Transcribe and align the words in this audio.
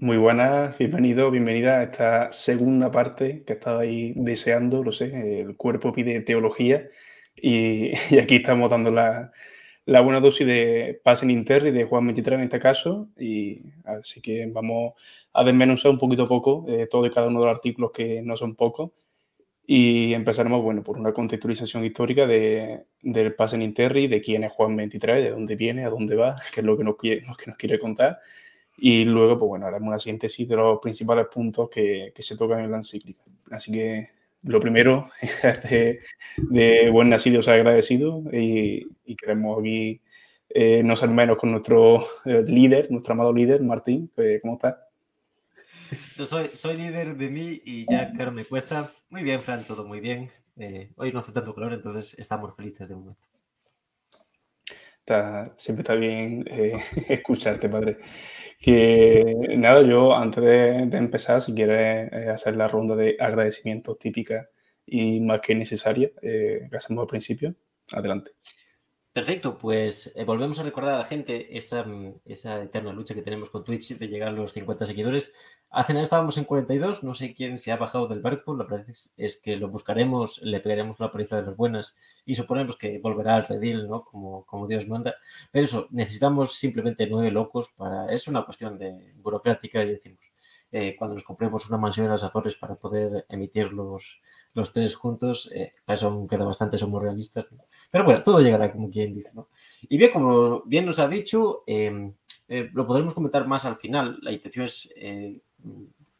Muy 0.00 0.16
buenas, 0.16 0.78
bienvenido, 0.78 1.28
bienvenida 1.28 1.80
a 1.80 1.82
esta 1.82 2.30
segunda 2.30 2.92
parte 2.92 3.42
que 3.44 3.54
estaba 3.54 3.80
ahí 3.80 4.12
deseando, 4.14 4.84
lo 4.84 4.92
sé, 4.92 5.40
el 5.40 5.56
cuerpo 5.56 5.90
pide 5.92 6.20
teología 6.20 6.88
y, 7.34 7.90
y 8.14 8.18
aquí 8.20 8.36
estamos 8.36 8.70
dando 8.70 8.92
la, 8.92 9.32
la, 9.86 10.00
buena 10.00 10.20
dosis 10.20 10.46
de 10.46 11.00
Passing 11.02 11.30
Interri 11.30 11.72
de 11.72 11.82
Juan 11.84 12.06
23 12.06 12.38
en 12.38 12.44
este 12.44 12.60
caso 12.60 13.08
y 13.18 13.62
así 13.84 14.20
que 14.20 14.46
vamos 14.46 14.92
a 15.32 15.42
desmenuzar 15.42 15.90
un 15.90 15.98
poquito 15.98 16.24
a 16.24 16.28
poco 16.28 16.64
eh, 16.68 16.86
todo 16.88 17.04
y 17.04 17.10
cada 17.10 17.26
uno 17.26 17.40
de 17.40 17.46
los 17.46 17.56
artículos 17.56 17.90
que 17.92 18.22
no 18.22 18.36
son 18.36 18.54
pocos. 18.54 18.92
Y 19.66 20.14
empezaremos, 20.14 20.62
bueno, 20.62 20.82
por 20.82 20.98
una 20.98 21.12
contextualización 21.12 21.84
histórica 21.84 22.26
de, 22.26 22.84
del 23.02 23.34
Passing 23.34 23.62
Interri, 23.62 24.06
de 24.06 24.22
quién 24.22 24.44
es 24.44 24.52
Juan 24.52 24.76
23, 24.76 25.24
de 25.24 25.30
dónde 25.30 25.56
viene, 25.56 25.84
a 25.84 25.90
dónde 25.90 26.16
va, 26.16 26.36
qué 26.54 26.60
es 26.60 26.66
lo 26.66 26.76
que 26.78 26.84
nos 26.84 26.96
quiere, 26.96 27.26
lo 27.26 27.34
que 27.34 27.46
nos 27.48 27.56
quiere 27.56 27.78
contar 27.78 28.18
y 28.78 29.04
luego, 29.04 29.38
pues 29.38 29.48
bueno, 29.48 29.66
haremos 29.66 29.88
una 29.88 29.98
síntesis 29.98 30.48
de 30.48 30.56
los 30.56 30.78
principales 30.80 31.26
puntos 31.26 31.68
que, 31.68 32.12
que 32.14 32.22
se 32.22 32.36
tocan 32.36 32.60
en 32.60 32.70
la 32.70 32.76
encíclica. 32.78 33.22
Así 33.50 33.72
que 33.72 34.10
lo 34.42 34.60
primero 34.60 35.10
de, 35.70 36.00
de 36.36 36.90
buen 36.90 37.08
nacido, 37.08 37.40
os 37.40 37.48
agradecido 37.48 38.22
y, 38.32 38.86
y, 39.04 39.16
queremos 39.16 39.58
aquí 39.58 40.00
eh, 40.50 40.82
no 40.84 40.96
ser 40.96 41.08
menos 41.10 41.36
con 41.36 41.50
nuestro 41.50 42.00
eh, 42.24 42.44
líder, 42.46 42.90
nuestro 42.90 43.14
amado 43.14 43.32
líder, 43.32 43.62
Martín. 43.62 44.10
¿Cómo 44.42 44.54
estás? 44.54 44.76
Yo 46.16 46.24
soy, 46.24 46.50
soy 46.52 46.76
líder 46.76 47.16
de 47.16 47.30
mí 47.30 47.60
y 47.64 47.90
ya, 47.90 48.12
claro, 48.12 48.32
me 48.32 48.44
cuesta. 48.44 48.88
Muy 49.10 49.22
bien, 49.22 49.40
Fran, 49.40 49.64
todo 49.64 49.84
muy 49.84 50.00
bien. 50.00 50.30
Eh, 50.56 50.90
hoy 50.96 51.12
no 51.12 51.20
hace 51.20 51.32
tanto 51.32 51.54
calor, 51.54 51.72
entonces 51.72 52.14
estamos 52.18 52.54
felices 52.54 52.88
de 52.88 52.94
momento. 52.94 53.26
Siempre 55.56 55.82
está 55.82 55.94
bien 55.94 56.44
eh, 56.48 56.74
escucharte, 57.08 57.68
padre. 57.68 57.98
Que 58.60 59.34
nada, 59.56 59.82
yo 59.82 60.14
antes 60.14 60.42
de, 60.44 60.86
de 60.86 60.98
empezar, 60.98 61.40
si 61.40 61.54
quieres 61.54 62.12
eh, 62.12 62.28
hacer 62.30 62.56
la 62.56 62.68
ronda 62.68 62.96
de 62.96 63.16
agradecimientos 63.20 63.98
típica 63.98 64.48
y 64.86 65.20
más 65.20 65.40
que 65.40 65.54
necesaria 65.54 66.10
eh, 66.22 66.66
que 66.70 66.76
hacemos 66.76 67.02
al 67.02 67.08
principio, 67.08 67.54
adelante. 67.92 68.32
Perfecto, 69.18 69.58
pues 69.58 70.12
eh, 70.14 70.22
volvemos 70.24 70.60
a 70.60 70.62
recordar 70.62 70.94
a 70.94 70.98
la 70.98 71.04
gente 71.04 71.56
esa, 71.56 71.82
mm, 71.82 72.20
esa, 72.24 72.62
eterna 72.62 72.92
lucha 72.92 73.14
que 73.16 73.22
tenemos 73.22 73.50
con 73.50 73.64
Twitch 73.64 73.98
de 73.98 74.06
llegar 74.06 74.28
a 74.28 74.32
los 74.32 74.52
50 74.52 74.86
seguidores. 74.86 75.34
Hace 75.70 75.92
nada 75.92 76.04
estábamos 76.04 76.38
en 76.38 76.44
42, 76.44 77.02
no 77.02 77.14
sé 77.14 77.34
quién 77.34 77.58
se 77.58 77.72
ha 77.72 77.76
bajado 77.76 78.06
del 78.06 78.20
barco, 78.20 78.54
la 78.54 78.62
verdad 78.62 78.88
es, 78.88 79.14
es 79.16 79.36
que 79.36 79.56
lo 79.56 79.70
buscaremos, 79.70 80.40
le 80.42 80.60
pegaremos 80.60 81.00
una 81.00 81.10
paliza 81.10 81.34
de 81.34 81.42
las 81.42 81.56
buenas 81.56 81.96
y 82.24 82.36
suponemos 82.36 82.76
que 82.76 83.00
volverá 83.00 83.34
al 83.34 83.48
redil, 83.48 83.88
¿no? 83.88 84.04
Como, 84.04 84.68
Dios 84.68 84.86
manda. 84.86 85.16
Pero 85.50 85.64
eso, 85.64 85.88
necesitamos 85.90 86.54
simplemente 86.54 87.08
nueve 87.08 87.32
locos 87.32 87.70
para... 87.76 88.12
Es 88.12 88.28
una 88.28 88.44
cuestión 88.44 88.78
de 88.78 89.14
burocrática 89.16 89.82
y 89.82 89.88
decimos, 89.88 90.30
eh, 90.70 90.94
cuando 90.96 91.14
nos 91.14 91.24
compremos 91.24 91.68
una 91.68 91.78
mansión 91.78 92.06
en 92.06 92.12
las 92.12 92.24
Azores 92.24 92.54
para 92.54 92.76
poder 92.76 93.26
emitir 93.28 93.72
los, 93.72 94.20
tres 94.72 94.94
juntos, 94.94 95.50
eh, 95.52 95.72
para 95.84 95.96
eso 95.96 96.06
aún 96.06 96.28
queda 96.28 96.44
bastante, 96.44 96.78
somos 96.78 97.02
realistas. 97.02 97.46
Pero 97.90 98.04
bueno, 98.04 98.22
todo 98.22 98.40
llegará 98.40 98.70
como 98.72 98.90
quien 98.90 99.14
dice. 99.14 99.30
¿no? 99.34 99.48
Y 99.82 99.96
bien, 99.98 100.10
como 100.12 100.62
bien 100.64 100.86
nos 100.86 100.98
ha 100.98 101.08
dicho, 101.08 101.64
eh, 101.66 102.12
eh, 102.48 102.70
lo 102.72 102.86
podremos 102.86 103.14
comentar 103.14 103.46
más 103.46 103.64
al 103.64 103.76
final. 103.76 104.18
La 104.22 104.32
intención 104.32 104.64
es 104.64 104.90
eh, 104.96 105.40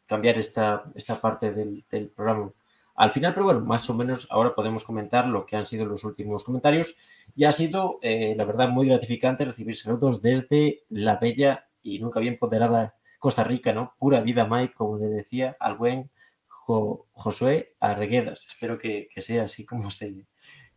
cambiar 0.05 0.37
esta, 0.37 0.83
esta 0.95 1.19
parte 1.19 1.51
del, 1.53 1.83
del, 1.89 2.09
programa 2.09 2.51
al 2.95 3.11
final, 3.11 3.33
pero 3.33 3.45
bueno, 3.45 3.61
más 3.61 3.89
o 3.89 3.93
menos 3.93 4.27
ahora 4.29 4.53
podemos 4.53 4.83
comentar 4.83 5.25
lo 5.25 5.45
que 5.45 5.55
han 5.55 5.65
sido 5.65 5.85
los 5.85 6.03
últimos 6.03 6.43
comentarios. 6.43 6.97
Y 7.33 7.45
ha 7.45 7.51
sido, 7.53 7.97
eh, 8.01 8.35
la 8.35 8.43
verdad, 8.43 8.67
muy 8.67 8.87
gratificante 8.87 9.45
recibir 9.45 9.77
saludos 9.77 10.21
desde 10.21 10.83
la 10.89 11.15
bella 11.15 11.69
y 11.81 11.99
nunca 11.99 12.19
bien 12.19 12.37
ponderada 12.37 12.95
Costa 13.17 13.45
Rica, 13.45 13.71
¿no? 13.71 13.93
Pura 13.99 14.19
vida, 14.19 14.45
Mike, 14.45 14.73
como 14.73 14.97
le 14.97 15.07
decía 15.07 15.55
al 15.61 15.77
buen 15.77 16.09
jo 16.47 17.07
Josué 17.13 17.77
Arreguedas. 17.79 18.45
Espero 18.47 18.77
que, 18.77 19.07
que 19.13 19.21
sea 19.21 19.43
así 19.43 19.65
como 19.65 19.91
se, 19.91 20.25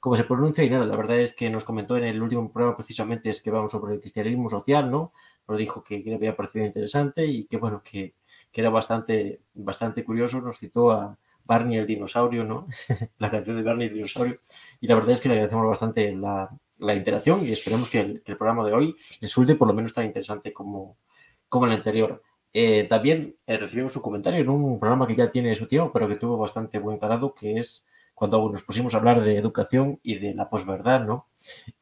como 0.03 0.17
se 0.17 0.25
pronuncia 0.25 0.65
y 0.65 0.69
nada, 0.69 0.85
la 0.85 0.97
verdad 0.97 1.21
es 1.21 1.33
que 1.33 1.49
nos 1.49 1.63
comentó 1.63 1.97
en 1.97 2.03
el 2.03 2.21
último 2.21 2.51
programa 2.51 2.77
precisamente 2.77 3.31
es 3.31 3.41
que 3.41 3.53
vamos 3.53 3.71
sobre 3.71 3.95
el 3.95 4.01
cristianismo 4.01 4.51
social, 4.51 4.91
¿no? 4.91 5.13
Pero 5.47 5.57
dijo 5.57 5.85
que, 5.85 6.01
le 6.01 6.17
había 6.17 6.35
parecido 6.35 6.67
interesante 6.67 7.25
y 7.25 7.45
que 7.45 7.57
bueno, 7.57 7.85
que, 7.85 8.17
que, 8.51 8.61
era 8.61 8.69
bastante, 8.69 9.43
bastante 9.55 10.05
curioso, 10.05 10.41
nos 10.41 10.59
citó 10.59 10.91
a 10.91 11.17
Barney 11.45 11.79
el 11.79 11.87
dinosaurio, 11.87 12.43
¿no? 12.43 12.67
la 13.19 13.31
canción 13.31 13.57
de 13.57 13.63
Barney 13.63 13.87
el 13.87 13.95
dinosaurio 13.95 14.41
y 14.81 14.89
la 14.89 14.97
verdad 14.97 15.13
es 15.13 15.21
que 15.21 15.29
le 15.29 15.35
agradecemos 15.35 15.69
bastante 15.69 16.13
la, 16.17 16.51
la 16.81 16.95
interacción 16.97 17.47
y 17.47 17.53
esperemos 17.53 17.89
que 17.89 18.01
el, 18.01 18.23
que 18.25 18.33
el, 18.33 18.39
programa 18.39 18.67
de 18.67 18.73
hoy 18.73 18.97
resulte 19.21 19.55
por 19.55 19.69
lo 19.69 19.75
menos 19.75 19.95
tan 19.95 20.05
interesante 20.05 20.53
como, 20.53 20.97
como 21.49 21.67
el 21.67 21.73
anterior. 21.75 22.21
Eh, 22.53 22.89
también 22.91 23.37
eh, 23.47 23.57
recibimos 23.57 23.95
un 23.95 24.03
comentario 24.03 24.41
en 24.41 24.49
un 24.49 24.81
programa 24.81 25.07
que 25.07 25.15
ya 25.15 25.31
tiene 25.31 25.55
su 25.55 25.69
tiempo, 25.69 25.93
pero 25.93 26.09
que 26.09 26.17
tuvo 26.17 26.39
bastante 26.39 26.81
buen 26.81 26.99
calado, 26.99 27.33
que 27.33 27.61
es 27.61 27.87
cuando 28.23 28.49
nos 28.49 28.63
pusimos 28.63 28.95
a 28.95 28.99
hablar 28.99 29.21
de 29.21 29.37
educación 29.37 29.99
y 30.05 30.21
de 30.21 30.33
la 30.33 30.49
posverdad, 30.49 31.01
¿no? 31.05 31.27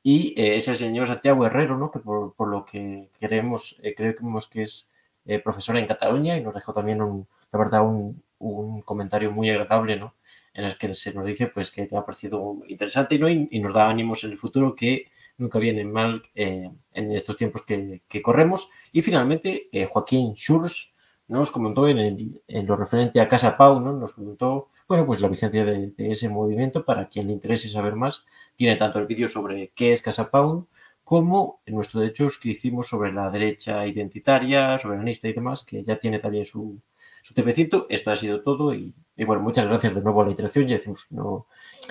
Y 0.03 0.33
eh, 0.41 0.57
es 0.57 0.69
el 0.69 0.77
señor 0.77 1.07
Santiago 1.07 1.45
Herrero, 1.45 1.77
¿no? 1.77 1.91
Que 1.91 1.99
por, 1.99 2.33
por 2.33 2.49
lo 2.49 2.65
que 2.65 3.11
queremos, 3.21 3.77
eh, 3.83 3.95
creemos 3.95 4.47
que 4.47 4.63
es 4.63 4.89
eh, 5.27 5.39
profesora 5.39 5.81
en 5.81 5.87
Cataluña 5.87 6.39
y 6.39 6.43
nos 6.43 6.55
dejó 6.55 6.73
también, 6.73 7.03
un, 7.03 7.27
la 7.53 7.59
verdad, 7.59 7.83
un, 7.87 8.23
un, 8.39 8.81
comentario 8.81 9.31
muy 9.31 9.51
agradable, 9.51 9.99
¿no? 9.99 10.15
En 10.55 10.65
el 10.65 10.79
que 10.79 10.95
se 10.95 11.13
nos 11.13 11.27
dice, 11.27 11.49
pues, 11.49 11.71
que 11.71 11.87
le 11.91 11.99
ha 11.99 12.07
parecido 12.07 12.57
interesante 12.69 13.19
¿no? 13.19 13.29
y, 13.29 13.47
y 13.51 13.61
nos 13.61 13.75
da 13.75 13.91
ánimos 13.91 14.25
en 14.25 14.31
el 14.31 14.39
futuro 14.39 14.75
que 14.75 15.09
nunca 15.37 15.59
viene 15.59 15.85
mal 15.85 16.23
eh, 16.35 16.71
en 16.95 17.13
estos 17.13 17.37
tiempos 17.37 17.67
que, 17.67 18.01
que, 18.09 18.23
corremos. 18.23 18.71
Y 18.93 19.03
finalmente, 19.03 19.69
eh, 19.73 19.85
Joaquín 19.85 20.33
Schurz 20.33 20.95
nos 21.29 21.51
comentó 21.51 21.87
en, 21.87 21.99
el, 21.99 22.43
en, 22.49 22.67
lo 22.67 22.77
referente 22.77 23.21
a 23.21 23.29
Casa 23.29 23.59
Pau, 23.59 23.79
¿no? 23.79 23.93
Nos 23.93 24.15
comentó 24.15 24.69
bueno, 24.91 25.07
pues 25.07 25.21
la 25.21 25.29
vigencia 25.29 25.65
de, 25.65 25.95
ese 25.99 26.29
movimiento, 26.29 26.85
para 26.85 27.09
quien 27.09 27.29
le 27.29 27.33
interese 27.33 27.69
saber 27.69 27.95
más, 27.95 28.27
tiene 28.57 28.75
tanto 28.75 28.99
el 28.99 29.07
vídeo 29.07 29.29
sobre 29.29 29.71
qué 29.77 29.93
es 29.93 30.03
Casa 30.03 30.33
Pound, 30.33 30.67
como 31.05 31.61
en 31.65 31.77
nuestro 31.77 32.01
de 32.01 32.09
hecho 32.09 32.27
que 32.43 32.49
hicimos 32.49 32.89
sobre 32.89 33.13
la 33.13 33.31
derecha 33.31 33.87
identitaria, 33.87 34.77
soberanista 34.81 35.29
y 35.29 35.33
demás, 35.33 35.63
que 35.63 35.85
ya 35.85 35.95
tiene 35.95 36.19
también 36.19 36.45
su, 36.45 36.81
su 37.23 37.35
tepecito. 37.35 37.87
Esto 37.89 38.11
ha 38.11 38.17
sido 38.17 38.43
todo 38.43 38.75
y, 38.75 38.93
bueno, 39.25 39.41
muchas 39.41 39.67
gracias 39.67 39.95
de 39.95 40.03
nuevo 40.03 40.23
a 40.23 40.25
la 40.25 40.33
interacción. 40.33 40.67
Ya 40.67 40.75
decimos, 40.75 41.07
no, 41.11 41.47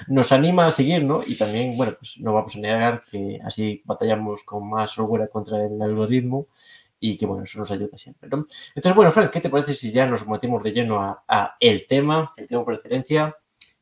nos 0.10 0.34
anima 0.34 0.68
a 0.68 0.72
seguir, 0.72 1.02
¿no? 1.02 1.22
Y 1.26 1.38
también, 1.38 1.78
bueno, 1.78 1.94
pues 1.98 2.18
no 2.20 2.34
vamos 2.34 2.58
a 2.58 2.60
negar 2.60 3.06
que 3.10 3.40
así 3.46 3.82
batallamos 3.86 4.44
con 4.44 4.70
más 4.70 5.00
holgura 5.00 5.30
contra 5.30 5.66
el 5.66 5.82
algoritmo 5.82 6.48
y 7.00 7.18
que 7.18 7.26
bueno, 7.26 7.44
eso 7.44 7.60
nos 7.60 7.72
ayuda 7.72 7.98
siempre, 7.98 8.30
¿no? 8.30 8.46
Entonces, 8.76 8.96
bueno, 8.96 9.12
Frank, 9.12 9.32
¿qué 9.32 9.42
te 9.42 9.50
parece 9.50 9.74
si 9.74 9.92
ya 9.92 10.06
nos 10.06 10.28
metemos 10.28 10.64
de 10.64 10.72
lleno 10.72 11.02
a, 11.02 11.24
a, 11.28 11.56
el 11.60 11.88
tema, 11.88 12.34
el 12.38 12.48
tema 12.48 12.64
por 12.64 12.74
excelencia? 12.74 13.36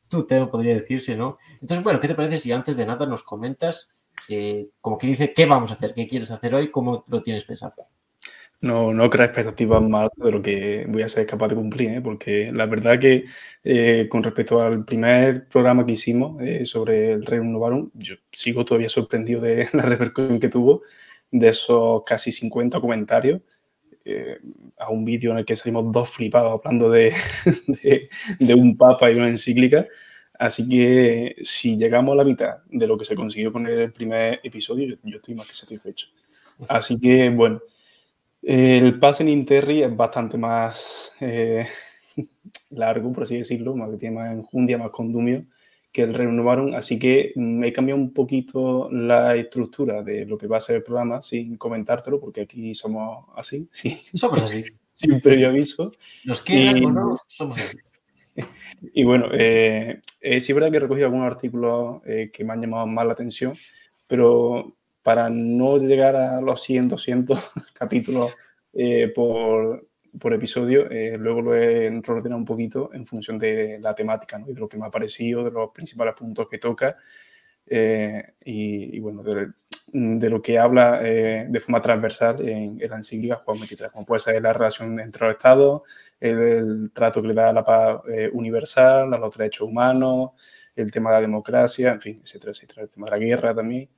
Tu 0.08 0.26
tema 0.26 0.50
podría 0.50 0.74
decirse, 0.74 1.16
¿no? 1.16 1.38
Entonces, 1.60 1.82
bueno, 1.82 2.00
¿qué 2.00 2.08
te 2.08 2.14
parece 2.14 2.38
si 2.38 2.52
antes 2.52 2.76
de 2.76 2.86
nada 2.86 3.06
nos 3.06 3.22
comentas, 3.22 3.92
eh, 4.28 4.68
como 4.80 4.96
que 4.98 5.06
dice, 5.06 5.32
qué 5.32 5.46
vamos 5.46 5.70
a 5.70 5.74
hacer, 5.74 5.94
qué 5.94 6.08
quieres 6.08 6.30
hacer 6.30 6.54
hoy, 6.54 6.70
cómo 6.70 7.04
lo 7.08 7.22
tienes 7.22 7.44
pensado? 7.44 7.88
No, 8.60 8.92
no 8.92 9.08
creas 9.08 9.28
expectativas 9.28 9.80
más 9.82 10.08
de 10.16 10.32
lo 10.32 10.42
que 10.42 10.84
voy 10.88 11.02
a 11.02 11.08
ser 11.08 11.26
capaz 11.26 11.46
de 11.48 11.54
cumplir, 11.54 11.90
¿eh? 11.90 12.00
porque 12.00 12.50
la 12.52 12.66
verdad 12.66 12.98
que 12.98 13.26
eh, 13.62 14.08
con 14.10 14.24
respecto 14.24 14.60
al 14.60 14.84
primer 14.84 15.46
programa 15.46 15.86
que 15.86 15.92
hicimos 15.92 16.42
eh, 16.42 16.64
sobre 16.64 17.12
el 17.12 17.24
Rey 17.24 17.38
Novarum, 17.40 17.90
yo 17.94 18.16
sigo 18.32 18.64
todavía 18.64 18.88
sorprendido 18.88 19.40
de 19.40 19.68
la 19.74 19.84
repercusión 19.84 20.40
que 20.40 20.48
tuvo 20.48 20.82
de 21.30 21.48
esos 21.48 22.02
casi 22.04 22.32
50 22.32 22.80
comentarios 22.80 23.40
eh, 24.04 24.38
a 24.78 24.90
un 24.90 25.04
vídeo 25.04 25.32
en 25.32 25.38
el 25.38 25.44
que 25.44 25.56
salimos 25.56 25.92
dos 25.92 26.08
flipados 26.10 26.60
hablando 26.64 26.90
de, 26.90 27.12
de, 28.38 28.54
un 28.54 28.76
papa 28.76 29.10
y 29.10 29.16
una 29.16 29.28
encíclica. 29.28 29.86
Así 30.38 30.68
que 30.68 31.36
si 31.42 31.76
llegamos 31.76 32.12
a 32.12 32.16
la 32.16 32.24
mitad 32.24 32.58
de 32.70 32.86
lo 32.86 32.96
que 32.96 33.04
se 33.04 33.16
consiguió 33.16 33.52
con 33.52 33.66
el 33.66 33.92
primer 33.92 34.40
episodio, 34.42 34.86
yo, 34.86 34.96
yo 35.02 35.16
estoy 35.16 35.34
más 35.34 35.48
que 35.48 35.54
satisfecho. 35.54 36.08
Así 36.68 36.98
que, 36.98 37.28
bueno, 37.30 37.60
el 38.42 38.98
pase 38.98 39.24
en 39.24 39.28
Interri 39.30 39.82
es 39.82 39.94
bastante 39.94 40.38
más 40.38 41.12
eh, 41.20 41.66
largo, 42.70 43.12
por 43.12 43.24
así 43.24 43.36
decirlo, 43.36 43.76
más 43.76 43.90
que 43.90 43.96
tiene 43.96 44.16
más 44.16 44.32
enjundia, 44.32 44.78
más 44.78 44.90
condumio 44.90 45.44
que 45.92 46.02
el 46.02 46.14
renovaron, 46.14 46.74
así 46.74 46.98
que 46.98 47.32
me 47.36 47.68
he 47.68 47.72
cambiado 47.72 48.00
un 48.00 48.12
poquito 48.12 48.90
la 48.90 49.34
estructura 49.36 50.02
de 50.02 50.26
lo 50.26 50.36
que 50.36 50.46
va 50.46 50.58
a 50.58 50.60
ser 50.60 50.76
el 50.76 50.82
programa 50.82 51.22
sin 51.22 51.56
comentártelo, 51.56 52.20
porque 52.20 52.42
aquí 52.42 52.74
somos 52.74 53.26
así. 53.36 53.68
Sí. 53.72 53.98
Somos 54.14 54.42
así. 54.42 54.64
sin 54.92 55.20
previo 55.20 55.48
aviso. 55.48 55.92
Nos 56.24 56.42
quedan 56.42 56.78
y, 56.78 56.84
o 56.84 56.90
no, 56.90 57.18
somos 57.28 57.60
así. 57.60 57.78
Y 58.94 59.02
bueno, 59.02 59.30
eh, 59.32 60.00
eh, 60.20 60.40
sí 60.40 60.52
es 60.52 60.54
verdad 60.54 60.70
que 60.70 60.76
he 60.76 60.80
recogido 60.80 61.06
algunos 61.06 61.26
artículos 61.26 62.00
eh, 62.06 62.30
que 62.32 62.44
me 62.44 62.52
han 62.52 62.60
llamado 62.60 62.86
más 62.86 63.04
la 63.04 63.12
atención, 63.12 63.54
pero 64.06 64.76
para 65.02 65.28
no 65.28 65.78
llegar 65.78 66.14
a 66.14 66.40
los 66.40 66.62
100, 66.62 66.88
200 66.88 67.38
capítulos 67.72 68.32
por, 69.14 69.87
por 70.18 70.32
episodio, 70.32 70.90
eh, 70.90 71.16
luego 71.18 71.42
lo 71.42 71.54
he 71.54 71.90
reordenado 72.02 72.38
un 72.38 72.44
poquito 72.44 72.90
en 72.92 73.06
función 73.06 73.38
de 73.38 73.78
la 73.80 73.94
temática 73.94 74.38
¿no? 74.38 74.48
y 74.48 74.54
de 74.54 74.60
lo 74.60 74.68
que 74.68 74.76
me 74.76 74.86
ha 74.86 74.90
parecido, 74.90 75.44
de 75.44 75.50
los 75.50 75.70
principales 75.70 76.14
puntos 76.14 76.48
que 76.48 76.58
toca. 76.58 76.96
Eh, 77.66 78.34
y, 78.44 78.96
y, 78.96 79.00
bueno, 79.00 79.22
de, 79.22 79.48
de 79.92 80.30
lo 80.30 80.42
que 80.42 80.58
habla 80.58 81.00
eh, 81.02 81.46
de 81.48 81.60
forma 81.60 81.80
transversal 81.80 82.46
en, 82.46 82.78
la 82.78 82.96
encíclica 82.96 83.36
Juan 83.36 83.58
23, 83.58 83.90
como 83.90 84.04
puede 84.04 84.20
ser 84.20 84.42
la 84.42 84.52
relación 84.52 85.00
entre 85.00 85.26
los 85.26 85.36
estados, 85.36 85.82
el, 86.20 86.90
trato 86.92 87.22
que 87.22 87.28
le 87.28 87.34
da 87.34 87.50
a 87.50 87.52
la 87.52 87.64
paz 87.64 88.00
eh, 88.10 88.30
universal, 88.32 89.12
a 89.12 89.18
los 89.18 89.36
derechos 89.36 89.66
humanos, 89.66 90.30
el 90.76 90.90
tema 90.90 91.10
de 91.10 91.16
la 91.16 91.20
democracia, 91.22 91.92
en 91.92 92.00
fin, 92.00 92.20
etcétera, 92.22 92.52
etcétera, 92.52 92.82
el 92.82 92.90
tema 92.90 93.06
de 93.06 93.10
la 93.12 93.18
guerra 93.18 93.54
también. 93.54 93.88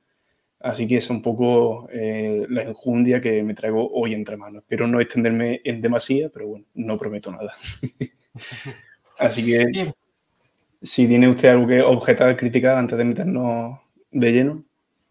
Así 0.63 0.87
que 0.87 0.97
es 0.97 1.09
un 1.09 1.21
poco 1.21 1.87
eh, 1.91 2.45
la 2.49 2.63
enjundia 2.63 3.19
que 3.19 3.41
me 3.43 3.53
traigo 3.53 3.89
hoy 3.91 4.13
entre 4.13 4.37
manos. 4.37 4.61
Espero 4.61 4.87
no 4.87 4.99
extenderme 4.99 5.61
en 5.63 5.81
demasía, 5.81 6.29
pero 6.29 6.47
bueno, 6.47 6.65
no 6.75 6.97
prometo 6.97 7.31
nada. 7.31 7.51
Así 9.17 9.45
que, 9.45 9.93
si 10.81 11.07
tiene 11.07 11.29
usted 11.29 11.49
algo 11.49 11.67
que 11.67 11.81
objetar, 11.81 12.35
criticar 12.37 12.77
antes 12.77 12.97
de 12.97 13.03
meternos 13.03 13.79
de 14.11 14.31
lleno. 14.31 14.63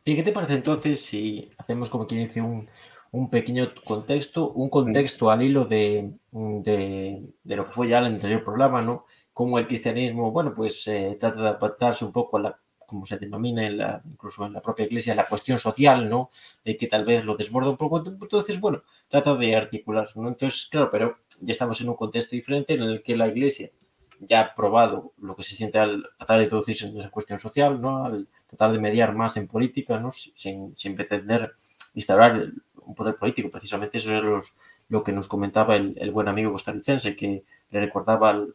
¿Y 0.04 0.16
qué 0.16 0.22
te 0.22 0.32
parece 0.32 0.54
entonces 0.54 1.00
si 1.00 1.48
hacemos 1.58 1.90
como 1.90 2.06
quien 2.06 2.26
dice 2.26 2.40
un, 2.40 2.68
un 3.12 3.28
pequeño 3.28 3.72
contexto, 3.84 4.50
un 4.52 4.70
contexto 4.70 5.30
al 5.30 5.42
hilo 5.42 5.64
de, 5.64 6.12
de, 6.32 7.22
lo 7.44 7.64
que 7.64 7.72
fue 7.72 7.88
ya 7.88 7.98
el 7.98 8.06
anterior 8.06 8.44
programa, 8.44 8.82
¿no? 8.82 9.04
Cómo 9.32 9.58
el 9.58 9.66
cristianismo, 9.66 10.30
bueno, 10.30 10.54
pues 10.54 10.86
eh, 10.88 11.16
trata 11.18 11.40
de 11.42 11.48
adaptarse 11.48 12.04
un 12.04 12.12
poco 12.12 12.38
a 12.38 12.40
la, 12.40 12.60
como 12.90 13.06
se 13.06 13.16
denomina 13.16 14.02
incluso 14.04 14.44
en 14.44 14.52
la 14.52 14.60
propia 14.60 14.84
iglesia, 14.84 15.14
la 15.14 15.28
cuestión 15.28 15.58
social, 15.58 16.10
¿no? 16.10 16.30
De 16.64 16.76
que 16.76 16.88
tal 16.88 17.04
vez 17.04 17.24
lo 17.24 17.36
desborda 17.36 17.70
un 17.70 17.76
poco. 17.76 18.04
Entonces, 18.04 18.60
bueno, 18.60 18.82
trata 19.08 19.34
de 19.36 19.56
articularse, 19.56 20.20
¿no? 20.20 20.28
Entonces, 20.28 20.68
claro, 20.70 20.90
pero 20.90 21.18
ya 21.40 21.52
estamos 21.52 21.80
en 21.80 21.88
un 21.88 21.94
contexto 21.94 22.36
diferente 22.36 22.74
en 22.74 22.82
el 22.82 23.02
que 23.02 23.16
la 23.16 23.28
iglesia 23.28 23.70
ya 24.18 24.40
ha 24.40 24.54
probado 24.54 25.12
lo 25.18 25.34
que 25.34 25.42
se 25.42 25.54
siente 25.54 25.78
al 25.78 26.04
tratar 26.18 26.38
de 26.38 26.44
introducirse 26.44 26.86
en 26.86 26.98
esa 26.98 27.10
cuestión 27.10 27.38
social, 27.38 27.80
¿no? 27.80 28.04
Al 28.04 28.28
tratar 28.48 28.72
de 28.72 28.78
mediar 28.78 29.14
más 29.14 29.36
en 29.36 29.46
política, 29.46 29.98
¿no? 29.98 30.10
Sin, 30.12 30.76
sin 30.76 30.96
pretender 30.96 31.54
instaurar 31.94 32.50
un 32.82 32.94
poder 32.94 33.16
político. 33.16 33.50
Precisamente 33.50 33.98
eso 33.98 34.38
es 34.38 34.54
lo 34.88 35.02
que 35.04 35.12
nos 35.12 35.28
comentaba 35.28 35.76
el, 35.76 36.10
buen 36.10 36.28
amigo 36.28 36.52
costarricense, 36.52 37.16
que 37.16 37.44
le 37.70 37.80
recordaba 37.80 38.30
al, 38.30 38.54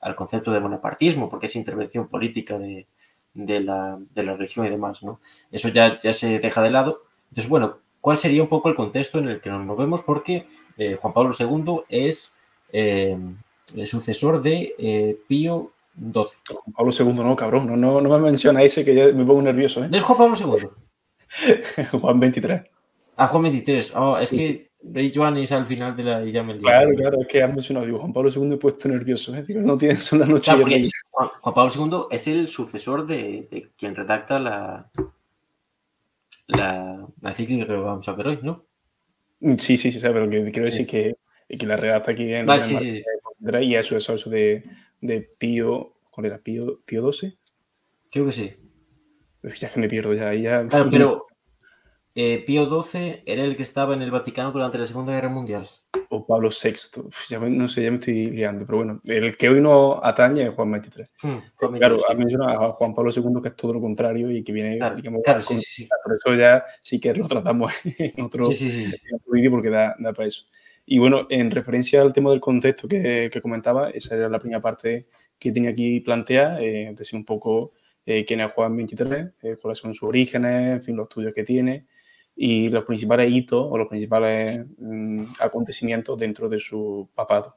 al, 0.00 0.14
concepto 0.14 0.52
de 0.52 0.60
bonapartismo, 0.60 1.28
porque 1.28 1.46
es 1.46 1.56
intervención 1.56 2.08
política 2.08 2.58
de, 2.58 2.86
de, 3.34 3.60
la, 3.60 3.98
de, 4.14 4.22
la, 4.22 4.34
religión 4.34 4.66
y 4.66 4.70
demás, 4.70 5.02
¿no? 5.02 5.20
Eso 5.50 5.68
ya, 5.68 6.00
ya 6.00 6.12
se 6.12 6.38
deja 6.38 6.62
de 6.62 6.70
lado. 6.70 7.02
Entonces, 7.30 7.48
bueno, 7.48 7.78
¿cuál 8.00 8.18
sería 8.18 8.42
un 8.42 8.48
poco 8.48 8.68
el 8.68 8.74
contexto 8.74 9.18
en 9.18 9.28
el 9.28 9.40
que 9.40 9.50
nos 9.50 9.64
movemos? 9.64 10.02
Porque 10.02 10.46
eh, 10.76 10.98
Juan 11.00 11.12
Pablo 11.12 11.32
II 11.38 11.82
es... 11.88 12.34
Eh, 12.72 13.16
el 13.76 13.86
sucesor 13.86 14.42
de 14.42 14.74
eh, 14.78 15.18
Pío 15.28 15.72
XII. 15.96 16.12
Juan 16.12 16.74
Pablo 16.76 16.92
II, 16.98 17.12
no, 17.12 17.36
cabrón, 17.36 17.66
no, 17.66 17.76
no, 17.76 18.00
no 18.00 18.08
me 18.08 18.18
menciona 18.18 18.62
ese 18.62 18.84
que 18.84 18.94
ya 18.94 19.06
me 19.06 19.24
pongo 19.24 19.42
nervioso. 19.42 19.82
¿eh? 19.84 19.88
¿No 19.88 19.96
es 19.96 20.02
Juan 20.02 20.18
Pablo 20.18 20.36
II? 20.58 20.68
Juan 22.00 22.20
23. 22.20 22.62
Ah, 23.22 23.26
Juan 23.26 23.42
23. 23.42 23.92
Oh, 23.96 24.16
es 24.16 24.30
que 24.30 24.64
Rey 24.82 25.12
Joan 25.14 25.36
es 25.36 25.52
al 25.52 25.66
final 25.66 25.94
de 25.94 26.04
la 26.04 26.24
ya 26.24 26.42
me 26.42 26.56
Claro, 26.56 26.94
claro, 26.94 27.20
es 27.20 27.26
que 27.28 27.42
has 27.42 27.52
mencionado, 27.52 27.84
digo, 27.84 27.98
Juan 27.98 28.14
Pablo 28.14 28.30
II 28.34 28.54
he 28.54 28.56
puesto 28.56 28.88
nervioso, 28.88 29.34
¿eh? 29.34 29.42
Digo, 29.42 29.60
no 29.60 29.76
tienes 29.76 30.10
una 30.14 30.24
noche. 30.24 30.50
Claro, 30.50 30.64
Juan, 31.10 31.28
Juan, 31.38 31.54
Pablo 31.54 31.70
II 31.76 32.06
es 32.10 32.26
el 32.28 32.48
sucesor 32.48 33.06
de, 33.06 33.46
de 33.50 33.68
quien 33.76 33.94
redacta 33.94 34.38
la, 34.38 34.90
la, 36.46 37.06
la 37.20 37.34
cíclica 37.34 37.66
que 37.66 37.74
vamos 37.74 38.08
a 38.08 38.12
ver 38.12 38.26
hoy, 38.26 38.38
¿no? 38.42 38.64
Sí, 39.58 39.76
sí, 39.76 39.90
sí, 39.90 39.98
pero 40.00 40.30
que 40.30 40.50
quiero 40.50 40.64
decir 40.64 40.86
que, 40.86 41.14
que 41.46 41.66
la 41.66 41.76
redacta 41.76 42.12
aquí 42.12 42.32
en, 42.32 42.46
vale, 42.46 42.62
sí, 42.62 42.78
sí 42.78 43.04
y 43.60 43.74
eso, 43.74 43.98
eso, 43.98 44.14
eso 44.14 44.30
de, 44.30 44.64
de 45.02 45.20
Pío, 45.20 45.92
¿cuál 46.10 46.24
era? 46.24 46.38
¿Pío, 46.38 46.80
Pío 46.86 47.12
XII? 47.12 47.36
Creo 48.10 48.24
que 48.24 48.32
sí. 48.32 48.56
Ya 49.42 49.66
es 49.66 49.72
que 49.74 49.80
me 49.80 49.88
pierdo 49.88 50.14
ya. 50.14 50.32
ya... 50.32 50.66
Claro, 50.66 50.88
pero 50.90 51.26
eh, 52.14 52.42
Pío 52.44 52.82
XII 52.82 53.22
era 53.24 53.44
el 53.44 53.56
que 53.56 53.62
estaba 53.62 53.94
en 53.94 54.02
el 54.02 54.10
Vaticano 54.10 54.50
durante 54.50 54.78
la 54.78 54.86
Segunda 54.86 55.12
Guerra 55.12 55.28
Mundial. 55.28 55.68
O 56.08 56.26
Pablo 56.26 56.50
VI. 56.50 56.72
ya 57.28 57.38
no 57.38 57.68
sé, 57.68 57.84
ya 57.84 57.90
me 57.90 57.98
estoy 57.98 58.26
liando, 58.26 58.66
pero 58.66 58.78
bueno, 58.78 59.00
el 59.04 59.36
que 59.36 59.48
hoy 59.48 59.60
no 59.60 60.00
atañe 60.02 60.42
es 60.42 60.50
Juan 60.50 60.82
XXIII. 60.82 61.06
Hmm, 61.22 61.38
claro, 61.78 62.00
ha 62.08 62.14
mencionado 62.14 62.64
a 62.64 62.72
Juan 62.72 62.94
Pablo 62.94 63.12
II, 63.14 63.40
que 63.40 63.48
es 63.48 63.56
todo 63.56 63.74
lo 63.74 63.80
contrario 63.80 64.30
y 64.30 64.42
que 64.42 64.52
viene, 64.52 64.78
claro, 64.78 64.96
digamos, 64.96 65.22
claro, 65.22 65.40
sí, 65.40 65.56
sí, 65.58 65.84
sí. 65.84 65.88
por 66.04 66.16
eso 66.16 66.34
ya 66.34 66.64
sí 66.80 66.98
que 66.98 67.14
lo 67.14 67.28
tratamos 67.28 67.72
en 67.98 68.24
otro, 68.24 68.48
vídeo 68.48 69.50
porque 69.52 69.70
da, 69.70 69.94
da 69.98 70.12
para 70.12 70.26
eso. 70.26 70.46
Y 70.84 70.98
bueno, 70.98 71.28
en 71.30 71.52
referencia 71.52 72.02
al 72.02 72.12
tema 72.12 72.30
del 72.30 72.40
contexto 72.40 72.88
que, 72.88 73.30
comentaba, 73.40 73.90
esa 73.90 74.16
era 74.16 74.28
la 74.28 74.40
primera 74.40 74.60
parte 74.60 75.06
que 75.38 75.52
tenía 75.52 75.70
aquí 75.70 76.00
planteada, 76.00 76.60
eh, 76.60 76.92
decir 76.96 77.16
un 77.16 77.24
poco 77.24 77.72
eh, 78.04 78.24
quién 78.24 78.40
es 78.40 78.50
Juan 78.50 78.76
23, 78.76 79.28
eh, 79.42 79.56
cuáles 79.62 79.78
son 79.78 79.94
sus 79.94 80.08
orígenes, 80.08 80.78
en 80.78 80.82
fin, 80.82 80.96
los 80.96 81.04
estudios 81.04 81.32
que 81.32 81.44
tiene 81.44 81.86
y 82.36 82.68
los 82.68 82.84
principales 82.84 83.30
hitos 83.30 83.66
o 83.70 83.76
los 83.78 83.88
principales 83.88 84.66
mm, 84.78 85.24
acontecimientos 85.40 86.18
dentro 86.18 86.48
de 86.48 86.60
su 86.60 87.08
papado. 87.14 87.56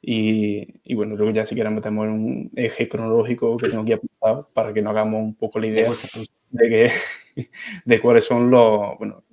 Y, 0.00 0.94
bueno, 0.94 1.16
luego 1.16 1.32
ya 1.32 1.44
si 1.44 1.54
quieres 1.54 1.72
metemos 1.72 2.06
en 2.06 2.12
un 2.12 2.50
eje 2.54 2.88
cronológico 2.88 3.56
que 3.56 3.68
tengo 3.68 3.82
aquí 3.82 3.92
apuntado 3.92 4.48
para 4.52 4.72
que 4.72 4.80
nos 4.80 4.92
hagamos 4.92 5.20
un 5.20 5.34
poco 5.34 5.58
la 5.58 5.66
idea 5.66 5.90
de, 6.50 6.68
que, 6.68 6.90
de 7.84 8.00
cuáles 8.00 8.24
son 8.24 8.50
los, 8.50 8.96
bueno, 8.98 9.24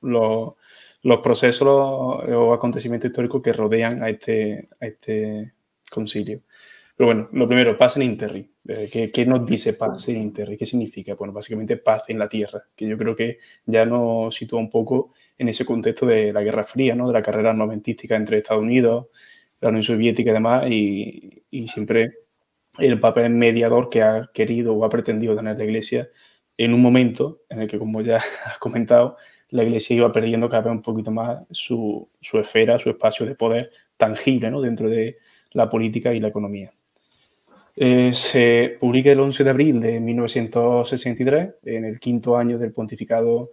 los, 0.00 0.54
los 1.02 1.20
procesos 1.20 1.68
o 1.68 2.52
acontecimientos 2.52 3.10
históricos 3.10 3.40
que 3.40 3.52
rodean 3.52 4.02
a 4.02 4.08
este, 4.08 4.68
a 4.80 4.86
este 4.86 5.52
concilio. 5.90 6.42
Pero 6.96 7.08
bueno, 7.08 7.28
lo 7.32 7.46
primero, 7.46 7.76
paz 7.76 7.96
en 7.96 8.04
Interri. 8.04 8.50
Eh, 8.66 8.88
¿Qué, 8.90 9.12
¿Qué, 9.12 9.26
nos 9.26 9.44
dice 9.44 9.74
paz 9.74 10.08
en 10.08 10.16
Interri? 10.16 10.56
¿Qué 10.56 10.64
significa? 10.64 11.14
Bueno, 11.14 11.32
básicamente 11.34 11.76
paz 11.76 12.04
en 12.08 12.18
la 12.18 12.26
tierra, 12.26 12.64
que 12.74 12.86
yo 12.86 12.96
creo 12.96 13.14
que 13.14 13.38
ya 13.66 13.84
nos 13.84 14.34
sitúa 14.34 14.60
un 14.60 14.70
poco 14.70 15.12
en 15.36 15.48
ese 15.48 15.66
contexto 15.66 16.06
de 16.06 16.32
la 16.32 16.42
Guerra 16.42 16.64
Fría, 16.64 16.94
¿no? 16.94 17.06
de 17.06 17.12
la 17.12 17.22
carrera 17.22 17.50
armamentística 17.50 18.16
entre 18.16 18.38
Estados 18.38 18.62
Unidos, 18.62 19.08
la 19.60 19.68
Unión 19.68 19.82
Soviética 19.82 20.30
y 20.30 20.32
demás, 20.32 20.70
y, 20.70 21.42
siempre 21.68 22.14
el 22.78 23.00
papel 23.00 23.30
mediador 23.30 23.88
que 23.90 24.02
ha 24.02 24.30
querido 24.32 24.74
o 24.74 24.84
ha 24.84 24.88
pretendido 24.90 25.36
tener 25.36 25.56
la 25.58 25.64
Iglesia 25.64 26.08
en 26.58 26.74
un 26.74 26.82
momento 26.82 27.42
en 27.50 27.60
el 27.60 27.68
que, 27.68 27.78
como 27.78 28.00
ya 28.02 28.16
has 28.46 28.58
comentado, 28.58 29.16
la 29.50 29.64
Iglesia 29.64 29.96
iba 29.96 30.12
perdiendo 30.12 30.48
cada 30.48 30.64
vez 30.64 30.72
un 30.72 30.82
poquito 30.82 31.10
más 31.10 31.40
su, 31.50 32.08
su 32.20 32.38
esfera, 32.38 32.78
su 32.78 32.90
espacio 32.90 33.26
de 33.26 33.34
poder 33.34 33.70
tangible 33.96 34.50
¿no? 34.50 34.60
dentro 34.62 34.88
de 34.88 35.18
la 35.52 35.68
política 35.68 36.14
y 36.14 36.20
la 36.20 36.28
economía. 36.28 36.75
Eh, 37.76 38.12
se 38.14 38.76
publica 38.80 39.12
el 39.12 39.20
11 39.20 39.44
de 39.44 39.50
abril 39.50 39.80
de 39.80 40.00
1963, 40.00 41.54
en 41.64 41.84
el 41.84 42.00
quinto 42.00 42.36
año 42.36 42.58
del 42.58 42.72
pontificado 42.72 43.50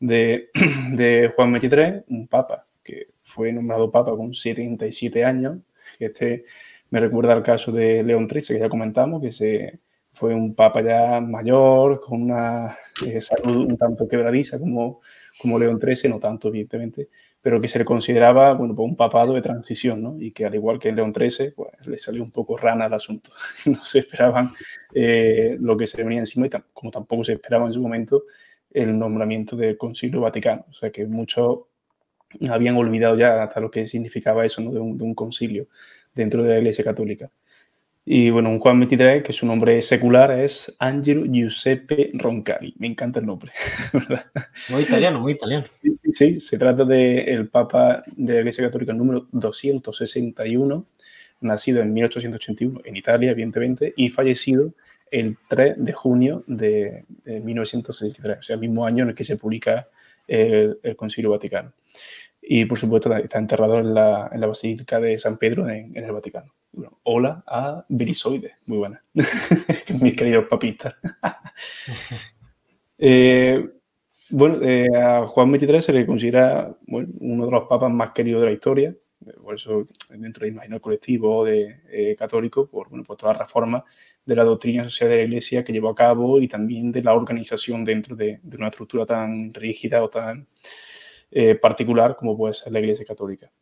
de, 0.00 0.48
de 0.92 1.30
Juan 1.36 1.54
XXIII, 1.54 2.04
un 2.08 2.26
papa 2.26 2.66
que 2.82 3.08
fue 3.22 3.52
nombrado 3.52 3.90
papa 3.90 4.16
con 4.16 4.32
77 4.32 5.24
años. 5.24 5.58
Este 5.98 6.44
me 6.90 7.00
recuerda 7.00 7.32
al 7.34 7.42
caso 7.42 7.72
de 7.72 8.02
León 8.02 8.28
XIII, 8.28 8.56
que 8.56 8.60
ya 8.60 8.68
comentamos, 8.68 9.20
que 9.20 9.32
se, 9.32 9.80
fue 10.16 10.34
un 10.34 10.54
papa 10.54 10.80
ya 10.82 11.20
mayor, 11.20 12.00
con 12.00 12.22
una 12.22 12.74
eh, 13.04 13.20
salud 13.20 13.66
un 13.66 13.76
tanto 13.76 14.08
quebradiza 14.08 14.58
como, 14.58 15.00
como 15.38 15.58
León 15.58 15.78
XIII, 15.78 16.10
no 16.10 16.18
tanto 16.18 16.48
evidentemente, 16.48 17.08
pero 17.46 17.60
que 17.60 17.68
se 17.68 17.78
le 17.78 17.84
consideraba 17.84 18.54
bueno, 18.54 18.74
pues 18.74 18.88
un 18.88 18.96
papado 18.96 19.32
de 19.32 19.40
transición, 19.40 20.02
¿no? 20.02 20.16
y 20.18 20.32
que 20.32 20.44
al 20.46 20.56
igual 20.56 20.80
que 20.80 20.90
León 20.90 21.12
XIII, 21.14 21.52
pues, 21.52 21.86
le 21.86 21.96
salió 21.96 22.24
un 22.24 22.32
poco 22.32 22.56
rana 22.56 22.86
al 22.86 22.94
asunto. 22.94 23.30
no 23.66 23.84
se 23.84 24.00
esperaban 24.00 24.50
eh, 24.92 25.56
lo 25.60 25.76
que 25.76 25.86
se 25.86 26.02
venía 26.02 26.18
encima 26.18 26.46
y 26.46 26.50
como 26.72 26.90
tampoco 26.90 27.22
se 27.22 27.34
esperaba 27.34 27.68
en 27.68 27.72
su 27.72 27.80
momento 27.80 28.24
el 28.72 28.98
nombramiento 28.98 29.54
del 29.54 29.78
Concilio 29.78 30.22
Vaticano. 30.22 30.66
O 30.68 30.72
sea 30.72 30.90
que 30.90 31.06
muchos 31.06 31.60
habían 32.50 32.74
olvidado 32.78 33.16
ya 33.16 33.44
hasta 33.44 33.60
lo 33.60 33.70
que 33.70 33.86
significaba 33.86 34.44
eso 34.44 34.60
¿no? 34.60 34.72
de, 34.72 34.80
un, 34.80 34.98
de 34.98 35.04
un 35.04 35.14
concilio 35.14 35.68
dentro 36.16 36.42
de 36.42 36.48
la 36.48 36.58
Iglesia 36.58 36.82
Católica. 36.82 37.30
Y 38.08 38.30
bueno, 38.30 38.50
un 38.50 38.60
Juan 38.60 38.78
23, 38.78 39.24
que 39.24 39.32
su 39.32 39.46
nombre 39.46 39.82
secular 39.82 40.30
es 40.30 40.72
Angelo 40.78 41.24
Giuseppe 41.26 42.12
Roncalli. 42.14 42.72
Me 42.78 42.86
encanta 42.86 43.18
el 43.18 43.26
nombre, 43.26 43.50
¿verdad? 43.92 44.26
Muy 44.68 44.82
italiano, 44.82 45.18
muy 45.18 45.32
italiano. 45.32 45.66
Sí, 45.82 45.90
sí, 46.00 46.12
sí. 46.12 46.40
se 46.40 46.56
trata 46.56 46.84
del 46.84 47.48
Papa 47.48 48.04
de 48.14 48.34
la 48.34 48.38
Iglesia 48.38 48.62
Católica 48.62 48.92
número 48.92 49.26
261, 49.32 50.86
nacido 51.40 51.82
en 51.82 51.92
1881 51.92 52.82
en 52.84 52.96
Italia, 52.96 53.32
evidentemente, 53.32 53.92
y 53.96 54.08
fallecido 54.08 54.72
el 55.10 55.36
3 55.48 55.74
de 55.78 55.92
junio 55.92 56.44
de, 56.46 57.06
1963, 57.24 58.38
o 58.38 58.42
sea, 58.42 58.54
el 58.54 58.60
mismo 58.60 58.86
año 58.86 59.02
en 59.02 59.08
el 59.08 59.14
que 59.16 59.24
se 59.24 59.36
publica 59.36 59.88
el, 60.28 60.78
el 60.80 60.94
Concilio 60.94 61.30
Vaticano. 61.30 61.72
Y 62.48 62.64
por 62.64 62.78
supuesto 62.78 63.14
está 63.16 63.38
enterrado 63.38 63.78
en 63.78 63.92
la, 63.92 64.30
en 64.32 64.40
la 64.40 64.46
Basílica 64.46 65.00
de 65.00 65.18
San 65.18 65.36
Pedro 65.36 65.68
en, 65.68 65.96
en 65.96 66.04
el 66.04 66.12
Vaticano 66.12 66.52
hola 67.04 67.42
a 67.46 67.84
Birisoide. 67.88 68.56
Muy 68.66 68.78
buena. 68.78 69.02
Mis 70.00 70.14
queridos 70.14 70.46
papistas. 70.48 70.94
Eh, 72.98 73.62
bueno, 74.30 74.56
eh, 74.62 74.88
a 74.96 75.26
Juan 75.26 75.54
XXIII 75.54 75.82
se 75.82 75.92
le 75.92 76.06
considera 76.06 76.74
uno 76.86 77.44
de 77.44 77.50
los 77.50 77.68
papas 77.68 77.92
más 77.92 78.12
queridos 78.12 78.40
de 78.40 78.46
la 78.46 78.54
historia. 78.54 78.96
Por 79.42 79.54
eso, 79.54 79.86
dentro 80.08 80.44
de 80.44 80.52
imaginario 80.52 80.80
colectivo 80.80 81.44
de, 81.44 81.82
eh, 81.90 82.16
católico, 82.16 82.70
por, 82.70 82.88
bueno, 82.88 83.04
por 83.04 83.18
toda 83.18 83.34
la 83.34 83.40
reforma 83.40 83.84
de 84.24 84.34
la 84.34 84.44
doctrina 84.44 84.84
social 84.84 85.10
de 85.10 85.16
la 85.16 85.22
Iglesia 85.24 85.62
que 85.62 85.74
llevó 85.74 85.90
a 85.90 85.94
cabo 85.94 86.40
y 86.40 86.48
también 86.48 86.90
de 86.90 87.02
la 87.02 87.12
organización 87.12 87.84
dentro 87.84 88.16
de, 88.16 88.40
una 88.56 88.68
estructura 88.68 89.04
tan 89.04 89.52
rígida 89.52 90.02
o 90.02 90.08
tan 90.08 90.46
eh, 91.38 91.54
particular 91.54 92.16
como 92.16 92.34
puede 92.34 92.54
ser 92.54 92.72
la 92.72 92.78
Iglesia 92.78 93.04
Católica. 93.04 93.52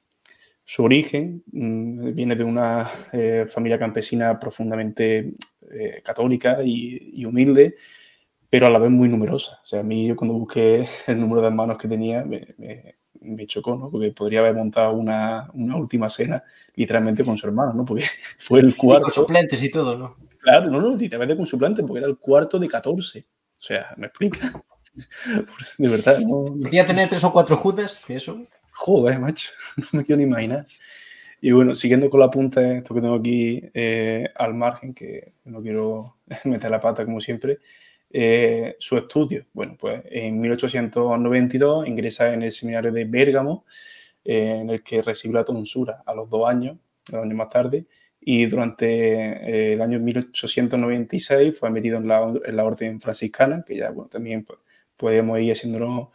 Su 0.65 0.85
origen 0.85 1.43
mm, 1.51 2.15
viene 2.15 2.37
de 2.37 2.45
una 2.45 2.89
eh, 3.13 3.47
familia 3.49 3.77
campesina 3.77 4.39
profundamente 4.39 5.35
eh, 5.73 6.01
católica 6.05 6.59
y, 6.63 7.25
humilde, 7.25 7.75
pero 8.49 8.69
a 8.69 8.71
la 8.71 8.79
vez 8.79 8.93
muy 8.93 9.09
numerosa. 9.09 9.59
O 9.61 9.65
sea, 9.65 9.81
a 9.81 9.83
mí 9.83 10.07
yo 10.07 10.15
cuando 10.15 10.35
busqué 10.35 10.87
el 11.09 11.19
número 11.19 11.41
de 11.41 11.49
hermanos 11.49 11.77
que 11.77 11.89
tenía 11.89 12.25
me, 12.25 12.55
me, 13.21 13.47
chocó, 13.49 13.75
¿no? 13.75 13.91
Porque 13.91 14.13
podría 14.13 14.39
haber 14.39 14.55
montado 14.55 14.93
una, 14.93 15.51
una, 15.55 15.77
última 15.77 16.09
cena 16.09 16.45
literalmente 16.77 17.25
con 17.25 17.37
su 17.37 17.49
hermano, 17.49 17.73
¿no? 17.73 17.85
Porque 17.85 18.05
fue 18.39 18.61
el 18.61 18.77
cuarto. 18.77 19.07
con 19.07 19.15
suplentes 19.15 19.61
y 19.65 19.71
todo, 19.73 19.99
¿no? 19.99 20.17
Claro, 20.39 20.71
no, 20.71 20.81
no, 20.81 20.95
literalmente 20.95 21.37
con 21.37 21.47
suplentes, 21.47 21.85
porque 21.85 21.99
era 21.99 22.09
el 22.09 22.19
cuarto 22.19 22.57
de 22.57 22.69
14. 22.69 23.19
O 23.19 23.63
sea, 23.63 23.87
¿me 23.97 24.07
explica? 24.07 24.63
De 25.79 25.89
verdad, 25.89 26.19
no. 26.21 26.57
¿Quería 26.63 26.87
tener 26.87 27.09
tres 27.09 27.25
o 27.25 27.33
cuatro 27.33 27.57
judas? 27.57 28.01
¿Qué 28.07 28.17
eso? 28.17 28.47
Joder, 28.73 29.19
macho, 29.19 29.51
no 29.77 29.99
me 29.99 30.05
quiero 30.05 30.19
ni 30.19 30.25
imaginar. 30.25 30.67
Y 31.41 31.53
bueno, 31.53 31.75
siguiendo 31.75 32.09
con 32.09 32.21
la 32.21 32.31
punta, 32.31 32.79
esto 32.79 32.95
que 32.95 33.01
tengo 33.01 33.17
aquí 33.17 33.63
eh, 33.75 34.29
al 34.35 34.55
margen, 34.55 34.95
que 34.95 35.35
no 35.45 35.61
quiero 35.61 36.17
meter 36.45 36.71
la 36.71 36.81
pata 36.81 37.05
como 37.05 37.21
siempre, 37.21 37.59
eh, 38.11 38.77
su 38.79 38.97
estudio. 38.97 39.47
Bueno, 39.53 39.77
pues 39.79 40.03
en 40.11 40.41
1892 40.41 41.87
ingresa 41.87 42.33
en 42.33 42.43
el 42.43 42.53
seminario 42.53 42.91
de 42.91 43.05
Bérgamo, 43.05 43.65
eh, 44.25 44.61
en 44.63 44.71
el 44.71 44.83
que 44.83 45.03
recibe 45.03 45.35
la 45.35 45.45
tonsura 45.45 46.03
a 46.07 46.15
los 46.15 46.31
dos 46.31 46.49
años, 46.49 46.79
dos 47.11 47.23
años 47.23 47.37
más 47.37 47.51
tarde, 47.51 47.87
y 48.21 48.47
durante 48.47 49.75
el 49.75 49.83
año 49.83 50.01
1896 50.01 51.59
fue 51.59 51.71
metido 51.71 51.99
en 51.99 52.09
la, 52.09 52.33
en 52.43 52.57
la 52.57 52.65
orden 52.65 53.01
franciscana, 53.01 53.63
que 53.67 53.77
ya 53.77 53.91
bueno, 53.91 54.09
también 54.09 54.45
pues, 54.45 54.61
podemos 54.97 55.41
ir 55.41 55.53
haciéndonos 55.53 56.09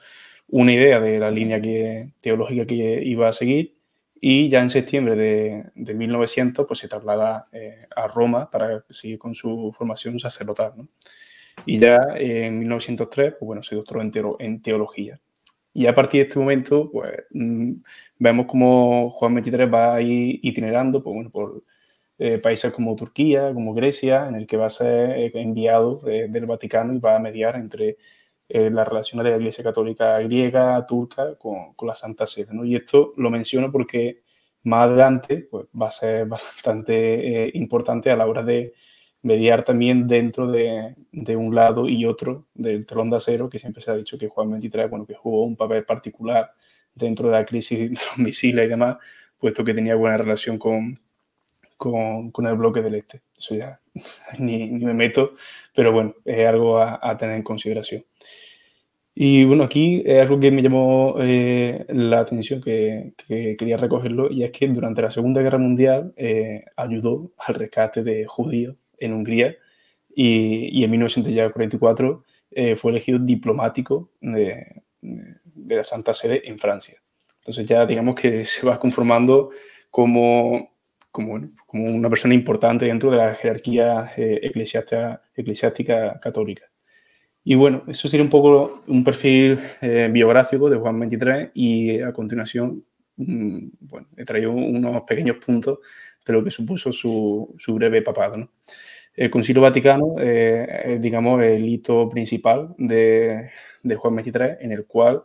una 0.48 0.74
idea 0.74 1.00
de 1.00 1.20
la 1.20 1.32
línea 1.32 1.62
que, 1.62 2.12
teológica 2.22 2.66
que 2.66 3.02
iba 3.04 3.28
a 3.28 3.34
seguir 3.34 3.76
y 4.22 4.50
ya 4.50 4.62
en 4.62 4.70
septiembre 4.70 5.16
de, 5.16 5.66
de 5.76 5.94
1900 5.94 6.66
pues 6.68 6.80
se 6.80 6.88
traslada 6.88 7.48
eh, 7.52 7.88
a 7.96 8.08
Roma 8.08 8.50
para 8.50 8.84
seguir 8.90 9.18
con 9.20 9.34
su 9.36 9.74
formación 9.78 10.20
sacerdotal. 10.20 10.74
¿no? 10.76 10.88
Y 11.66 11.80
ya 11.80 12.00
en 12.16 12.60
1903 12.60 13.36
pues 13.40 13.48
bueno, 13.48 13.64
se 13.64 13.76
doctoró 13.76 14.02
en, 14.02 14.12
en 14.40 14.62
teología. 14.62 15.20
Y 15.74 15.86
a 15.86 15.96
partir 15.96 16.22
de 16.22 16.28
este 16.28 16.40
momento 16.40 16.90
pues 16.92 17.12
mm, 17.32 17.74
vemos 18.18 18.46
como 18.48 19.12
Juan 19.12 19.36
23 19.36 19.72
va 19.74 19.96
a 19.96 20.02
ir 20.02 20.40
itinerando 20.42 21.02
pues, 21.04 21.14
bueno, 21.14 21.30
por 21.30 21.64
eh, 22.18 22.38
países 22.38 22.74
como 22.74 22.96
Turquía, 22.98 23.54
como 23.54 23.74
Grecia, 23.74 24.28
en 24.28 24.36
el 24.36 24.46
que 24.46 24.58
va 24.58 24.66
a 24.66 24.70
ser 24.70 25.12
eh, 25.12 25.32
enviado 25.36 26.02
del 26.04 26.46
Vaticano 26.46 26.94
y 26.94 27.00
va 27.00 27.16
a 27.16 27.20
mediar 27.20 27.56
entre 27.56 27.98
eh, 28.50 28.72
las 28.72 28.88
relaciones 28.88 29.24
de 29.26 29.32
la 29.32 29.38
Iglesia 29.38 29.64
Católica 29.64 30.20
griega, 30.20 30.84
turca, 30.88 31.36
con, 31.38 31.74
con 31.76 31.88
la 31.88 31.96
Santa 31.96 32.26
Sede. 32.26 32.54
¿no? 32.54 32.66
Y 32.66 32.76
esto 32.76 33.14
lo 33.18 33.30
menciono 33.30 33.72
porque 33.72 34.24
más 34.64 34.88
adelante 34.88 35.48
pues, 35.50 35.68
va 35.80 35.88
a 35.88 35.92
ser 35.92 36.26
bastante 36.28 37.46
eh, 37.46 37.52
importante 37.54 38.10
a 38.12 38.18
la 38.18 38.28
hora 38.28 38.44
de 38.44 38.74
mediar 39.22 39.64
también 39.64 40.08
dentro 40.08 40.50
de, 40.50 40.96
de, 41.12 41.36
un 41.36 41.54
lado 41.54 41.88
y 41.88 42.06
otro 42.06 42.48
del 42.54 42.86
telón 42.86 43.10
de 43.10 43.18
acero, 43.18 43.50
que 43.50 43.60
siempre 43.60 43.82
se 43.82 43.92
ha 43.92 43.96
dicho 43.96 44.18
que 44.18 44.30
Juan 44.30 44.50
23, 44.50 44.90
bueno, 44.90 45.06
que 45.06 45.14
jugó 45.14 45.44
un 45.44 45.58
papel 45.58 45.84
particular 45.86 46.54
dentro 46.96 47.28
de 47.30 47.34
la 47.34 47.46
crisis 47.46 47.80
de 47.90 47.90
los 47.90 48.18
misiles 48.18 48.66
y 48.66 48.70
demás, 48.70 48.98
puesto 49.38 49.64
que 49.64 49.74
tenía 49.74 49.96
buena 49.96 50.18
relación 50.18 50.58
con, 50.58 51.00
con, 51.80 52.32
con 52.32 52.46
el 52.46 52.56
bloque 52.56 52.82
del 52.82 52.96
este. 52.96 53.22
Eso 53.38 53.56
ya 53.56 53.80
ni, 54.40 54.70
ni, 54.70 54.86
me 54.86 54.94
meto, 54.94 55.34
pero 55.74 55.92
bueno, 55.92 56.14
es 56.26 56.46
algo 56.46 56.78
a, 56.78 57.00
a 57.02 57.18
tener 57.18 57.36
en 57.38 57.44
consideración. 57.44 58.06
Y 59.16 59.44
bueno, 59.46 59.64
aquí 59.64 60.02
es 60.06 60.22
algo 60.22 60.40
que 60.40 60.52
me 60.52 60.62
llamó 60.62 61.16
eh, 61.20 61.86
la 61.90 62.20
atención, 62.20 62.62
que, 62.62 63.14
que, 63.28 63.58
quería 63.58 63.78
recogerlo, 63.78 64.32
y 64.32 64.44
es 64.44 64.52
que 64.52 64.68
durante 64.68 65.02
la 65.02 65.10
Segunda 65.10 65.42
Guerra 65.42 65.58
Mundial 65.58 66.14
eh, 66.16 66.64
ayudó 66.78 67.32
al 67.38 67.56
rescate 67.56 68.04
de 68.04 68.26
judíos 68.26 68.76
en 68.98 69.14
Hungría 69.14 69.56
y, 70.16 70.80
y 70.80 70.84
en 70.84 70.92
1944 70.92 72.24
eh, 72.52 72.76
fue 72.76 72.92
elegido 72.92 73.20
diplomático 73.20 74.12
de, 74.22 74.84
de, 75.02 75.76
la 75.76 75.84
Santa 75.84 76.14
Sede 76.14 76.48
en 76.50 76.58
Francia. 76.58 77.02
Entonces 77.40 77.66
ya 77.66 77.86
digamos 77.86 78.16
que 78.16 78.46
se 78.46 78.66
va 78.66 78.80
conformando 78.80 79.50
como, 79.92 80.69
como, 81.12 81.40
como 81.66 81.86
una 81.86 82.10
persona 82.10 82.34
importante 82.34 82.86
dentro 82.86 83.12
de 83.12 83.18
la 83.18 83.36
jerarquía 83.36 84.12
eclesiástica, 84.18 85.22
eclesiástica 85.36 86.20
católica. 86.20 86.70
Y 87.44 87.56
bueno, 87.56 87.84
eso 87.88 88.08
sería 88.08 88.24
un 88.24 88.30
poco 88.30 88.84
un 88.88 89.04
perfil 89.04 89.60
eh, 89.82 90.10
biográfico 90.12 90.70
de 90.70 90.78
Juan 90.78 91.00
23 91.00 91.52
y 91.54 92.02
a 92.02 92.14
continuación, 92.14 92.86
mmm, 93.16 93.70
bueno, 93.80 94.08
he 94.18 94.26
traído 94.26 94.52
unos 94.52 95.02
pequeños 95.04 95.38
puntos 95.38 95.80
de 96.26 96.34
lo 96.34 96.44
que 96.44 96.52
supuso 96.52 96.92
su, 96.92 97.56
su 97.58 97.74
breve 97.74 98.02
papado. 98.02 98.38
¿no? 98.38 98.52
El 99.16 99.30
Concilio 99.30 99.62
Vaticano 99.62 100.16
eh, 100.20 100.68
es, 100.86 101.02
digamos, 101.02 101.42
el 101.44 101.68
hito 101.68 102.08
principal 102.10 102.76
de, 102.78 103.50
de 103.84 103.96
Juan 103.96 104.16
23, 104.16 104.58
en 104.62 104.72
el 104.72 104.86
cual, 104.86 105.24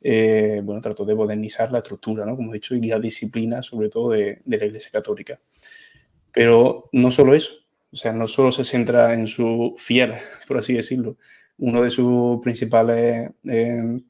eh, 0.00 0.60
bueno, 0.62 0.80
trató 0.80 1.04
de 1.04 1.14
modernizar 1.14 1.72
la 1.72 1.78
estructura, 1.78 2.24
¿no? 2.24 2.36
Como 2.36 2.52
he 2.52 2.54
dicho, 2.54 2.74
y 2.74 2.80
la 2.86 3.00
disciplina, 3.00 3.62
sobre 3.62 3.88
todo, 3.88 4.10
de, 4.10 4.42
la 4.44 4.64
Iglesia 4.64 4.90
Católica. 4.92 5.40
Pero 6.32 6.88
no 6.92 7.10
solo 7.10 7.34
eso, 7.34 7.52
o 7.92 7.96
sea, 7.96 8.12
no 8.12 8.28
solo 8.28 8.52
se 8.52 8.64
centra 8.64 9.14
en 9.14 9.26
su 9.26 9.74
fiel, 9.78 10.12
por 10.48 10.58
así 10.58 10.74
decirlo, 10.74 11.16
uno 11.58 11.82
de 11.82 11.90
sus 11.90 12.40
principales 12.40 13.30
eh, 13.44 14.00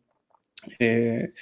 eh, 0.78 1.32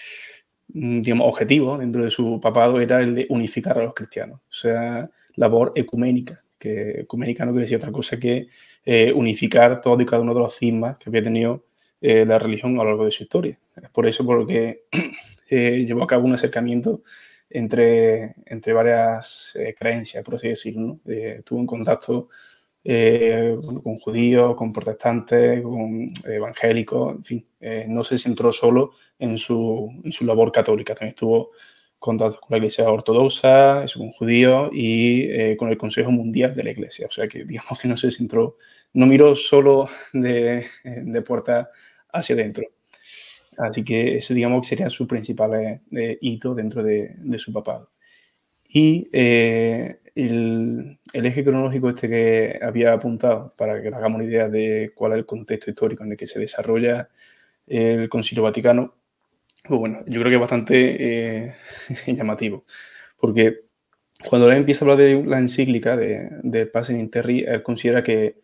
digamos, 0.69 1.27
objetivos 1.27 1.81
dentro 1.81 2.05
de 2.05 2.11
su 2.11 2.41
papado 2.41 2.81
era 2.81 3.01
el 3.01 3.15
de 3.15 3.27
unificar 3.31 3.79
a 3.79 3.83
los 3.83 3.95
cristianos, 3.95 4.41
o 4.49 4.53
sea, 4.53 5.11
labor 5.35 5.73
ecuménica, 5.75 6.45
que 6.59 7.01
ecuménica 7.01 7.45
no 7.45 7.53
quiere 7.53 7.65
decir 7.65 7.79
otra 7.79 7.91
cosa 7.91 8.19
que 8.19 8.47
unificar 9.15 9.81
todo 9.81 10.01
y 10.01 10.07
cada 10.07 10.23
uno 10.23 10.35
de 10.35 10.41
los 10.41 10.57
cismas 10.57 10.97
que 10.99 11.11
había 11.11 11.23
tenido 11.23 11.65
eh, 12.01 12.25
la 12.25 12.39
religión 12.39 12.75
a 12.75 12.85
lo 12.85 12.91
largo 12.91 13.05
de 13.05 13.11
su 13.11 13.23
historia. 13.23 13.59
Es 13.83 13.91
por 13.91 14.07
eso 14.07 14.25
por 14.25 14.39
lo 14.39 14.47
que 14.47 14.85
eh, 15.51 15.85
llevó 15.87 16.05
a 16.05 16.07
cabo 16.07 16.25
un 16.25 16.35
acercamiento 16.35 17.03
entre, 17.51 18.35
entre 18.47 18.73
varias 18.73 19.53
eh, 19.57 19.75
creencias, 19.79 20.25
por 20.25 20.37
así 20.37 20.49
decirlo. 20.49 20.99
¿no? 21.05 21.43
tuvo 21.45 21.61
un 21.61 21.67
contacto 21.67 22.29
eh, 22.89 23.57
con 23.83 23.99
judíos, 23.99 24.55
con 24.55 24.73
protestantes, 24.73 25.61
con 25.61 26.07
evangélicos, 26.25 27.17
en 27.17 27.25
fin, 27.25 27.45
eh, 27.61 27.85
no 27.89 28.05
se 28.05 28.17
centró 28.17 28.53
solo 28.53 28.93
en 29.19 29.39
su, 29.39 29.91
en 30.05 30.13
su, 30.13 30.25
labor 30.25 30.53
católica, 30.53 30.95
también 30.95 31.09
estuvo 31.09 31.51
contacto 31.99 32.39
con 32.39 32.53
la 32.53 32.59
Iglesia 32.59 32.89
Ortodoxa, 32.89 33.85
con 33.93 34.13
judíos 34.13 34.71
y 34.73 35.23
eh, 35.23 35.57
con 35.57 35.69
el 35.69 35.77
Consejo 35.77 36.13
Mundial 36.13 36.55
de 36.55 36.63
la 36.63 36.71
Iglesia, 36.71 37.09
o 37.09 37.11
sea 37.11 37.27
que 37.27 37.45
digamos 37.45 37.77
que 37.81 37.89
no 37.89 37.97
se 37.97 38.13
centró, 38.13 38.57
no 38.93 39.07
miró 39.07 39.35
solo 39.35 39.89
de, 40.13 40.67
de 40.85 41.23
puerta 41.23 41.71
hacia 42.19 42.35
adentro. 42.35 42.65
Así 43.59 43.85
que 43.85 44.17
ese 44.17 44.35
digamos 44.35 44.63
que 44.63 44.69
sería 44.69 44.91
su 44.91 45.07
principal 45.07 45.81
eh, 45.93 46.19
hito 46.21 46.55
dentro 46.55 46.83
de, 46.83 47.15
de, 47.19 47.39
su 47.39 47.53
papado. 47.53 47.91
Y 48.69 49.09
eh, 49.13 50.01
el, 50.15 50.99
el, 51.13 51.27
eje 51.27 51.45
cronológico 51.45 51.89
este 51.89 52.09
que 52.09 52.59
había 52.61 52.93
apuntado, 52.93 53.55
para 53.57 53.81
que 53.81 53.91
nos 53.91 53.99
hagamos 53.99 54.17
una 54.17 54.25
idea 54.25 54.49
de 54.49 54.93
cuál 54.95 55.13
es 55.13 55.19
el 55.19 55.27
contexto 55.27 55.71
histórico 55.71 56.05
en 56.05 56.13
el 56.13 56.17
que 56.17 56.27
se 56.27 56.39
desarrolla 56.39 57.09
el 57.67 58.09
Concilio 58.09 58.43
Vaticano, 58.45 58.95
pues 59.67 59.81
bueno, 59.81 60.01
yo 60.07 60.21
creo 60.21 60.31
que 60.31 60.35
es 60.35 60.41
bastante 60.41 61.47
eh, 61.47 61.55
llamativo, 62.07 62.65
porque 63.19 63.65
cuando 64.29 64.51
él 64.51 64.59
empieza 64.59 64.85
a 64.85 64.91
hablar 64.91 65.07
de 65.07 65.25
la 65.25 65.39
encíclica 65.39 65.97
de, 65.97 66.31
de 66.43 66.67
Pasen 66.67 66.99
Interri, 66.99 67.45
él 67.47 67.63
considera 67.63 68.03
que 68.03 68.37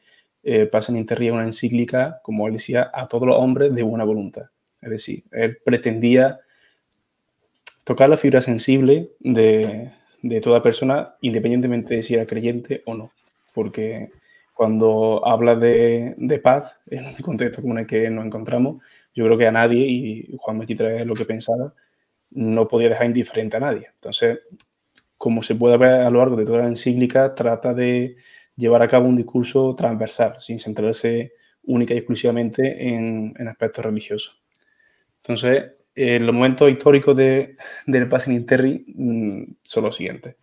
eh, 0.43 0.67
Pasen 0.67 0.97
Interri 0.97 1.29
es 1.29 1.33
una 1.33 1.45
encíclica, 1.45 2.21
como 2.23 2.47
él 2.47 2.55
decía, 2.55 2.91
a 2.93 3.09
todos 3.09 3.27
los 3.27 3.37
hombres 3.37 3.75
de 3.75 3.83
buena 3.83 4.05
voluntad. 4.05 4.47
Es 4.81 4.91
decir, 4.91 5.25
él 5.31 5.59
pretendía 5.65 6.41
tocar 7.85 8.09
la 8.09 8.17
fibra 8.17 8.41
sensible 8.41 9.11
de, 9.21 9.91
de 10.23 10.41
toda 10.41 10.63
persona, 10.63 11.15
independientemente 11.21 11.97
de 11.97 12.03
si 12.03 12.15
era 12.15 12.27
creyente 12.27 12.83
o 12.87 12.95
no. 12.95 13.13
Porque 13.55 14.11
cuando 14.55 15.27
habla 15.27 15.55
de, 15.55 16.15
de, 16.17 16.39
paz, 16.39 16.77
en 16.87 17.07
un 17.07 17.15
contexto 17.15 17.63
como 17.63 17.75
en 17.75 17.81
el 17.81 17.87
que 17.87 18.11
nos 18.11 18.25
encontramos, 18.25 18.83
yo 19.15 19.25
creo 19.27 19.39
que 19.39 19.47
a 19.47 19.53
nadie, 19.53 19.87
y 19.87 20.37
Juan 20.39 20.59
23 20.59 21.01
es 21.01 21.07
lo 21.07 21.15
que 21.15 21.25
pensaba, 21.25 21.75
no 22.31 22.67
podía 22.67 22.89
dejar 22.89 23.07
indiferente 23.07 23.59
a 23.59 23.61
nadie. 23.61 23.89
Entonces, 23.95 24.41
como 25.19 25.43
se 25.43 25.55
puede 25.55 25.77
ver 25.77 26.03
a 26.03 26.11
lo 26.11 26.19
largo 26.19 26.37
de 26.37 26.45
toda 26.45 26.59
la 26.63 26.69
encíclica, 26.69 27.35
trata 27.35 27.75
de 27.75 28.17
llevar 28.57 28.83
a 28.83 28.89
cabo 28.89 29.09
un 29.09 29.17
discurso 29.17 29.75
transversal, 29.75 30.37
sin 30.41 30.59
centrarse 30.59 31.33
única 31.65 31.95
y 31.95 31.99
exclusivamente 31.99 32.89
en, 32.89 33.35
en 33.39 33.49
aspectos 33.49 33.85
religiosos. 33.85 34.43
Entonces, 35.19 35.73
eh, 35.95 36.19
los 36.19 36.35
momentos 36.35 36.71
históricos 36.71 37.17
de, 37.17 37.55
del 37.87 38.09
Passing 38.09 38.35
Interri 38.35 38.85
mm, 38.89 39.57
son 39.63 39.85
los 39.85 39.97
siguientes. 39.97 40.37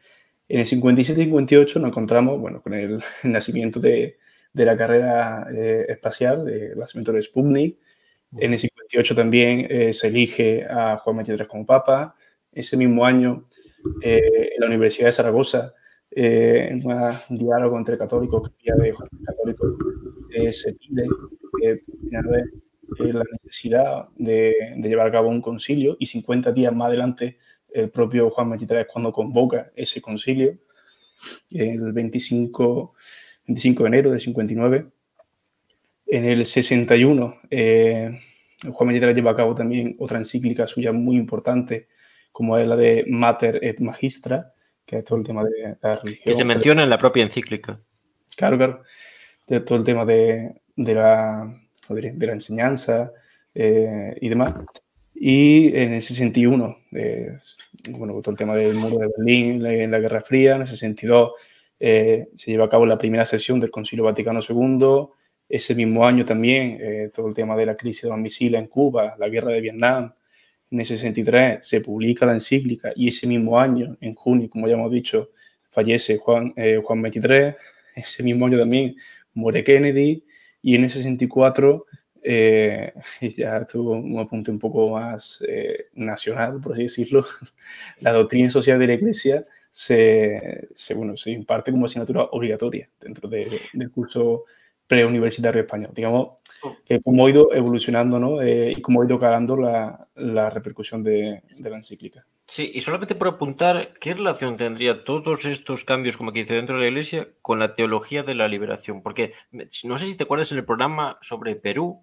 En 0.47 0.59
el 0.59 0.65
57 0.65 1.21
y 1.21 1.25
58 1.25 1.79
nos 1.79 1.89
encontramos 1.89 2.39
bueno, 2.39 2.61
con 2.61 2.73
el, 2.73 3.01
nacimiento 3.23 3.79
de, 3.79 4.17
de, 4.53 4.65
la 4.65 4.75
carrera 4.75 5.47
eh, 5.53 5.85
espacial, 5.89 6.47
el 6.49 6.77
nacimiento 6.77 7.11
de 7.11 7.21
Sputnik. 7.21 7.77
En 8.37 8.53
el 8.53 8.59
58 8.59 9.15
también 9.15 9.67
eh, 9.69 9.93
se 9.93 10.07
elige 10.07 10.65
a 10.69 10.97
Juan 10.97 11.23
XXIII 11.23 11.47
como 11.47 11.65
papa. 11.65 12.15
Ese 12.51 12.77
mismo 12.77 13.05
año, 13.05 13.43
eh, 14.01 14.51
en 14.55 14.59
la 14.59 14.67
Universidad 14.67 15.07
de 15.07 15.11
Zaragoza, 15.11 15.73
en 16.11 16.81
un 16.85 17.37
diálogo 17.37 17.77
entre 17.77 17.97
católicos, 17.97 18.51
de 18.63 18.93
católicos, 19.25 19.73
se 20.51 20.73
pide 20.73 21.07
la 23.13 23.23
necesidad 23.31 24.07
de, 24.15 24.55
de, 24.77 24.89
llevar 24.89 25.07
a 25.07 25.11
cabo 25.11 25.29
un 25.29 25.41
concilio 25.41 25.95
y 25.99 26.07
50 26.07 26.51
días 26.51 26.75
más 26.75 26.87
adelante 26.87 27.37
el 27.71 27.89
propio 27.89 28.29
Juan 28.29 28.57
XXIII 28.57 28.85
cuando 28.91 29.11
convoca 29.11 29.71
ese 29.75 30.01
concilio, 30.01 30.57
el 31.51 31.93
25, 31.93 32.93
25 33.47 33.83
de 33.83 33.87
enero 33.87 34.11
de 34.11 34.19
59. 34.19 34.87
En 36.07 36.25
el 36.25 36.45
61, 36.45 37.39
eh, 37.49 38.19
Juan 38.71 38.91
XXIII 38.91 39.13
lleva 39.13 39.31
a 39.31 39.35
cabo 39.35 39.53
también 39.53 39.95
otra 39.99 40.17
encíclica 40.17 40.65
suya 40.67 40.91
muy 40.91 41.17
importante, 41.17 41.87
como 42.31 42.57
es 42.57 42.67
la 42.67 42.75
de 42.75 43.05
Mater 43.07 43.59
et 43.61 43.79
Magistra, 43.79 44.53
que 44.89 44.97
es 44.97 45.03
todo 45.03 45.19
el 45.19 45.25
tema 45.25 45.43
de 45.43 45.77
la 45.79 45.97
religión. 45.97 46.23
Que 46.23 46.33
se 46.33 46.43
menciona 46.43 46.81
en 46.81 46.89
la 46.89 46.97
propia 46.97 47.21
encíclica. 47.21 47.79
Claro, 48.35 48.57
claro. 48.57 48.81
De 49.47 49.59
todo 49.59 49.77
el 49.77 49.83
tema 49.83 50.03
de, 50.03 50.61
de, 50.75 50.95
la, 50.95 51.55
de 51.89 52.25
la, 52.25 52.33
enseñanza 52.33 53.11
eh, 53.53 54.17
y 54.19 54.29
demás. 54.29 54.55
Y 55.13 55.77
en 55.77 55.93
el 55.93 56.01
61, 56.01 56.75
eh, 56.93 57.37
bueno, 57.91 58.19
todo 58.19 58.31
el 58.31 58.37
tema 58.37 58.55
del 58.55 58.73
muro 58.73 58.97
de 58.97 59.11
Berlín, 59.15 59.63
en 59.63 59.91
la, 59.91 59.99
Guerra 59.99 60.21
Fría, 60.21 60.55
en 60.55 60.61
el 60.61 60.67
62 60.67 61.33
eh, 61.79 62.29
se 62.33 62.49
lleva 62.49 62.65
a 62.65 62.69
cabo 62.69 62.87
la 62.87 62.97
primera 62.97 63.25
sesión 63.25 63.59
del 63.59 63.69
Concilio 63.69 64.05
Vaticano 64.05 64.39
II. 64.47 65.07
Ese 65.47 65.75
mismo 65.75 66.07
año 66.07 66.25
también 66.25 66.79
eh, 66.81 67.09
todo 67.13 67.27
el 67.27 67.35
tema 67.35 67.55
de 67.55 67.67
la 67.67 67.77
crisis 67.77 68.03
de 68.03 68.09
los 68.09 68.17
misiles 68.17 68.59
en 68.59 68.67
Cuba, 68.67 69.15
la 69.19 69.29
guerra 69.29 69.51
de 69.51 69.61
Vietnam. 69.61 70.13
En 70.71 70.79
el 70.79 70.85
63 70.85 71.65
se 71.65 71.81
publica 71.81 72.25
la 72.25 72.33
encíclica 72.33 72.91
y 72.95 73.07
ese 73.07 73.27
mismo 73.27 73.59
año, 73.59 73.97
en 74.01 74.13
junio, 74.13 74.49
como 74.49 74.67
ya 74.67 74.73
hemos 74.73 74.91
dicho, 74.91 75.31
fallece 75.69 76.17
Juan, 76.17 76.53
Juan 76.83 77.01
23. 77.01 77.55
Ese 77.95 78.23
mismo 78.23 78.45
año 78.45 78.59
también 78.59 78.95
muere 79.33 79.63
Kennedy 79.63 80.23
y 80.61 80.75
en 80.75 80.83
el 80.83 80.89
64 80.89 81.85
eh, 82.21 82.93
ya 83.37 83.65
tuvo 83.65 83.93
un 83.93 84.19
apunte 84.19 84.51
un 84.51 84.59
poco 84.59 84.89
más 84.89 85.43
eh, 85.47 85.87
nacional, 85.93 86.59
por 86.61 86.73
así 86.73 86.83
decirlo, 86.83 87.25
la 88.01 88.11
doctrina 88.11 88.49
social 88.49 88.79
de 88.79 88.87
la 88.87 88.93
Iglesia 88.93 89.45
se, 89.69 90.67
se, 90.75 90.93
bueno, 90.93 91.15
se 91.15 91.31
imparte 91.31 91.71
como 91.71 91.85
asignatura 91.85 92.23
obligatoria 92.23 92.89
dentro 92.99 93.29
de, 93.29 93.47
del 93.73 93.91
curso 93.91 94.45
preuniversitario 94.87 95.61
español. 95.61 95.91
Digamos. 95.93 96.39
Que 96.85 97.01
cómo 97.01 97.25
ha 97.25 97.29
ido 97.29 97.53
evolucionando 97.53 98.19
¿no? 98.19 98.41
Eh, 98.41 98.73
y 98.77 98.81
cómo 98.81 99.01
ha 99.01 99.05
ido 99.05 99.19
calando 99.19 99.55
la, 99.55 100.07
la 100.15 100.49
repercusión 100.49 101.03
de, 101.03 101.43
la 101.59 101.77
encíclica. 101.77 102.25
Sí, 102.47 102.71
y 102.73 102.81
solamente 102.81 103.15
por 103.15 103.27
apuntar, 103.27 103.93
¿qué 103.99 104.15
relación 104.15 104.57
tendría 104.57 105.03
todos 105.03 105.45
estos 105.45 105.83
cambios, 105.83 106.17
como 106.17 106.31
que 106.31 106.41
dice 106.41 106.55
dentro 106.55 106.75
de 106.75 106.81
la 106.81 106.87
Iglesia, 106.87 107.29
con 107.41 107.59
la 107.59 107.75
teología 107.75 108.23
de 108.23 108.33
la 108.33 108.47
liberación? 108.47 109.03
Porque 109.03 109.33
no 109.83 109.97
sé 109.97 110.05
si 110.05 110.17
te 110.17 110.23
acuerdas 110.23 110.51
en 110.51 110.57
el 110.57 110.65
programa 110.65 111.17
sobre 111.21 111.55
Perú, 111.55 112.01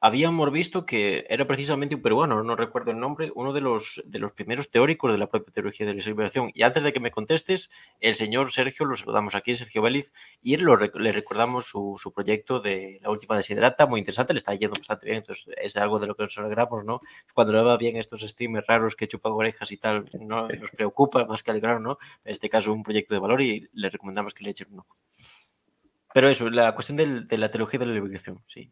habíamos 0.00 0.52
visto 0.52 0.84
que 0.84 1.26
era 1.28 1.46
precisamente 1.46 1.94
un 1.94 2.02
peruano, 2.02 2.42
no 2.42 2.56
recuerdo 2.56 2.90
el 2.90 3.00
nombre, 3.00 3.32
uno 3.34 3.52
de 3.52 3.60
los, 3.60 4.02
de 4.06 4.18
los 4.18 4.32
primeros 4.32 4.70
teóricos 4.70 5.10
de 5.10 5.18
la 5.18 5.28
propia 5.28 5.52
teología 5.52 5.86
de 5.86 5.94
la 5.94 6.04
liberación. 6.04 6.50
Y 6.54 6.62
antes 6.62 6.82
de 6.82 6.92
que 6.92 7.00
me 7.00 7.10
contestes, 7.10 7.70
el 8.00 8.14
señor 8.14 8.52
Sergio, 8.52 8.86
lo 8.86 8.94
saludamos 8.94 9.34
aquí, 9.34 9.54
Sergio 9.54 9.82
Vélez, 9.82 10.12
y 10.42 10.54
él 10.54 10.66
le 10.94 11.12
recordamos 11.12 11.66
su, 11.66 11.96
su, 11.98 12.12
proyecto 12.12 12.60
de 12.60 13.00
la 13.02 13.10
última 13.10 13.36
desiderata, 13.36 13.86
muy 13.86 14.00
interesante, 14.00 14.34
le 14.34 14.38
está 14.38 14.54
yendo 14.54 14.76
bastante 14.76 15.06
bien, 15.06 15.18
entonces 15.18 15.54
es 15.60 15.76
algo 15.76 15.98
de 15.98 16.06
lo 16.06 16.14
que 16.14 16.24
nos 16.24 16.38
alegramos, 16.38 16.84
¿no? 16.84 17.00
Cuando 17.34 17.52
le 17.52 17.62
va 17.62 17.76
bien 17.76 17.96
estos 17.96 18.20
streamers 18.20 18.66
raros 18.66 18.96
que 18.96 19.08
chupan 19.08 19.32
orejas 19.32 19.72
y 19.72 19.76
tal, 19.78 20.10
no 20.20 20.48
nos 20.48 20.70
preocupa 20.70 21.24
más 21.24 21.42
que 21.42 21.50
alegrar, 21.50 21.80
¿no? 21.80 21.98
En 22.24 22.32
este 22.32 22.48
caso, 22.48 22.72
un 22.72 22.82
proyecto 22.82 23.14
de 23.14 23.20
valor 23.20 23.40
y 23.40 23.68
le 23.72 23.90
recomendamos 23.90 24.34
que 24.34 24.44
le 24.44 24.50
echen 24.50 24.68
un 24.72 24.80
ojo. 24.80 24.96
Pero 26.12 26.28
eso, 26.28 26.48
la 26.50 26.74
cuestión 26.74 26.96
del, 26.96 27.26
de 27.28 27.38
la 27.38 27.50
teología 27.50 27.78
de 27.78 27.86
la 27.86 27.92
liberación, 27.92 28.42
sí. 28.46 28.70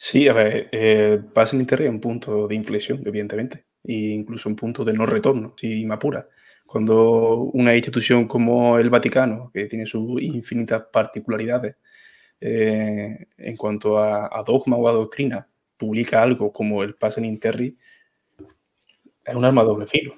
Sí, 0.00 0.28
a 0.28 0.32
ver, 0.32 0.68
eh, 0.72 1.20
pasa 1.34 1.56
en 1.56 1.62
Internet 1.62 1.90
un 1.90 2.00
punto 2.00 2.46
de 2.46 2.54
inflexión, 2.54 3.02
evidentemente, 3.04 3.66
e 3.82 3.92
incluso 4.14 4.48
un 4.48 4.54
punto 4.54 4.84
de 4.84 4.92
no 4.92 5.06
retorno, 5.06 5.54
si 5.56 5.84
me 5.84 5.94
apura. 5.94 6.28
Cuando 6.66 7.36
una 7.52 7.74
institución 7.74 8.28
como 8.28 8.78
el 8.78 8.90
Vaticano, 8.90 9.50
que 9.52 9.66
tiene 9.66 9.86
sus 9.86 10.22
infinitas 10.22 10.84
particularidades 10.92 11.76
eh, 12.40 13.26
en 13.38 13.56
cuanto 13.56 13.98
a, 13.98 14.42
dogma 14.46 14.76
o 14.76 14.88
a 14.88 14.92
doctrina, 14.92 15.48
publica 15.76 16.22
algo 16.22 16.52
como 16.52 16.82
el 16.84 16.94
Pasen 16.96 17.24
Interri, 17.24 17.76
es 19.24 19.34
un 19.34 19.44
arma 19.44 19.62
de 19.62 19.68
doble 19.68 19.86
filo. 19.86 20.14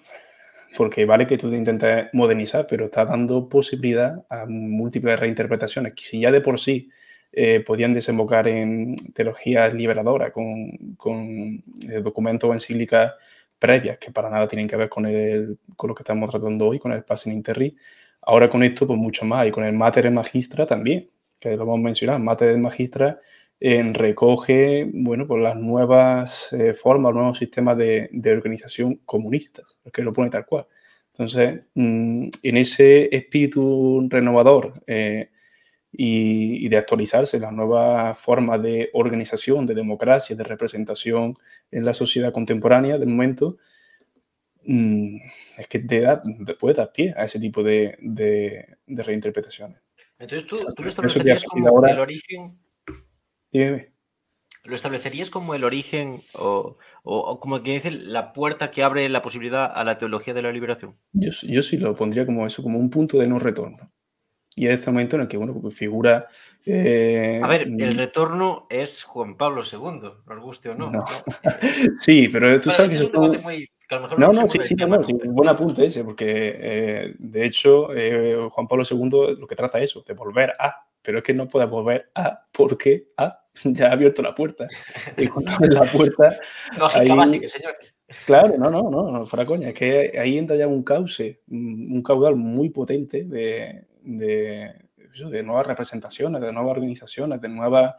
Porque 0.77 1.05
vale 1.07 1.27
que 1.27 1.39
tú 1.39 1.51
te 1.51 1.57
intentes 1.57 2.09
modernizar, 2.13 2.67
pero 2.69 2.87
está 2.87 3.05
dando 3.05 3.49
posibilidad 3.49 4.25
a 4.31 4.47
múltiples 4.47 5.19
reinterpretaciones, 5.21 5.95
que 5.95 6.05
si 6.05 6.21
ya 6.21 6.31
de 6.33 6.41
por 6.41 6.61
sí 6.61 6.91
eh, 7.33 7.61
podían 7.61 7.95
desembocar 7.95 8.49
en 8.49 8.97
teologías 9.15 9.73
liberadoras, 9.73 10.33
con, 10.33 10.95
con 10.97 11.63
eh, 11.89 12.01
documentos 12.03 12.51
o 12.51 12.53
encíclicas 12.53 13.13
previas 13.59 13.99
que 13.99 14.11
para 14.11 14.29
nada 14.29 14.49
tienen 14.49 14.67
que 14.67 14.77
ver 14.77 14.89
con, 14.89 15.07
el, 15.07 15.59
con 15.77 15.89
lo 15.89 15.95
que 15.95 16.03
estamos 16.03 16.29
tratando 16.31 16.67
hoy, 16.67 16.81
con 16.81 16.93
el 16.93 17.05
Passing 17.05 17.33
Interri. 17.33 17.77
Ahora 18.23 18.51
con 18.51 18.63
esto, 18.65 18.87
pues 18.87 18.99
mucho 18.99 19.25
más, 19.25 19.47
y 19.47 19.51
con 19.53 19.65
el 19.65 19.73
Mater 19.75 20.11
Magistra 20.11 20.67
también, 20.67 21.09
que 21.39 21.57
lo 21.57 21.63
hemos 21.63 21.79
mencionado. 21.79 22.19
Mater 22.19 22.59
Magistra 22.59 23.21
eh, 23.61 23.83
recoge, 23.95 24.91
bueno, 24.93 25.27
pues 25.27 25.41
las 25.43 25.57
nuevas 25.57 26.51
formas, 26.81 27.15
nuevos 27.15 27.39
sistemas 27.39 27.77
de, 27.79 28.09
de, 28.13 28.33
organización 28.33 28.97
comunistas, 29.05 29.79
que 29.93 30.03
lo 30.03 30.13
pone 30.13 30.31
tal 30.31 30.47
cual. 30.47 30.67
Entonces, 31.13 31.61
mm, 31.75 32.29
en 32.43 32.57
ese 32.57 33.15
espíritu 33.15 34.07
renovador, 34.11 34.83
y, 35.93 36.69
de 36.69 36.77
actualizarse 36.77 37.41
las 37.41 37.53
nuevas 37.53 38.19
formas 38.19 38.63
de 38.63 38.91
organización, 38.93 39.67
de 39.67 39.75
democracia, 39.75 40.37
de 40.37 40.45
representación 40.45 41.37
en 41.71 41.85
la 41.85 41.95
sociedad 41.95 42.33
contemporánea 42.33 42.99
del 42.99 43.09
momento, 43.09 43.57
mm, 44.65 45.17
es 45.59 45.67
que 45.69 45.81
te 45.81 46.01
da, 46.01 46.23
puede 46.59 46.75
dar 46.75 46.93
pie 46.93 47.15
a 47.17 47.25
ese 47.25 47.41
tipo 47.41 47.63
de, 47.63 47.97
de, 48.01 48.77
reinterpretaciones. 48.87 49.81
Entonces, 50.19 50.47
¿tú, 50.47 50.59
tú 50.75 50.83
lo 50.83 50.89
establecerías 50.89 51.45
como 51.45 51.87
el 51.87 51.99
origen? 51.99 52.59
Dime. 53.51 53.93
¿Lo 54.65 54.75
establecerías 54.75 55.31
como 55.31 55.55
el 55.55 55.65
origen 55.65 56.21
o, 56.35 56.77
o, 57.03 57.41
como 57.41 57.63
que 57.63 57.73
dice 57.73 57.91
la 57.91 58.35
puerta 58.35 58.71
que 58.71 58.83
abre 58.83 59.09
la 59.09 59.23
posibilidad 59.23 59.73
a 59.75 59.85
la 59.85 59.97
teología 59.97 60.35
de 60.35 60.43
la 60.43 60.53
liberación? 60.53 60.97
Yo, 61.13 61.31
yo 61.43 61.63
sí 61.63 61.79
lo 61.79 61.95
pondría 61.95 62.27
como 62.27 62.47
eso, 62.47 62.63
como 62.63 62.79
un 62.79 62.91
punto 62.91 63.19
de 63.19 63.27
no 63.27 63.39
retorno. 63.39 63.91
Y 64.61 64.67
es 64.67 64.79
este 64.79 64.91
momento 64.91 65.17
en 65.17 65.23
el 65.23 65.29
que, 65.29 65.39
bueno, 65.39 65.59
pues 65.59 65.75
figura... 65.75 66.29
Eh, 66.67 67.41
a 67.43 67.49
ver, 67.49 67.63
el 67.63 67.95
mm, 67.95 67.97
retorno 67.97 68.67
es 68.69 69.05
Juan 69.05 69.35
Pablo 69.39 69.63
II, 69.63 70.11
nos 70.27 70.43
guste 70.43 70.69
o 70.69 70.75
no. 70.75 70.93
sí, 71.99 72.29
pero 72.29 72.61
tú 72.61 72.71
sabes 72.71 72.91
que... 72.91 72.97
Es 72.97 73.05
un 73.05 73.41
muy... 73.41 73.67
no, 74.19 74.35
no, 74.35 74.51
sí, 74.51 74.59
sí, 74.61 74.75
no, 74.75 75.03
sí, 75.03 75.15
buen 75.29 75.49
apunte 75.49 75.87
ese, 75.87 76.05
porque 76.05 76.27
eh, 76.61 77.15
de 77.19 77.47
hecho 77.47 77.89
eh, 77.95 78.37
Juan 78.51 78.69
Pablo 78.69 78.85
II 78.85 79.39
lo 79.39 79.47
que 79.47 79.57
trata 79.57 79.79
es 79.79 79.85
eso, 79.85 80.05
de 80.07 80.13
volver 80.13 80.53
a, 80.59 80.87
pero 81.01 81.17
es 81.17 81.25
que 81.25 81.33
no 81.33 81.49
puede 81.49 81.65
volver 81.65 82.11
a 82.15 82.45
porque 82.53 83.07
a 83.17 83.41
ya 83.65 83.89
ha 83.89 83.93
abierto 83.93 84.21
la 84.21 84.35
puerta. 84.35 84.69
Y 85.17 85.27
cuando 85.27 85.53
abre 85.53 85.69
la 85.69 85.85
puerta. 85.85 86.39
Lógica 86.79 87.15
básica, 87.15 87.49
señores. 87.49 87.99
Claro, 88.27 88.59
no, 88.59 88.71
no, 88.71 88.91
no, 88.91 89.11
no, 89.11 89.25
fuera 89.25 89.47
coña, 89.47 89.69
es 89.69 89.75
que 89.75 90.19
ahí 90.21 90.37
entra 90.37 90.57
ya 90.57 90.67
un 90.67 90.83
cauce, 90.83 91.41
un 91.49 92.03
caudal 92.03 92.37
muy 92.37 92.69
potente 92.69 93.25
de, 93.25 93.87
de, 94.03 94.73
de 95.31 95.43
nuevas 95.43 95.67
representaciones, 95.67 96.41
de 96.41 96.53
nuevas 96.53 96.77
organizaciones, 96.77 97.41
de 97.41 97.49
nuevas 97.49 97.95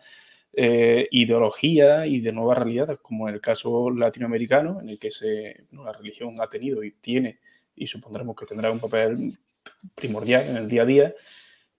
eh, 0.54 1.08
ideologías 1.12 2.08
y 2.08 2.20
de 2.20 2.34
nuevas 2.34 2.58
realidades, 2.58 2.98
como 3.02 3.30
en 3.30 3.36
el 3.36 3.42
caso 3.42 3.90
latinoamericano, 3.90 4.82
en 4.82 4.90
el 4.90 5.00
que 5.00 5.10
la 5.72 5.94
religión 5.94 6.36
ha 6.40 6.48
tenido 6.48 6.84
y 6.84 6.92
tiene, 6.92 7.40
y 7.76 7.88
supondremos 7.88 8.36
que 8.36 8.46
tendrá 8.46 8.72
un 8.72 8.80
papel 8.80 9.38
primordial 9.96 10.46
en 10.50 10.58
el 10.58 10.68
día 10.68 10.82
a 10.82 10.86
día. 10.86 11.14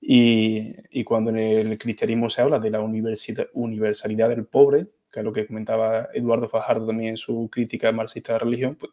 Y, 0.01 0.75
y 0.91 1.05
cuando 1.05 1.31
en 1.31 1.39
el 1.39 1.79
cristianismo 1.79 2.29
se 2.29 2.43
habla 2.43 2.59
de 2.59 2.71
la 2.71 2.81
universalidad 2.81 4.29
del 4.31 4.47
pobre, 4.47 4.87
que 5.13 5.21
es 5.21 5.25
lo 5.25 5.33
que 5.33 5.47
comentaba 5.47 6.09
Eduardo 6.15 6.49
Fajardo 6.49 6.87
también 6.87 7.11
en 7.11 7.17
su 7.17 7.49
crítica 7.53 7.93
marxista 7.93 8.33
de 8.33 8.39
la 8.39 8.45
religión, 8.45 8.77
pues 8.77 8.91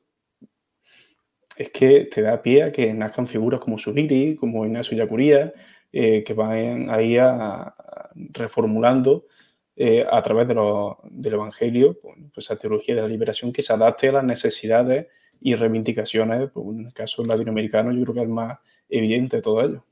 es 1.60 1.72
que 1.72 2.06
te 2.06 2.22
da 2.22 2.42
pie 2.42 2.64
a 2.64 2.72
que 2.72 2.94
nazcan 2.94 3.28
figuras 3.28 3.60
como 3.60 3.78
Subiri, 3.78 4.38
como 4.38 4.66
Ignacio 4.66 4.98
Yacuría, 4.98 5.52
eh, 5.92 6.24
que 6.24 6.34
van 6.34 6.90
ahí 6.90 7.18
a, 7.18 7.76
reformulando 8.16 9.26
eh, 9.76 10.06
a 10.10 10.22
través 10.22 10.48
de 10.48 10.54
lo, 10.54 11.00
del 11.04 11.34
Evangelio 11.34 12.00
pues, 12.02 12.46
esa 12.46 12.56
teología 12.56 12.96
de 12.96 13.02
la 13.02 13.10
liberación 13.10 13.52
que 13.52 13.62
se 13.62 13.74
adapte 13.74 14.08
a 14.08 14.14
las 14.14 14.24
necesidades 14.24 15.08
y 15.42 15.54
reivindicaciones, 15.56 16.50
pues, 16.54 16.66
en 16.66 16.86
el 16.86 16.94
caso 16.94 17.26
latinoamericano 17.26 17.92
yo 17.92 18.04
creo 18.04 18.14
que 18.14 18.22
es 18.22 18.28
el 18.28 18.34
más 18.34 18.60
evidente 18.88 19.36
de 19.36 19.42
todo 19.42 19.62
ello. 19.62 19.86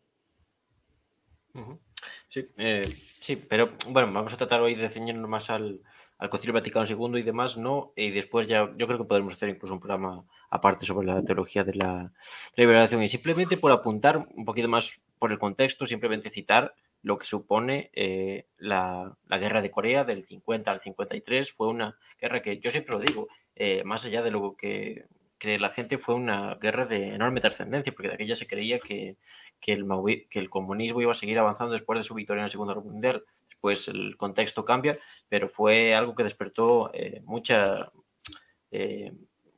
Sí, 2.30 2.48
eh, 2.58 2.96
sí, 3.20 3.36
pero 3.36 3.74
bueno, 3.90 4.14
vamos 4.14 4.34
a 4.34 4.38
tratar 4.38 4.62
hoy 4.62 4.76
de 4.76 4.88
ceñirnos 4.88 5.30
más 5.30 5.50
al, 5.50 5.82
al 6.18 6.30
Concilio 6.30 6.54
Vaticano 6.54 6.86
II 6.86 7.20
y 7.20 7.24
demás, 7.24 7.58
¿no? 7.58 7.94
Y 7.96 8.12
después 8.12 8.48
ya, 8.48 8.72
yo 8.76 8.88
creo 8.88 8.98
que 8.98 9.06
podremos 9.06 9.34
hacer 9.34 9.50
incluso 9.50 9.74
un 9.74 9.80
programa 9.80 10.26
aparte 10.50 10.86
sobre 10.86 11.06
la 11.06 11.24
teología 11.24 11.64
de 11.64 11.76
la 11.76 12.12
liberación. 12.56 13.04
Y 13.04 13.08
simplemente 13.08 13.58
por 13.58 13.72
apuntar 13.72 14.28
un 14.36 14.46
poquito 14.46 14.68
más 14.68 15.00
por 15.20 15.32
el 15.32 15.40
contexto, 15.40 15.86
simplemente 15.86 16.30
citar 16.30 16.74
lo 17.04 17.18
que 17.18 17.26
supone 17.26 17.92
eh, 17.94 18.48
la, 18.58 19.16
guerra 19.30 19.62
de 19.62 19.72
Corea 19.72 20.04
del 20.04 20.24
50 20.24 20.72
al 20.72 20.80
53. 20.80 21.52
Fue 21.52 21.68
una 21.68 21.98
guerra 22.20 22.42
que, 22.42 22.60
yo 22.60 22.72
siempre 22.72 22.94
lo 22.94 23.00
digo, 23.00 23.28
eh, 23.56 23.84
más 23.84 24.06
allá 24.06 24.22
de 24.22 24.32
lo 24.32 24.56
que 24.56 25.06
cree 25.38 25.60
la 25.60 25.70
gente, 25.70 25.98
fue 25.98 26.16
una 26.16 26.56
guerra 26.56 26.86
de 26.86 27.14
enorme 27.14 27.42
trascendencia, 27.42 27.94
porque 27.94 28.10
de 28.10 28.16
aquella 28.16 28.36
se 28.36 28.48
creía 28.48 28.80
que, 28.80 29.18
que, 29.60 29.74
el, 29.74 29.86
que 30.30 30.40
el 30.40 30.50
comunismo 30.50 31.02
iba 31.02 31.12
a 31.12 31.16
seguir 31.16 31.38
avanzando 31.38 31.74
después 31.74 32.00
de 32.00 32.04
su 32.04 32.16
victoria 32.16 32.42
en 32.42 32.46
la 32.46 32.50
Segunda 32.50 32.74
Guerra 32.74 32.86
Mundial. 32.86 33.24
Después 33.58 33.88
el 33.88 34.16
contexto 34.18 34.64
cambia, 34.64 35.00
pero 35.28 35.50
fue 35.50 35.96
algo 35.96 36.14
que 36.14 36.24
despertó 36.24 36.92
eh, 36.94 37.22
mucha 37.26 37.92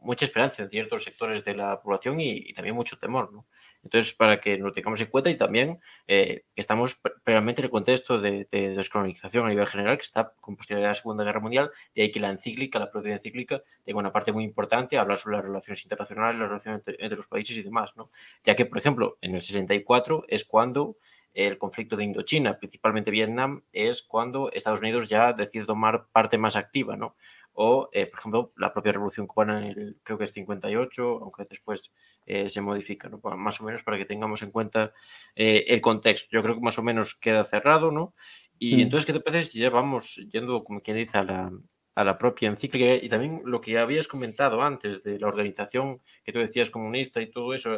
mucha 0.01 0.25
esperanza 0.25 0.63
en 0.63 0.69
ciertos 0.69 1.03
sectores 1.03 1.43
de 1.43 1.53
la 1.55 1.81
población 1.81 2.19
y, 2.19 2.53
también 2.53 2.75
mucho 2.75 2.97
temor. 2.97 3.31
¿no? 3.33 3.45
Entonces, 3.83 4.13
para 4.13 4.39
que 4.39 4.57
nos 4.57 4.73
tengamos 4.73 5.01
en 5.01 5.07
cuenta 5.07 5.29
y 5.29 5.35
también 5.35 5.79
eh, 6.07 6.45
estamos 6.55 6.99
realmente 7.25 7.61
en 7.61 7.65
el 7.65 7.71
contexto 7.71 8.19
de, 8.19 8.47
descolonización 8.51 9.45
a 9.45 9.49
nivel 9.49 9.67
general 9.67 9.97
que 9.97 10.03
está 10.03 10.33
con 10.39 10.55
posterioridad 10.55 10.89
a 10.89 10.91
la 10.91 10.95
Segunda 10.95 11.23
Guerra 11.23 11.39
Mundial, 11.39 11.71
de 11.93 12.03
ahí 12.03 12.11
que 12.11 12.19
la 12.19 12.29
encíclica, 12.29 12.79
la 12.79 12.91
propia 12.91 13.13
encíclica, 13.13 13.61
tenga 13.83 13.99
una 13.99 14.11
parte 14.11 14.31
muy 14.31 14.43
importante, 14.43 14.97
hablar 14.97 15.17
sobre 15.17 15.37
las 15.37 15.45
relaciones 15.45 15.83
internacionales, 15.83 16.39
las 16.39 16.49
relaciones 16.49 16.81
entre, 16.85 17.15
los 17.15 17.27
países 17.27 17.57
y 17.57 17.63
demás. 17.63 17.91
¿no? 17.95 18.11
Ya 18.43 18.55
que, 18.55 18.65
por 18.65 18.77
ejemplo, 18.77 19.17
en 19.21 19.35
el 19.35 19.41
64 19.41 20.25
es 20.27 20.45
cuando 20.45 20.97
el 21.33 21.57
conflicto 21.57 21.95
de 21.95 22.05
Indochina, 22.05 22.57
principalmente 22.57 23.11
Vietnam, 23.11 23.63
es 23.71 24.03
cuando 24.03 24.51
Estados 24.51 24.81
Unidos 24.81 25.09
ya 25.09 25.33
decide 25.33 25.65
tomar 25.65 26.07
parte 26.11 26.37
más 26.37 26.55
activa, 26.55 26.97
¿no? 26.97 27.15
o, 27.61 27.89
eh, 27.91 28.05
por 28.05 28.19
ejemplo, 28.19 28.53
la 28.55 28.71
propia 28.71 28.93
Revolución 28.93 29.27
Cubana 29.27 29.59
en 29.59 29.77
el, 29.77 29.97
creo 30.01 30.17
que 30.17 30.23
es 30.23 30.31
58, 30.31 31.19
aunque 31.21 31.45
después 31.49 31.91
eh, 32.25 32.49
se 32.49 32.61
modifica, 32.61 33.09
¿no? 33.09 33.19
más 33.35 33.59
o 33.59 33.65
menos 33.65 33.83
para 33.83 33.97
que 33.97 34.05
tengamos 34.05 34.41
en 34.43 34.51
cuenta 34.51 34.93
eh, 35.35 35.65
el 35.67 35.81
contexto. 35.81 36.29
Yo 36.31 36.41
creo 36.41 36.55
que 36.55 36.61
más 36.61 36.79
o 36.79 36.83
menos 36.83 37.15
queda 37.15 37.43
cerrado, 37.43 37.91
¿no? 37.91 38.13
Y 38.57 38.77
mm. 38.77 38.79
entonces, 38.79 39.05
¿qué 39.05 39.11
te 39.11 39.19
parece? 39.19 39.59
Ya 39.59 39.69
vamos 39.69 40.15
yendo, 40.31 40.63
como 40.63 40.81
quien 40.81 40.95
dice, 40.95 41.17
a 41.17 41.23
la, 41.23 41.51
a 41.95 42.03
la 42.05 42.17
propia 42.17 42.47
encíclica 42.47 42.95
y 42.95 43.09
también 43.09 43.41
lo 43.43 43.59
que 43.59 43.77
habías 43.77 44.07
comentado 44.07 44.61
antes 44.61 45.03
de 45.03 45.19
la 45.19 45.27
organización 45.27 46.01
que 46.23 46.31
tú 46.31 46.39
decías 46.39 46.71
comunista 46.71 47.21
y 47.21 47.29
todo 47.29 47.53
eso, 47.53 47.77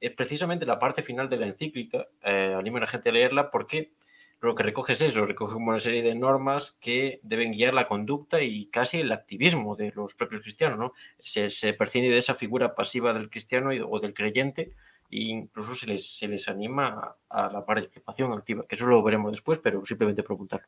es 0.00 0.12
precisamente 0.12 0.66
la 0.66 0.78
parte 0.78 1.02
final 1.02 1.28
de 1.28 1.36
la 1.36 1.46
encíclica, 1.46 2.06
animo 2.22 2.78
a 2.78 2.80
la 2.80 2.86
gente 2.86 3.08
a 3.08 3.12
leerla 3.12 3.50
porque 3.50 3.92
lo 4.40 4.54
que 4.54 4.62
recoge 4.62 4.92
es 4.92 5.00
eso, 5.00 5.24
recoge 5.24 5.56
una 5.56 5.80
serie 5.80 6.02
de 6.02 6.14
normas 6.14 6.78
que 6.80 7.20
deben 7.22 7.52
guiar 7.52 7.74
la 7.74 7.88
conducta 7.88 8.42
y 8.42 8.66
casi 8.66 9.00
el 9.00 9.12
activismo 9.12 9.76
de 9.76 9.92
los 9.94 10.14
propios 10.14 10.42
cristianos, 10.42 10.78
¿no? 10.78 10.92
Se, 11.18 11.48
se 11.48 11.72
percibe 11.72 12.08
de 12.08 12.18
esa 12.18 12.34
figura 12.34 12.74
pasiva 12.74 13.12
del 13.14 13.30
cristiano 13.30 13.70
o 13.88 13.98
del 13.98 14.14
creyente 14.14 14.72
e 15.10 15.20
incluso 15.20 15.74
se 15.74 15.86
les, 15.86 16.06
se 16.18 16.28
les 16.28 16.48
anima 16.48 17.16
a, 17.28 17.50
la 17.50 17.64
participación 17.64 18.32
activa, 18.32 18.66
que 18.68 18.74
eso 18.74 18.86
lo 18.86 19.02
veremos 19.02 19.32
después, 19.32 19.58
pero 19.58 19.84
simplemente 19.86 20.22
preguntar. 20.22 20.62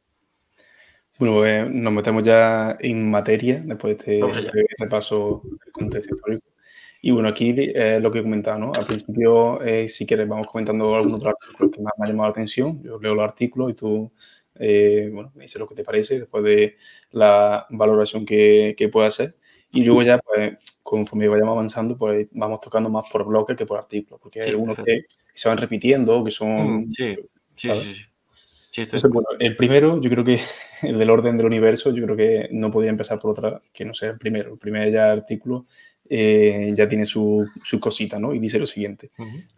Bueno, 1.19 1.37
pues 1.37 1.71
nos 1.71 1.93
metemos 1.93 2.23
ya 2.23 2.77
en 2.79 3.11
materia 3.11 3.61
después 3.65 3.99
de 3.99 4.21
este 4.21 4.67
repaso 4.79 5.43
del 5.45 5.73
contexto 5.73 6.15
histórico. 6.15 6.47
Y 7.01 7.13
bueno, 7.13 7.29
aquí 7.29 7.55
eh, 7.57 8.01
lo 8.01 8.11
que 8.11 8.19
he 8.19 8.23
comentado, 8.23 8.59
¿no? 8.59 8.73
Al 8.77 8.85
principio, 8.85 9.63
eh, 9.63 9.87
si 9.87 10.05
quieres, 10.05 10.27
vamos 10.27 10.49
comentando 10.49 10.97
algunos 10.97 11.25
artículos 11.25 11.73
que 11.73 11.83
más 11.83 11.93
me 11.97 12.05
han 12.05 12.11
llamado 12.11 12.29
la 12.29 12.33
atención. 12.33 12.83
Yo 12.83 12.99
leo 12.99 13.15
los 13.15 13.25
artículos 13.25 13.71
y 13.71 13.75
tú, 13.75 14.13
eh, 14.57 15.09
bueno, 15.13 15.31
me 15.35 15.45
dices 15.45 15.61
lo 15.61 15.69
que 15.69 15.77
te 15.77 15.85
parece 15.85 16.19
después 16.19 16.43
de 16.43 16.77
la 17.13 17.67
valoración 17.71 18.27
que, 18.27 18.75
que 18.77 18.89
pueda 18.89 19.07
hacer. 19.07 19.37
Y 19.71 19.85
luego 19.85 20.03
ya, 20.03 20.19
pues, 20.19 20.57
conforme 20.83 21.29
vayamos 21.29 21.53
avanzando, 21.53 21.97
pues 21.97 22.27
vamos 22.33 22.61
tocando 22.61 22.89
más 22.91 23.09
por 23.11 23.25
bloques 23.25 23.57
que 23.57 23.67
por 23.67 23.79
artículos, 23.79 24.21
porque 24.21 24.41
hay 24.41 24.51
algunos 24.51 24.79
que, 24.79 25.05
se 25.35 25.49
van 25.49 25.59
repitiendo, 25.59 26.25
que 26.25 26.31
son... 26.33 26.87
Mm, 26.87 26.91
sí, 26.91 27.17
sí, 27.55 27.71
sí. 27.75 27.95
sí. 28.73 28.81
Entonces, 28.81 29.11
bueno, 29.11 29.29
el 29.39 29.57
primero, 29.57 30.01
yo 30.01 30.11
creo 30.11 30.25
que 30.25 30.41
el 30.83 30.99
del 30.99 31.11
orden 31.11 31.37
del 31.37 31.47
universo, 31.47 31.93
yo 31.93 32.03
creo 32.05 32.17
que 32.17 32.49
no 32.51 32.71
podría 32.71 32.91
empezar 32.91 33.19
por 33.21 33.33
otra 33.33 33.63
que 33.73 33.85
no 33.85 33.95
sea 33.95 34.11
el 34.11 34.19
primero. 34.19 34.53
El 34.53 34.59
primer 34.59 34.91
ya 34.91 35.13
artículo 35.13 35.67
eh, 36.11 36.73
ya 36.75 36.89
tiene 36.89 37.07
su, 37.07 37.49
cosita, 37.81 38.19
¿no? 38.19 38.35
Y 38.35 38.39
dice 38.39 38.59
lo 38.59 38.67
siguiente, 38.67 39.11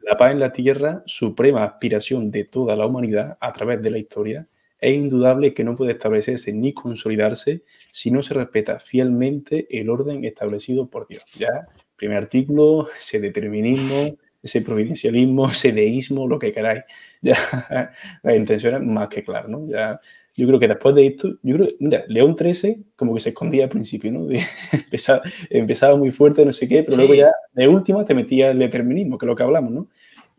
la 0.02 0.16
paz 0.16 0.32
en 0.32 0.40
la 0.40 0.52
tierra, 0.52 1.02
suprema 1.06 1.64
aspiración 1.64 2.30
de 2.30 2.44
toda 2.44 2.76
la 2.76 2.86
humanidad 2.86 3.38
a 3.40 3.52
través 3.52 3.82
de 3.82 3.90
la 3.90 3.98
historia, 3.98 4.48
es 4.80 4.94
indudable 4.94 5.52
que 5.52 5.64
no 5.64 5.74
puede 5.74 5.92
establecerse 5.92 6.52
ni 6.52 6.72
consolidarse 6.72 7.62
si 7.90 8.10
no 8.10 8.22
se 8.22 8.34
respeta 8.34 8.78
fielmente 8.78 9.66
el 9.78 9.90
orden 9.90 10.24
establecido 10.24 10.88
por 10.88 11.06
Dios. 11.06 11.24
Ya, 11.38 11.68
primer 11.96 12.18
artículo, 12.18 12.88
ese 12.98 13.20
determinismo, 13.20 14.16
ese 14.42 14.62
providencialismo, 14.62 15.50
ese 15.50 15.72
deísmo, 15.72 16.26
lo 16.26 16.38
que 16.38 16.52
queráis. 16.52 16.84
Ya, 17.20 17.36
la 18.22 18.34
intención 18.34 18.74
es 18.74 18.80
más 18.80 19.08
que 19.08 19.22
clara, 19.22 19.48
¿no? 19.48 19.68
Ya 19.68 20.00
yo 20.36 20.46
creo 20.46 20.58
que 20.58 20.68
después 20.68 20.94
de 20.94 21.06
esto, 21.06 21.36
yo 21.42 21.56
creo, 21.56 21.68
mira, 21.80 22.04
León 22.08 22.36
13 22.36 22.80
como 22.96 23.14
que 23.14 23.20
se 23.20 23.30
escondía 23.30 23.64
al 23.64 23.70
principio, 23.70 24.12
¿no? 24.12 24.28
empezaba, 25.50 25.96
muy 25.96 26.10
fuerte, 26.10 26.44
no 26.44 26.52
sé 26.52 26.68
qué, 26.68 26.82
pero 26.82 26.96
luego 26.96 27.14
ya 27.14 27.32
de 27.52 27.68
última 27.68 28.04
te 28.04 28.14
metía 28.14 28.50
el 28.50 28.58
determinismo, 28.58 29.18
que 29.18 29.26
es 29.26 29.28
lo 29.28 29.36
que 29.36 29.42
hablamos, 29.42 29.72
¿no? 29.72 29.88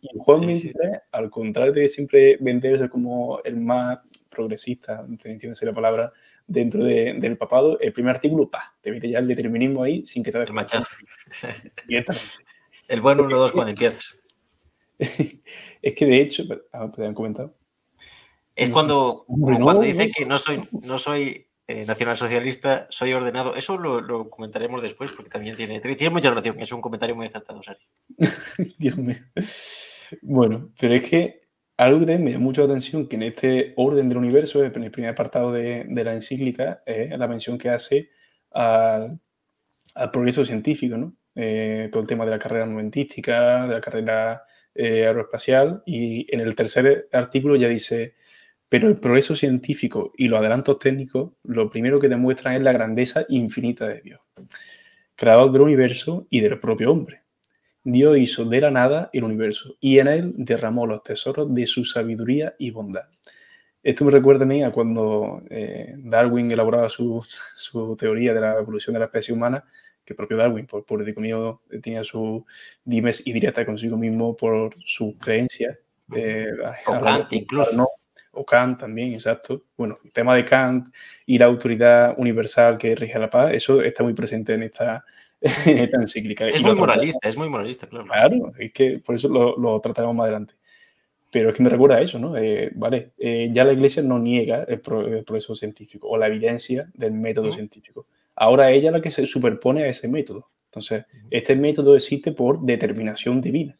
Y 0.01 0.07
Juan 0.17 0.41
23, 0.41 0.99
al 1.11 1.29
contrario 1.29 1.71
de 1.71 1.87
siempre 1.87 2.37
venderse 2.39 2.89
como 2.89 3.39
el 3.43 3.57
más 3.57 3.99
progresista, 4.29 5.05
entiendes 5.07 5.61
la 5.61 5.73
palabra, 5.73 6.11
dentro 6.47 6.83
del 6.83 7.37
papado, 7.37 7.79
el 7.79 7.93
primer 7.93 8.15
artículo, 8.15 8.49
pa, 8.49 8.75
te 8.81 8.91
mete 8.91 9.09
ya 9.09 9.19
el 9.19 9.27
determinismo 9.27 9.83
ahí 9.83 10.05
sin 10.05 10.23
que 10.23 10.31
te 10.31 10.41
El 10.41 10.53
machazo. 10.53 10.87
el 12.87 13.01
buen 13.01 13.19
1-2 13.19 13.51
cuando 13.51 13.69
empiezas. 13.69 14.17
es 14.99 15.93
que 15.95 16.05
de 16.05 16.21
hecho, 16.21 16.43
ah, 16.73 16.91
te 16.93 17.05
han 17.05 17.13
comentado. 17.13 17.55
Es 18.61 18.69
cuando, 18.69 19.25
cuando 19.27 19.81
dice 19.81 20.11
que 20.11 20.25
no 20.25 20.37
soy, 20.37 20.61
no 20.71 20.99
soy 20.99 21.47
eh, 21.67 21.85
nacionalsocialista, 21.85 22.85
soy 22.89 23.13
ordenado. 23.13 23.55
Eso 23.55 23.77
lo, 23.77 24.29
comentaremos 24.29 24.83
después 24.83 25.11
porque 25.13 25.31
también 25.31 25.55
tiene, 25.55 25.79
tiene 25.79 26.09
mucha 26.09 26.29
relación. 26.29 26.59
Es 26.59 26.71
un 26.71 26.81
comentario 26.81 27.15
muy 27.15 27.25
acertado, 27.25 27.63
Sari. 27.63 27.79
Dios 28.77 28.97
mío. 28.97 29.17
Bueno, 30.21 30.71
pero 30.79 30.93
es 30.93 31.09
que 31.09 31.41
algo 31.77 32.05
que 32.05 32.17
me 32.19 32.33
llama 32.33 32.43
mucho 32.43 32.61
la 32.61 32.67
atención 32.67 33.07
que 33.07 33.15
en 33.15 33.23
este 33.23 33.73
orden 33.77 34.09
del 34.09 34.19
universo, 34.19 34.63
en 34.63 34.83
el 34.83 34.91
primer 34.91 35.09
apartado 35.09 35.51
de, 35.51 35.85
la 35.89 36.13
encíclica, 36.13 36.83
es 36.85 37.17
la 37.17 37.27
mención 37.27 37.57
que 37.57 37.69
hace 37.69 38.09
al, 38.51 39.19
progreso 40.11 40.45
científico, 40.45 40.97
¿no? 40.97 41.15
Eh, 41.33 41.89
todo 41.91 42.01
el 42.01 42.07
tema 42.07 42.25
de 42.25 42.31
la 42.31 42.39
carrera 42.39 42.67
momentística, 42.67 43.65
de 43.65 43.73
la 43.73 43.81
carrera 43.81 44.43
eh, 44.75 45.07
aeroespacial, 45.07 45.81
y 45.85 46.27
en 46.31 46.41
el 46.41 46.53
tercer 46.53 47.07
artículo 47.11 47.55
ya 47.55 47.67
dice 47.67 48.13
pero 48.71 48.87
el 48.87 48.97
progreso 49.01 49.35
científico 49.35 50.13
y 50.15 50.29
los 50.29 50.39
adelantos 50.39 50.79
técnicos 50.79 51.33
lo 51.43 51.69
primero 51.69 51.99
que 51.99 52.07
demuestran 52.07 52.53
es 52.53 52.61
la 52.61 52.71
grandeza 52.71 53.25
infinita 53.27 53.85
de 53.85 53.99
Dios, 53.99 54.21
creador 55.17 55.51
del 55.51 55.63
universo 55.63 56.25
y 56.29 56.39
del 56.39 56.57
propio 56.57 56.89
hombre. 56.89 57.23
Dios 57.83 58.17
hizo 58.17 58.45
de 58.45 58.61
la 58.61 58.71
nada 58.71 59.09
el 59.11 59.25
universo 59.25 59.75
y 59.81 59.99
en 59.99 60.07
él 60.07 60.33
derramó 60.37 60.87
los 60.87 61.03
tesoros 61.03 61.53
de 61.53 61.67
su 61.67 61.83
sabiduría 61.83 62.55
y 62.57 62.71
bondad. 62.71 63.09
Esto 63.83 64.05
me 64.05 64.11
recuerda 64.11 64.45
a 64.45 64.47
mí 64.47 64.63
a 64.63 64.71
cuando 64.71 65.43
eh, 65.49 65.93
Darwin 65.97 66.49
elaboraba 66.49 66.87
su, 66.87 67.21
teoría 67.97 68.33
de 68.33 68.39
la 68.39 68.57
evolución 68.57 68.93
de 68.93 68.99
la 68.99 69.07
especie 69.07 69.33
humana, 69.33 69.65
que 70.05 70.15
propio 70.15 70.37
Darwin, 70.37 70.65
por 70.65 70.85
político 70.85 71.19
mío, 71.19 71.61
tenía 71.81 72.05
su 72.05 72.45
dimes 72.85 73.21
y 73.27 73.33
directa 73.33 73.65
consigo 73.65 73.97
mismo 73.97 74.33
por 74.33 74.73
su 74.85 75.17
creencia. 75.17 75.77
Eh, 76.15 76.47
incluso 77.31 77.89
o 78.31 78.45
Kant 78.45 78.79
también, 78.79 79.13
exacto. 79.13 79.63
Bueno, 79.77 79.97
el 80.03 80.11
tema 80.11 80.35
de 80.35 80.45
Kant 80.45 80.93
y 81.25 81.37
la 81.37 81.45
autoridad 81.45 82.15
universal 82.17 82.77
que 82.77 82.95
rige 82.95 83.19
la 83.19 83.29
paz, 83.29 83.53
eso 83.53 83.81
está 83.81 84.03
muy 84.03 84.13
presente 84.13 84.53
en 84.53 84.63
esta, 84.63 85.03
encíclica. 85.65 86.47
Es 86.47 86.61
muy 86.61 86.75
moralista, 86.75 87.27
es 87.27 87.37
muy 87.37 87.49
moralista, 87.49 87.87
claro. 87.87 88.05
Claro, 88.05 88.53
es 88.57 88.71
que 88.71 88.99
por 88.99 89.15
eso 89.15 89.27
lo, 89.27 89.79
trataremos 89.81 90.15
más 90.15 90.25
adelante. 90.25 90.53
Pero 91.31 91.49
es 91.49 91.55
que 91.55 91.63
me 91.63 91.69
recuerda 91.69 91.95
a 91.95 92.01
eso, 92.01 92.19
¿no? 92.19 92.35
Eh, 92.35 92.71
vale, 92.75 93.11
eh, 93.17 93.49
ya 93.53 93.63
la 93.63 93.71
Iglesia 93.71 94.03
no 94.03 94.19
niega 94.19 94.63
el, 94.63 94.81
proceso 94.81 95.55
científico 95.55 96.09
o 96.09 96.17
la 96.17 96.27
evidencia 96.27 96.89
del 96.93 97.13
método 97.13 97.51
científico. 97.53 98.07
Ahora 98.35 98.69
ella 98.71 98.89
es 98.89 98.93
la 98.93 99.01
que 99.01 99.11
se 99.11 99.25
superpone 99.25 99.83
a 99.83 99.87
ese 99.87 100.09
método. 100.09 100.49
Entonces, 100.65 101.05
este 101.29 101.55
método 101.55 101.95
existe 101.95 102.33
por 102.33 102.61
determinación 102.61 103.39
divina. 103.39 103.77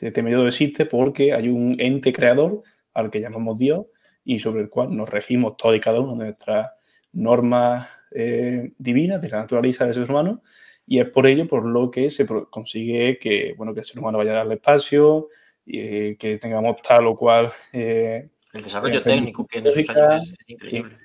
Este 0.00 0.22
método 0.22 0.46
existe 0.46 0.86
porque 0.86 1.32
hay 1.32 1.48
un 1.48 1.76
ente 1.78 2.12
creador 2.12 2.62
al 2.98 3.10
que 3.10 3.20
llamamos 3.20 3.56
Dios 3.58 3.86
y 4.24 4.40
sobre 4.40 4.62
el 4.62 4.68
cual 4.68 4.94
nos 4.94 5.08
regimos 5.08 5.56
todos 5.56 5.76
y 5.76 5.80
cada 5.80 6.00
uno 6.00 6.12
de 6.16 6.24
nuestras 6.24 6.70
normas 7.12 7.88
eh, 8.10 8.72
divinas 8.78 9.20
de 9.22 9.28
la 9.28 9.38
naturaleza 9.38 9.84
del 9.84 9.94
ser 9.94 10.10
humano 10.10 10.42
y 10.86 10.98
es 11.00 11.08
por 11.08 11.26
ello 11.26 11.46
por 11.46 11.64
lo 11.64 11.90
que 11.90 12.10
se 12.10 12.26
consigue 12.26 13.18
que, 13.18 13.54
bueno, 13.56 13.72
que 13.72 13.80
el 13.80 13.86
ser 13.86 13.98
humano 13.98 14.18
vaya 14.18 14.40
al 14.40 14.52
espacio, 14.52 15.28
y, 15.64 15.80
eh, 15.80 16.16
que 16.18 16.38
tengamos 16.38 16.80
tal 16.82 17.06
o 17.06 17.16
cual... 17.16 17.50
Eh, 17.72 18.28
el 18.54 18.62
desarrollo 18.62 19.02
técnico 19.02 19.46
que 19.46 19.58
en 19.58 19.66
esos 19.66 19.88
años 19.90 20.22
es, 20.22 20.34
increíble. 20.46 20.96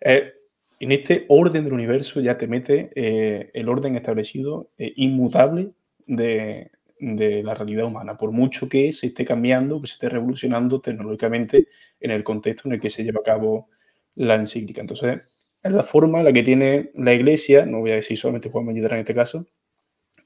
en 0.00 0.92
este 0.92 1.26
orden 1.28 1.64
del 1.64 1.74
universo 1.74 2.20
ya 2.20 2.38
te 2.38 2.46
mete 2.46 2.90
el 3.52 3.68
orden 3.68 3.96
establecido, 3.96 4.70
inmutable 4.78 5.72
de, 6.06 6.70
de 7.00 7.42
la 7.42 7.54
realidad 7.54 7.86
humana, 7.86 8.16
por 8.16 8.30
mucho 8.30 8.68
que 8.68 8.92
se 8.92 9.08
esté 9.08 9.24
cambiando, 9.24 9.80
que 9.80 9.88
se 9.88 9.94
esté 9.94 10.08
revolucionando 10.08 10.80
tecnológicamente 10.80 11.68
en 11.98 12.10
el 12.10 12.22
contexto 12.22 12.68
en 12.68 12.74
el 12.74 12.80
que 12.80 12.90
se 12.90 13.02
lleva 13.02 13.20
a 13.20 13.24
cabo 13.24 13.68
la 14.14 14.34
encíclica. 14.34 14.80
Entonces, 14.80 15.20
es 15.62 15.72
la 15.72 15.82
forma 15.82 16.18
en 16.18 16.24
la 16.24 16.32
que 16.32 16.42
tiene 16.42 16.90
la 16.94 17.12
Iglesia, 17.12 17.66
no 17.66 17.80
voy 17.80 17.92
a 17.92 17.96
decir 17.96 18.18
solamente 18.18 18.50
Juan 18.50 18.66
Mellidra 18.66 18.96
en 18.96 19.00
este 19.00 19.14
caso, 19.14 19.46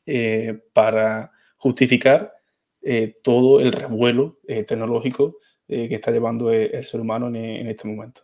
eh, 0.06 0.60
para 0.72 1.32
justificar 1.56 2.34
eh, 2.82 3.16
todo 3.22 3.60
el 3.60 3.72
revuelo 3.72 4.38
eh, 4.46 4.64
tecnológico 4.64 5.38
que 5.66 5.94
está 5.94 6.10
llevando 6.10 6.52
el, 6.52 6.84
ser 6.84 7.00
humano 7.00 7.26
en, 7.28 7.66
este 7.66 7.88
momento. 7.88 8.20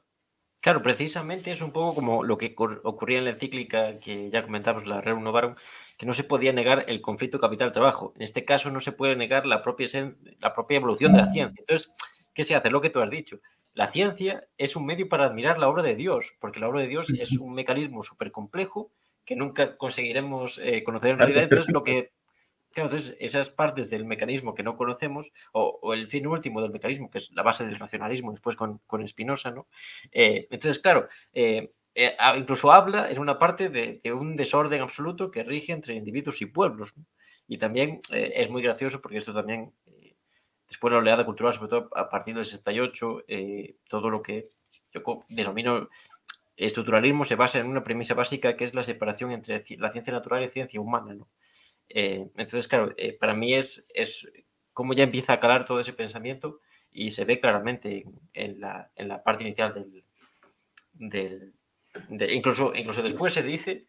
Claro, 0.61 0.83
precisamente 0.83 1.51
es 1.51 1.63
un 1.63 1.73
poco 1.73 1.95
como 1.95 2.23
lo 2.23 2.37
que 2.37 2.55
ocurría 2.85 3.19
en 3.19 3.25
la 3.25 3.31
encíclica 3.31 3.99
que 3.99 4.29
ya 4.29 4.43
comentamos, 4.43 4.87
la 4.87 5.01
Rerum 5.01 5.25
Novarum, 5.25 5.55
que 6.01 6.07
no 6.07 6.15
se 6.15 6.25
podía 6.25 6.51
negar 6.55 6.87
el 6.89 7.03
conflicto 7.03 7.39
capital-trabajo. 7.39 8.15
En 8.17 8.23
este 8.23 8.47
caso 8.47 8.71
no 8.71 8.81
se 8.81 8.91
puede 8.91 9.17
negar 9.17 9.45
la 9.45 9.63
propia, 9.63 9.87
la 10.39 10.55
propia 10.55 10.77
evolución 10.77 11.13
de 11.13 11.19
la 11.19 11.29
ciencia. 11.29 11.61
Entonces, 11.61 11.93
¿qué 12.33 12.43
se 12.43 12.55
hace? 12.55 12.71
Lo 12.71 12.81
que 12.81 12.89
tú 12.89 13.01
has 13.01 13.11
dicho. 13.11 13.39
La 13.75 13.93
ciencia 13.93 14.49
es 14.57 14.77
un 14.77 14.87
medio 14.87 15.11
para 15.11 15.27
admirar 15.27 15.59
la 15.59 15.69
obra 15.69 15.83
de 15.83 15.97
Dios, 15.97 16.33
porque 16.41 16.59
la 16.59 16.71
obra 16.71 16.81
de 16.81 16.89
Dios 16.89 17.11
es 17.11 17.33
un 17.33 17.53
mecanismo 17.53 18.03
súper 18.03 18.33
complejo 18.33 18.91
que 19.27 19.37
nunca 19.37 19.77
conseguiremos 19.77 20.57
eh, 20.65 20.83
conocer 20.85 21.11
en 21.11 21.19
realidad. 21.19 21.43
Entonces, 21.43 21.69
lo 21.69 21.83
que 21.83 22.13
Claro, 22.73 22.89
entonces 22.89 23.17
esas 23.19 23.51
partes 23.51 23.91
del 23.91 24.05
mecanismo 24.05 24.55
que 24.55 24.63
no 24.63 24.77
conocemos, 24.77 25.33
o, 25.53 25.93
el 25.93 26.07
fin 26.07 26.27
último 26.29 26.63
del 26.63 26.71
mecanismo, 26.71 27.11
que 27.11 27.19
es 27.19 27.33
la 27.33 27.43
base 27.43 27.67
del 27.67 27.81
racionalismo 27.81 28.31
después 28.31 28.55
con, 28.55 28.79
con 28.87 29.07
Spinoza, 29.09 29.51
¿no? 29.51 29.67
Eh, 30.13 30.47
entonces, 30.51 30.81
claro, 30.81 31.09
eh, 31.33 31.73
eh, 32.03 32.17
incluso 32.37 32.73
habla 32.73 33.11
en 33.11 33.19
una 33.19 33.39
parte 33.39 33.69
de, 33.69 34.01
un 34.13 34.35
desorden 34.35 34.81
absoluto 34.81 35.31
que 35.31 35.43
rige 35.43 35.73
entre 35.73 35.95
individuos 35.95 36.41
y 36.41 36.47
pueblos. 36.47 36.95
Y 37.47 37.59
también 37.59 38.01
eh, 38.11 38.33
es 38.37 38.49
muy 38.49 38.63
gracioso 38.63 39.03
porque 39.03 39.19
esto 39.19 39.35
también, 39.35 39.73
eh, 39.87 40.15
después 40.67 40.91
de 40.91 40.95
la 40.95 41.01
oleada 41.03 41.27
cultural, 41.27 41.53
sobre 41.53 41.69
todo 41.69 41.91
a 41.95 42.09
partir 42.09 42.35
del 42.35 42.47
68, 42.47 43.25
todo 43.89 44.09
lo 44.09 44.23
que 44.23 44.49
yo 44.93 45.03
denomino 45.29 45.91
estructuralismo 46.57 47.25
se 47.25 47.37
basa 47.37 47.59
en 47.59 47.67
una 47.67 47.85
premisa 47.85 48.15
básica 48.15 48.57
que 48.57 48.65
es 48.65 48.75
la 48.75 48.85
separación 48.85 49.33
entre 49.33 49.63
la 49.79 49.93
ciencia 49.93 50.13
natural 50.13 50.43
y 50.43 50.49
ciencia 50.49 50.81
humana. 50.81 51.17
entonces, 51.89 52.69
claro, 52.69 52.95
para 53.19 53.35
mí 53.35 53.55
es, 53.55 53.91
es 53.95 54.31
cómo 54.73 54.95
ya 54.95 55.05
empieza 55.05 55.35
a 55.35 55.41
calar 55.41 55.65
todo 55.67 55.81
ese 55.81 55.93
pensamiento 55.93 56.61
y 56.93 57.11
se 57.11 57.25
ve 57.25 57.41
claramente 57.41 58.05
en, 58.33 58.61
la, 58.61 58.91
en 58.97 59.09
la, 59.09 59.23
parte 59.23 59.45
inicial 59.45 59.75
del, 59.75 60.05
del, 60.93 61.55
incluso, 62.11 62.73
incluso 62.75 63.03
después 63.03 63.33
se 63.33 63.43
dice 63.43 63.87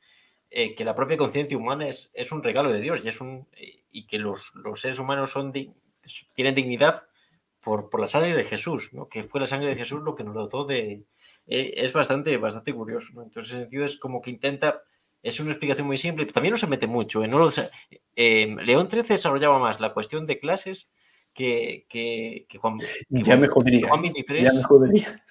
eh, 0.49 0.75
que 0.75 0.83
la 0.85 0.95
propia 0.95 1.17
conciencia 1.17 1.57
humana 1.57 1.87
es, 1.87 2.11
es, 2.13 2.31
un 2.31 2.43
regalo 2.43 2.71
de 2.71 2.81
Dios 2.81 3.01
y, 3.03 3.07
es 3.07 3.21
un, 3.21 3.47
y 3.91 4.05
que 4.05 4.17
los, 4.17 4.53
los 4.55 4.81
seres 4.81 4.99
humanos 4.99 5.31
son 5.31 5.53
tienen 6.33 6.55
dignidad 6.55 7.03
por, 7.61 7.89
por, 7.89 8.01
la 8.01 8.07
sangre 8.07 8.35
de 8.35 8.43
Jesús, 8.43 8.93
¿no? 8.93 9.07
que 9.07 9.23
fue 9.23 9.39
la 9.39 9.47
sangre 9.47 9.69
de 9.69 9.75
Jesús 9.75 10.01
lo 10.01 10.15
que 10.15 10.23
nos 10.23 10.33
dotó 10.33 10.65
de... 10.65 11.03
Eh, 11.47 11.73
es 11.77 11.93
bastante, 11.93 12.35
bastante 12.37 12.73
curioso. 12.73 13.13
¿no? 13.13 13.23
Entonces, 13.23 13.53
en 13.53 13.59
ese 13.59 13.63
sentido, 13.63 13.85
es 13.85 13.97
como 13.97 14.21
que 14.21 14.31
intenta... 14.31 14.83
Es 15.23 15.39
una 15.39 15.51
explicación 15.51 15.85
muy 15.85 15.99
simple, 15.99 16.25
pero 16.25 16.33
también 16.33 16.53
no 16.53 16.57
se 16.57 16.65
mete 16.65 16.87
mucho. 16.87 17.23
¿eh? 17.23 17.27
No 17.27 17.47
León 18.15 18.89
XIII 18.89 19.03
desarrollaba 19.03 19.59
más 19.59 19.79
la 19.79 19.93
cuestión 19.93 20.25
de 20.25 20.39
clases 20.39 20.89
que, 21.33 21.85
que, 21.89 22.47
que 22.49 22.57
Juan, 22.57 22.77
ya 23.09 23.37
me 23.37 23.47
jodería, 23.47 23.87
Juan 23.87 24.01
23. 24.01 24.51
Ya 24.51 24.53
me 24.57 24.63
jodería. 24.63 25.23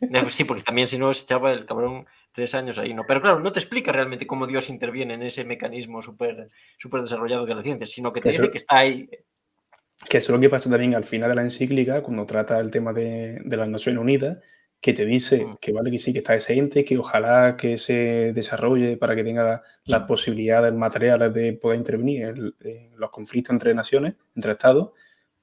Sí, 0.30 0.44
porque 0.44 0.62
también 0.62 0.88
si 0.88 0.98
no 0.98 1.12
se 1.12 1.22
echaba 1.22 1.52
el 1.52 1.66
cabrón 1.66 2.06
tres 2.32 2.54
años 2.54 2.78
ahí, 2.78 2.94
¿no? 2.94 3.04
Pero 3.06 3.20
claro, 3.20 3.40
no 3.40 3.52
te 3.52 3.58
explica 3.58 3.92
realmente 3.92 4.26
cómo 4.26 4.46
Dios 4.46 4.68
interviene 4.68 5.14
en 5.14 5.22
ese 5.22 5.44
mecanismo 5.44 6.00
súper 6.00 6.48
super 6.78 7.02
desarrollado 7.02 7.46
que 7.46 7.54
la 7.54 7.62
ciencia, 7.62 7.86
sino 7.86 8.12
que 8.12 8.20
te 8.20 8.30
dice 8.30 8.50
que 8.50 8.58
está 8.58 8.78
ahí. 8.78 9.08
Que 10.08 10.18
eso 10.18 10.32
es 10.32 10.34
lo 10.36 10.40
que 10.40 10.48
pasa 10.48 10.70
también 10.70 10.94
al 10.94 11.04
final 11.04 11.28
de 11.30 11.34
la 11.34 11.42
encíclica, 11.42 12.02
cuando 12.02 12.24
trata 12.24 12.58
el 12.58 12.70
tema 12.70 12.92
de, 12.92 13.40
de 13.44 13.56
las 13.56 13.68
Naciones 13.68 14.00
Unidas, 14.00 14.38
que 14.80 14.94
te 14.94 15.04
dice 15.04 15.44
mm. 15.44 15.58
que 15.60 15.72
vale 15.72 15.90
que 15.90 15.98
sí, 15.98 16.12
que 16.12 16.20
está 16.20 16.34
ese 16.34 16.54
ente, 16.54 16.84
que 16.84 16.96
ojalá 16.96 17.56
que 17.56 17.76
se 17.76 18.32
desarrolle 18.32 18.96
para 18.96 19.14
que 19.14 19.24
tenga 19.24 19.62
las 19.84 20.02
posibilidades 20.04 20.72
materiales 20.72 21.34
de 21.34 21.52
poder 21.52 21.78
intervenir 21.78 22.22
en, 22.22 22.54
en 22.60 22.98
los 22.98 23.10
conflictos 23.10 23.52
entre 23.52 23.74
naciones, 23.74 24.14
entre 24.34 24.52
estados, 24.52 24.92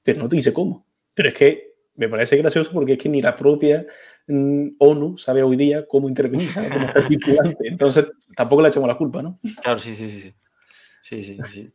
pero 0.02 0.20
no 0.20 0.28
te 0.28 0.36
dice 0.36 0.52
cómo. 0.52 0.86
Pero 1.14 1.28
es 1.28 1.34
que 1.34 1.68
me 1.98 2.08
parece 2.08 2.36
gracioso 2.36 2.70
porque 2.72 2.92
es 2.92 2.98
que 2.98 3.08
ni 3.08 3.20
la 3.20 3.36
propia 3.36 3.84
mm, 4.17 4.17
ONU 4.28 5.16
sabe 5.18 5.42
hoy 5.42 5.56
día 5.56 5.86
cómo 5.86 6.08
intervenir, 6.08 6.48
Entonces, 7.64 8.06
tampoco 8.36 8.62
le 8.62 8.68
echamos 8.68 8.88
la 8.88 8.96
culpa, 8.96 9.22
¿no? 9.22 9.38
Claro, 9.62 9.78
sí, 9.78 9.96
sí, 9.96 10.10
sí. 10.10 10.34
Sí, 11.00 11.22
sí, 11.22 11.38
sí. 11.50 11.72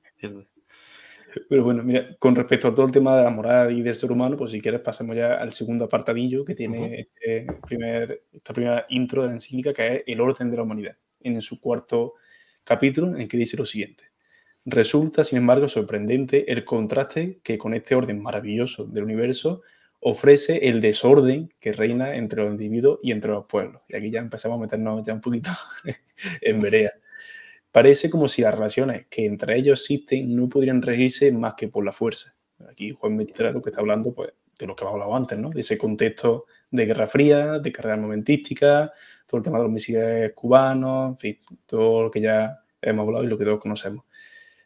Pero 1.50 1.64
bueno, 1.64 1.82
mira, 1.84 2.16
con 2.20 2.36
respecto 2.36 2.68
a 2.68 2.74
todo 2.74 2.86
el 2.86 2.92
tema 2.92 3.18
de 3.18 3.24
la 3.24 3.30
moral 3.32 3.76
y 3.76 3.82
del 3.82 3.96
ser 3.96 4.12
humano, 4.12 4.38
pues 4.38 4.52
si 4.52 4.62
quieres 4.62 4.82
pasemos 4.82 5.16
ya 5.16 5.36
al 5.36 5.52
segundo 5.52 5.86
apartadillo 5.86 6.46
que 6.46 6.54
tiene 6.54 7.00
este 7.00 7.48
primer, 7.66 8.24
esta 8.32 8.54
primera 8.54 8.86
intro 8.90 9.24
de 9.24 9.30
la 9.30 9.34
encíclica, 9.34 9.74
que 9.74 9.96
es 9.96 10.04
el 10.06 10.22
orden 10.22 10.52
de 10.52 10.58
la 10.58 10.64
humanidad, 10.64 10.98
en 11.22 11.42
su 11.42 11.60
cuarto 11.60 12.14
capítulo, 12.64 13.18
en 13.18 13.28
que 13.28 13.38
dice 13.38 13.58
lo 13.58 13.66
siguiente. 13.66 14.06
Resulta, 14.66 15.24
sin 15.24 15.40
embargo, 15.40 15.68
sorprendente 15.68 16.52
el 16.52 16.64
contraste 16.64 17.40
que 17.44 17.58
con 17.58 17.74
este 17.74 17.96
orden 17.96 18.22
maravilloso 18.22 18.86
del 18.86 19.04
universo 19.04 19.62
ofrece 20.04 20.68
el 20.68 20.82
desorden 20.82 21.54
que 21.60 21.72
reina 21.72 22.16
entre 22.16 22.44
los 22.44 22.52
individuos 22.52 23.00
y 23.02 23.12
entre 23.12 23.32
los 23.32 23.46
pueblos. 23.46 23.82
Y 23.88 23.96
aquí 23.96 24.12
ya 24.12 24.20
empezamos 24.20 24.58
a 24.58 24.62
meternos 24.62 25.06
ya 25.06 25.14
un 25.14 25.22
poquito 25.22 25.50
en 26.42 26.62
vereda. 26.62 26.92
Parece 27.72 28.10
como 28.10 28.28
si 28.28 28.42
las 28.42 28.54
relaciones 28.54 29.08
que 29.08 29.26
entre 29.26 29.58
ellos 29.58 29.82
existen 29.82 30.36
no 30.36 30.48
podrían 30.50 30.82
regirse 30.82 31.32
más 31.32 31.56
que 31.56 31.70
por 31.70 31.84
la 31.84 31.92
fuerza. 31.92 32.36
Aquí 32.70 32.92
Juan 32.92 33.18
23 33.18 33.54
lo 33.54 33.62
que 33.62 33.70
está 33.70 33.82
hablando 33.82 34.14
pues, 34.14 34.32
de 34.60 34.68
lo 34.68 34.76
que 34.76 34.84
hemos 34.84 34.94
hablado 34.94 35.16
antes, 35.16 35.38
¿no? 35.38 35.50
de 35.50 35.62
ese 35.62 35.78
contexto 35.78 36.46
de 36.70 36.86
Guerra 36.86 37.08
Fría, 37.08 37.60
de 37.60 37.72
carrera 37.72 37.98
momentística, 37.98 38.92
todo 39.26 39.40
el 39.40 39.44
tema 39.44 39.58
de 39.58 39.64
los 39.64 39.72
misiles 39.72 40.34
cubanos, 40.34 41.12
en 41.12 41.18
fin, 41.18 41.40
todo 41.66 42.04
lo 42.04 42.12
que 42.12 42.22
ya 42.22 42.60
hemos 42.82 43.08
hablado 43.08 43.24
y 43.24 43.28
lo 43.28 43.38
que 43.38 43.46
todos 43.46 43.60
conocemos. 43.60 44.06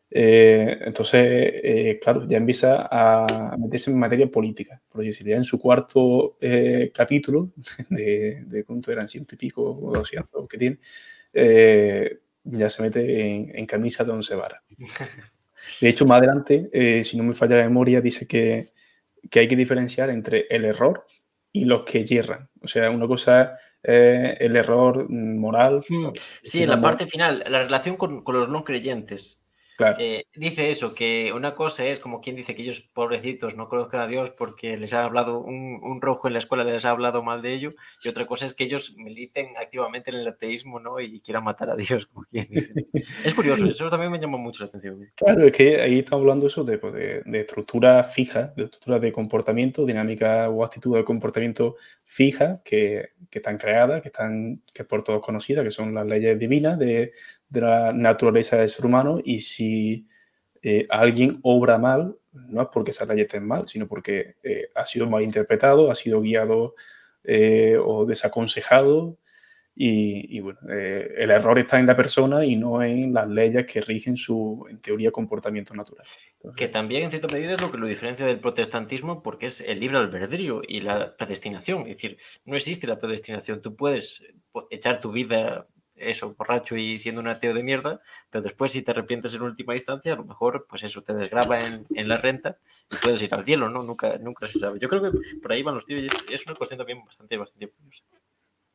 Eh, 0.10 0.80
entonces, 0.86 1.22
eh, 1.64 2.00
claro, 2.02 2.26
ya 2.28 2.38
empieza 2.38 2.88
a 2.90 3.56
meterse 3.58 3.92
en 3.92 4.00
materia 4.00 4.28
política, 4.28 4.82
porque 4.90 5.12
si 5.12 5.24
ya 5.24 5.36
en 5.36 5.44
su 5.44 5.60
cuarto 5.60 6.38
eh, 6.40 6.92
capítulo, 6.94 7.52
de, 7.90 8.44
de 8.46 8.64
cuánto 8.64 8.92
eran 8.92 9.08
ciento 9.08 9.36
y 9.36 9.38
pico 9.38 9.64
o 9.64 9.94
doscientos 9.94 10.48
que 10.48 10.58
tiene, 10.58 10.80
ya 12.44 12.70
se 12.70 12.82
mete 12.82 13.60
en, 13.60 13.66
camisa 13.66 14.04
de 14.04 14.12
once 14.12 14.34
varas. 14.36 14.62
De 15.82 15.90
hecho, 15.90 16.06
más 16.06 16.20
adelante, 16.20 17.04
si 17.04 17.18
no 17.18 17.24
me 17.24 17.34
falla 17.34 17.58
la 17.58 17.64
memoria, 17.64 18.00
dice 18.00 18.26
que, 18.26 18.72
que, 19.30 19.40
hay 19.42 19.48
que 19.50 19.56
diferenciar 19.56 20.10
entre 20.10 20.46
el 20.50 20.64
error 20.64 21.06
y 21.52 21.66
los 21.66 21.84
que 21.84 22.06
yerran. 22.06 22.50
O 22.62 22.68
sea, 22.68 22.90
una 22.90 23.06
cosa 23.06 23.58
es 23.84 24.40
el 24.40 24.56
error 24.56 25.10
moral. 25.10 25.82
Hmm. 25.90 26.12
Sí, 26.42 26.64
en 26.64 26.70
la 26.70 26.80
parte 26.80 27.06
final, 27.06 27.44
la 27.50 27.64
relación 27.64 27.98
con, 27.98 28.24
con 28.24 28.40
los 28.40 28.48
no 28.48 28.64
creyentes. 28.64 29.42
Eh, 30.00 30.26
dice 30.36 30.70
eso, 30.72 30.96
que 30.96 31.32
una 31.34 31.54
cosa 31.54 31.86
es 31.86 32.00
como 32.00 32.22
quien 32.22 32.36
dice 32.36 32.56
que 32.56 32.64
ellos 32.64 32.82
pobrecitos 32.94 33.56
no 33.56 33.70
conozcan 33.70 34.02
a 34.02 34.08
Dios 34.08 34.32
porque 34.32 34.78
les 34.78 34.94
ha 34.94 35.04
hablado 35.04 35.40
un, 35.40 36.02
rojo 36.02 36.28
en 36.28 36.34
la 36.34 36.40
escuela, 36.40 36.64
les 36.64 36.86
ha 36.86 36.92
hablado 36.92 37.24
mal 37.24 37.42
de 37.42 37.54
ello, 37.54 37.70
y 38.04 38.10
otra 38.10 38.26
cosa 38.26 38.46
es 38.46 38.54
que 38.54 38.64
ellos 38.64 38.96
militen 38.98 39.50
activamente 39.58 40.12
en 40.12 40.18
el 40.18 40.28
ateísmo 40.28 40.80
¿no? 40.80 41.00
y 41.00 41.20
quieran 41.22 41.44
matar 41.44 41.70
a 41.70 41.76
Dios, 41.76 42.08
como 42.08 42.26
quien 42.26 42.48
dice. 42.50 42.74
Es 43.24 43.34
curioso, 43.34 43.66
eso 43.70 43.90
también 43.90 44.12
me 44.12 44.20
llamó 44.20 44.38
mucho 44.38 44.64
la 44.64 44.70
atención. 44.70 45.10
Claro, 45.16 45.46
es 45.46 45.52
que 45.52 45.82
ahí 45.82 46.00
estamos 46.00 46.24
hablando 46.24 46.48
eso 46.48 46.64
de, 46.64 46.78
pues, 46.78 46.94
de, 46.94 47.22
de 47.26 47.40
estructura 47.40 48.04
fija, 48.04 48.54
de 48.56 48.66
estructura 48.66 49.00
de 49.00 49.12
comportamiento, 49.12 49.86
dinámica 49.86 50.50
o 50.50 50.64
actitud 50.64 50.96
de 50.96 51.04
comportamiento 51.04 51.76
fija 52.04 52.62
que, 52.64 53.10
que 53.30 53.40
están 53.40 53.58
creadas, 53.58 54.02
que 54.02 54.08
están 54.08 54.62
que 54.74 54.84
por 54.84 55.04
todos 55.04 55.22
conocidas, 55.22 55.64
que 55.64 55.72
son 55.72 55.94
las 55.94 56.08
leyes 56.08 56.38
divinas 56.40 56.80
de 56.80 57.14
de 57.50 57.62
la 57.62 57.94
naturaleza 57.94 58.58
del 58.58 58.70
ser 58.70 58.86
humano 58.86 59.20
y 59.24 59.40
si 59.40 60.08
eh, 60.62 60.86
alguien 60.90 61.40
obra 61.44 61.78
mal, 61.78 62.16
no 62.34 62.62
es 62.62 62.68
porque 62.72 62.92
esa 62.92 63.06
ley 63.06 63.22
esté 63.22 63.40
mal, 63.40 63.68
sino 63.68 63.88
porque 63.88 64.36
eh, 64.44 64.70
ha 64.76 64.86
sido 64.86 65.08
mal 65.08 65.24
interpretado, 65.24 65.90
ha 65.90 65.96
sido 65.96 66.22
guiado 66.22 66.76
eh, 67.24 67.78
o 67.82 68.06
desaconsejado 68.06 69.18
y, 69.80 70.40
bueno, 70.40 70.58
el 70.68 71.30
error 71.30 71.60
está 71.60 71.80
en 71.80 71.86
la 71.86 71.96
persona 71.96 72.44
y 72.44 72.56
no 72.56 72.82
en 72.82 73.14
las 73.14 73.28
leyes 73.28 73.64
que 73.68 73.80
rigen 73.80 74.18
su, 74.18 74.66
en 74.72 74.80
teoría, 74.80 75.12
comportamiento 75.12 75.76
natural. 75.76 76.04
que 76.56 76.68
también 76.68 77.04
en 77.04 77.12
cierta 77.12 77.28
medida 77.28 77.54
es 77.54 77.62
lo 77.62 77.72
que 77.72 77.78
lo 77.78 77.86
diferencia 77.86 78.26
del 78.26 78.40
protestantismo 78.40 79.22
porque 79.22 79.46
es 79.46 79.62
el 79.62 79.80
libre 79.80 80.00
albedrío 80.00 80.64
y 80.68 80.80
la 80.80 81.16
predestinación. 81.16 81.82
Es 81.82 81.98
decir, 81.98 82.18
no 82.44 82.56
existe 82.56 82.88
la 82.88 82.98
predestinación. 82.98 83.62
Tú 83.62 83.76
puedes 83.76 84.24
echar 84.72 85.00
tu 85.00 85.12
vida 85.12 85.68
eso, 85.98 86.36
borracho 86.36 86.76
y 86.76 86.98
siendo 86.98 87.22
un 87.22 87.28
ateo 87.28 87.54
de 87.54 87.64
mierda, 87.64 88.02
pero 88.30 88.44
después 88.44 88.72
si 88.72 88.82
te 88.82 88.92
arrepientes 88.92 89.34
en 89.34 89.42
última 89.42 89.74
instancia, 89.74 90.14
a 90.14 90.18
lo 90.18 90.26
mejor 90.26 90.66
pues 90.70 90.84
eso 90.84 91.04
te 91.04 91.14
desgraba 91.14 91.62
en, 91.62 91.86
en 91.94 92.08
la 92.08 92.18
renta 92.18 92.58
y 92.92 92.96
puedes 92.98 93.22
ir 93.22 93.34
al 93.34 93.46
cielo, 93.46 93.70
¿no? 93.70 93.84
Nunca, 93.84 94.18
nunca 94.18 94.48
se 94.48 94.60
sabe. 94.60 94.80
Yo 94.80 94.90
creo 94.90 95.02
que 95.02 95.20
por 95.42 95.52
ahí 95.52 95.64
van 95.64 95.76
los 95.76 95.86
tiros 95.86 96.04
y 96.04 96.08
es, 96.08 96.42
es 96.42 96.48
una 96.48 96.56
cuestión 96.56 96.78
también 96.78 97.04
bastante, 97.04 97.38
bastante 97.38 97.68
curiosa. 97.68 98.04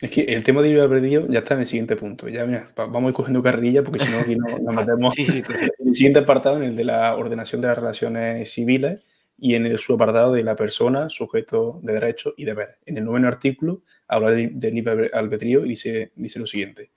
Es 0.03 0.11
que 0.11 0.23
el 0.23 0.43
tema 0.43 0.63
de 0.63 0.69
libre 0.69 0.83
albedrío 0.83 1.29
ya 1.29 1.39
está 1.39 1.55
en 1.55 1.61
el 1.61 1.67
siguiente 1.67 1.95
punto. 1.95 2.29
Ya, 2.29 2.45
mira, 2.45 2.69
vamos 2.75 3.05
a 3.05 3.09
ir 3.11 3.15
cogiendo 3.15 3.41
carrilla 3.41 3.85
porque 3.85 4.01
si 4.01 4.11
no, 4.11 4.19
aquí 4.19 4.35
no, 4.35 4.59
nos 4.59 4.75
metemos 4.75 5.15
sí, 5.15 5.25
sí, 5.25 5.45
en 5.47 5.89
el 5.89 5.95
siguiente 5.95 6.19
apartado, 6.19 6.57
en 6.57 6.65
el 6.65 6.77
de 6.77 6.85
la 6.85 7.15
ordenación 7.15 7.61
de 7.61 7.69
las 7.69 7.79
relaciones 7.79 8.53
civiles 8.53 9.01
y 9.39 9.55
en 9.55 9.65
el 9.65 9.79
subapartado 9.79 10.33
de 10.33 10.43
la 10.43 10.57
persona, 10.57 11.09
sujeto 11.09 11.79
de 11.85 11.93
derechos 11.93 12.35
y 12.37 12.45
deberes. 12.45 12.79
En 12.85 12.99
el 12.99 13.05
noveno 13.05 13.29
artículo 13.29 13.83
habla 14.09 14.33
de, 14.33 14.51
de 14.53 14.71
libre 14.73 15.09
albedrío 15.13 15.65
y 15.65 15.69
dice, 15.69 16.11
dice 16.17 16.41
lo 16.41 16.49
siguiente. 16.49 16.91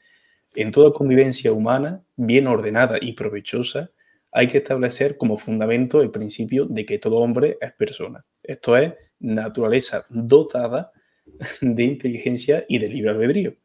En 0.56 0.72
toda 0.72 0.94
convivencia 0.94 1.52
humana, 1.52 2.04
bien 2.15 2.48
ordenada 2.48 2.98
y 3.02 3.13
provechosa, 3.13 3.91
hay 4.32 4.48
que 4.48 4.60
establecer 4.60 5.18
como 5.18 5.38
fundamento 5.38 6.02
el 6.02 6.12
principio 6.12 6.65
de 6.65 6.86
que 6.86 6.98
todo 6.98 7.18
hombre 7.18 7.58
es 7.62 7.74
persona. 7.74 8.26
Esto 8.41 8.78
es 8.78 8.94
naturaleza 9.20 10.06
dotada 10.10 10.91
de 11.62 11.84
inteligencia 11.84 12.65
y 12.68 12.80
de 12.80 12.89
libre 12.89 13.12
albedrío, 13.12 13.56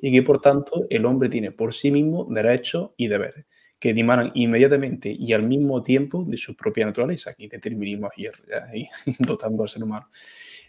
y 0.00 0.12
que 0.12 0.22
por 0.22 0.40
tanto 0.40 0.86
el 0.90 1.06
hombre 1.06 1.28
tiene 1.28 1.50
por 1.50 1.72
sí 1.72 1.90
mismo 1.90 2.26
derechos 2.30 2.90
y 2.96 3.08
deberes 3.08 3.46
que 3.84 3.92
dimanan 3.92 4.32
inmediatamente 4.34 5.14
y 5.14 5.34
al 5.34 5.42
mismo 5.42 5.82
tiempo 5.82 6.24
de 6.26 6.38
su 6.38 6.56
propia 6.56 6.86
naturaleza. 6.86 7.32
Aquí 7.32 7.48
determinismo 7.48 8.08
ayer, 8.16 8.32
ahí, 8.66 8.88
dotando 9.18 9.62
al 9.62 9.68
ser 9.68 9.82
humano. 9.82 10.08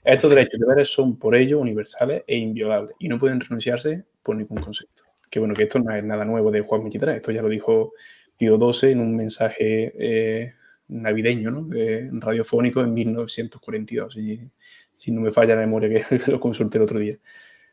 Estos 0.03 0.29
derechos 0.29 0.55
y 0.55 0.59
deberes 0.59 0.89
son 0.89 1.17
por 1.17 1.33
ello 1.33 1.59
universales 1.59 2.23
e 2.27 2.35
inviolables 2.35 2.93
y 2.99 3.07
no 3.07 3.17
pueden 3.17 3.39
renunciarse 3.39 4.03
por 4.21 4.35
ningún 4.35 4.59
concepto. 4.59 5.04
Que 5.35 5.39
bueno, 5.39 5.53
que 5.53 5.63
esto 5.63 5.79
no 5.79 5.93
es 5.93 6.01
nada 6.01 6.23
nuevo 6.23 6.49
de 6.49 6.61
Juan 6.61 6.79
23, 6.79 7.17
esto 7.17 7.29
ya 7.29 7.41
lo 7.41 7.49
dijo 7.49 7.91
Pío 8.37 8.57
XII 8.57 8.93
en 8.93 9.01
un 9.01 9.17
mensaje 9.17 9.91
eh, 9.99 10.53
navideño, 10.87 11.51
¿no? 11.51 11.67
Eh, 11.75 12.09
radiofónico 12.09 12.79
en 12.79 12.93
1942. 12.93 14.15
Y, 14.15 14.49
si 14.95 15.11
no 15.11 15.19
me 15.19 15.33
falla 15.33 15.55
la 15.55 15.61
memoria 15.63 15.89
que, 15.89 16.19
lo 16.31 16.39
consulté 16.39 16.77
el 16.77 16.85
otro 16.85 16.99
día. 16.99 17.17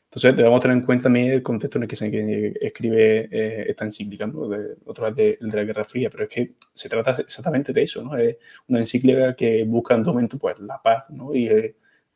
Entonces, 0.06 0.36
debemos 0.36 0.60
tener 0.60 0.76
en 0.76 0.84
cuenta 0.84 1.04
también 1.04 1.30
el 1.30 1.42
contexto 1.44 1.78
en 1.78 1.84
el 1.84 1.88
que 1.88 1.94
se 1.94 2.52
escribe 2.60 3.28
eh, 3.30 3.66
esta 3.68 3.84
encíclica, 3.84 4.26
¿no? 4.26 4.48
de, 4.48 4.78
otra 4.84 5.10
vez 5.10 5.38
de, 5.38 5.46
de, 5.48 5.56
la 5.56 5.62
Guerra 5.62 5.84
Fría, 5.84 6.10
pero 6.10 6.24
es 6.24 6.30
que 6.30 6.54
se 6.74 6.88
trata 6.88 7.12
exactamente 7.12 7.72
de 7.72 7.82
eso, 7.84 8.02
¿no? 8.02 8.16
Es 8.16 8.38
una 8.66 8.80
encíclica 8.80 9.36
que 9.36 9.62
busca 9.62 9.94
en 9.94 10.02
todo 10.02 10.14
momento 10.14 10.36
pues, 10.36 10.58
la 10.58 10.82
paz 10.82 11.10
¿no? 11.10 11.32
y, 11.32 11.48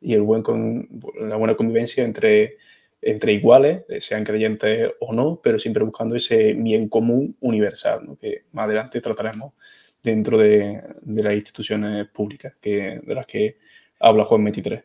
y 0.01 0.13
el 0.13 0.23
buen 0.23 0.43
con, 0.43 0.89
la 1.21 1.37
buena 1.37 1.55
convivencia 1.55 2.03
entre, 2.03 2.57
entre 3.01 3.33
iguales, 3.33 3.83
eh, 3.89 4.01
sean 4.01 4.23
creyentes 4.23 4.91
o 4.99 5.13
no, 5.13 5.39
pero 5.41 5.59
siempre 5.59 5.83
buscando 5.83 6.15
ese 6.15 6.53
bien 6.53 6.89
común 6.89 7.37
universal, 7.39 8.05
¿no? 8.05 8.17
que 8.17 8.45
más 8.51 8.65
adelante 8.65 9.01
trataremos 9.01 9.53
dentro 10.01 10.37
de, 10.37 10.81
de 11.01 11.23
las 11.23 11.35
instituciones 11.35 12.07
públicas 12.07 12.53
que, 12.61 13.01
de 13.03 13.15
las 13.15 13.25
que 13.25 13.57
habla 13.99 14.25
Juan 14.25 14.43
23. 14.43 14.83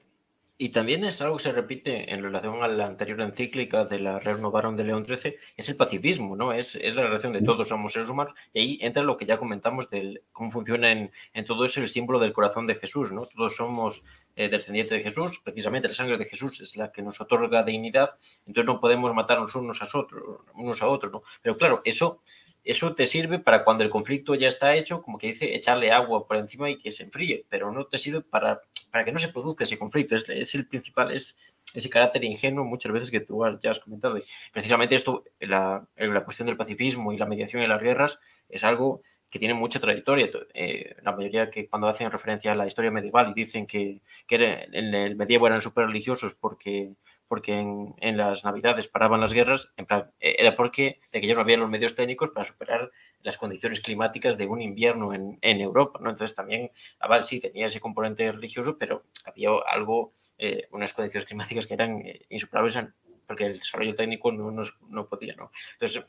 Y 0.62 0.68
también 0.68 1.03
es 1.03 1.20
algo 1.20 1.38
que 1.38 1.42
se 1.42 1.51
repite 1.51 2.14
en 2.14 2.22
relación 2.22 2.62
a 2.62 2.68
la 2.68 2.87
anterior 2.87 3.20
encíclica 3.22 3.85
de 3.85 3.98
la 3.98 4.20
Renovaron 4.20 4.77
de 4.77 4.85
León 4.85 5.05
XIII, 5.05 5.35
es 5.57 5.68
el 5.68 5.75
pacifismo, 5.75 6.37
¿no? 6.37 6.53
Es, 6.53 6.77
es 6.77 6.94
la 6.94 7.03
relación 7.03 7.33
de 7.33 7.42
todos 7.42 7.66
somos 7.66 7.94
seres 7.94 8.09
humanos. 8.09 8.33
Y 8.53 8.61
ahí 8.61 8.79
entra 8.81 9.03
lo 9.03 9.16
que 9.16 9.27
ya 9.27 9.38
comentamos 9.38 9.90
de 9.90 10.22
cómo 10.31 10.53
funciona 10.53 10.92
en, 10.92 11.11
en, 11.35 11.44
todo 11.46 11.64
eso 11.64 11.81
el 11.81 11.88
símbolo 11.88 12.20
del 12.20 12.33
corazón 12.33 12.68
de 12.68 12.77
Jesús, 12.77 13.11
¿no? 13.11 13.27
Todos 13.27 13.57
somos 13.57 14.05
eh, 14.37 14.48
descendientes 14.48 14.96
de 14.96 15.03
Jesús, 15.03 15.40
precisamente 15.40 15.88
la 15.88 15.94
sangre 15.94 16.16
de 16.16 16.27
Jesús 16.27 16.61
es 16.61 16.77
la 16.77 16.92
que 16.92 17.03
nos 17.03 17.20
otorga 17.20 17.64
dignidad, 17.64 18.11
entonces 18.46 18.66
no 18.66 18.79
podemos 18.79 19.12
matarnos 19.14 19.57
unos 19.57 19.83
a 19.83 19.98
otros, 19.98 20.22
unos 20.55 20.81
a 20.81 20.87
otros, 20.87 21.11
¿no? 21.11 21.25
Pero 21.42 21.57
claro, 21.57 21.83
eso 21.85 22.22
eso 22.64 22.94
te 22.94 23.07
sirve 23.07 23.38
para 23.38 23.64
cuando 23.64 23.85
el 23.85 23.90
conflicto 23.90 24.35
ya 24.35 24.48
está 24.48 24.75
hecho, 24.77 25.03
como 25.03 25.18
que 25.18 25.29
dice, 25.29 25.55
echarle 25.55 25.92
agua 25.92 26.27
por 26.27 26.37
encima 26.37 26.70
y 26.70 26.79
que 26.79 26.90
se 26.90 27.05
enfríe, 27.05 27.44
pero 27.48 27.72
no 27.72 27.87
te 27.87 27.98
sirve 27.98 28.20
para, 28.20 28.61
para 28.90 29.05
que 29.05 29.12
no 29.12 29.18
se 29.18 29.29
produzca 29.29 29.64
ese 29.64 29.79
conflicto. 29.79 30.14
Es, 30.14 30.29
es 30.29 30.55
el 30.55 30.66
principal, 30.66 31.12
es 31.12 31.38
ese 31.75 31.90
carácter 31.90 32.25
ingenuo 32.25 32.64
muchas 32.64 32.92
veces 32.92 33.11
que 33.11 33.20
tú 33.20 33.42
ya 33.62 33.70
has 33.70 33.81
comentado. 33.81 34.18
Precisamente 34.53 34.94
esto, 34.94 35.25
la, 35.40 35.87
la 35.96 36.25
cuestión 36.25 36.46
del 36.46 36.57
pacifismo 36.57 37.12
y 37.12 37.18
la 37.18 37.27
mediación 37.27 37.62
en 37.62 37.68
las 37.68 37.83
guerras, 37.83 38.18
es 38.48 38.64
algo 38.64 39.03
que 39.31 39.38
tiene 39.38 39.55
mucha 39.55 39.81
trayectoria. 39.81 40.29
Eh, 40.53 40.94
la 41.03 41.12
mayoría 41.12 41.51
que 41.51 41.66
cuando 41.66 41.88
hacen 41.88 42.11
referencia 42.11 42.53
a 42.53 42.55
la 42.55 42.66
historia 42.66 42.90
medieval 42.90 43.31
y 43.31 43.40
dicen 43.40 43.66
que, 43.66 44.03
que 44.27 44.37
en 44.37 44.94
el 44.94 45.16
medievo 45.16 45.46
eran 45.46 45.62
súper 45.62 45.87
religiosos 45.87 46.35
porque 46.35 46.92
porque 47.29 47.55
en, 47.55 47.95
en, 47.99 48.17
las 48.17 48.45
navidades 48.45 48.89
paraban 48.89 49.21
las 49.21 49.33
guerras, 49.33 49.73
en 49.77 49.87
plan, 49.87 50.11
eh, 50.21 50.37
era 50.39 50.55
porque 50.55 51.01
de 51.13 51.21
que 51.21 51.27
ellos 51.27 51.37
no 51.37 51.43
habían 51.43 51.61
los 51.61 51.71
medios 51.71 51.95
técnicos 51.95 52.31
para 52.31 52.45
superar 52.45 52.91
las 53.23 53.39
condiciones 53.39 53.81
climáticas 53.81 54.37
de 54.37 54.47
un 54.47 54.61
invierno 54.61 55.15
en, 55.15 55.39
Europa, 55.43 55.99
¿no? 56.03 56.11
Entonces 56.11 56.35
también, 56.35 56.71
Aval 56.99 57.25
sí 57.25 57.41
tenía 57.41 57.67
ese 57.67 57.81
componente 57.81 58.31
religioso, 58.33 58.77
pero 58.79 59.05
había 59.25 59.51
algo, 59.69 60.13
eh, 60.39 60.69
unas 60.73 60.93
condiciones 60.93 61.27
climáticas 61.27 61.67
que 61.67 61.75
eran 61.75 62.01
eh, 62.07 62.27
insuperables 62.29 62.79
porque 63.27 63.47
el 63.47 63.59
desarrollo 63.59 63.95
técnico 63.95 64.31
no, 64.33 64.51
no, 64.51 64.63
no, 64.89 65.09
podía, 65.09 65.35
¿no? 65.35 65.51
Entonces, 65.73 66.05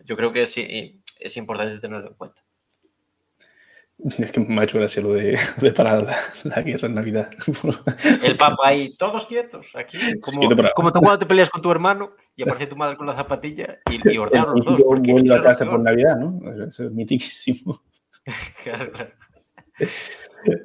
yo 0.00 0.16
creo 0.16 0.32
que 0.32 0.42
es, 0.42 0.56
es 0.58 1.36
importante 1.36 1.78
tenerlo 1.78 2.08
en 2.08 2.14
cuenta. 2.14 2.45
Es 3.98 4.30
que 4.30 4.40
me 4.40 4.60
ha 4.60 4.64
hecho 4.64 4.78
gracia 4.78 5.02
lo 5.02 5.14
de 5.14 5.38
preparar 5.60 6.02
la, 6.02 6.16
la, 6.44 6.62
guerra 6.62 6.88
en 6.88 6.94
Navidad. 6.94 7.30
El 8.22 8.36
papa 8.36 8.68
ahí, 8.68 8.94
todos 8.96 9.24
quietos, 9.26 9.66
aquí. 9.74 9.98
Como, 10.20 10.40
como 10.74 10.92
tú 10.92 11.00
cuando 11.00 11.18
te 11.18 11.26
peleas 11.26 11.48
con 11.48 11.62
tu 11.62 11.70
hermano 11.70 12.12
y 12.34 12.42
aparece 12.42 12.66
tu 12.66 12.76
madre 12.76 12.96
con 12.96 13.06
la 13.06 13.14
zapatilla 13.14 13.78
y, 13.90 14.12
y 14.12 14.18
ordenar 14.18 14.48
los 14.48 14.64
dos. 14.64 14.82
Porque 14.82 15.12
vuelve 15.12 15.34
a 15.34 15.42
casa 15.42 15.64
por 15.64 15.80
Navidad, 15.80 16.16
¿no? 16.16 16.40
Eso 16.66 16.84
es 16.84 16.92
mitiquísimo. 16.92 17.82
claro, 18.62 18.92
claro. 18.92 19.10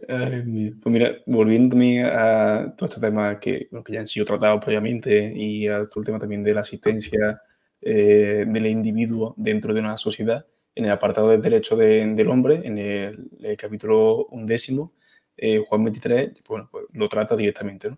Ay, 0.07 0.71
pues 0.81 0.93
mira, 0.93 1.15
volviéndome 1.25 2.03
a 2.03 2.73
todo 2.77 2.87
este 2.89 3.01
tema 3.01 3.39
que, 3.39 3.67
bueno, 3.71 3.83
que 3.83 3.93
ya 3.93 4.01
han 4.01 4.07
sido 4.07 4.25
tratados 4.25 4.63
previamente 4.63 5.33
y 5.35 5.67
a 5.67 5.87
todo 5.87 6.01
el 6.01 6.05
tema 6.05 6.19
también 6.19 6.43
de 6.43 6.53
la 6.53 6.61
asistencia 6.61 7.41
eh, 7.81 8.45
del 8.47 8.67
individuo 8.67 9.33
dentro 9.37 9.73
de 9.73 9.79
una 9.79 9.97
sociedad, 9.97 10.45
en 10.75 10.85
el 10.85 10.91
apartado 10.91 11.29
del 11.29 11.41
derecho 11.41 11.75
de, 11.75 12.05
del 12.15 12.27
hombre, 12.29 12.61
en 12.63 12.77
el, 12.77 13.57
capítulo 13.57 14.27
undécimo, 14.27 14.93
eh, 15.37 15.61
Juan 15.65 15.83
23, 15.83 16.43
bueno, 16.47 16.69
pues 16.71 16.85
lo 16.93 17.07
trata 17.07 17.35
directamente, 17.35 17.89
¿no? 17.89 17.97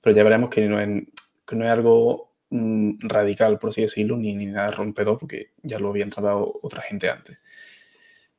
Pero 0.00 0.16
ya 0.16 0.24
veremos 0.24 0.50
que 0.50 0.66
no 0.66 0.80
es, 0.80 1.04
que 1.46 1.56
no 1.56 1.64
es 1.64 1.70
algo 1.70 2.32
mmm, 2.50 2.92
radical, 3.00 3.58
por 3.58 3.70
así 3.70 3.82
decirlo, 3.82 4.16
ni, 4.16 4.34
ni, 4.34 4.46
nada 4.46 4.70
rompedor, 4.70 5.18
porque 5.18 5.52
ya 5.62 5.78
lo 5.78 5.90
habían 5.90 6.10
tratado 6.10 6.58
otra 6.62 6.82
gente 6.82 7.10
antes. 7.10 7.38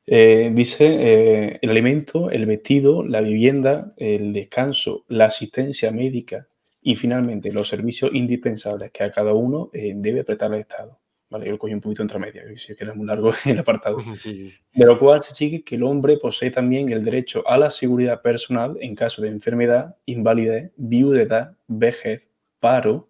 Eh, 0.04 0.50
dice 0.52 0.84
eh, 0.84 1.58
el 1.62 1.70
alimento, 1.70 2.30
el 2.30 2.46
vestido, 2.46 3.04
la 3.04 3.20
vivienda, 3.20 3.94
el 3.96 4.32
descanso, 4.32 5.04
la 5.08 5.26
asistencia 5.26 5.92
médica 5.92 6.48
y 6.82 6.96
finalmente 6.96 7.52
los 7.52 7.68
servicios 7.68 8.10
indispensables 8.12 8.90
que 8.90 9.04
a 9.04 9.12
cada 9.12 9.32
uno 9.32 9.70
debe 9.72 10.24
prestar 10.24 10.52
el 10.52 10.60
Estado. 10.60 11.01
Vale, 11.32 11.46
yo 11.46 11.52
lo 11.52 11.58
cogí 11.58 11.72
un 11.72 11.80
poquito 11.80 12.02
entre 12.02 12.18
medias, 12.18 12.44
si 12.60 12.72
es 12.72 12.78
que 12.78 12.84
era 12.84 12.92
muy 12.92 13.06
largo 13.06 13.32
el 13.46 13.58
apartado. 13.58 13.96
Sí, 14.18 14.50
sí. 14.50 14.58
De 14.74 14.84
lo 14.84 14.98
cual 14.98 15.22
se 15.22 15.34
sigue 15.34 15.64
que 15.64 15.76
el 15.76 15.82
hombre 15.82 16.18
posee 16.18 16.50
también 16.50 16.92
el 16.92 17.02
derecho 17.02 17.42
a 17.48 17.56
la 17.56 17.70
seguridad 17.70 18.20
personal 18.20 18.76
en 18.82 18.94
caso 18.94 19.22
de 19.22 19.28
enfermedad, 19.28 19.96
invalidez, 20.04 20.72
viudedad, 20.76 21.56
vejez, 21.68 22.28
paro 22.60 23.08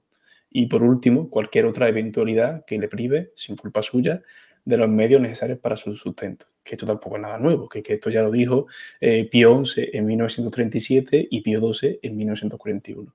y, 0.49 0.67
por 0.67 0.85
último, 0.85 1.31
cualquier 1.31 1.67
otra 1.67 1.89
eventualidad 1.89 2.65
que 2.65 2.79
le 2.79 2.87
prive, 2.87 3.33
sin 3.35 3.57
culpa 3.57 3.83
suya, 3.83 4.23
de 4.65 4.77
los 4.77 4.89
medios 4.89 5.21
necesarios 5.21 5.59
para 5.59 5.75
su 5.75 5.93
sustento. 5.97 6.47
Que 6.63 6.77
esto 6.77 6.87
tampoco 6.87 7.17
es 7.17 7.23
nada 7.23 7.39
nuevo, 7.39 7.69
que, 7.69 7.83
que 7.83 7.95
esto 7.95 8.09
ya 8.09 8.23
lo 8.23 8.31
dijo 8.31 8.69
eh, 9.01 9.29
Pío 9.29 9.65
XI 9.65 9.91
en 9.95 10.07
1937 10.07 11.27
y 11.29 11.41
Pío 11.41 11.73
XII 11.73 11.99
en 12.03 12.17
1941. 12.17 13.13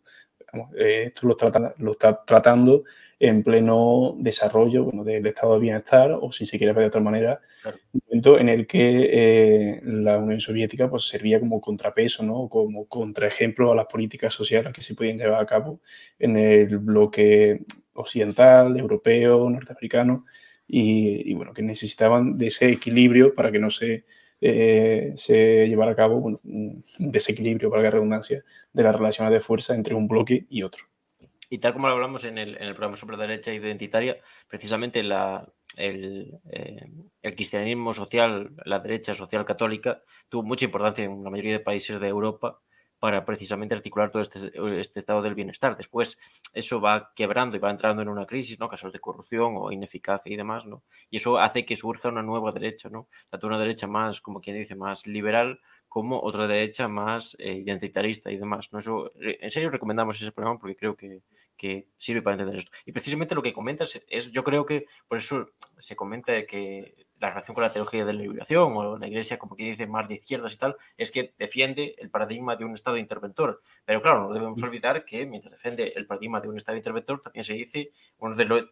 Vamos, 0.58 0.76
eh, 0.78 1.04
esto 1.08 1.28
lo, 1.28 1.36
trata, 1.36 1.74
lo 1.78 1.92
está 1.92 2.24
tratando 2.26 2.84
en 3.20 3.44
pleno 3.44 4.16
desarrollo 4.18 4.84
bueno, 4.84 5.04
del 5.04 5.26
estado 5.26 5.56
de 5.56 5.60
bienestar 5.60 6.18
o 6.20 6.32
si 6.32 6.46
se 6.46 6.58
quiere 6.58 6.74
ver 6.74 6.84
de 6.84 6.88
otra 6.88 7.02
manera, 7.02 7.40
claro. 7.62 7.78
un 7.94 8.02
momento 8.08 8.40
en 8.40 8.50
el 8.50 8.68
que 8.68 9.10
eh, 9.12 9.82
la 9.84 10.20
Unión 10.20 10.40
Soviética 10.40 10.90
pues, 10.90 11.08
servía 11.08 11.40
como 11.40 11.60
contrapeso, 11.60 12.24
¿no? 12.24 12.48
como 12.48 12.86
contraejemplo 12.88 13.72
a 13.72 13.76
las 13.76 13.88
políticas 13.88 14.34
sociales 14.34 14.72
que 14.74 14.82
se 14.82 14.94
podían 14.94 15.18
llevar 15.18 15.42
a 15.42 15.46
cabo 15.46 15.80
en 16.20 16.38
el 16.38 16.78
bloque 16.78 17.62
occidental, 17.94 18.78
europeo, 18.78 19.50
norteamericano 19.50 20.26
y, 20.68 21.32
y 21.32 21.34
bueno, 21.34 21.54
que 21.54 21.64
necesitaban 21.64 22.38
de 22.38 22.48
ese 22.48 22.70
equilibrio 22.70 23.34
para 23.34 23.52
que 23.52 23.60
no 23.60 23.72
se, 23.72 24.06
eh, 24.42 25.14
se 25.18 25.68
llevara 25.68 25.92
a 25.92 25.96
cabo 25.96 26.18
un 26.18 26.84
desequilibrio, 27.00 27.70
para 27.70 27.84
la 27.84 27.92
redundancia, 27.92 28.44
de 28.74 28.84
las 28.84 28.96
relaciones 28.96 29.34
de 29.34 29.40
fuerza 29.40 29.74
entre 29.76 29.96
un 29.96 30.08
bloque 30.08 30.46
y 30.50 30.64
otro. 30.64 30.86
Y 31.50 31.60
tal 31.60 31.74
como 31.74 31.88
lo 31.88 31.94
hablamos 31.94 32.26
en 32.26 32.38
el, 32.38 32.56
programa 32.76 32.98
sobre 32.98 33.16
derecha 33.16 33.54
identitaria, 33.54 34.18
precisamente 34.50 35.00
el, 35.00 35.14
eh, 35.78 36.90
el, 37.22 37.36
cristianismo 37.36 37.94
social, 37.94 38.52
la 38.66 38.80
derecha 38.80 39.14
social 39.14 39.46
católica, 39.46 40.02
tuvo 40.28 40.44
mucha 40.44 40.66
importancia 40.66 41.06
en 41.06 41.24
la 41.24 41.30
mayoría 41.30 41.54
de 41.54 41.60
países 41.62 42.00
de 42.02 42.08
Europa 42.08 42.60
para 43.00 43.26
precisamente 43.26 43.76
articular 43.76 44.12
todo 44.12 44.22
este, 44.22 44.52
este, 44.80 45.00
estado 45.00 45.22
del 45.22 45.36
bienestar. 45.36 45.78
Después 45.78 46.18
eso 46.54 46.82
va 46.82 47.12
quebrando 47.16 47.56
y 47.56 47.60
va 47.60 47.70
entrando 47.70 48.02
en 48.02 48.10
una 48.10 48.26
crisis, 48.26 48.60
¿no? 48.60 48.70
Casos 48.70 48.92
de 48.92 49.00
corrupción 49.00 49.54
o 49.58 49.72
ineficacia 49.72 50.32
y 50.32 50.36
demás, 50.36 50.66
¿no? 50.66 50.84
Y 51.10 51.18
eso 51.18 51.38
hace 51.38 51.66
que 51.66 51.76
surja 51.76 52.10
una 52.10 52.24
nueva 52.24 52.52
derecha, 52.52 52.90
¿no? 52.90 53.08
Tanto 53.30 53.48
una 53.48 53.60
derecha 53.60 53.88
más, 53.88 54.22
como 54.22 54.42
quien 54.42 54.58
dice, 54.58 54.76
más 54.76 55.06
liberal, 55.06 55.60
como 55.88 56.22
otra 56.22 56.48
derecha 56.48 56.88
más 56.88 57.36
eh, 57.40 57.54
identitarista 57.54 58.32
y 58.32 58.38
demás. 58.38 58.72
¿no? 58.72 58.80
Eso, 58.80 59.12
eh, 59.22 59.38
en 59.42 59.52
serio 59.52 59.70
recomendamos 59.70 60.22
ese 60.22 60.32
programa 60.32 60.60
porque 60.60 60.76
creo 60.76 60.96
que, 60.96 61.22
que, 61.56 61.88
sirve 61.98 62.22
para 62.22 62.36
entender 62.36 62.60
esto. 62.60 62.72
Y 62.86 62.92
precisamente 62.92 63.36
lo 63.36 63.42
que 63.42 63.54
comentas 63.54 64.00
es, 64.08 64.32
yo 64.32 64.44
creo 64.44 64.66
que 64.66 64.86
por 65.08 65.18
eso 65.18 65.50
se 65.78 65.96
comenta 65.96 66.46
que 66.46 67.07
la 67.20 67.30
relación 67.30 67.56
con 67.56 67.64
la 67.64 67.72
teología 67.72 68.06
de 68.06 68.14
la 68.14 68.22
liberación 68.22 68.74
o 68.76 68.98
la 68.98 69.08
iglesia, 69.08 69.38
como 69.38 69.56
que 69.56 69.64
dice, 69.64 69.88
más 69.88 70.08
de 70.08 70.16
izquierdas 70.16 70.54
y 70.54 70.58
tal, 70.58 70.76
es 70.98 71.12
que 71.12 71.34
defiende 71.38 71.96
el 71.98 72.10
paradigma 72.10 72.56
de 72.56 72.66
un 72.66 72.74
Estado 72.74 72.98
interventor. 72.98 73.62
Pero 73.86 74.02
claro, 74.02 74.28
no 74.28 74.34
debemos 74.34 74.62
olvidar 74.62 75.06
que 75.06 75.26
mientras 75.26 75.52
defiende 75.52 75.94
el 75.96 76.06
paradigma 76.06 76.40
de 76.40 76.50
un 76.50 76.58
Estado 76.58 76.78
interventor, 76.78 77.22
también 77.22 77.44
se 77.44 77.54
dice, 77.54 77.92
uno 78.20 78.36
de 78.36 78.46
los, 78.46 78.66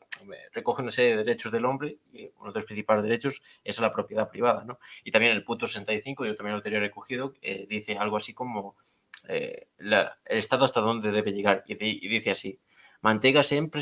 recoge 0.53 0.81
una 0.81 0.91
serie 0.91 1.11
de 1.11 1.23
derechos 1.23 1.51
del 1.51 1.65
hombre 1.65 1.97
y 2.13 2.29
uno 2.39 2.51
de 2.51 2.59
los 2.59 2.65
principales 2.65 3.03
derechos 3.03 3.41
es 3.63 3.79
la 3.79 3.91
propiedad 3.91 4.29
privada. 4.29 4.63
¿no? 4.63 4.79
Y 5.03 5.11
también 5.11 5.33
el 5.33 5.43
punto 5.43 5.67
65, 5.67 6.25
yo 6.25 6.35
también 6.35 6.55
lo 6.55 6.61
tenía 6.61 6.79
recogido, 6.79 7.33
eh, 7.41 7.65
dice 7.67 7.97
algo 7.97 8.17
así 8.17 8.33
como 8.33 8.75
eh, 9.27 9.67
el 9.77 10.37
Estado 10.37 10.65
hasta 10.65 10.81
dónde 10.81 11.11
debe 11.11 11.31
llegar. 11.31 11.63
Y, 11.67 11.73
y 11.79 12.07
dice 12.07 12.31
así, 12.31 12.59
mantenga 13.01 13.43
siempre 13.43 13.81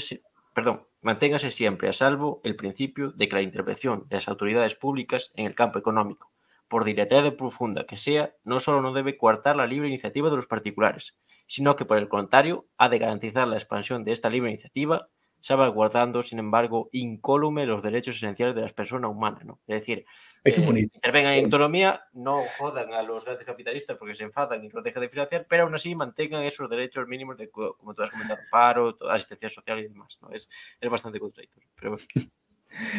perdón, 0.54 0.88
manténgase 1.02 1.52
siempre 1.52 1.90
a 1.90 1.94
salvo 1.94 2.42
el 2.44 2.56
principio 2.56 3.12
de 3.12 3.28
que 3.28 3.36
la 3.36 3.42
intervención 3.42 4.06
de 4.10 4.18
las 4.18 4.28
autoridades 4.28 4.76
públicas 4.76 5.32
en 5.36 5.46
el 5.46 5.56
campo 5.56 5.80
económico, 5.80 6.32
por 6.68 6.86
de 6.86 7.32
profunda 7.32 7.86
que 7.86 7.98
sea, 7.98 8.36
no 8.44 8.60
solo 8.60 8.82
no 8.82 8.94
debe 8.94 9.18
coartar 9.18 9.56
la 9.56 9.68
libre 9.68 9.88
iniciativa 9.88 10.30
de 10.30 10.36
los 10.36 10.48
particulares, 10.48 11.16
sino 11.48 11.76
que 11.76 11.86
por 11.86 11.98
el 11.98 12.10
contrario 12.10 12.68
ha 12.78 12.90
de 12.90 13.00
garantizar 13.00 13.48
la 13.48 13.58
expansión 13.58 14.04
de 14.04 14.12
esta 14.12 14.30
libre 14.30 14.50
iniciativa 14.50 15.10
salvaguardando, 15.44 16.24
sin 16.24 16.40
embargo, 16.40 16.88
incólume 16.94 17.66
los 17.66 17.84
derechos 17.84 18.16
esenciales 18.16 18.56
de 18.56 18.62
las 18.62 18.72
personas 18.72 19.12
humanas. 19.12 19.44
¿no? 19.44 19.60
Es 19.68 19.82
decir, 19.82 20.06
es 20.42 20.58
eh, 20.58 20.66
intervengan 20.94 21.34
en 21.34 21.44
autonomía, 21.44 22.06
no 22.14 22.44
jodan 22.58 22.94
a 22.94 23.02
los 23.02 23.26
grandes 23.26 23.46
capitalistas 23.46 23.98
porque 23.98 24.16
se 24.16 24.24
enfadan 24.24 24.64
y 24.64 24.70
los 24.70 24.82
dejan 24.82 25.02
de 25.02 25.10
financiar, 25.10 25.46
pero 25.50 25.64
aún 25.64 25.76
así 25.76 25.96
mantengan 25.96 26.44
esos 26.44 26.70
derechos 26.70 27.10
mínimos, 27.10 27.38
de, 27.38 27.50
como 27.50 27.94
tú 27.94 28.04
has 28.04 28.12
comentado, 28.12 28.40
paro, 28.50 28.98
asistencia 29.10 29.50
social 29.50 29.80
y 29.80 29.84
demás. 29.84 30.18
¿no? 30.22 30.32
Es, 30.32 30.50
es 30.80 30.90
bastante 30.90 31.20
contradictorio. 31.20 31.68
Pero 31.76 31.98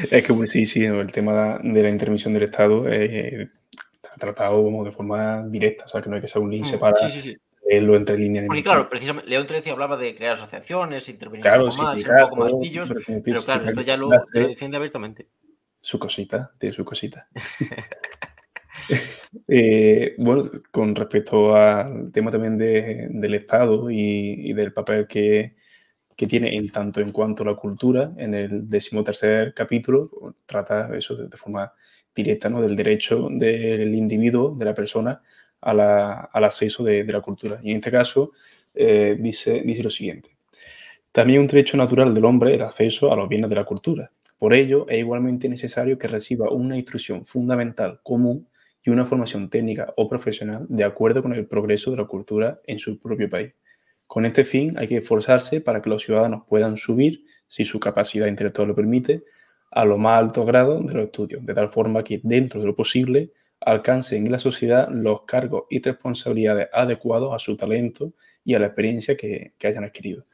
Es 0.02 0.10
que 0.10 0.46
sí, 0.46 0.66
sí, 0.66 0.84
el 0.84 1.12
tema 1.12 1.58
de 1.62 1.82
la 1.82 1.88
intervención 1.88 2.34
del 2.34 2.42
Estado 2.42 2.86
eh, 2.92 3.50
está 3.72 4.14
tratado 4.18 4.62
como 4.62 4.84
de 4.84 4.92
forma 4.92 5.42
directa, 5.48 5.86
o 5.86 5.88
sea, 5.88 6.02
que 6.02 6.10
no 6.10 6.16
hay 6.16 6.20
que 6.20 6.28
ser 6.28 6.42
un 6.42 6.50
link 6.50 6.64
mm, 6.64 6.68
separado. 6.68 7.08
Sí, 7.08 7.22
sí, 7.22 7.32
sí 7.32 7.38
lo 7.80 7.96
entre 7.96 8.18
líneas. 8.18 8.46
Porque 8.46 8.62
claro, 8.62 8.88
precisamente 8.88 9.28
León 9.28 9.46
XIII 9.48 9.72
hablaba 9.72 9.96
de 9.96 10.14
crear 10.14 10.34
asociaciones, 10.34 11.08
intervenir 11.08 11.46
un 11.46 11.68
poco 11.68 11.82
más, 11.82 12.02
un 12.02 12.16
poco 12.20 12.36
más 12.36 12.52
pillos, 12.60 12.92
pero, 13.24 13.42
claro, 13.42 13.64
esto 13.64 13.80
ya 13.80 13.96
lo, 13.96 14.10
defiende 14.32 14.76
abiertamente. 14.76 15.28
Su 15.80 15.98
cosita, 15.98 16.52
tiene 16.58 16.74
su 16.74 16.84
cosita. 16.84 17.28
Eh, 19.48 20.14
bueno, 20.18 20.50
con 20.70 20.94
respecto 20.94 21.56
al 21.56 22.12
tema 22.12 22.30
también 22.30 22.56
del 22.56 23.34
Estado 23.34 23.90
y, 23.90 24.52
del 24.52 24.72
papel 24.72 25.06
que, 25.06 25.56
tiene 26.16 26.56
en 26.56 26.70
tanto 26.70 27.00
en 27.00 27.10
cuanto 27.10 27.42
a 27.42 27.46
la 27.46 27.56
cultura, 27.56 28.12
en 28.16 28.34
el 28.34 28.68
decimotercer 28.68 29.52
capítulo 29.52 30.36
trata 30.46 30.96
eso 30.96 31.16
de, 31.16 31.36
forma 31.36 31.72
directa, 32.14 32.48
¿no? 32.48 32.62
Del 32.62 32.76
derecho 32.76 33.28
del 33.30 33.94
individuo, 33.94 34.54
de 34.56 34.64
la 34.64 34.74
persona, 34.74 35.20
al 35.64 36.44
acceso 36.44 36.84
de, 36.84 37.04
la 37.04 37.20
cultura. 37.20 37.60
Y 37.62 37.70
en 37.70 37.76
este 37.76 37.90
caso 37.90 38.32
eh, 38.74 39.16
dice, 39.18 39.62
dice 39.64 39.82
lo 39.82 39.90
siguiente. 39.90 40.30
También 41.12 41.40
un 41.40 41.46
derecho 41.46 41.76
natural 41.76 42.12
del 42.12 42.24
hombre 42.24 42.54
el 42.54 42.62
acceso 42.62 43.12
a 43.12 43.16
los 43.16 43.28
bienes 43.28 43.48
de 43.48 43.56
la 43.56 43.64
cultura. 43.64 44.10
Por 44.38 44.52
ello, 44.52 44.86
es 44.88 44.98
igualmente 44.98 45.48
necesario 45.48 45.96
que 45.96 46.08
reciba 46.08 46.50
una 46.50 46.76
instrucción 46.76 47.24
fundamental 47.24 48.00
común 48.02 48.48
y 48.82 48.90
una 48.90 49.06
formación 49.06 49.48
técnica 49.48 49.92
o 49.96 50.08
profesional 50.08 50.66
de 50.68 50.84
acuerdo 50.84 51.22
con 51.22 51.32
el 51.32 51.46
progreso 51.46 51.90
de 51.90 51.98
la 51.98 52.04
cultura 52.04 52.60
en 52.66 52.78
su 52.78 52.98
propio 52.98 53.30
país. 53.30 53.54
Con 54.06 54.26
este 54.26 54.44
fin 54.44 54.76
hay 54.76 54.86
que 54.86 54.98
esforzarse 54.98 55.60
para 55.60 55.80
que 55.80 55.88
los 55.88 56.02
ciudadanos 56.02 56.42
puedan 56.46 56.76
subir, 56.76 57.24
si 57.46 57.64
su 57.64 57.80
capacidad 57.80 58.26
intelectual 58.26 58.68
lo 58.68 58.74
permite, 58.74 59.24
a 59.70 59.84
lo 59.84 59.98
más 59.98 60.20
alto 60.20 60.44
grado 60.44 60.80
de 60.80 60.94
los 60.94 61.04
estudios, 61.06 61.44
de 61.44 61.54
tal 61.54 61.68
forma 61.68 62.04
que 62.04 62.20
dentro 62.22 62.60
de 62.60 62.66
lo 62.66 62.76
posible 62.76 63.32
alcancen 63.64 64.26
en 64.26 64.32
la 64.32 64.38
sociedad 64.38 64.88
los 64.90 65.22
cargos 65.22 65.64
y 65.70 65.82
responsabilidades 65.82 66.68
adecuados 66.72 67.34
a 67.34 67.38
su 67.38 67.56
talento 67.56 68.12
y 68.44 68.54
a 68.54 68.58
la 68.58 68.66
experiencia 68.66 69.16
que, 69.16 69.54
hayan 69.62 69.84
adquirido. 69.84 70.24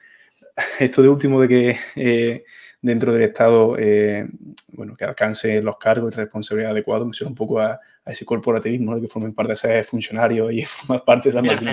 Esto 0.80 1.02
de 1.02 1.08
último 1.08 1.40
de 1.40 1.48
que 1.48 1.76
eh, 1.96 2.44
dentro 2.82 3.12
del 3.12 3.22
Estado, 3.22 3.76
eh, 3.78 4.28
bueno, 4.72 4.96
que 4.96 5.04
alcance 5.04 5.62
los 5.62 5.78
cargos 5.78 6.12
y 6.14 6.16
responsabilidades 6.16 6.74
adecuados, 6.74 7.06
me 7.06 7.14
suena 7.14 7.30
un 7.30 7.36
poco 7.36 7.60
a, 7.60 7.80
ese 8.06 8.24
corporativismo, 8.24 8.96
de 8.96 9.02
que 9.02 9.08
formen 9.08 9.34
parte 9.34 9.52
de 9.52 9.56
ser 9.56 9.84
funcionarios 9.84 10.52
y 10.52 10.62
formar 10.66 11.04
parte 11.04 11.28
de 11.28 11.34
la 11.36 11.42
máquina. 11.42 11.72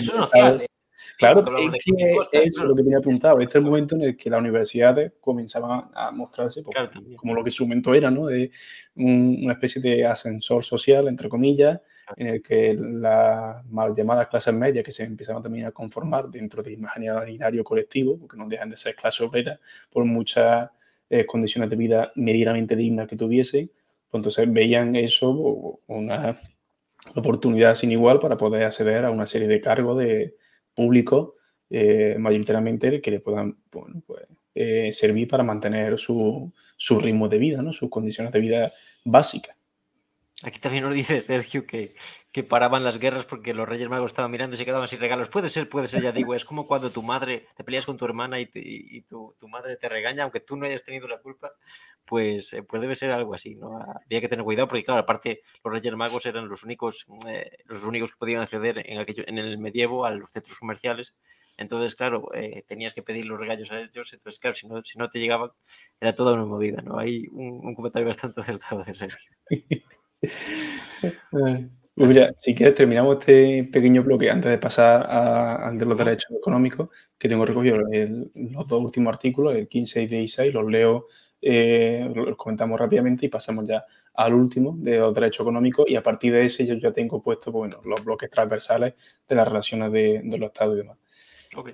Claro, 1.18 1.45
es, 1.58 1.86
eso 2.32 2.66
lo 2.66 2.76
que 2.76 2.84
tenía 2.84 2.98
apuntado. 2.98 3.39
Este 3.39 3.58
es 3.58 3.64
el 3.64 3.70
momento 3.70 3.95
en 3.95 4.02
el 4.02 4.18
que 4.18 4.30
las 4.30 4.39
universidades 4.39 5.14
comenzaban 5.20 5.89
a 5.93 6.12
mostrarse 6.12 6.64
pues, 6.64 6.76
como 7.18 7.34
lo 7.34 7.43
que 7.43 7.52
su 7.52 7.66
momento 7.66 7.93
era, 7.93 8.10
¿no? 8.10 8.28
De 8.28 8.52
una 8.95 9.54
especie 9.54 9.82
de 9.82 10.06
ascensor 10.06 10.64
social, 10.64 11.08
entre 11.08 11.30
comillas, 11.30 11.80
en 12.16 12.28
el 12.28 12.41
que 12.41 12.74
las 12.74 13.66
mal 13.66 13.93
llamadas 13.95 14.28
clases 14.28 14.54
medias 14.54 14.84
que 14.84 14.91
se 14.91 15.04
empezaban 15.04 15.43
también 15.43 15.66
a 15.66 15.72
conformar 15.72 16.30
dentro 16.30 16.64
del 16.64 16.74
imaginario 16.74 17.64
colectivo, 17.64 18.18
porque 18.18 18.38
no 18.38 18.48
dejan 18.48 18.70
de 18.70 18.78
ser 18.78 18.95
clases 18.95 19.22
obreras, 19.22 19.60
por 19.89 20.06
muchas 20.06 20.70
eh, 21.10 21.26
condiciones 21.26 21.70
de 21.70 21.76
vida 21.76 22.12
medianamente 22.16 22.76
dignas 22.76 23.08
que 23.08 23.16
tuviesen, 23.16 23.68
pues 24.10 24.20
entonces 24.20 24.52
veían 24.52 24.95
eso 24.95 25.80
una 25.88 26.38
oportunidad 27.16 27.76
sin 27.76 27.91
igual 27.91 28.20
para 28.20 28.38
poder 28.38 28.64
acceder 28.64 29.06
a 29.06 29.12
una 29.12 29.26
serie 29.26 29.48
de 29.48 29.62
cargos 29.62 29.98
de 30.00 30.36
público 30.78 31.36
eh, 31.72 32.16
mayoritariamente 32.20 33.02
que 33.02 33.12
le 33.12 33.20
puedan 33.20 33.58
pues, 33.70 33.94
eh, 34.54 34.92
servir 34.94 35.28
para 35.28 35.44
mantener 35.44 35.98
su, 35.98 36.54
su, 36.78 37.00
ritmo 37.00 37.28
de 37.28 37.40
vida, 37.40 37.62
¿no? 37.62 37.74
sus 37.74 37.90
condiciones 37.90 38.32
de 38.32 38.40
vida 38.40 38.74
básicas. 39.04 39.57
Aquí 40.44 40.60
también 40.60 40.84
nos 40.84 40.94
dice 40.94 41.20
Sergio 41.22 41.66
que, 41.66 41.96
que, 42.32 42.44
paraban 42.44 42.84
las 42.84 43.00
guerras 43.00 43.26
porque 43.26 43.56
los 43.56 43.68
Reyes 43.68 43.90
Magos 43.90 44.12
estaban 44.12 44.30
mirando 44.30 44.54
y 44.54 44.58
se 44.58 44.66
quedaban 44.66 44.88
sin 44.88 45.00
regalos. 45.00 45.30
Puede 45.30 45.50
ser, 45.50 45.68
puede 45.68 45.88
ser, 45.88 46.04
ya 46.04 46.12
digo, 46.12 46.36
es 46.36 46.46
como 46.46 46.68
cuando 46.68 46.92
tu 46.92 47.02
madre 47.02 47.48
te 47.56 47.64
peleas 47.64 47.88
con 47.88 47.98
tu 47.98 48.06
hermana 48.06 48.40
y, 48.40 48.46
tu, 49.02 49.36
tu, 49.40 49.48
madre 49.48 49.78
te 49.78 49.90
regaña, 49.90 50.22
aunque 50.22 50.40
tú 50.40 50.56
no 50.56 50.68
hayas 50.68 50.84
tenido 50.84 51.08
la 51.08 51.20
culpa, 51.22 51.54
pues, 52.06 52.54
eh, 52.54 52.62
pues 52.62 52.84
debe 52.84 52.94
ser 52.94 53.10
algo 53.10 53.34
así, 53.34 53.56
¿no? 53.56 53.80
Había 54.06 54.22
que 54.22 54.30
tener 54.30 54.46
cuidado 54.46 54.68
porque, 54.68 54.86
claro, 54.86 55.02
aparte 55.02 55.42
los 55.64 55.74
Reyes 55.74 55.96
Magos 55.96 56.28
eran 56.28 56.48
los 56.48 56.64
únicos, 56.64 57.08
eh, 57.28 57.58
los 57.66 57.84
únicos 57.84 58.12
que 58.12 58.18
podían 58.18 58.42
acceder 58.42 58.84
en, 58.86 59.00
aquello, 59.00 59.24
en 59.26 59.40
el 59.40 59.58
medievo 59.58 60.06
a 60.06 60.12
los 60.12 60.32
centros 60.32 60.60
comerciales. 60.60 61.16
Entonces, 61.58 61.96
claro, 61.96 62.30
eh, 62.36 62.64
tenías 62.68 62.94
que 62.94 63.02
pedir 63.02 63.26
los 63.26 63.40
regalos 63.40 63.72
a 63.72 63.80
ellos. 63.80 64.14
Entonces, 64.14 64.40
claro, 64.40 64.56
si 64.56 64.68
no, 64.68 64.84
si 64.84 65.00
no 65.00 65.10
te 65.10 65.20
llegaban, 65.20 65.50
era 66.00 66.14
toda 66.14 66.34
una 66.34 66.46
movida, 66.46 66.84
¿no? 66.84 67.00
Hay 67.00 67.28
un, 67.32 67.66
un 67.66 67.74
comentario 67.74 68.08
bastante 68.08 68.42
acertado 68.42 68.84
de 68.84 68.94
Sergio. 68.94 69.32
Pues 71.97 72.09
mira, 72.09 72.32
si 72.38 72.53
quieres 72.53 72.76
terminamos 72.76 73.18
este 73.18 73.63
pequeño 73.63 74.03
bloque 74.03 74.30
antes 74.30 74.51
de 74.51 74.59
pasar 74.59 75.03
al 75.09 75.80
de 75.80 75.86
los 75.86 75.97
derechos 75.97 76.32
económicos, 76.38 76.89
que 77.18 77.28
tengo 77.28 77.43
recogido 77.43 77.78
los 78.36 78.68
dos 78.68 78.84
últimos 78.84 79.11
artículos, 79.11 79.55
el 79.55 79.68
15 79.68 80.03
y 80.03 80.05
16, 80.05 80.53
los 80.53 80.72
leo, 80.72 81.07
eh, 81.41 82.07
los 82.13 82.38
comentamos 82.38 82.80
rápidamente 82.80 83.26
y 83.26 83.30
pasamos 83.30 83.68
ya 83.68 83.84
al 84.13 84.36
último 84.36 84.76
de 84.78 84.99
los 84.99 85.11
derechos 85.11 85.43
económicos 85.43 85.89
y 85.89 85.95
a 85.95 86.03
partir 86.03 86.34
de 86.34 86.45
ese 86.45 86.68
yo 86.68 86.76
ya 86.76 86.91
tengo 86.91 87.20
puesto 87.20 87.51
pues, 87.51 87.72
bueno, 87.74 87.82
los 87.84 88.05
bloques 88.05 88.30
transversales 88.30 88.93
de 89.28 89.36
las 89.36 89.47
relaciones 89.47 89.91
de, 89.91 90.22
los 90.24 90.49
estados 90.49 90.76
y 90.76 90.78
demás. 90.78 90.97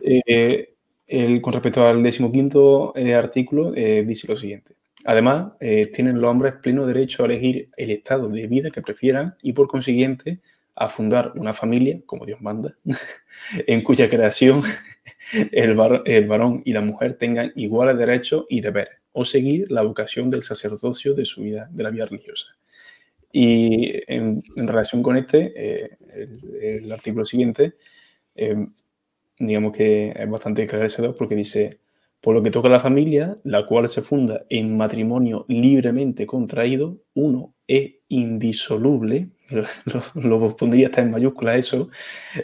Eh, 0.02 0.74
el, 1.06 1.42
con 1.42 1.52
respecto 1.52 1.86
al 1.86 2.02
decimoquinto 2.02 2.94
eh, 2.96 3.14
artículo, 3.14 3.72
dice 3.74 4.28
lo 4.28 4.38
siguiente. 4.38 4.76
Además, 5.06 5.54
eh, 5.60 5.88
tienen 5.88 6.22
los 6.22 6.30
hombres 6.30 6.54
pleno 6.62 6.86
derecho 6.86 7.24
a 7.24 7.26
elegir 7.26 7.70
el 7.76 7.92
estado 7.92 8.30
de 8.30 8.48
vida 8.48 8.72
que 8.72 8.82
prefieran 8.82 9.36
y 9.42 9.54
por 9.54 9.68
consiguiente 9.68 10.40
a 10.76 10.88
fundar 10.88 11.34
una 11.36 11.54
familia, 11.54 12.00
como 12.06 12.26
Dios 12.26 12.42
manda, 12.42 12.76
en 13.68 13.82
cuya 13.82 14.10
creación 14.10 14.62
el, 15.52 15.76
varón 15.76 16.62
y 16.66 16.74
la 16.74 16.82
mujer 16.82 17.14
tengan 17.18 17.52
iguales 17.56 17.98
derechos 17.98 18.46
y 18.50 18.62
deberes, 18.62 18.96
o 19.12 19.26
seguir 19.26 19.72
la 19.72 19.84
vocación 19.84 20.30
del 20.30 20.42
sacerdocio 20.42 21.14
de 21.14 21.26
su 21.26 21.42
vida, 21.42 21.70
de 21.72 21.84
la 21.84 21.90
vida 21.90 22.06
religiosa. 22.06 22.48
Y 23.32 23.94
en, 24.08 24.44
relación 24.56 25.02
con 25.04 25.18
este, 25.18 25.54
eh, 25.56 25.98
el, 26.62 26.92
artículo 26.92 27.26
siguiente, 27.26 27.74
eh, 28.36 28.68
digamos 29.40 29.76
que 29.76 30.14
es 30.16 30.30
bastante 30.30 30.64
esclarecedor 30.64 31.16
porque 31.16 31.36
dice, 31.36 31.80
Por 32.24 32.36
lo 32.36 32.42
que 32.42 32.52
toca 32.52 32.70
a 32.70 32.72
la 32.72 32.80
familia, 32.80 33.38
la 33.44 33.66
cual 33.66 33.90
se 33.90 34.02
funda 34.02 34.46
en 34.48 34.78
matrimonio 34.78 35.46
libremente 35.50 36.26
contraído, 36.26 37.02
uno 37.14 37.54
es 37.68 37.96
indisoluble, 38.08 39.32
lo, 39.50 39.66
lo 40.16 40.56
pondría 40.56 40.88
hasta 40.88 41.02
en 41.02 41.12
mayúscula 41.12 41.58
eso, 41.58 41.90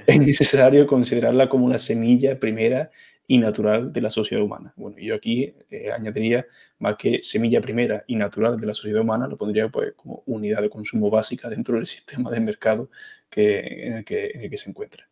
es 0.06 0.20
necesario 0.20 0.86
considerarla 0.86 1.48
como 1.48 1.66
una 1.66 1.78
semilla 1.78 2.38
primera 2.42 2.92
y 3.26 3.38
natural 3.38 3.94
de 3.94 4.02
la 4.02 4.10
sociedad 4.10 4.44
humana. 4.44 4.74
Bueno, 4.76 4.98
yo 5.00 5.16
aquí 5.16 5.54
eh, 5.70 5.94
añadiría 5.94 6.46
más 6.80 6.98
que 6.98 7.24
semilla 7.24 7.62
primera 7.62 8.04
y 8.06 8.18
natural 8.18 8.58
de 8.58 8.68
la 8.68 8.74
sociedad 8.74 9.00
humana, 9.00 9.30
lo 9.30 9.38
pondría 9.38 9.70
pues, 9.70 9.94
como 9.96 10.24
unidad 10.26 10.62
de 10.62 10.70
consumo 10.70 11.10
básica 11.10 11.48
dentro 11.48 11.78
del 11.78 11.86
sistema 11.86 12.30
de 12.32 12.42
mercado 12.42 12.90
que, 13.30 13.60
en, 13.88 13.94
el 13.94 14.04
que, 14.04 14.32
en 14.34 14.42
el 14.42 14.50
que 14.50 14.58
se 14.58 14.70
encuentra. 14.70 15.08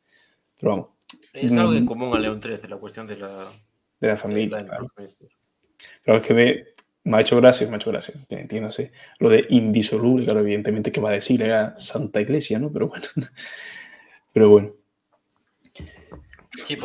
Pero 0.59 0.71
vamos. 0.71 0.87
Es 1.31 1.55
algo 1.55 1.73
en 1.73 1.85
mm, 1.85 1.87
común 1.87 2.13
a 2.13 2.19
León 2.19 2.41
XIII, 2.41 2.67
la 2.67 2.75
cuestión 2.75 3.07
de 3.07 3.15
la, 3.15 3.47
de 3.99 4.07
la 4.07 4.17
familia. 4.17 4.65
claro. 4.65 4.91
Pero 6.03 6.17
es 6.17 6.23
que 6.23 6.33
me, 6.33 6.65
me, 7.03 7.17
ha 7.17 7.21
hecho 7.21 7.35
gracia, 7.37 7.67
me 7.67 7.73
ha 7.73 7.77
hecho 7.77 7.91
gracia, 7.91 8.13
entiéndase, 8.29 8.91
lo 9.19 9.29
de 9.29 9.45
indisoluble, 9.49 10.25
claro, 10.25 10.39
evidentemente 10.39 10.91
que 10.91 11.01
va 11.01 11.09
a 11.09 11.13
decir 11.13 11.41
era 11.41 11.77
Santa 11.77 12.21
Iglesia, 12.21 12.59
¿no? 12.59 12.71
Pero 12.71 12.87
bueno. 12.87 13.05
Pero 14.33 14.49
bueno. 14.49 14.73
Sí, 16.65 16.77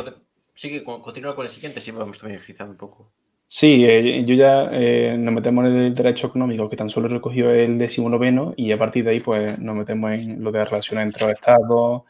Sigue, 0.55 0.85
continúa 0.85 1.35
con 1.35 1.45
el 1.45 1.51
siguiente, 1.51 1.81
sí, 1.81 1.91
vamos 1.91 2.19
también 2.19 2.41
un 2.61 2.77
poco. 2.77 3.11
Sí, 3.47 3.85
eh, 3.85 4.25
yo 4.25 4.35
ya 4.35 4.71
eh, 4.73 5.17
nos 5.19 5.35
metemos 5.35 5.67
en 5.67 5.77
el 5.77 5.95
derecho 5.95 6.29
económico, 6.29 6.71
que 6.71 6.77
tan 6.77 6.89
solo 6.89 7.09
recogió 7.09 7.51
el 7.51 7.77
décimo 7.79 8.09
noveno, 8.09 8.55
y 8.57 8.73
a 8.73 8.79
partir 8.79 9.05
de 9.05 9.11
ahí, 9.11 9.21
pues 9.21 9.59
nos 9.59 9.77
metemos 9.77 10.13
en 10.13 10.43
lo 10.43 10.53
de 10.53 10.61
las 10.61 10.71
relaciones 10.71 11.07
entre 11.07 11.25
los 11.25 11.33
estados 11.35 12.03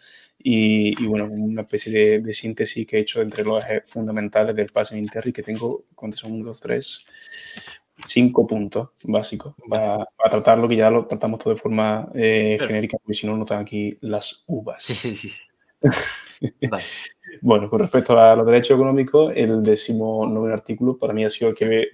y, 0.45 1.07
bueno, 1.07 1.27
una 1.27 1.63
especie 1.63 2.21
de, 2.21 2.35
síntesis 2.35 2.87
que 2.87 2.97
he 2.99 3.01
hecho 3.01 3.21
entre 3.21 3.45
los 3.45 3.65
ejes 3.65 3.83
fundamentales 3.87 4.55
del 4.57 4.71
Passing 4.71 4.99
Interri, 4.99 5.33
que 5.33 5.43
tengo, 5.43 5.85
¿cuántos 5.95 6.21
son? 6.21 6.33
Uno, 6.33 6.45
dos, 6.47 6.61
tres, 6.61 7.05
cinco 8.07 8.47
puntos 8.47 8.91
básicos 9.05 9.55
para, 9.69 10.07
tratarlo, 10.31 10.69
que 10.69 10.77
ya 10.77 10.91
lo 10.91 11.07
tratamos 11.07 11.41
todo 11.41 11.55
de 11.55 11.61
forma 11.61 12.11
eh, 12.15 12.59
genérica, 12.61 12.99
porque 12.99 13.15
si 13.15 13.27
no, 13.27 13.37
nos 13.37 13.49
dan 13.49 13.61
aquí 13.61 13.97
las 14.01 14.45
uvas. 14.47 14.83
Sí, 14.83 14.95
sí, 14.95 15.15
sí. 15.15 15.31
Bueno, 17.41 17.71
con 17.71 17.81
respecto 17.81 18.19
a 18.19 18.37
los 18.37 18.45
derechos 18.45 18.75
económicos, 18.77 19.33
el 19.35 19.63
décimo 19.63 20.27
noveno 20.27 20.55
artículo 20.55 20.99
para 20.99 21.15
mí 21.15 21.25
ha 21.25 21.31
sido 21.31 21.51
el 21.51 21.57
que 21.57 21.89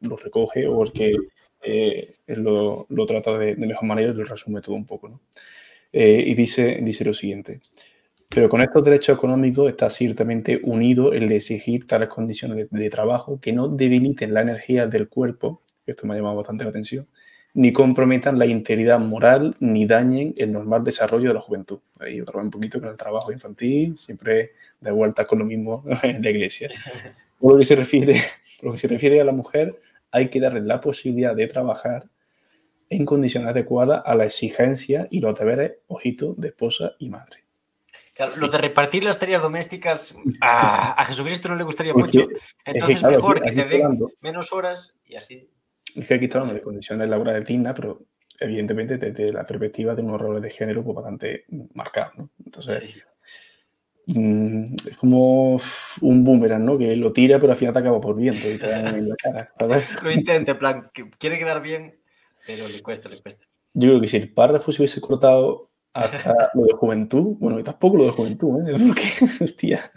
lo 0.00 0.16
recoge 0.16 0.66
o 0.66 0.82
el 0.82 0.92
que 0.92 1.16
eh, 1.62 2.16
lo, 2.26 2.86
trata 3.06 3.38
de, 3.38 3.56
mejor 3.56 3.84
manera 3.84 4.10
y 4.10 4.14
lo 4.14 4.24
resume 4.24 4.60
todo 4.60 4.74
un 4.74 4.84
poco. 4.84 5.20
Eh, 5.92 6.24
y 6.26 6.34
dice, 6.34 6.78
dice 6.82 7.04
lo 7.04 7.14
siguiente. 7.14 7.60
Pero 8.34 8.48
con 8.48 8.62
estos 8.62 8.82
derechos 8.82 9.16
económicos 9.16 9.68
está 9.68 9.90
ciertamente 9.90 10.60
unido 10.64 11.12
el 11.12 11.28
de 11.28 11.36
exigir 11.36 11.86
tales 11.86 12.08
condiciones 12.08 12.56
de, 12.56 12.68
de 12.70 12.90
trabajo 12.90 13.38
que 13.40 13.52
no 13.52 13.68
debiliten 13.68 14.32
la 14.32 14.40
energía 14.40 14.86
del 14.86 15.08
cuerpo, 15.08 15.60
esto 15.86 16.06
me 16.06 16.14
ha 16.14 16.16
llamado 16.16 16.36
bastante 16.36 16.64
la 16.64 16.70
atención, 16.70 17.06
ni 17.54 17.72
comprometan 17.72 18.38
la 18.38 18.46
integridad 18.46 18.98
moral 18.98 19.54
ni 19.60 19.86
dañen 19.86 20.34
el 20.38 20.52
normal 20.52 20.82
desarrollo 20.84 21.28
de 21.28 21.34
la 21.34 21.40
juventud. 21.40 21.80
Ahí 21.98 22.20
otra 22.20 22.38
vez 22.38 22.44
un 22.44 22.50
poquito 22.50 22.80
con 22.80 22.88
el 22.88 22.96
trabajo 22.96 23.32
infantil, 23.32 23.98
siempre 23.98 24.52
de 24.80 24.90
vuelta 24.90 25.26
con 25.26 25.38
lo 25.40 25.44
mismo 25.44 25.84
en 26.02 26.22
la 26.22 26.30
iglesia. 26.30 26.70
Por 27.38 27.52
lo 27.52 27.58
que 27.58 27.64
se 27.64 27.74
refiere, 27.74 28.14
por 28.60 28.66
lo 28.66 28.72
que 28.74 28.78
se 28.78 28.86
refiere 28.86 29.20
a 29.20 29.24
la 29.24 29.32
mujer, 29.32 29.74
hay 30.12 30.28
que 30.28 30.38
darle 30.38 30.60
la 30.60 30.80
posibilidad 30.80 31.34
de 31.34 31.48
trabajar 31.48 32.08
en 32.88 33.04
condiciones 33.04 33.50
adecuadas 33.50 34.00
a 34.04 34.14
la 34.14 34.26
exigencia 34.26 35.08
y 35.10 35.20
los 35.20 35.36
deberes, 35.36 35.72
ojito, 35.88 36.36
de 36.38 36.48
esposa 36.48 36.92
y 37.00 37.08
madre. 37.08 37.41
Claro, 38.14 38.36
lo 38.36 38.48
de 38.48 38.58
repartir 38.58 39.04
las 39.04 39.18
tareas 39.18 39.42
domésticas 39.42 40.14
a, 40.40 41.02
Jesucristo 41.06 41.48
no 41.48 41.56
le 41.56 41.64
gustaría 41.64 41.94
mucho. 41.94 42.28
Entonces, 42.64 43.02
mejor 43.02 43.40
que 43.40 43.52
te 43.52 43.64
den 43.64 43.98
menos 44.20 44.52
horas 44.52 44.94
y 45.04 45.16
así 45.16 45.48
es 45.94 46.06
que 46.06 46.14
aquí 46.14 46.24
está 46.24 46.38
hablando 46.38 46.54
de 46.54 46.62
condiciones 46.62 47.08
laborales 47.08 47.44
dignas, 47.44 47.74
pero 47.74 48.06
evidentemente 48.40 48.96
desde 48.96 49.32
la 49.32 49.44
perspectiva 49.44 49.94
de 49.94 50.02
unos 50.02 50.20
roles 50.20 50.42
de 50.42 50.50
género 50.50 50.82
pues, 50.82 50.96
bastante 50.96 51.44
marcados, 51.74 52.16
¿no? 52.16 52.30
Entonces, 52.44 53.04
mm, 54.06 54.64
es 54.88 54.96
como 54.96 55.60
un 56.00 56.24
boomerang, 56.24 56.64
¿no? 56.64 56.78
Que 56.78 56.96
lo 56.96 57.12
tira, 57.12 57.38
pero 57.38 57.52
al 57.52 57.58
final 57.58 57.74
te 57.74 57.80
acaba 57.80 58.00
por 58.00 58.16
viento 58.16 58.50
y 58.50 58.58
te 58.58 58.66
en 58.72 59.08
la 59.08 59.16
cara, 59.16 59.52
Lo 60.02 60.10
intenta, 60.10 60.52
en 60.52 60.58
plan, 60.58 60.90
que 60.92 61.10
quiere 61.18 61.38
quedar 61.38 61.62
bien, 61.62 62.00
pero 62.46 62.66
le 62.68 62.80
cuesta, 62.80 63.08
le 63.08 63.20
cuesta. 63.20 63.46
Yo 63.74 63.88
creo 63.88 64.00
que 64.00 64.08
si 64.08 64.16
el 64.16 64.32
párrafo 64.32 64.72
se 64.72 64.82
hubiese 64.82 65.00
cortado 65.00 65.70
hasta 65.92 66.50
lo 66.54 66.64
de 66.64 66.72
juventud, 66.72 67.36
bueno, 67.38 67.60
y 67.60 67.62
tampoco 67.62 67.98
lo 67.98 68.04
de 68.04 68.10
juventud, 68.10 68.68
¿eh? 68.68 68.76
Porque, 68.86 69.44
hostia. 69.44 69.80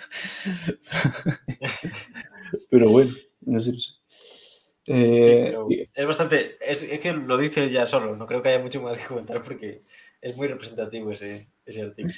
pero 2.69 2.89
bueno, 2.89 3.11
no 3.41 3.59
sé. 3.59 3.71
Eh, 4.87 5.55
es 5.93 6.05
bastante. 6.05 6.57
Es, 6.61 6.83
que 6.83 7.13
lo 7.13 7.37
dice 7.37 7.63
él 7.63 7.71
ya 7.71 7.87
solo, 7.87 8.15
no 8.15 8.27
creo 8.27 8.41
que 8.41 8.49
haya 8.49 8.63
mucho 8.63 8.81
más 8.81 8.97
que 8.97 9.07
comentar 9.07 9.43
porque 9.43 9.83
es 10.21 10.35
muy 10.35 10.47
representativo 10.47 11.11
ese, 11.11 11.49
ese 11.65 11.81
artículo. 11.81 12.13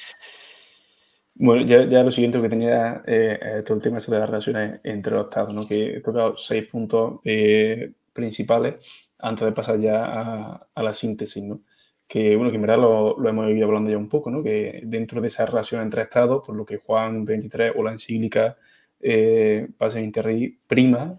Bueno, 1.40 1.66
ya, 1.66 1.88
ya, 1.88 2.04
lo 2.04 2.10
siguiente 2.10 2.42
que 2.42 2.50
tenía 2.50 3.04
eh, 3.06 3.62
todo 3.64 3.78
el 3.78 3.84
tema 3.84 4.00
de 4.00 4.20
las 4.20 4.30
relaciones 4.30 4.80
entre 4.84 5.14
los 5.14 5.26
estados, 5.26 5.54
¿no? 5.54 5.68
que 5.68 5.98
he 5.98 6.02
tocado 6.02 6.36
seis 6.36 6.68
puntos 6.68 7.20
eh, 7.24 7.94
principales 8.12 9.12
antes 9.20 9.46
de 9.46 9.52
pasar 9.52 9.80
ya 9.80 10.04
a, 10.04 10.68
a, 10.74 10.84
la 10.84 10.94
síntesis, 10.94 11.44
¿no? 11.44 11.62
Que 12.08 12.36
bueno, 12.36 12.52
que 12.52 12.56
en 12.56 12.62
verdad 12.62 12.78
lo, 12.78 13.20
lo, 13.20 13.30
hemos 13.30 13.50
ido 13.52 13.66
hablando 13.66 13.90
ya 13.90 13.98
un 13.98 14.10
poco, 14.10 14.32
¿no? 14.32 14.42
que 14.44 14.82
dentro 14.84 15.22
de 15.22 15.28
esa 15.28 15.46
relación 15.46 15.82
entre 15.82 16.04
estados, 16.04 16.44
por 16.46 16.56
lo 16.56 16.66
que 16.66 16.78
Juan 16.78 17.26
23 17.26 17.74
o 17.76 17.84
la 17.84 17.92
encíclica 17.92 18.58
eh, 19.00 19.68
Paz 19.78 19.96
en 19.96 20.06
Interrey 20.06 20.58
prima, 20.68 21.18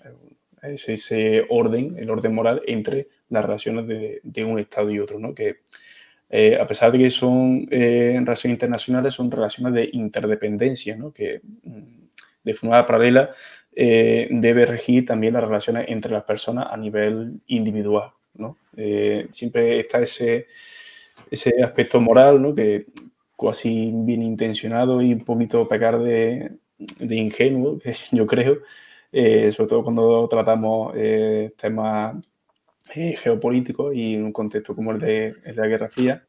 es 0.62 0.88
ese 0.88 1.46
orden, 1.48 1.96
el 1.98 2.10
orden 2.10 2.34
moral 2.34 2.62
entre 2.66 3.08
las 3.28 3.44
relaciones 3.44 3.86
de, 3.86 4.44
un 4.44 4.58
Estado 4.58 4.90
y 4.90 4.98
otro, 4.98 5.18
¿no? 5.18 5.34
que 5.34 5.58
eh, 6.30 6.58
a 6.60 6.66
pesar 6.66 6.92
de 6.92 6.98
que 6.98 7.10
son 7.10 7.66
eh, 7.70 8.16
relaciones 8.20 8.56
internacionales, 8.56 9.14
son 9.14 9.30
relaciones 9.30 9.72
de 9.74 9.88
interdependencia, 9.92 10.96
¿no? 10.96 11.12
que 11.12 11.40
mm, 11.62 12.08
de 12.44 12.54
forma 12.54 12.84
paralela 12.86 13.30
eh, 13.74 14.28
debe 14.30 14.66
regir 14.66 15.06
también 15.06 15.34
las 15.34 15.44
relaciones 15.44 15.86
entre 15.88 16.12
las 16.12 16.24
personas 16.24 16.66
a 16.70 16.76
nivel 16.76 17.40
individual. 17.46 18.10
¿No? 18.38 18.56
siempre 19.30 19.80
está 19.80 20.00
ese, 20.00 20.46
ese 21.30 21.62
aspecto 21.62 22.00
moral 22.00 22.40
¿no? 22.40 22.54
que 22.54 22.86
casi 23.38 23.90
bien 23.92 24.22
intencionado 24.22 25.02
y 25.02 25.12
un 25.12 25.24
poquito 25.24 25.68
pecar 25.68 25.98
de, 25.98 26.52
de 26.78 27.16
ingenuo, 27.16 27.78
yo 28.12 28.26
creo, 28.26 28.58
eh, 29.12 29.52
sobre 29.52 29.68
todo 29.68 29.84
cuando 29.84 30.28
tratamos 30.28 30.92
eh, 30.96 31.52
temas 31.56 32.16
eh, 32.94 33.16
geopolíticos 33.16 33.94
y 33.94 34.14
en 34.14 34.24
un 34.24 34.32
contexto 34.32 34.74
como 34.74 34.92
el 34.92 34.98
de, 34.98 35.34
la 35.54 35.66
Guerra 35.66 35.88
Fría. 35.88 36.24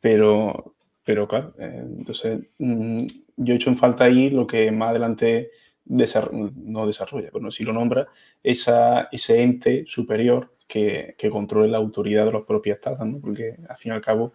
Pero, 0.00 0.74
pero 1.04 1.26
claro, 1.26 1.54
entonces 1.58 2.40
mm, 2.58 3.04
yo 3.36 3.54
he 3.54 3.56
hecho 3.56 3.70
en 3.70 3.78
falta 3.78 4.04
ahí 4.04 4.30
lo 4.30 4.46
que 4.46 4.70
más 4.70 4.90
adelante 4.90 5.50
no 5.86 6.86
desarrolla, 6.86 7.30
pero 7.32 7.50
si 7.50 7.64
lo 7.64 7.72
nombra, 7.72 8.08
esa, 8.42 9.08
ese 9.12 9.42
ente 9.42 9.84
superior 9.86 10.53
que, 10.66 11.14
que, 11.18 11.30
controle 11.30 11.68
la 11.68 11.78
autoridad 11.78 12.26
de 12.26 12.32
los 12.32 12.44
propios 12.44 12.76
estados, 12.76 13.06
¿no? 13.06 13.18
porque 13.20 13.56
al 13.68 13.76
fin 13.76 13.92
y 13.92 13.94
al 13.94 14.00
cabo 14.00 14.32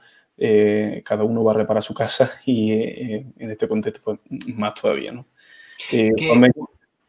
cada 1.03 1.25
uno 1.25 1.43
va 1.43 1.51
a 1.51 1.55
reparar 1.55 1.83
su 1.83 1.93
casa 1.93 2.31
y 2.45 2.71
en 2.71 3.33
este 3.37 3.67
contexto 3.67 4.01
pues, 4.03 4.19
más 4.55 4.73
todavía. 4.73 5.11
¿no? 5.11 5.25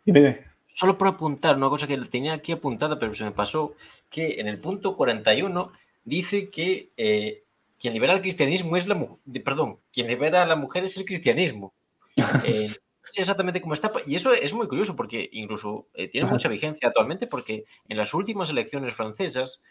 dime 0.05 0.51
solo 0.81 0.97
por 0.97 1.09
apuntar 1.09 1.57
una 1.57 1.69
cosa 1.69 1.87
que 1.87 1.99
tenía 1.99 2.33
aquí 2.33 2.53
apuntada, 2.53 2.99
pero 2.99 3.15
se 3.15 3.25
me 3.25 3.33
pasó, 3.33 3.75
que 4.09 4.41
en 4.41 4.49
el 4.49 4.59
punto 4.59 4.97
41 4.97 5.73
dice 6.05 6.49
que 6.49 6.91
eh, 6.97 7.43
quien 7.79 7.93
libera 7.93 8.15
el 8.15 8.23
cristianismo 8.23 8.79
es 8.79 8.89
la 8.89 8.95
mujer, 8.95 9.19
perdón, 9.45 9.79
quien 9.93 10.07
libera 10.07 10.43
a 10.43 10.47
la 10.47 10.57
mujer 10.57 10.85
es 10.85 10.97
el 10.97 11.05
cristianismo. 11.05 11.75
Eh, 13.17 13.21
exactamente 13.21 13.61
cómo 13.61 13.75
está. 13.75 13.91
Y 14.07 14.15
eso 14.15 14.33
es 14.33 14.53
muy 14.53 14.69
curioso 14.69 14.97
porque 14.97 15.29
incluso 15.33 15.89
eh, 15.95 16.09
tiene 16.09 16.29
mucha 16.29 16.49
vigencia 16.49 16.89
actualmente 16.89 17.27
porque 17.27 17.65
en 17.89 17.97
las 17.97 18.15
últimas 18.15 18.51
elecciones 18.51 18.95
francesas, 18.95 19.63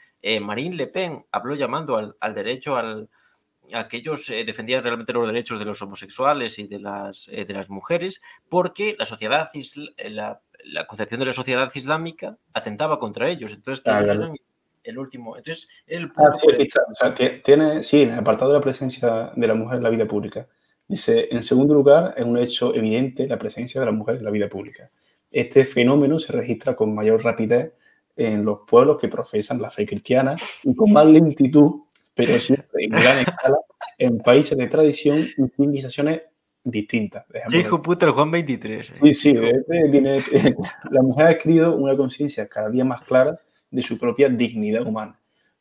Marine 0.42 0.76
Le 0.76 0.88
Pen 0.88 1.26
habló 1.32 1.56
llamando 1.56 1.96
al, 1.96 2.34
derecho 2.34 2.76
al, 2.76 3.10
a 3.74 3.88
que 3.88 3.98
ellos 3.98 4.28
defendían 4.28 4.84
realmente 4.84 5.14
los 5.14 5.28
derechos 5.28 5.60
de 5.60 5.66
los 5.66 5.82
homosexuales 5.82 6.60
y 6.60 6.68
de 6.68 6.80
las, 6.80 7.28
de 7.28 7.54
las 7.54 7.70
mujeres 7.70 8.22
porque 8.50 8.98
la 9.00 9.06
sociedad, 9.06 9.50
la, 9.98 10.42
la 10.64 10.88
concepción 10.88 11.20
de 11.20 11.28
la 11.28 11.34
sociedad 11.34 11.72
islámica 11.74 12.38
atentaba 12.54 13.00
contra 13.00 13.30
ellos. 13.30 13.54
Entonces, 13.54 13.84
ah, 13.88 14.04
el 14.84 14.98
último. 14.98 15.38
Entonces, 15.38 15.70
el 15.88 16.12
ah, 16.16 17.14
tiene, 17.44 17.84
sí, 17.84 18.04
en 18.04 18.12
el 18.12 18.20
apartado 18.20 18.52
de 18.52 18.58
la 18.58 18.64
presencia 18.64 19.32
de 19.36 19.48
la 19.48 19.54
mujer 19.54 19.78
en 19.78 19.84
la 19.84 19.90
vida 19.90 20.06
pública. 20.06 20.48
Dice, 20.90 21.28
en 21.30 21.44
segundo 21.44 21.76
lugar, 21.76 22.16
es 22.18 22.26
un 22.26 22.36
hecho 22.36 22.74
evidente 22.74 23.28
la 23.28 23.38
presencia 23.38 23.80
de 23.80 23.86
la 23.86 23.92
mujer 23.92 24.16
en 24.16 24.26
la 24.26 24.32
vida 24.32 24.50
pública. 24.50 24.90
Este 25.30 25.64
fenómeno 25.64 26.18
se 26.18 26.34
registra 26.34 26.76
con 26.76 26.96
mayor 26.96 27.24
rapidez 27.24 27.74
en 28.16 28.44
los 28.44 28.62
pueblos 28.68 28.98
que 29.00 29.08
profesan 29.08 29.62
la 29.62 29.70
fe 29.70 29.86
cristiana 29.86 30.36
y 30.64 30.76
con 30.76 30.92
más 30.92 31.06
lentitud, 31.06 31.84
pero 32.16 32.40
siempre 32.40 32.86
en 32.86 32.90
gran 32.90 33.20
escala, 33.20 33.58
en 34.00 34.18
países 34.18 34.58
de 34.58 34.66
tradición 34.66 35.28
y 35.38 35.48
civilizaciones 35.50 36.24
distintas. 36.64 37.24
hijo 37.52 37.84
puta 37.84 38.08
el 38.08 38.14
Juan 38.14 38.32
23. 38.32 38.90
Eh. 38.90 38.94
Sí, 39.00 39.14
sí, 39.14 39.38
este 39.38 40.56
la 40.92 41.04
mujer 41.04 41.28
ha 41.28 41.30
adquirido 41.30 41.76
una 41.76 41.96
conciencia 41.96 42.50
cada 42.50 42.72
día 42.72 42.84
más 42.84 43.02
clara 43.04 43.40
de 43.70 43.82
su 43.84 44.00
propia 44.00 44.28
dignidad 44.28 44.88
humana. 44.88 45.19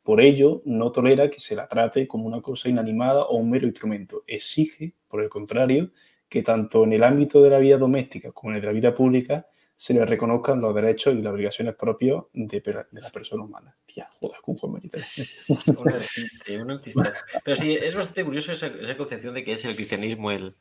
Por 0.09 0.23
ello, 0.23 0.63
no 0.65 0.91
tolera 0.91 1.29
que 1.29 1.39
se 1.39 1.55
la 1.55 1.69
trate 1.69 2.09
como 2.09 2.25
una 2.25 2.41
cosa 2.41 2.71
inanimada 2.71 3.25
o 3.25 3.37
un 3.37 3.51
mero 3.51 3.67
instrumento. 3.67 4.25
Exige, 4.27 4.95
por 5.07 5.23
el 5.23 5.29
contrario, 5.29 5.91
que 6.31 6.43
tanto 6.43 6.85
en 6.85 6.95
el 6.95 7.05
ámbito 7.05 7.43
de 7.43 7.51
la 7.51 7.59
vida 7.59 7.77
doméstica 7.77 8.33
como 8.33 8.51
en 8.51 8.57
el 8.57 8.63
de 8.63 8.67
la 8.69 8.73
vida 8.73 8.95
pública 8.95 9.47
se 9.77 9.93
le 9.93 10.07
reconozcan 10.07 10.63
los 10.63 10.75
derechos 10.75 11.15
y 11.15 11.21
las 11.21 11.35
obligaciones 11.35 11.75
propios 11.75 12.25
de, 12.33 12.87
la 12.93 13.11
persona 13.11 13.43
humana. 13.45 13.77
Tía, 13.85 14.09
joder, 14.19 14.41
con 14.41 14.57
Juan 14.57 14.73
23. 14.81 15.77
Un 15.77 15.93
artista, 15.93 16.53
un 16.53 16.71
artista. 16.71 17.13
Pero 17.45 17.57
sí, 17.59 17.75
es 17.75 17.95
bastante 17.95 18.25
curioso 18.25 18.53
esa, 18.53 18.97
concepción 18.97 19.35
de 19.35 19.45
que 19.45 19.53
es 19.53 19.65
el 19.67 19.75
cristianismo 19.75 20.31
el, 20.31 20.57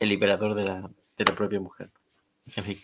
el 0.00 0.08
liberador 0.08 0.54
de 0.54 0.64
la, 0.64 0.90
de 1.18 1.24
la 1.26 1.34
propia 1.34 1.60
mujer. 1.60 1.90
En 2.56 2.64
fin. 2.64 2.78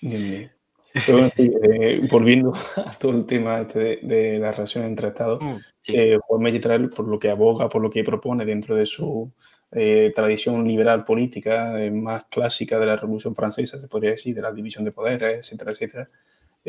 Bien, 0.00 0.20
bien. 0.20 0.57
Eh, 0.94 2.06
volviendo 2.10 2.52
a 2.76 2.92
todo 2.98 3.12
el 3.12 3.26
tema 3.26 3.60
este 3.60 4.00
de, 4.02 4.38
las 4.38 4.56
relaciones 4.56 4.90
entre 4.90 5.08
Estados, 5.08 5.38
mm, 5.40 5.56
eh, 5.88 6.18
Juan 6.20 6.42
Magistral, 6.42 6.88
por 6.88 7.06
lo 7.06 7.18
que 7.18 7.30
aboga, 7.30 7.68
por 7.68 7.82
lo 7.82 7.90
que 7.90 8.04
propone 8.04 8.44
dentro 8.44 8.74
de 8.74 8.86
su 8.86 9.30
eh, 9.72 10.12
tradición 10.14 10.66
liberal 10.66 11.04
política 11.04 11.74
más 11.92 12.24
clásica 12.24 12.78
de 12.78 12.86
la 12.86 12.96
Revolución 12.96 13.34
Francesa, 13.34 13.78
se 13.78 13.88
podría 13.88 14.12
decir, 14.12 14.34
de 14.34 14.42
la 14.42 14.52
división 14.52 14.84
de 14.84 14.92
poderes, 14.92 15.46
etcétera, 15.46 15.72
etcétera, 15.72 16.06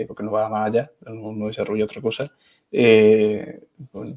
porque 0.07 0.23
no 0.23 0.31
va 0.31 0.49
más 0.49 0.67
allá, 0.67 0.91
no, 1.05 1.33
no 1.33 1.47
desarrolla 1.47 1.85
otra 1.85 2.01
cosa, 2.01 2.31
pues, 2.69 4.15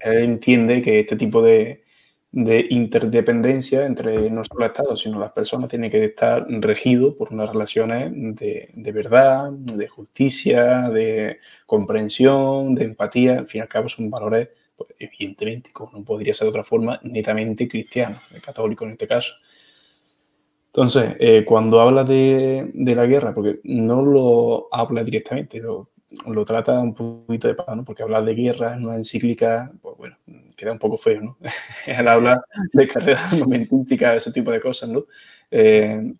él 0.00 0.18
entiende 0.18 0.82
que 0.82 1.00
este 1.00 1.16
tipo 1.16 1.40
de, 1.42 1.84
de 2.36 2.66
interdependencia 2.68 3.86
entre 3.86 4.28
no 4.30 4.44
solo 4.44 4.60
el 4.60 4.66
Estado, 4.66 4.94
sino 4.94 5.18
las 5.18 5.32
personas 5.32 5.70
tienen 5.70 5.90
que 5.90 6.04
estar 6.04 6.46
regidos 6.46 7.14
por 7.14 7.32
unas 7.32 7.50
relaciones 7.50 8.10
de, 8.12 8.68
de, 8.74 8.92
verdad, 8.92 9.50
de 9.52 9.88
justicia, 9.88 10.90
de 10.90 11.38
comprensión, 11.64 12.74
de 12.74 12.84
empatía. 12.84 13.38
Al 13.38 13.46
fin 13.46 13.60
y 13.60 13.62
al 13.62 13.68
cabo 13.68 13.88
son 13.88 14.10
valores, 14.10 14.50
pues, 14.76 14.90
evidentemente, 14.98 15.72
como 15.72 15.92
no 15.92 16.04
podría 16.04 16.34
ser 16.34 16.44
de 16.44 16.50
otra 16.50 16.64
forma, 16.64 17.00
netamente 17.04 17.66
cristianos, 17.66 18.20
católico 18.44 18.84
en 18.84 18.90
este 18.90 19.08
caso. 19.08 19.32
Entonces, 20.66 21.16
eh, 21.18 21.42
cuando 21.46 21.80
habla 21.80 22.04
de, 22.04 22.70
de, 22.74 22.94
la 22.94 23.06
guerra, 23.06 23.34
porque 23.34 23.60
no 23.64 24.02
lo 24.02 24.68
habla 24.70 25.02
directamente, 25.02 25.58
lo, 25.58 25.88
lo 26.26 26.44
trata 26.44 26.78
un 26.78 26.94
poquito 26.94 27.48
de 27.48 27.54
paz, 27.54 27.76
¿no? 27.76 27.84
porque 27.84 28.02
hablar 28.02 28.24
de 28.24 28.34
guerra 28.34 28.74
en 28.74 28.86
una 28.86 28.96
encíclica, 28.96 29.72
pues 29.82 29.96
bueno, 29.96 30.16
queda 30.56 30.72
un 30.72 30.78
poco 30.78 30.96
feo, 30.96 31.20
¿no? 31.20 31.38
Él 31.86 32.08
habla 32.08 32.42
de 32.72 32.88
carrera 32.88 33.20
armamentística, 33.28 34.14
ese 34.14 34.32
tipo 34.32 34.50
de 34.50 34.60
cosas, 34.60 34.88
¿no? 34.88 35.04
Eh, 35.50 36.12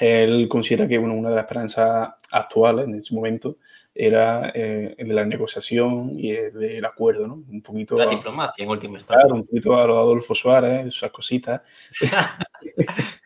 él 0.00 0.48
considera 0.48 0.88
que 0.88 0.96
bueno, 0.96 1.14
una 1.14 1.28
de 1.28 1.36
las 1.36 1.44
esperanzas 1.44 2.14
actuales 2.30 2.86
en 2.86 2.94
ese 2.94 3.14
momento 3.14 3.58
era 3.94 4.50
eh, 4.54 4.94
el 4.96 5.08
de 5.08 5.14
la 5.14 5.26
negociación 5.26 6.18
y 6.18 6.30
el 6.30 6.52
del 6.54 6.84
acuerdo, 6.84 7.26
¿no? 7.26 7.34
Un 7.34 7.60
poquito... 7.60 7.98
La 7.98 8.06
diplomacia, 8.06 8.64
en 8.64 8.70
última 8.70 8.94
instancia. 8.94 9.22
Claro, 9.22 9.34
un 9.34 9.46
poquito 9.46 9.76
a 9.76 9.86
los 9.86 9.98
Adolfo 9.98 10.34
Suárez, 10.34 10.86
esas 10.86 11.10
cositas. 11.10 11.60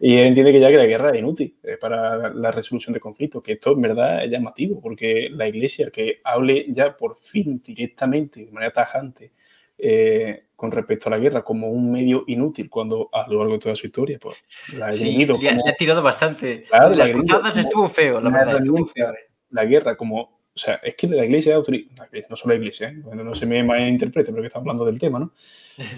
Y 0.00 0.16
él 0.16 0.28
entiende 0.28 0.52
que 0.52 0.60
ya 0.60 0.68
que 0.68 0.76
la 0.76 0.86
guerra 0.86 1.10
es 1.10 1.18
inútil 1.18 1.56
eh, 1.62 1.76
para 1.76 2.32
la 2.32 2.50
resolución 2.50 2.92
de 2.92 3.00
conflictos, 3.00 3.42
que 3.42 3.52
esto 3.52 3.72
en 3.72 3.80
verdad 3.80 4.24
es 4.24 4.30
llamativo, 4.30 4.80
porque 4.80 5.28
la 5.30 5.48
Iglesia 5.48 5.90
que 5.90 6.20
hable 6.24 6.66
ya 6.68 6.96
por 6.96 7.16
fin 7.16 7.60
directamente, 7.64 8.44
de 8.44 8.52
manera 8.52 8.72
tajante, 8.72 9.32
eh, 9.78 10.44
con 10.56 10.70
respecto 10.70 11.08
a 11.08 11.10
la 11.10 11.18
guerra 11.18 11.42
como 11.44 11.68
un 11.68 11.92
medio 11.92 12.24
inútil 12.28 12.70
cuando 12.70 13.10
a 13.12 13.28
lo 13.28 13.40
largo 13.40 13.54
de 13.54 13.58
toda 13.58 13.76
su 13.76 13.86
historia 13.86 14.18
pues 14.18 14.42
la 14.74 14.86
ha 14.86 14.92
sí, 14.92 15.26
le, 15.26 15.48
ha 15.50 15.74
tirado 15.74 16.02
bastante. 16.02 16.64
las 16.70 17.12
cruzadas 17.12 17.58
estuvo 17.58 17.86
feo, 17.88 18.18
la 18.20 18.30
verdad, 18.30 18.56
estuvo 18.56 18.86
feo. 18.86 19.10
Eh. 19.10 19.28
La 19.50 19.66
guerra 19.66 19.96
como 19.96 20.35
o 20.56 20.58
sea, 20.58 20.76
es 20.76 20.94
que 20.94 21.06
la 21.06 21.22
iglesia, 21.22 21.54
no 21.58 22.34
solo 22.36 22.54
la 22.54 22.58
iglesia, 22.58 22.88
¿eh? 22.88 22.96
bueno, 23.02 23.22
no 23.22 23.34
se 23.34 23.44
me 23.44 23.62
malinterprete 23.62 24.32
porque 24.32 24.46
estamos 24.46 24.64
hablando 24.64 24.86
del 24.86 24.98
tema, 24.98 25.18
¿no? 25.18 25.32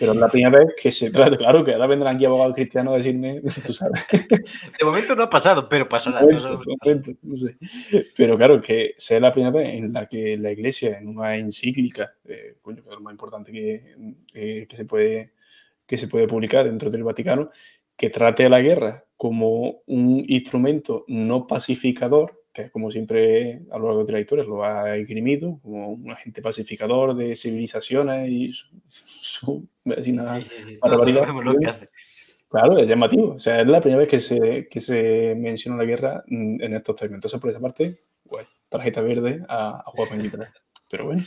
Pero 0.01 0.11
es 0.11 0.19
la 0.19 0.29
primera 0.29 0.59
vez 0.59 0.75
que 0.77 0.91
se 0.91 1.13
trata, 1.13 1.37
claro, 1.37 1.65
que 1.65 1.75
ahora 1.75 1.87
vendrán 1.87 2.17
aquí 2.17 2.25
abogados 2.25 2.57
cristianos 2.57 2.95
a 2.95 2.97
decirme, 2.97 3.41
tú 3.65 3.73
sabes. 3.73 4.05
De 4.11 4.85
momento 4.85 5.15
no 5.15 5.23
ha 5.23 5.31
pasado, 5.31 5.69
pero 5.69 5.89
pasará. 5.89 6.23
no 6.23 7.37
sé. 7.37 7.57
Pero 8.17 8.37
claro, 8.37 8.61
que 8.61 8.95
sea 8.97 9.21
la 9.21 9.31
primera 9.31 9.53
vez 9.53 9.75
en 9.77 9.93
la 9.93 10.07
que 10.09 10.37
la 10.37 10.51
iglesia, 10.51 10.99
en 10.99 11.07
una 11.07 11.37
encíclica, 11.37 12.15
eh, 12.25 12.57
coño, 12.61 12.83
que 12.83 12.89
es 12.89 12.97
lo 12.97 13.01
más 13.01 13.13
importante 13.13 13.53
que, 13.53 13.95
eh, 14.35 14.67
que, 14.69 14.77
se 14.77 14.87
puede, 14.87 15.35
que 15.87 15.97
se 15.97 16.09
puede 16.09 16.27
publicar 16.27 16.65
dentro 16.65 16.91
del 16.91 17.05
Vaticano, 17.05 17.51
que 17.97 18.11
trate 18.11 18.45
a 18.47 18.49
la 18.49 18.61
guerra 18.61 19.05
como 19.17 19.83
un 19.87 20.25
instrumento 20.27 21.05
no 21.07 21.47
pacificador 21.47 22.38
como 22.73 22.91
siempre 22.91 23.63
a 23.71 23.79
lo 23.79 23.87
largo 23.87 24.05
de 24.05 24.13
la 24.13 24.21
historia 24.21 24.45
lo 24.45 24.65
ha 24.65 24.97
esgrimido 24.97 25.59
como 25.63 25.91
un 25.91 26.11
agente 26.11 26.43
pacificador 26.43 27.15
de 27.15 27.35
civilizaciones 27.37 28.29
y 28.29 28.53
su, 28.53 28.67
su 29.23 29.69
Claro, 32.51 32.79
es 32.79 32.89
llamativo. 32.89 33.35
O 33.35 33.39
sea, 33.39 33.61
es 33.61 33.67
la 33.67 33.81
primera 33.81 34.01
vez 34.01 34.09
que 34.09 34.19
se, 34.19 34.69
que 34.69 34.81
se 34.81 35.35
menciona 35.37 35.77
la 35.77 35.85
guerra 35.85 36.25
en 36.27 36.75
estos 36.75 36.97
términos. 36.97 37.19
Entonces, 37.19 37.41
por 37.41 37.51
esa 37.51 37.61
parte, 37.61 38.01
tarjeta 38.69 39.01
verde 39.01 39.45
a, 39.49 39.83
a 39.85 39.85
Juan 39.87 40.21
Pero 40.91 41.05
bueno. 41.05 41.23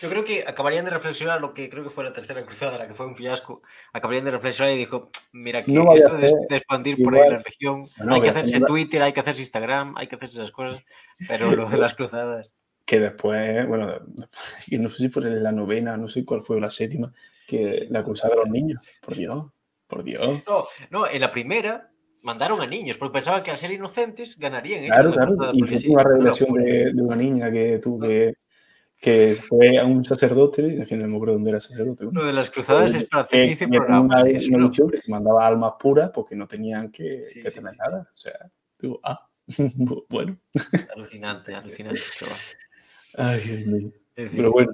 Yo 0.00 0.08
creo 0.08 0.24
que 0.24 0.44
acabarían 0.46 0.84
de 0.84 0.90
reflexionar 0.90 1.40
lo 1.40 1.52
que 1.52 1.68
creo 1.68 1.84
que 1.84 1.90
fue 1.90 2.02
la 2.02 2.12
tercera 2.12 2.44
cruzada, 2.44 2.78
la 2.78 2.88
que 2.88 2.94
fue 2.94 3.06
un 3.06 3.14
fiasco. 3.14 3.62
Acabarían 3.92 4.24
de 4.24 4.30
reflexionar 4.30 4.72
y 4.72 4.78
dijo, 4.78 5.10
mira, 5.32 5.62
que 5.62 5.72
esto 5.72 6.16
de, 6.16 6.56
expandir 6.56 7.02
por 7.02 7.14
ahí 7.14 7.30
la 7.30 7.38
región, 7.38 7.84
hay 8.08 8.20
que 8.20 8.30
hacerse 8.30 8.60
Twitter, 8.60 9.02
hay 9.02 9.12
que 9.12 9.20
hacerse 9.20 9.42
Instagram, 9.42 9.94
hay 9.96 10.06
que 10.06 10.16
hacerse 10.16 10.36
esas 10.36 10.50
cosas, 10.50 10.82
pero 11.28 11.54
lo 11.54 11.68
de 11.68 11.78
las 11.78 11.94
cruzadas. 11.94 12.54
Que 12.84 12.98
después, 12.98 13.66
bueno, 13.68 13.86
no 14.70 14.90
sé 14.90 14.96
si 14.96 15.08
fue 15.08 15.22
la 15.22 15.52
novena, 15.52 15.96
no 15.96 16.08
sé 16.08 16.24
cuál 16.24 16.42
fue 16.42 16.60
la 16.60 16.68
séptima, 16.68 17.12
que 17.46 17.86
la 17.88 18.02
cruzada 18.02 18.34
de 18.34 18.40
los 18.40 18.50
niños, 18.50 18.82
por 19.00 19.14
Dios, 19.14 19.46
por 19.86 20.02
Dios. 20.02 20.42
No, 20.48 20.64
no, 20.90 21.08
en 21.08 21.20
la 21.20 21.30
primera 21.30 21.91
mandaron 22.22 22.60
a 22.60 22.66
niños, 22.66 22.96
porque 22.96 23.14
pensaban 23.14 23.42
que 23.42 23.50
al 23.50 23.58
ser 23.58 23.72
inocentes 23.72 24.38
ganarían. 24.38 24.84
Claro, 24.86 25.12
claro, 25.12 25.50
y 25.52 25.62
fue 25.62 25.90
una 25.90 26.04
revelación 26.04 26.54
de, 26.54 26.92
de, 26.92 27.02
una 27.02 27.16
niña 27.16 27.50
que 27.50 27.78
tuvo 27.78 28.00
que 28.00 28.34
que 29.02 29.34
fue 29.34 29.78
a 29.78 29.84
un 29.84 30.04
sacerdote, 30.04 30.62
en 30.62 30.86
fin, 30.86 31.00
no 31.00 31.08
me 31.08 31.16
acuerdo 31.16 31.34
dónde 31.34 31.50
era 31.50 31.58
sacerdote. 31.58 32.06
Uno 32.06 32.24
de 32.24 32.32
las 32.32 32.50
cruzadas 32.50 32.94
es 32.94 33.02
para 33.02 33.24
hacer 33.24 33.58
que, 33.58 33.66
programas. 33.66 34.22
Una, 34.22 34.66
una 34.68 34.70
que 34.70 34.96
se 34.96 35.10
mandaba 35.10 35.44
almas 35.44 35.72
puras 35.76 36.12
porque 36.14 36.36
no 36.36 36.46
tenían 36.46 36.92
que, 36.92 37.20
que 37.34 37.50
tener 37.50 37.76
nada. 37.76 38.08
O 38.14 38.16
sea, 38.16 38.32
digo, 38.78 39.00
ah, 39.02 39.28
bueno. 40.08 40.38
Alucinante, 40.94 41.52
alucinante. 41.52 42.00
Ay, 43.18 43.40
Dios 43.40 43.66
mío. 43.66 43.90
Pero 44.14 44.52
bueno, 44.52 44.70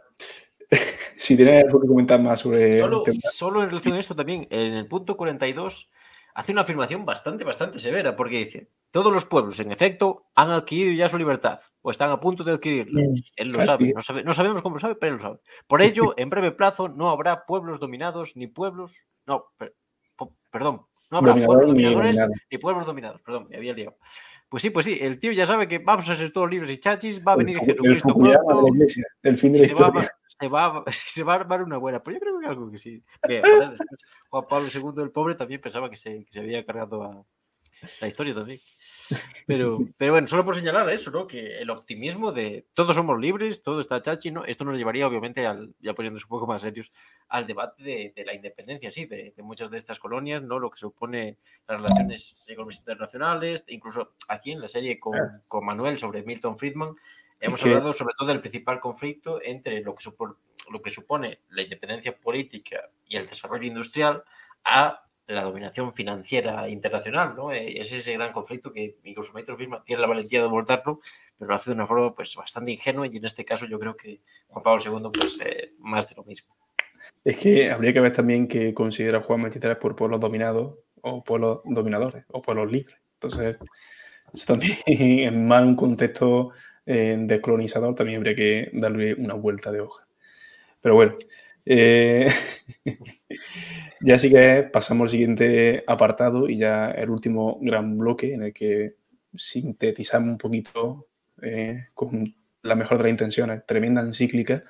si 1.16 1.34
tienes 1.34 1.64
algo 1.64 1.80
que 1.80 1.88
comentar 1.88 2.20
más 2.20 2.40
sobre... 2.40 2.80
Solo, 2.80 3.04
solo 3.32 3.62
en 3.62 3.70
relación 3.70 3.94
a 3.94 4.00
esto 4.00 4.14
también, 4.14 4.46
en 4.50 4.74
el 4.74 4.86
punto 4.88 5.16
42 5.16 5.88
hace 6.38 6.52
una 6.52 6.60
afirmación 6.60 7.04
bastante, 7.04 7.42
bastante 7.42 7.80
severa, 7.80 8.14
porque 8.14 8.38
dice, 8.38 8.70
todos 8.92 9.12
los 9.12 9.24
pueblos, 9.24 9.58
en 9.58 9.72
efecto, 9.72 10.26
han 10.36 10.52
adquirido 10.52 10.92
ya 10.92 11.08
su 11.08 11.18
libertad, 11.18 11.58
o 11.82 11.90
están 11.90 12.12
a 12.12 12.20
punto 12.20 12.44
de 12.44 12.52
adquirirla. 12.52 13.02
Mm, 13.02 13.14
él 13.34 13.48
lo 13.48 13.60
sabe, 13.60 13.92
no, 14.24 14.32
sabemos 14.32 14.62
cómo 14.62 14.76
lo 14.76 14.80
sabe, 14.80 14.94
pero 14.94 15.14
él 15.14 15.16
lo 15.16 15.22
sabe. 15.22 15.40
Por 15.66 15.82
ello, 15.82 16.14
en 16.16 16.30
breve 16.30 16.52
plazo, 16.52 16.88
no 16.88 17.10
habrá 17.10 17.44
pueblos 17.44 17.80
dominados, 17.80 18.36
ni 18.36 18.46
pueblos... 18.46 19.04
No, 19.26 19.46
perdón, 20.52 20.82
no 21.10 21.18
habrá 21.18 21.34
pueblos 21.34 21.66
dominadores, 21.66 22.16
ni, 22.52 22.58
pueblos 22.58 22.86
dominados, 22.86 23.20
perdón, 23.22 23.48
me 23.50 23.56
había 23.56 23.72
liado. 23.72 23.96
Pues 24.48 24.62
sí, 24.62 24.70
pues 24.70 24.86
sí, 24.86 24.96
el 25.00 25.18
tío 25.18 25.32
ya 25.32 25.44
sabe 25.44 25.66
que 25.66 25.80
vamos 25.80 26.08
a 26.08 26.14
ser 26.14 26.32
todos 26.32 26.48
libres 26.48 26.70
y 26.70 26.76
chachis, 26.78 27.20
va 27.20 27.32
a 27.32 27.36
venir 27.36 27.58
Jesucristo 27.58 28.14
pronto. 28.14 28.66
El 29.24 29.36
fin 29.36 29.54
de 29.54 29.58
la 29.58 29.66
historia 29.66 30.08
se 30.38 30.48
va, 30.48 30.84
se 30.92 31.22
va 31.22 31.34
a 31.34 31.36
armar 31.36 31.62
una 31.62 31.76
buena. 31.76 32.02
Pero 32.02 32.16
yo 32.16 32.20
creo 32.20 32.40
que 32.40 32.46
algo 32.46 32.70
que 32.70 32.78
sí. 32.78 33.02
Juan 34.30 34.46
Pablo 34.48 34.68
II, 34.72 35.02
el 35.02 35.10
pobre, 35.10 35.34
también 35.34 35.60
pensaba 35.60 35.90
que 35.90 35.96
se, 35.96 36.24
que 36.24 36.32
se 36.32 36.40
había 36.40 36.64
cargado 36.64 37.02
a 37.02 37.24
la 38.00 38.08
historia 38.08 38.34
también. 38.34 38.60
Pero, 39.46 39.78
pero 39.96 40.12
bueno, 40.12 40.26
solo 40.26 40.44
por 40.44 40.56
señalar 40.56 40.88
eso, 40.90 41.10
¿no? 41.10 41.26
Que 41.26 41.58
el 41.58 41.70
optimismo 41.70 42.32
de 42.32 42.66
todos 42.74 42.96
somos 42.96 43.18
libres, 43.20 43.62
todo 43.62 43.80
está 43.80 44.02
chachi, 44.02 44.30
¿no? 44.30 44.44
Esto 44.44 44.64
nos 44.64 44.76
llevaría, 44.76 45.06
obviamente, 45.06 45.46
al, 45.46 45.74
ya 45.80 45.94
poniéndose 45.94 46.26
un 46.26 46.30
poco 46.30 46.46
más 46.46 46.62
serios, 46.62 46.90
al 47.28 47.46
debate 47.46 47.82
de, 47.82 48.12
de 48.14 48.24
la 48.24 48.34
independencia, 48.34 48.90
sí, 48.90 49.06
de, 49.06 49.32
de, 49.36 49.42
muchas 49.42 49.70
de 49.70 49.78
estas 49.78 49.98
colonias, 49.98 50.42
¿no? 50.42 50.58
Lo 50.58 50.70
que 50.70 50.78
supone 50.78 51.38
las 51.66 51.80
relaciones 51.80 52.46
económicas 52.48 52.80
internacionales, 52.80 53.64
incluso 53.68 54.12
aquí 54.28 54.52
en 54.52 54.60
la 54.60 54.68
serie 54.68 54.98
con, 54.98 55.16
con 55.48 55.64
Manuel 55.64 55.98
sobre 55.98 56.22
Milton 56.22 56.58
Friedman, 56.58 56.94
Hemos 57.40 57.62
hablado 57.64 57.92
sobre 57.92 58.14
todo 58.18 58.28
del 58.28 58.40
principal 58.40 58.80
conflicto 58.80 59.40
entre 59.42 59.80
lo 59.80 59.94
que, 59.94 60.02
supone, 60.02 60.34
lo 60.70 60.82
que 60.82 60.90
supone 60.90 61.40
la 61.50 61.62
independencia 61.62 62.16
política 62.16 62.90
y 63.06 63.16
el 63.16 63.28
desarrollo 63.28 63.66
industrial 63.66 64.24
a 64.64 65.04
la 65.28 65.42
dominación 65.42 65.92
financiera 65.92 66.68
internacional, 66.68 67.34
¿no? 67.36 67.52
Eh, 67.52 67.80
es 67.80 67.92
ese 67.92 68.14
gran 68.14 68.32
conflicto 68.32 68.72
que 68.72 68.96
incluso 69.04 69.32
Maestro 69.34 69.58
Firma 69.58 69.84
tiene 69.84 70.00
la 70.00 70.08
valentía 70.08 70.40
de 70.40 70.46
abordarlo, 70.46 71.00
pero 71.38 71.50
lo 71.50 71.54
hace 71.54 71.70
de 71.70 71.74
una 71.74 71.86
forma 71.86 72.14
pues 72.14 72.34
bastante 72.34 72.72
ingenua 72.72 73.06
y 73.06 73.16
en 73.18 73.24
este 73.26 73.44
caso 73.44 73.66
yo 73.66 73.78
creo 73.78 73.94
que 73.94 74.20
Juan 74.48 74.62
Pablo 74.62 74.82
II 74.82 75.10
pues 75.12 75.38
eh, 75.44 75.74
más 75.80 76.08
de 76.08 76.14
lo 76.16 76.24
mismo. 76.24 76.56
Es 77.24 77.36
que 77.36 77.70
habría 77.70 77.92
que 77.92 78.00
ver 78.00 78.12
también 78.12 78.48
qué 78.48 78.72
considera 78.72 79.20
Juan 79.20 79.42
23 79.42 79.76
por 79.76 79.94
pueblos 79.94 80.18
dominados 80.18 80.78
o 81.02 81.22
pueblos 81.22 81.60
dominadores 81.64 82.24
o 82.28 82.40
pueblos 82.40 82.72
libres. 82.72 82.96
Entonces, 83.20 83.58
eso 84.32 84.46
también 84.46 84.78
en 84.86 85.46
más 85.46 85.62
un 85.62 85.76
contexto 85.76 86.52
eh, 86.90 87.16
descolonizador 87.20 87.94
también 87.94 88.16
habría 88.16 88.34
que 88.34 88.70
darle 88.72 89.12
una 89.12 89.34
vuelta 89.34 89.70
de 89.70 89.82
hoja. 89.82 90.08
Pero 90.80 90.94
bueno, 90.94 91.18
eh, 91.66 92.26
ya 94.00 94.18
sí 94.18 94.30
que 94.30 94.66
pasamos 94.72 95.04
al 95.04 95.10
siguiente 95.10 95.84
apartado 95.86 96.48
y 96.48 96.56
ya 96.56 96.90
el 96.90 97.10
último 97.10 97.58
gran 97.60 97.98
bloque 97.98 98.32
en 98.32 98.44
el 98.44 98.54
que 98.54 98.94
sintetizamos 99.36 100.30
un 100.30 100.38
poquito 100.38 101.08
eh, 101.42 101.88
con 101.92 102.34
la 102.62 102.74
mejor 102.74 102.96
de 102.96 103.04
las 103.04 103.10
intenciones, 103.10 103.66
tremenda 103.66 104.00
encíclica, 104.00 104.64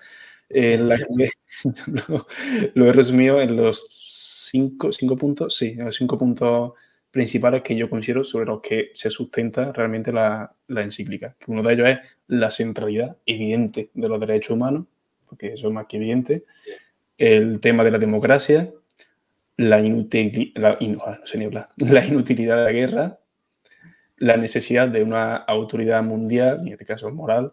en 0.48 0.88
la 0.88 0.96
que 0.96 1.30
lo, 2.74 2.86
he 2.88 2.92
resumido 2.92 3.40
en 3.40 3.54
los 3.54 3.86
cinco, 4.50 4.90
cinco 4.90 5.16
puntos, 5.16 5.56
sí, 5.56 5.74
los 5.74 5.94
cinco 5.94 6.18
puntos 6.18 6.72
principales 7.10 7.62
que 7.62 7.76
yo 7.76 7.88
considero 7.88 8.22
sobre 8.22 8.46
los 8.46 8.60
que 8.60 8.90
se 8.94 9.10
sustenta 9.10 9.72
realmente 9.72 10.12
la, 10.12 10.54
la 10.66 10.82
encíclica. 10.82 11.36
Uno 11.46 11.62
de 11.62 11.74
ellos 11.74 11.88
es 11.88 11.98
la 12.26 12.50
centralidad 12.50 13.16
evidente 13.24 13.90
de 13.94 14.08
los 14.08 14.20
derechos 14.20 14.50
humanos, 14.50 14.86
porque 15.26 15.54
eso 15.54 15.68
es 15.68 15.72
más 15.72 15.86
que 15.86 15.96
evidente, 15.96 16.44
el 17.16 17.60
tema 17.60 17.84
de 17.84 17.90
la 17.90 17.98
democracia, 17.98 18.72
la, 19.56 19.80
la, 19.80 20.78
ah, 21.06 21.18
la 21.78 22.04
inutilidad 22.04 22.56
de 22.56 22.64
la 22.64 22.72
guerra, 22.72 23.18
la 24.18 24.36
necesidad 24.36 24.88
de 24.88 25.02
una 25.02 25.36
autoridad 25.36 26.02
mundial, 26.02 26.60
en 26.60 26.68
este 26.68 26.84
caso 26.84 27.10
moral, 27.10 27.52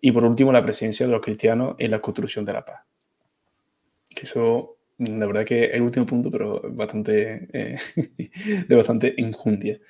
y 0.00 0.12
por 0.12 0.24
último 0.24 0.52
la 0.52 0.64
presencia 0.64 1.06
de 1.06 1.12
los 1.12 1.22
cristianos 1.22 1.76
en 1.78 1.90
la 1.90 2.00
construcción 2.00 2.44
de 2.44 2.52
la 2.52 2.64
paz. 2.64 2.80
Eso, 4.20 4.76
la 5.08 5.26
verdad 5.26 5.44
que 5.44 5.64
el 5.66 5.82
último 5.82 6.06
punto, 6.06 6.30
pero 6.30 6.60
bastante, 6.70 7.48
eh, 7.52 7.78
de 8.68 8.76
bastante 8.76 9.20
enjundia. 9.20 9.80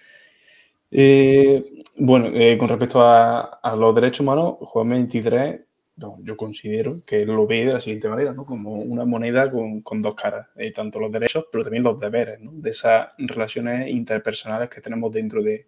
Eh, 0.90 1.82
bueno, 1.98 2.28
eh, 2.34 2.56
con 2.58 2.68
respecto 2.68 3.02
a, 3.02 3.60
los 3.76 3.94
derechos 3.94 4.20
humanos, 4.20 4.56
Juan 4.60 4.90
23, 4.90 5.60
yo 6.22 6.36
considero 6.36 7.00
que 7.06 7.24
lo 7.24 7.46
ve 7.46 7.66
de 7.66 7.74
la 7.74 7.80
siguiente 7.80 8.08
manera, 8.08 8.32
¿no? 8.32 8.44
como 8.44 8.74
una 8.74 9.04
moneda 9.04 9.50
con, 9.50 10.02
dos 10.02 10.14
caras, 10.14 10.48
tanto 10.74 10.98
los 10.98 11.12
derechos, 11.12 11.46
pero 11.52 11.64
también 11.64 11.84
los 11.84 12.00
deberes, 12.00 12.40
¿no? 12.40 12.50
de 12.52 12.70
esas 12.70 13.08
relaciones 13.18 13.88
interpersonales 13.88 14.68
que 14.68 14.80
tenemos 14.80 15.12
dentro 15.12 15.42
de, 15.42 15.66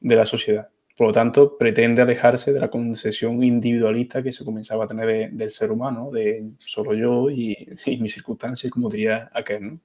de 0.00 0.16
la 0.16 0.26
sociedad. 0.26 0.68
Por 0.98 1.06
lo 1.06 1.12
tanto, 1.12 1.56
pretende 1.56 2.02
alejarse 2.02 2.52
de 2.52 2.58
la 2.58 2.70
concepción 2.70 3.40
individualista 3.44 4.20
que 4.20 4.32
se 4.32 4.44
comenzaba 4.44 4.82
a 4.82 4.88
tener 4.88 5.30
del 5.30 5.50
ser 5.52 5.70
humano, 5.70 6.10
de 6.10 6.50
solo 6.58 6.92
yo 6.92 7.30
y, 7.30 7.56
mis 8.00 8.14
circunstancias, 8.14 8.72
como 8.72 8.88
diría 8.88 9.30
aquel, 9.32 9.64
¿no? 9.64 9.80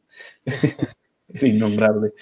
El 1.28 1.48
innombrable. 1.50 2.14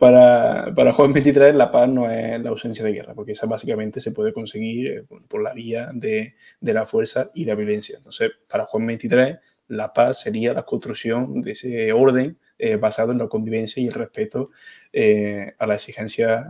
para, 0.00 0.74
para, 0.74 0.92
Juan 0.92 1.12
23 1.12 1.54
la 1.54 1.70
paz 1.70 1.88
no 1.88 2.10
es 2.10 2.42
la 2.42 2.50
ausencia 2.50 2.84
de 2.84 2.92
guerra, 2.92 3.14
porque 3.14 3.32
esa 3.32 3.46
básicamente 3.46 4.00
se 4.00 4.10
puede 4.10 4.32
conseguir 4.32 4.88
eh, 4.88 5.04
por 5.28 5.42
la 5.42 5.54
vía 5.54 5.90
de, 5.94 6.34
de, 6.60 6.74
la 6.74 6.86
fuerza 6.86 7.30
y 7.34 7.44
la 7.44 7.54
violencia. 7.54 7.98
Entonces, 7.98 8.32
para 8.48 8.66
Juan 8.66 8.84
23 8.84 9.38
la 9.68 9.92
paz 9.92 10.22
sería 10.22 10.52
la 10.52 10.64
construcción 10.64 11.40
de 11.40 11.52
ese 11.52 11.92
orden 11.92 12.36
eh, 12.64 12.76
basado 12.76 13.10
en 13.10 13.18
la 13.18 13.26
convivencia 13.26 13.82
y 13.82 13.88
el 13.88 13.92
respeto 13.92 14.50
eh, 14.92 15.52
a 15.58 15.66
las 15.66 15.82
exigencias 15.82 16.46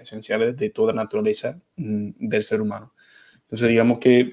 esenciales 0.00 0.56
de 0.56 0.70
toda 0.70 0.94
naturaleza 0.94 1.60
mm, 1.76 2.12
del 2.20 2.42
ser 2.42 2.62
humano. 2.62 2.94
Entonces, 3.42 3.68
digamos 3.68 3.98
que 3.98 4.32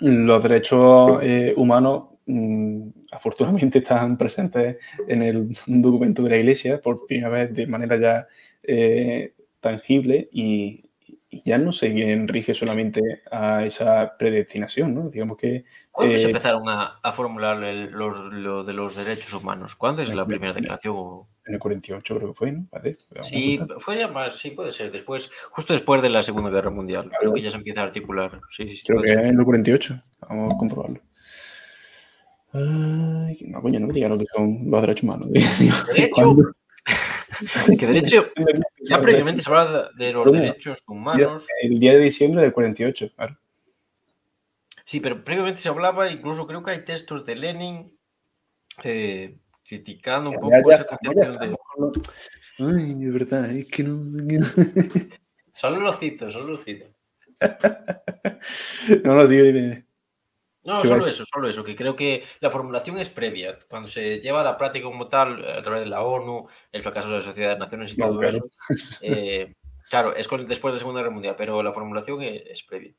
los 0.00 0.42
derechos 0.42 1.20
eh, 1.22 1.54
humanos 1.56 2.18
mm, 2.26 2.88
afortunadamente 3.12 3.78
están 3.78 4.18
presentes 4.18 4.76
en 5.08 5.22
el 5.22 5.56
documento 5.66 6.22
de 6.22 6.28
la 6.28 6.36
Iglesia 6.36 6.82
por 6.82 7.06
primera 7.06 7.30
vez 7.30 7.54
de 7.54 7.66
manera 7.66 7.98
ya 7.98 8.28
tangible 9.58 10.28
y, 10.32 10.84
y 11.32 11.42
ya 11.48 11.58
no 11.58 11.72
se 11.72 11.88
rige 12.26 12.54
solamente 12.54 13.22
a 13.30 13.64
esa 13.64 14.16
predestinación, 14.18 14.94
¿no? 14.94 15.08
Digamos 15.08 15.36
que... 15.36 15.64
¿Cuándo 15.92 16.16
se 16.16 16.24
eh, 16.24 16.26
empezaron 16.26 16.68
a, 16.68 16.98
a 17.00 17.12
formular 17.12 17.58
lo 17.58 18.64
de 18.64 18.72
los 18.72 18.96
derechos 18.96 19.32
humanos? 19.34 19.76
¿Cuándo 19.76 20.02
es 20.02 20.12
la 20.12 20.26
primera 20.26 20.52
declaración? 20.52 21.22
En 21.46 21.54
el 21.54 21.60
48 21.60 22.16
creo 22.16 22.28
que 22.28 22.34
fue, 22.34 22.52
¿no? 22.52 22.68
sí, 23.22 23.60
fue 23.78 23.98
ya 23.98 24.08
más, 24.08 24.36
sí 24.38 24.50
puede 24.50 24.72
ser, 24.72 24.90
después, 24.90 25.30
justo 25.50 25.72
después 25.72 26.02
de 26.02 26.10
la 26.10 26.22
Segunda 26.22 26.50
Guerra 26.50 26.70
Mundial, 26.70 27.10
creo 27.18 27.32
que 27.32 27.42
ya 27.42 27.50
se 27.50 27.58
empieza 27.58 27.80
a 27.80 27.84
articular. 27.84 28.40
Sí, 28.50 28.76
sí, 28.76 28.82
creo 28.86 29.00
que 29.00 29.12
en 29.12 29.38
el 29.38 29.44
48, 29.44 29.96
vamos 30.28 30.54
a 30.54 30.56
comprobarlo. 30.56 31.00
Ay, 32.52 33.38
no, 33.46 33.62
coño, 33.62 33.78
no 33.78 33.86
me 33.86 33.92
digan 33.92 34.10
lo 34.10 34.18
que 34.18 34.26
son 34.34 34.68
los 34.68 34.80
derechos 34.80 35.04
humanos. 35.04 35.28
¿Derecho? 35.94 36.36
que 37.78 37.86
de 37.86 37.98
hecho, 37.98 38.28
ya 38.80 39.00
previamente 39.00 39.42
se 39.42 39.50
hablaba 39.50 39.90
de 39.96 40.12
los 40.12 40.32
derechos 40.32 40.82
humanos. 40.86 41.46
El 41.62 41.78
día 41.78 41.92
de 41.92 42.00
diciembre 42.00 42.42
del 42.42 42.52
48, 42.52 43.12
claro. 43.14 43.38
Sí, 44.84 45.00
pero 45.00 45.22
previamente 45.22 45.60
se 45.60 45.68
hablaba, 45.68 46.10
incluso 46.10 46.46
creo 46.46 46.62
que 46.62 46.72
hay 46.72 46.84
textos 46.84 47.24
de 47.24 47.36
Lenin 47.36 47.96
eh, 48.82 49.36
criticando 49.64 50.30
un 50.30 50.36
poco 50.36 50.72
esa 50.72 50.84
concepción 50.86 51.32
de. 51.38 51.56
Ay, 52.58 52.94
de 52.94 53.10
verdad, 53.10 53.50
es 53.50 53.66
que 53.66 53.84
no. 53.84 54.46
solo 55.54 55.80
lo 55.80 55.94
cito, 55.94 56.30
solo 56.30 56.52
lo 56.54 56.58
cito. 56.58 56.86
no 59.04 59.14
lo 59.14 59.28
digo, 59.28 59.44
dime. 59.52 59.89
No, 60.62 60.84
solo 60.84 61.06
eso, 61.06 61.24
solo 61.24 61.48
eso, 61.48 61.64
que 61.64 61.74
creo 61.74 61.96
que 61.96 62.22
la 62.40 62.50
formulación 62.50 62.98
es 62.98 63.08
previa. 63.08 63.58
Cuando 63.68 63.88
se 63.88 64.20
lleva 64.20 64.42
a 64.42 64.44
la 64.44 64.58
práctica 64.58 64.84
como 64.84 65.08
tal, 65.08 65.42
a 65.44 65.62
través 65.62 65.84
de 65.84 65.88
la 65.88 66.02
ONU, 66.02 66.46
el 66.70 66.82
fracaso 66.82 67.08
de 67.08 67.14
la 67.14 67.20
Sociedad 67.22 67.54
de 67.54 67.58
Naciones 67.58 67.92
y 67.92 67.96
todo 67.96 68.22
eso. 68.22 68.48
Eh, 69.02 69.54
claro, 69.88 70.14
es 70.14 70.28
después 70.46 70.72
de 70.72 70.76
la 70.76 70.78
Segunda 70.78 71.00
Guerra 71.00 71.12
Mundial, 71.12 71.34
pero 71.36 71.62
la 71.62 71.72
formulación 71.72 72.22
es, 72.22 72.62
previa. 72.62 72.92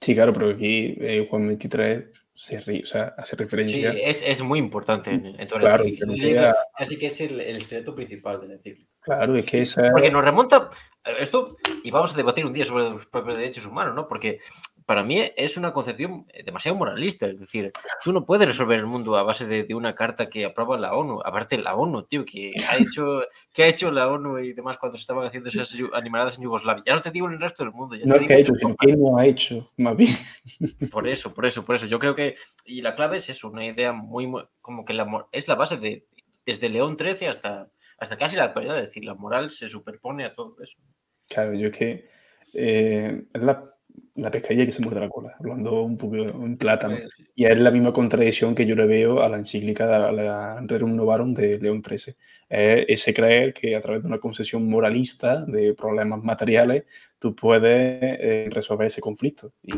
Sí, 0.00 0.14
claro, 0.14 0.32
pero 0.32 0.50
aquí 0.50 0.96
eh, 1.00 1.26
Juan 1.28 1.46
23 1.48 2.10
se 2.32 2.58
o 2.82 2.86
sea, 2.86 3.12
hace 3.18 3.36
referencia. 3.36 3.92
Sí, 3.92 4.00
es, 4.02 4.22
es 4.22 4.42
muy 4.42 4.58
importante 4.58 5.10
en, 5.10 5.26
en 5.26 5.46
toda 5.46 5.60
claro, 5.60 5.84
la 5.84 6.56
Así 6.74 6.98
que 6.98 7.06
es 7.06 7.20
el, 7.20 7.40
el 7.40 7.56
esqueleto 7.56 7.94
principal 7.94 8.40
de 8.40 8.48
la 8.48 8.54
encíclica. 8.54 8.90
Claro, 9.00 9.36
es 9.36 9.44
que 9.44 9.62
esa. 9.62 9.90
Porque 9.90 10.10
nos 10.10 10.24
remonta 10.24 10.70
esto, 11.18 11.56
y 11.82 11.90
vamos 11.90 12.14
a 12.14 12.16
debatir 12.16 12.44
un 12.44 12.52
día 12.52 12.64
sobre 12.64 12.90
los 12.90 13.06
propios 13.06 13.36
derechos 13.38 13.66
humanos, 13.66 13.94
¿no? 13.94 14.06
Porque 14.06 14.38
para 14.86 15.02
mí 15.02 15.22
es 15.36 15.56
una 15.56 15.72
concepción 15.72 16.26
demasiado 16.44 16.76
moralista. 16.76 17.26
Es 17.26 17.38
decir, 17.38 17.72
tú 18.02 18.12
no 18.12 18.24
puedes 18.24 18.46
resolver 18.46 18.78
el 18.78 18.86
mundo 18.86 19.16
a 19.16 19.22
base 19.22 19.46
de, 19.46 19.74
una 19.74 19.94
carta 19.94 20.28
que 20.28 20.44
aprueba 20.44 20.78
la 20.78 20.94
ONU. 20.94 21.20
Aparte, 21.24 21.58
la 21.58 21.74
ONU, 21.74 22.04
tío, 22.04 22.24
que 22.24 22.52
ha 22.68 22.76
hecho, 22.76 23.22
que 23.52 23.64
ha 23.64 23.66
hecho 23.66 23.90
la 23.90 24.08
ONU 24.08 24.38
y 24.38 24.52
demás 24.52 24.78
cuando 24.78 24.98
se 24.98 25.02
estaban 25.02 25.26
haciendo 25.26 25.48
esas 25.48 25.74
animaladas 25.92 26.38
en 26.38 26.44
Yugoslavia. 26.44 26.82
Ya 26.86 26.94
no 26.94 27.02
te 27.02 27.10
digo 27.10 27.26
en 27.26 27.34
el 27.34 27.40
resto 27.40 27.64
del 27.64 27.72
mundo. 27.72 27.96
no 28.04 28.14
es 28.14 28.26
que 28.26 28.34
ha 28.34 28.38
hecho, 28.38 28.52
que 28.54 28.96
no 28.96 29.16
ha 29.18 29.26
hecho, 29.26 29.70
más 29.76 29.96
bien. 29.96 30.14
Por 30.90 31.08
eso, 31.08 31.32
por 31.32 31.46
eso, 31.46 31.64
por 31.64 31.74
eso. 31.74 31.86
Yo 31.86 31.98
creo 31.98 32.14
que. 32.14 32.36
Y 32.64 32.82
la 32.82 32.94
clave 32.94 33.18
es 33.18 33.28
eso, 33.28 33.48
una 33.48 33.64
idea 33.64 33.92
muy. 33.92 34.30
como 34.60 34.84
que 34.84 34.94
la, 34.94 35.26
es 35.32 35.48
la 35.48 35.54
base 35.54 35.76
de. 35.76 36.06
Desde 36.46 36.68
León 36.68 36.96
XIII 36.98 37.28
hasta, 37.28 37.70
hasta 37.98 38.16
casi 38.16 38.36
la 38.36 38.44
actualidad. 38.44 38.78
Es 38.78 38.86
decir, 38.86 39.04
la 39.04 39.14
moral 39.14 39.50
se 39.50 39.68
superpone 39.68 40.24
a 40.24 40.34
todo 40.34 40.56
eso. 40.62 40.78
Claro, 41.28 41.54
yo 41.54 41.68
es 41.68 41.76
que. 41.76 42.08
Eh, 42.54 43.24
la 43.34 43.74
la 44.14 44.30
pescadilla 44.30 44.66
que 44.66 44.72
se 44.72 44.82
muerde 44.82 45.00
la 45.00 45.08
cola, 45.08 45.34
hablando 45.38 45.82
un 45.82 45.96
poco 45.96 46.16
en 46.16 46.56
plátano. 46.56 46.98
Y 47.34 47.46
es 47.46 47.58
la 47.58 47.70
misma 47.70 47.92
contradicción 47.92 48.54
que 48.54 48.66
yo 48.66 48.74
le 48.74 48.86
veo 48.86 49.22
a 49.22 49.28
la 49.28 49.38
encíclica, 49.38 50.08
a 50.08 50.12
la 50.12 50.60
Rerum 50.66 50.94
Novarum 50.94 51.32
de 51.32 51.58
León 51.58 51.82
XIII. 51.82 52.14
Es 52.48 52.84
ese 52.88 53.14
creer 53.14 53.54
que 53.54 53.74
a 53.76 53.80
través 53.80 54.02
de 54.02 54.08
una 54.08 54.18
concepción 54.18 54.68
moralista 54.68 55.42
de 55.42 55.74
problemas 55.74 56.22
materiales, 56.22 56.84
tú 57.18 57.34
puedes 57.34 57.98
eh, 58.02 58.48
resolver 58.50 58.88
ese 58.88 59.00
conflicto. 59.00 59.52
Y 59.62 59.72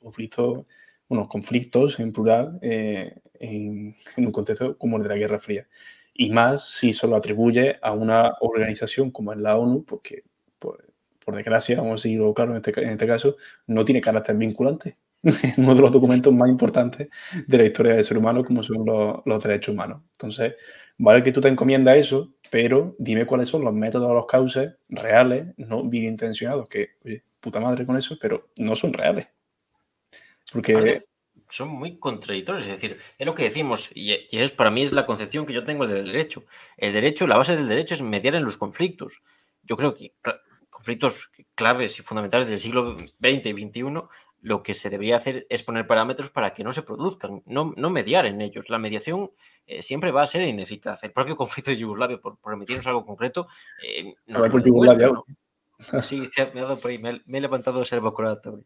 conflicto, 0.00 0.66
unos 1.08 1.28
conflictos 1.28 1.98
en 1.98 2.12
plural 2.12 2.58
eh, 2.62 3.14
en, 3.40 3.94
en, 4.16 4.26
un 4.26 4.32
contexto 4.32 4.76
como 4.78 4.96
el 4.98 5.02
de 5.02 5.08
la 5.08 5.16
Guerra 5.16 5.38
Fría. 5.38 5.66
Y 6.14 6.30
más 6.30 6.68
si 6.68 6.92
se 6.92 7.06
lo 7.06 7.16
atribuye 7.16 7.78
a 7.82 7.92
una 7.92 8.32
organización 8.40 9.10
como 9.10 9.32
es 9.32 9.38
la 9.38 9.56
ONU, 9.56 9.84
porque 9.84 10.24
pues, 10.58 10.78
por 11.28 11.36
desgracia, 11.36 11.76
vamos 11.76 11.90
a 11.90 12.08
decirlo 12.08 12.32
claro 12.32 12.52
en 12.52 12.56
este, 12.56 12.82
en 12.82 12.88
este 12.88 13.06
caso, 13.06 13.36
no 13.66 13.84
tiene 13.84 14.00
carácter 14.00 14.34
vinculante. 14.34 14.96
Uno 15.58 15.74
de 15.74 15.82
los 15.82 15.92
documentos 15.92 16.32
más 16.32 16.48
importantes 16.48 17.10
de 17.46 17.58
la 17.58 17.64
historia 17.64 17.92
del 17.92 18.02
ser 18.02 18.16
humano, 18.16 18.42
como 18.42 18.62
son 18.62 18.82
los, 19.26 19.44
derechos 19.44 19.74
humanos. 19.74 20.00
Entonces, 20.12 20.54
vale 20.96 21.22
que 21.22 21.30
tú 21.30 21.42
te 21.42 21.48
encomiendas 21.48 21.98
eso, 21.98 22.32
pero 22.50 22.96
dime 22.98 23.26
cuáles 23.26 23.50
son 23.50 23.62
los 23.62 23.74
métodos 23.74 24.10
o 24.10 24.14
los 24.14 24.24
cauces 24.24 24.76
reales, 24.88 25.48
no 25.58 25.84
bien 25.84 26.06
intencionados, 26.06 26.66
que, 26.66 26.92
oye, 27.04 27.22
puta 27.40 27.60
madre 27.60 27.84
con 27.84 27.98
eso, 27.98 28.16
pero 28.18 28.48
no 28.56 28.74
son 28.74 28.94
reales. 28.94 29.28
Porque. 30.50 31.04
son 31.50 31.68
muy 31.68 31.98
contradictorios, 31.98 32.66
es 32.66 32.72
decir, 32.72 32.96
es 33.18 33.26
lo 33.26 33.34
que 33.34 33.42
decimos, 33.42 33.90
y, 33.94 34.14
es 34.30 34.50
para 34.50 34.70
mí 34.70 34.80
es 34.80 34.92
la 34.92 35.04
concepción 35.04 35.44
que 35.44 35.52
yo 35.52 35.62
tengo 35.64 35.86
del 35.86 36.06
derecho. 36.06 36.44
El 36.78 36.94
derecho, 36.94 37.26
la 37.26 37.36
base 37.36 37.54
del 37.54 37.68
derecho 37.68 37.92
es 37.92 38.00
mediar 38.00 38.34
en 38.34 38.44
los 38.44 38.56
conflictos. 38.56 39.20
Yo 39.62 39.76
creo 39.76 39.94
que 39.94 40.14
conflictos 40.88 41.30
claves 41.54 41.98
y 41.98 42.02
fundamentales 42.02 42.48
del 42.48 42.60
siglo 42.60 42.96
XX 42.98 43.46
y 43.46 43.52
XXI 43.52 43.82
lo 44.40 44.62
que 44.62 44.72
se 44.72 44.88
debería 44.88 45.16
hacer 45.18 45.46
es 45.50 45.62
poner 45.62 45.86
parámetros 45.86 46.30
para 46.30 46.54
que 46.54 46.64
no 46.64 46.72
se 46.72 46.82
produzcan, 46.82 47.42
no, 47.44 47.74
no 47.76 47.90
mediar 47.90 48.24
en 48.24 48.40
ellos. 48.40 48.70
La 48.70 48.78
mediación 48.78 49.32
eh, 49.66 49.82
siempre 49.82 50.12
va 50.12 50.22
a 50.22 50.26
ser 50.26 50.48
ineficaz. 50.48 51.02
El 51.04 51.12
propio 51.12 51.36
conflicto 51.42 51.72
de 51.72 51.76
Yugoslavia, 51.76 52.18
por, 52.18 52.38
por 52.38 52.54
algo 52.54 53.04
concreto, 53.04 53.48
eh, 53.82 54.14
por 54.26 54.64
Yugoslavia. 54.64 55.10
Sí, 56.02 56.22
me, 56.54 56.60
ha 56.60 56.64
dado 56.64 56.80
por 56.80 56.90
ahí, 56.90 56.98
me, 56.98 57.20
he 57.26 57.40
levantado 57.40 57.84
servocoratorio. 57.84 58.64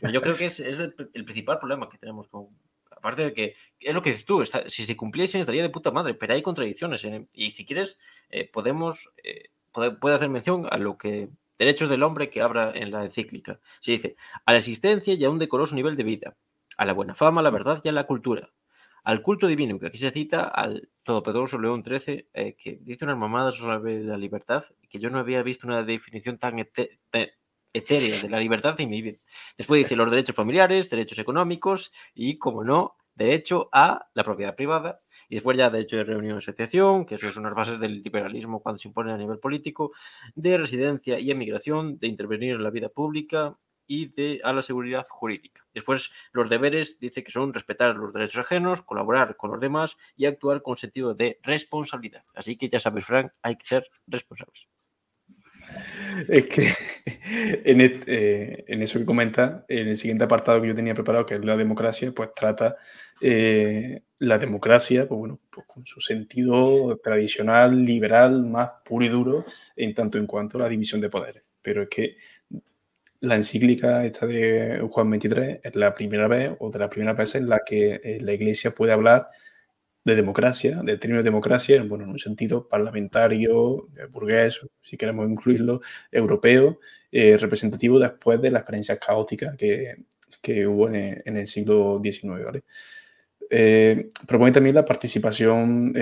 Pero 0.00 0.12
yo 0.12 0.22
creo 0.22 0.36
que 0.36 0.46
es, 0.46 0.60
es 0.60 0.78
el, 0.78 0.94
principal 1.24 1.58
problema 1.58 1.88
que 1.88 1.98
tenemos 1.98 2.28
con, 2.28 2.48
aparte 2.90 3.22
de 3.22 3.34
que, 3.34 3.54
es 3.80 3.92
lo 3.92 4.00
que 4.00 4.10
dices 4.10 4.24
tú, 4.24 4.42
si 4.44 4.84
se 4.84 4.96
cumpliesen 4.96 5.40
estaría 5.42 5.62
de 5.62 5.68
puta 5.68 5.90
madre, 5.90 6.14
pero 6.14 6.32
hay 6.34 6.42
contradicciones. 6.42 7.06
y 7.32 7.50
si 7.50 7.66
quieres, 7.66 7.98
eh, 8.30 8.48
podemos, 8.50 9.10
eh, 9.22 9.50
puede, 9.74 10.14
hacer 10.14 10.30
mención 10.30 10.66
a 10.70 10.78
lo 10.78 10.96
que 10.96 11.28
derechos 11.58 11.90
del 11.90 12.02
hombre 12.02 12.30
que 12.30 12.40
habla 12.40 12.72
en 12.74 12.90
la 12.90 13.04
encíclica. 13.04 13.60
Se 13.80 13.92
dice, 13.92 14.16
a 14.46 14.52
la 14.52 14.58
existencia 14.58 15.14
y 15.14 15.24
a 15.24 15.30
un 15.30 15.38
decoroso 15.38 15.74
nivel 15.74 15.96
de 15.96 16.04
vida, 16.04 16.36
a 16.76 16.84
la 16.84 16.92
buena 16.92 17.14
fama, 17.14 17.42
la 17.42 17.50
verdad 17.50 17.80
y 17.84 17.88
a 17.88 17.92
la 17.92 18.04
cultura, 18.04 18.50
al 19.02 19.20
culto 19.20 19.46
divino, 19.46 19.78
que 19.78 19.88
aquí 19.88 19.98
se 19.98 20.10
cita 20.10 20.44
al 20.44 20.88
Todopoderoso 21.02 21.58
León 21.58 21.84
XIII, 21.84 22.28
eh, 22.32 22.54
que 22.54 22.78
dice 22.80 23.04
unas 23.04 23.18
mamadas 23.18 23.56
sobre 23.56 24.02
la 24.02 24.16
libertad, 24.16 24.64
que 24.88 24.98
yo 24.98 25.10
no 25.10 25.18
había 25.18 25.42
visto 25.42 25.66
una 25.66 25.82
definición 25.82 26.38
tan 26.38 26.58
etérea 26.58 28.20
de 28.22 28.28
la 28.30 28.38
libertad 28.38 28.80
en 28.80 28.88
mi 28.88 29.02
vida. 29.02 29.18
Después 29.58 29.82
dice 29.82 29.96
los 29.96 30.10
derechos 30.10 30.34
familiares, 30.34 30.88
derechos 30.88 31.18
económicos 31.18 31.92
y, 32.14 32.38
como 32.38 32.64
no, 32.64 32.96
derecho 33.14 33.68
a 33.72 34.08
la 34.14 34.24
propiedad 34.24 34.56
privada. 34.56 35.00
Y 35.28 35.36
después 35.36 35.56
ya 35.56 35.70
derecho 35.70 35.96
de 35.96 36.04
reunión 36.04 36.36
y 36.36 36.38
asociación, 36.38 37.06
que 37.06 37.16
eso 37.16 37.28
es 37.28 37.36
unas 37.36 37.54
bases 37.54 37.80
del 37.80 38.02
liberalismo 38.02 38.62
cuando 38.62 38.78
se 38.78 38.88
impone 38.88 39.12
a 39.12 39.16
nivel 39.16 39.38
político, 39.38 39.92
de 40.34 40.58
residencia 40.58 41.18
y 41.18 41.30
emigración, 41.30 41.98
de 41.98 42.08
intervenir 42.08 42.54
en 42.54 42.62
la 42.62 42.70
vida 42.70 42.88
pública, 42.88 43.56
y 43.86 44.06
de, 44.06 44.40
a 44.44 44.52
la 44.52 44.62
seguridad 44.62 45.06
jurídica. 45.08 45.66
Después, 45.74 46.10
los 46.32 46.48
deberes 46.48 46.98
dice 46.98 47.22
que 47.22 47.30
son 47.30 47.52
respetar 47.52 47.94
los 47.96 48.12
derechos 48.12 48.40
ajenos, 48.40 48.82
colaborar 48.82 49.36
con 49.36 49.50
los 49.50 49.60
demás 49.60 49.96
y 50.16 50.26
actuar 50.26 50.62
con 50.62 50.76
sentido 50.76 51.14
de 51.14 51.38
responsabilidad. 51.42 52.24
Así 52.34 52.56
que 52.56 52.68
ya 52.68 52.80
sabes, 52.80 53.04
Frank, 53.04 53.32
hay 53.42 53.56
que 53.56 53.66
ser 53.66 53.90
responsables. 54.06 54.68
Es 56.28 56.46
que 56.46 56.68
en, 57.64 57.80
eh, 57.80 58.64
en, 58.66 58.82
eso 58.82 58.98
que 58.98 59.04
comenta, 59.04 59.64
en 59.68 59.88
el 59.88 59.96
siguiente 59.96 60.24
apartado 60.24 60.60
que 60.60 60.68
yo 60.68 60.74
tenía 60.74 60.94
preparado, 60.94 61.26
que 61.26 61.34
es 61.36 61.44
la 61.44 61.56
democracia, 61.56 62.12
pues 62.12 62.30
trata 62.34 62.76
eh, 63.20 64.02
la 64.18 64.38
democracia, 64.38 65.08
pues 65.08 65.18
bueno, 65.18 65.40
pues 65.50 65.66
con 65.66 65.86
su 65.86 66.00
sentido 66.00 66.98
tradicional, 67.02 67.84
liberal, 67.84 68.44
más 68.44 68.70
puro 68.84 69.04
y 69.04 69.08
duro, 69.08 69.44
en 69.76 69.94
tanto 69.94 70.18
en 70.18 70.26
cuanto 70.26 70.58
a 70.58 70.62
la 70.62 70.68
división 70.68 71.00
de 71.00 71.10
poderes. 71.10 71.42
Pero 71.62 71.82
es 71.82 71.88
que 71.88 72.16
la 73.20 73.36
encíclica 73.36 74.04
esta 74.04 74.26
de 74.26 74.86
Juan 74.90 75.10
23 75.10 75.60
es 75.62 75.76
la 75.76 75.94
primera 75.94 76.28
vez 76.28 76.52
o 76.58 76.70
de 76.70 76.78
las 76.78 76.88
primeras 76.88 77.16
veces 77.16 77.36
en 77.36 77.48
la 77.48 77.60
que 77.64 78.00
eh, 78.02 78.18
la 78.20 78.32
Iglesia 78.32 78.72
puede 78.72 78.92
hablar 78.92 79.28
de 80.04 80.14
democracia, 80.14 80.80
del 80.82 80.98
término 80.98 81.18
de 81.18 81.24
democracia, 81.24 81.82
bueno, 81.82 82.04
en 82.04 82.10
un 82.10 82.18
sentido 82.18 82.68
parlamentario, 82.68 83.88
burgués, 84.10 84.60
si 84.82 84.96
queremos 84.96 85.28
incluirlo, 85.28 85.80
europeo, 86.12 86.78
eh, 87.10 87.36
representativo 87.38 87.98
después 87.98 88.40
de 88.40 88.50
la 88.50 88.58
experiencia 88.60 88.98
caótica 88.98 89.56
que, 89.56 90.04
que 90.42 90.66
hubo 90.66 90.88
en, 90.88 91.22
el 91.24 91.46
siglo 91.46 92.00
XIX. 92.02 92.44
¿vale? 92.44 92.64
Eh, 93.50 94.10
propone 94.26 94.52
también 94.52 94.74
la 94.74 94.84
participación 94.84 95.94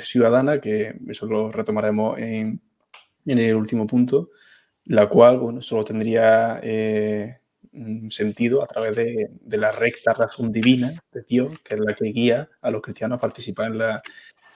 ciudadana, 0.00 0.60
que 0.60 0.94
eso 1.08 1.26
lo 1.26 1.52
retomaremos 1.52 2.18
en, 2.18 2.60
en 3.26 3.38
el 3.38 3.54
último 3.54 3.86
punto, 3.86 4.30
la 4.86 5.08
cual 5.08 5.38
bueno, 5.38 5.60
solo 5.60 5.84
tendría 5.84 6.60
eh, 6.62 7.38
sentido 8.10 8.62
a 8.62 8.66
través 8.66 8.96
de, 8.96 9.58
la 9.58 9.72
recta 9.72 10.12
razón 10.12 10.52
divina 10.52 11.02
de 11.12 11.22
Dios, 11.22 11.58
que 11.60 11.74
es 11.74 11.80
la 11.80 11.94
que 11.94 12.06
guía 12.06 12.48
a 12.60 12.70
los 12.70 12.82
cristianos 12.82 13.16
a 13.16 13.20
participar 13.20 13.72
en 13.72 13.78
la, 13.78 14.02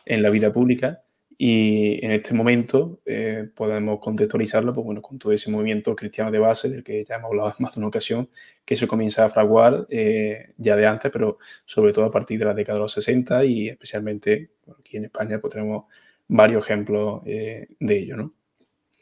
en 0.05 0.23
la 0.23 0.31
vida 0.31 0.53
pública. 0.53 1.03
Y 1.39 2.03
en 2.05 2.13
este 2.13 2.33
momento 2.33 3.01
eh, 3.05 3.49
podemos 3.55 4.01
contextualizarlo 4.01 4.73
pues, 4.73 4.87
bueno, 4.87 5.03
con 5.03 5.19
todo 5.19 5.33
ese 5.33 5.51
movimiento 5.51 5.95
cristiano 5.95 6.31
de 6.31 6.39
base, 6.39 6.71
del 6.71 6.83
que 6.83 7.05
ya 7.05 7.17
hemos 7.17 7.31
hablado 7.31 7.55
más 7.59 7.75
de 7.75 7.81
una 7.81 7.89
ocasión, 7.89 8.31
que 8.65 8.77
se 8.77 8.87
comienza 8.89 9.25
a 9.25 9.29
fraguar 9.29 9.87
eh, 9.91 10.55
ya 10.57 10.77
de 10.77 10.87
antes, 10.87 11.11
pero 11.13 11.39
sobre 11.67 11.93
todo 11.93 12.07
a 12.07 12.11
partir 12.11 12.39
de 12.39 12.47
la 12.47 12.55
década 12.55 12.79
de 12.79 12.85
los 12.85 12.93
60 12.93 13.45
y 13.45 13.69
especialmente 13.69 14.51
aquí 14.79 14.97
en 14.97 15.05
España 15.05 15.39
pues, 15.39 15.53
tenemos 15.53 15.85
varios 16.29 16.65
ejemplos 16.65 17.23
de 17.25 17.69
ello. 17.81 18.17
¿no? 18.17 18.35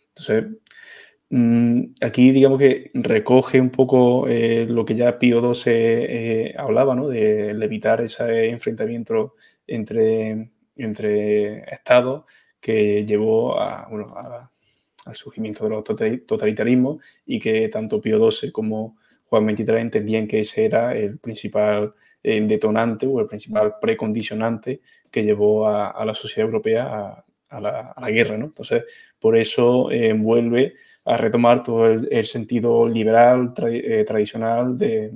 Entonces, 0.09 0.47
aquí 2.01 2.31
digamos 2.31 2.59
que 2.59 2.91
recoge 2.95 3.61
un 3.61 3.71
poco 3.71 4.29
eh, 4.29 4.67
lo 4.69 4.85
que 4.85 4.95
ya 4.95 5.19
Pío 5.19 5.55
XII 5.55 5.73
eh, 5.75 6.55
hablaba, 6.57 6.95
¿no? 6.95 7.09
de 7.09 7.51
evitar 7.51 8.01
ese 8.01 8.49
enfrentamiento 8.51 9.35
entre, 9.67 10.51
entre 10.77 11.59
estados 11.73 12.25
que 12.61 13.05
llevó 13.05 13.61
a, 13.61 13.89
bueno, 13.91 14.15
al 15.07 15.15
surgimiento 15.15 15.65
de 15.65 15.71
los 15.71 15.85
totalitarismos 16.27 17.03
y 17.27 17.39
que 17.41 17.69
tanto 17.69 18.01
Pío 18.01 18.31
XII 18.31 18.53
como 18.53 18.97
Juan 19.25 19.49
XXIII 19.49 19.81
entendían 19.81 20.29
que 20.29 20.41
ese 20.41 20.65
era 20.67 20.95
el 20.95 21.19
principal 21.19 21.95
eh, 22.23 22.41
detonante 22.43 23.07
o 23.07 23.21
el 23.21 23.27
principal 23.27 23.75
precondicionante 23.81 24.81
que 25.11 25.25
llevó 25.25 25.69
a, 25.69 26.05
la 26.05 26.15
sociedad 26.15 26.47
europea 26.47 27.25
a, 27.49 27.61
la, 27.61 28.11
guerra. 28.11 28.37
¿no? 28.37 28.47
Entonces, 28.47 28.85
por 29.19 29.37
eso 29.37 29.89
vuelve 30.17 30.75
a 31.05 31.17
retomar 31.17 31.63
todo 31.63 31.87
el, 31.87 32.27
sentido 32.27 32.89
liberal 32.89 33.53
eh, 33.67 34.05
tradicional 34.07 34.79
de, 34.79 35.13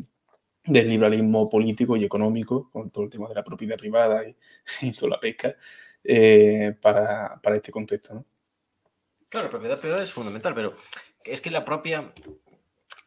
del 0.65 0.89
liberalismo 0.89 1.49
político 1.49 1.97
y 1.97 2.05
económico, 2.05 2.71
con 2.71 2.91
todo 2.91 3.05
el 3.05 3.11
tema 3.11 3.29
de 3.29 3.35
la 3.35 3.45
propiedad 3.45 3.77
privada 3.77 4.23
y, 4.83 4.93
toda 4.93 5.11
la 5.11 5.21
pesca, 5.21 5.55
eh, 6.05 6.75
para, 6.81 7.41
para, 7.43 7.57
este 7.57 7.73
contexto. 7.73 8.15
¿no? 8.15 8.27
Claro, 9.29 9.47
la 9.47 9.51
propiedad 9.51 9.81
privada 9.81 10.03
es 10.03 10.13
fundamental, 10.13 10.55
pero 10.55 10.75
es 11.25 11.41
que 11.41 11.51
la 11.51 11.65
propia, 11.65 12.13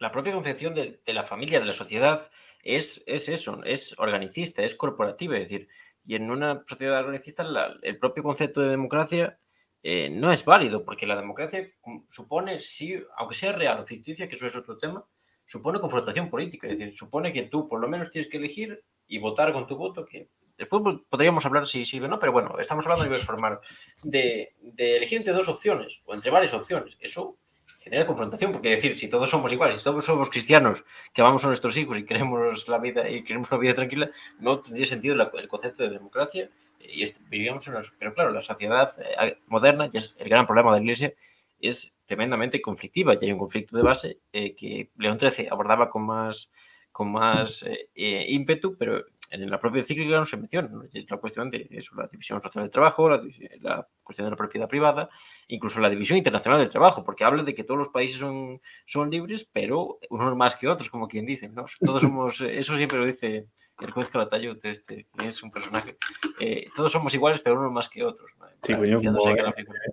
la 0.00 0.10
propia 0.10 0.32
concepción 0.32 0.74
de, 0.74 1.00
de 1.04 1.14
la 1.14 1.22
familia, 1.22 1.60
de 1.60 1.66
la 1.66 1.72
sociedad, 1.72 2.30
es, 2.64 3.02
es, 3.06 3.28
eso, 3.28 3.62
es 3.64 3.94
organicista, 3.98 4.62
es 4.62 4.74
corporativa, 4.74 5.36
es 5.36 5.44
decir, 5.44 5.68
y 6.04 6.16
en 6.16 6.30
una 6.30 6.64
sociedad 6.66 7.00
organicista 7.00 7.46
el 7.82 7.98
propio 7.98 8.22
concepto 8.22 8.60
de 8.60 8.70
democracia 8.70 9.38
eh, 9.82 10.08
no 10.10 10.32
es 10.32 10.44
válido, 10.44 10.84
porque 10.84 11.06
la 11.06 11.16
democracia 11.16 11.70
supone, 12.08 12.60
sí, 12.60 13.02
aunque 13.16 13.34
sea 13.34 13.52
real 13.52 13.80
o 13.80 13.84
ficticia, 13.84 14.28
que 14.28 14.36
eso 14.36 14.46
es 14.46 14.56
otro 14.56 14.78
tema, 14.78 15.04
supone 15.44 15.80
confrontación 15.80 16.30
política, 16.30 16.68
es 16.68 16.78
decir, 16.78 16.96
supone 16.96 17.32
que 17.32 17.42
tú 17.42 17.68
por 17.68 17.80
lo 17.80 17.88
menos 17.88 18.10
tienes 18.10 18.30
que 18.30 18.38
elegir 18.38 18.82
y 19.08 19.18
votar 19.18 19.52
con 19.52 19.66
tu 19.66 19.76
voto, 19.76 20.04
que 20.04 20.28
después 20.56 20.82
podríamos 21.08 21.44
hablar 21.44 21.66
si 21.66 21.84
sirve 21.84 22.06
o 22.06 22.08
no, 22.08 22.18
pero 22.18 22.32
bueno, 22.32 22.56
estamos 22.58 22.84
hablando 22.86 23.02
a 23.02 23.06
nivel 23.06 23.20
formal, 23.20 23.58
de, 24.02 24.54
de 24.60 24.96
elegir 24.96 25.18
entre 25.18 25.32
dos 25.32 25.48
opciones 25.48 26.00
o 26.04 26.14
entre 26.14 26.30
varias 26.30 26.54
opciones. 26.54 26.96
Eso 27.00 27.36
genera 27.80 28.06
confrontación, 28.06 28.52
porque 28.52 28.70
decir, 28.70 28.96
si 28.96 29.08
todos 29.08 29.28
somos 29.28 29.52
iguales, 29.52 29.78
si 29.78 29.84
todos 29.84 30.04
somos 30.04 30.30
cristianos, 30.30 30.84
que 31.12 31.22
vamos 31.22 31.44
a 31.44 31.48
nuestros 31.48 31.76
hijos 31.76 31.98
y 31.98 32.04
queremos 32.04 32.68
la 32.68 32.78
vida 32.78 33.10
y 33.10 33.24
queremos 33.24 33.50
una 33.50 33.60
vida 33.60 33.74
tranquila, 33.74 34.10
no 34.38 34.60
tendría 34.60 34.86
sentido 34.86 35.16
el 35.20 35.48
concepto 35.48 35.82
de 35.82 35.90
democracia 35.90 36.48
y 36.82 37.04
vivíamos 37.28 37.66
en 37.68 37.74
pero 37.98 38.14
claro, 38.14 38.30
la 38.32 38.42
sociedad 38.42 38.92
eh, 39.00 39.38
moderna, 39.46 39.90
y 39.92 39.96
es 39.96 40.16
el 40.18 40.28
gran 40.28 40.46
problema 40.46 40.72
de 40.72 40.80
la 40.80 40.84
Iglesia, 40.84 41.14
es 41.58 41.96
tremendamente 42.06 42.60
conflictiva 42.60 43.14
y 43.14 43.24
hay 43.24 43.32
un 43.32 43.38
conflicto 43.38 43.76
de 43.76 43.82
base 43.82 44.20
eh, 44.32 44.54
que 44.54 44.90
León 44.96 45.18
XIII 45.18 45.48
abordaba 45.50 45.88
con 45.88 46.04
más, 46.04 46.50
con 46.90 47.12
más 47.12 47.64
eh, 47.94 48.26
ímpetu, 48.28 48.76
pero 48.76 49.04
en 49.30 49.50
la 49.50 49.58
propia 49.58 49.78
encíclica 49.78 50.10
no 50.10 50.26
se 50.26 50.36
menciona 50.36 50.68
la 51.08 51.16
cuestión 51.16 51.50
de 51.50 51.66
eso, 51.70 51.94
la 51.94 52.06
división 52.06 52.42
social 52.42 52.64
del 52.64 52.70
trabajo, 52.70 53.08
la, 53.08 53.22
la, 53.60 53.88
cuestión 54.02 54.26
de 54.26 54.30
la 54.30 54.36
propiedad 54.36 54.68
privada, 54.68 55.08
incluso 55.48 55.80
la 55.80 55.88
división 55.88 56.18
internacional 56.18 56.58
del 56.60 56.68
trabajo, 56.68 57.02
porque 57.02 57.24
habla 57.24 57.42
de 57.42 57.54
que 57.54 57.64
todos 57.64 57.78
los 57.78 57.88
países 57.88 58.18
son, 58.18 58.60
son 58.84 59.10
libres, 59.10 59.48
pero 59.50 59.98
unos 60.10 60.36
más 60.36 60.56
que 60.56 60.68
otros, 60.68 60.90
como 60.90 61.08
quien 61.08 61.24
dice, 61.24 61.48
¿no? 61.48 61.64
Todos 61.80 62.02
somos, 62.02 62.40
eso 62.42 62.76
siempre 62.76 62.98
lo 62.98 63.06
dice 63.06 63.46
el 63.80 63.90
juez 63.90 64.08
Calatayud 64.08 64.58
este, 64.64 65.06
es 65.24 65.42
un 65.42 65.50
personaje. 65.50 65.96
Eh, 66.40 66.66
todos 66.74 66.92
somos 66.92 67.14
iguales, 67.14 67.40
pero 67.40 67.58
unos 67.58 67.72
más 67.72 67.88
que 67.88 68.04
otros. 68.04 68.30
Sí, 68.62 68.74
coño, 68.74 69.02
como 69.02 69.18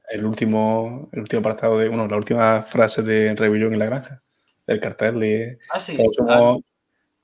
el, 0.09 0.25
último, 0.25 1.09
el 1.11 1.19
último 1.21 1.39
apartado 1.39 1.79
de, 1.79 1.87
bueno, 1.87 2.07
la 2.07 2.17
última 2.17 2.61
frase 2.61 3.01
de 3.01 3.33
Rebelión 3.35 3.73
en 3.73 3.79
la 3.79 3.85
Granja, 3.85 4.21
del 4.67 4.79
cartel 4.79 5.19
de... 5.19 5.59
Ah, 5.73 5.79
sí. 5.79 5.97
Ah. 6.27 6.55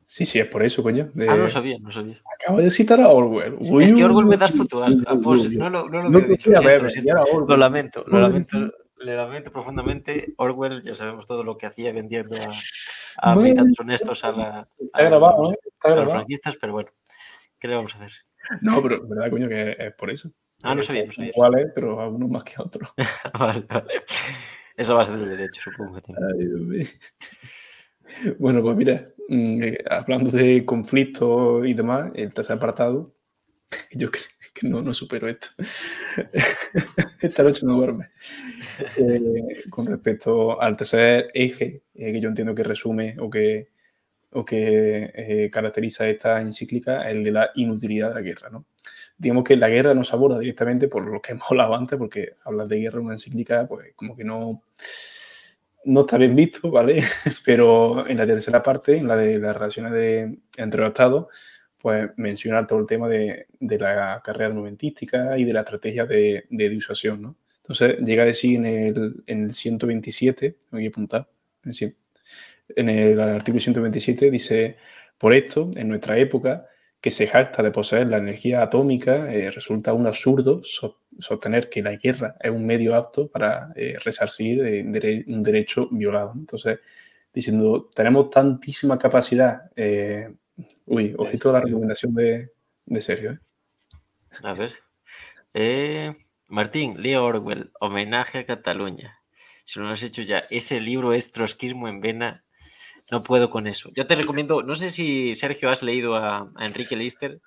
Sí, 0.07 0.25
sí, 0.25 0.39
es 0.39 0.47
por 0.47 0.63
eso, 0.63 0.83
coño. 0.83 1.11
Ah, 1.27 1.35
no 1.35 1.47
sabía, 1.47 1.77
no 1.79 1.91
sabía. 1.91 2.21
Acabo 2.39 2.59
de 2.59 2.69
citar 2.69 3.01
a 3.01 3.09
Orwell. 3.09 3.57
es 3.81 3.91
que 3.91 4.03
Orwell 4.03 4.27
me 4.27 4.37
das 4.37 4.51
puto 4.51 4.83
asco. 4.83 5.01
no 5.01 5.69
lo, 5.69 5.89
no 5.89 6.03
lo, 6.03 6.09
no 6.09 6.19
dicho, 6.19 6.51
lo 6.51 7.57
lamento, 7.57 8.03
lo 8.07 8.19
lamento, 8.19 8.71
le 8.99 9.15
lamento 9.15 9.51
profundamente. 9.51 10.33
Orwell, 10.37 10.81
ya 10.81 10.95
sabemos 10.95 11.25
todo 11.25 11.43
lo 11.43 11.57
que 11.57 11.65
hacía 11.65 11.91
vendiendo 11.91 12.35
a, 12.35 13.31
a 13.31 13.35
militantes 13.35 13.79
honestos 13.79 14.23
a 14.23 14.31
la... 14.31 14.69
Está 14.79 15.03
grabado, 15.03 15.51
¿eh? 15.51 15.57
a 15.81 15.89
los 15.89 16.11
franquistas, 16.11 16.57
pero 16.59 16.73
bueno, 16.73 16.89
¿qué 17.59 17.67
le 17.67 17.75
vamos 17.75 17.95
a 17.95 17.99
hacer? 17.99 18.11
No, 18.61 18.81
pero 18.81 19.07
verdad, 19.07 19.29
coño, 19.29 19.47
que 19.47 19.75
es 19.77 19.93
por 19.95 20.09
eso. 20.09 20.31
Ah, 20.63 20.75
no 20.75 20.81
sabía, 20.81 21.05
no 21.05 21.11
sabía. 21.11 21.31
Iguales, 21.31 21.71
pero 21.75 21.99
a 21.99 22.07
uno 22.07 22.27
más 22.27 22.43
que 22.43 22.53
a 22.57 22.63
otro. 22.63 22.87
vale, 23.39 23.65
vale. 23.67 24.03
Eso 24.75 24.95
va 24.95 25.01
a 25.01 25.05
ser 25.05 25.17
del 25.17 25.29
derecho, 25.29 25.61
supongo 25.71 26.01
que 26.01 26.87
Bueno, 28.39 28.61
pues 28.61 28.75
mira, 28.75 29.09
mm, 29.29 29.63
eh, 29.63 29.77
hablando 29.89 30.31
de 30.31 30.65
conflictos 30.65 31.65
y 31.65 31.73
demás, 31.73 32.11
el 32.15 32.33
tercer 32.33 32.57
apartado, 32.57 33.15
yo 33.91 34.11
creo 34.11 34.23
que 34.55 34.67
no, 34.67 34.81
no 34.81 34.93
supero 34.93 35.27
esto. 35.27 35.49
Esta 37.21 37.43
noche 37.43 37.65
no 37.65 37.73
duerme. 37.73 38.11
Eh, 38.97 39.63
con 39.69 39.85
respecto 39.85 40.59
al 40.61 40.77
tercer 40.77 41.29
eje, 41.33 41.83
eh, 41.93 42.11
que 42.13 42.19
yo 42.21 42.29
entiendo 42.29 42.55
que 42.55 42.63
resume 42.63 43.15
o 43.19 43.29
que, 43.29 43.69
o 44.31 44.43
que 44.45 45.49
caracteriza 45.51 46.07
esta 46.07 46.41
encíclica, 46.41 47.09
el 47.09 47.23
de 47.23 47.31
la 47.31 47.51
inutilidad 47.55 48.09
de 48.09 48.15
la 48.15 48.21
guerra. 48.21 48.49
¿no? 48.49 48.65
Digamos 49.17 49.43
que 49.43 49.57
la 49.57 49.69
guerra 49.69 49.93
no 49.93 50.03
se 50.03 50.15
aborda 50.15 50.39
directamente 50.39 50.87
por 50.87 51.05
lo 51.05 51.21
que 51.21 51.31
hemos 51.33 51.45
hablado 51.51 51.75
antes, 51.75 51.97
porque 51.99 52.35
hablar 52.43 52.67
de 52.67 52.79
guerra 52.79 52.99
en 52.99 53.05
una 53.05 53.15
encíclica, 53.15 53.67
pues 53.67 53.93
como 53.95 54.15
que 54.15 54.23
no 54.23 54.63
no 55.85 55.99
está 56.01 56.17
bien 56.17 56.35
visto, 56.35 56.71
¿vale? 56.71 57.03
Pero 57.45 58.07
en 58.07 58.17
la 58.17 58.25
tercera 58.25 58.61
parte, 58.61 58.97
en 58.97 59.07
la 59.07 59.15
de 59.15 59.39
las 59.39 59.55
relaciones 59.55 59.93
de, 59.93 60.39
entre 60.57 60.81
los 60.81 60.89
estados, 60.89 61.27
pues 61.85 62.09
mencionar 62.15 62.65
todo 62.65 62.79
el 62.79 62.87
tema 62.87 63.07
de, 63.07 63.45
de 63.59 63.77
la 63.77 64.19
carrera 64.23 64.47
armamentística 64.47 65.37
y 65.37 65.43
de 65.43 65.53
la 65.53 65.59
estrategia 65.59 66.07
de, 66.07 66.45
de, 66.49 66.69
disuasión, 66.69 67.21
¿no? 67.21 67.35
Entonces 67.57 67.99
llega 67.99 68.23
a 68.23 68.25
decir 68.25 68.55
en 68.55 68.65
el, 68.65 69.23
en 69.27 69.43
el 69.43 69.53
127, 69.53 70.57
me 70.71 70.79
voy 70.79 70.85
a 70.87 70.89
apuntar, 70.89 71.29
en 72.75 72.89
el 72.89 73.19
artículo 73.19 73.59
127 73.59 74.31
dice, 74.31 74.77
por 75.19 75.35
esto, 75.35 75.69
en 75.75 75.87
nuestra 75.89 76.17
época, 76.17 76.65
que 76.99 77.11
se 77.11 77.27
jacta 77.27 77.61
de 77.61 77.69
poseer 77.69 78.07
la 78.07 78.17
energía 78.17 78.63
atómica, 78.63 79.31
eh, 79.31 79.51
resulta 79.51 79.93
un 79.93 80.07
absurdo 80.07 80.63
sostener 81.19 81.69
que 81.69 81.83
la 81.83 81.97
guerra 81.97 82.35
es 82.41 82.49
un 82.49 82.65
medio 82.65 82.95
apto 82.95 83.27
para 83.27 83.71
eh, 83.75 83.95
resarcir 84.03 84.65
eh, 84.65 85.23
un 85.27 85.43
derecho 85.43 85.87
violado. 85.91 86.33
Entonces, 86.35 86.79
diciendo, 87.31 87.91
tenemos 87.93 88.31
tantísima 88.31 88.97
capacidad. 88.97 89.69
Eh, 90.57 90.63
uy, 90.85 91.15
ojito 91.17 91.49
a 91.49 91.53
la 91.53 91.61
recomendación 91.61 92.13
de, 92.13 92.51
de 92.85 93.01
Sergio. 93.01 93.39
A 94.43 94.53
ver. 94.53 94.73
Martín, 96.47 97.01
Leo 97.01 97.25
Orwell, 97.25 97.71
homenaje 97.79 98.39
a 98.39 98.45
Cataluña. 98.45 99.19
Si 99.65 99.79
no 99.79 99.87
lo 99.87 99.93
has 99.93 100.03
hecho 100.03 100.21
ya, 100.21 100.45
ese 100.49 100.79
libro 100.79 101.13
es 101.13 101.31
Trotskismo 101.31 101.87
en 101.87 102.01
Vena 102.01 102.45
no 103.11 103.23
puedo 103.23 103.49
con 103.49 103.67
eso. 103.67 103.91
Yo 103.95 104.07
te 104.07 104.15
recomiendo, 104.15 104.63
no 104.63 104.75
sé 104.75 104.89
si 104.89 105.35
Sergio 105.35 105.69
has 105.69 105.83
leído 105.83 106.15
a, 106.15 106.51
Enrique 106.59 106.95
Lister. 106.95 107.39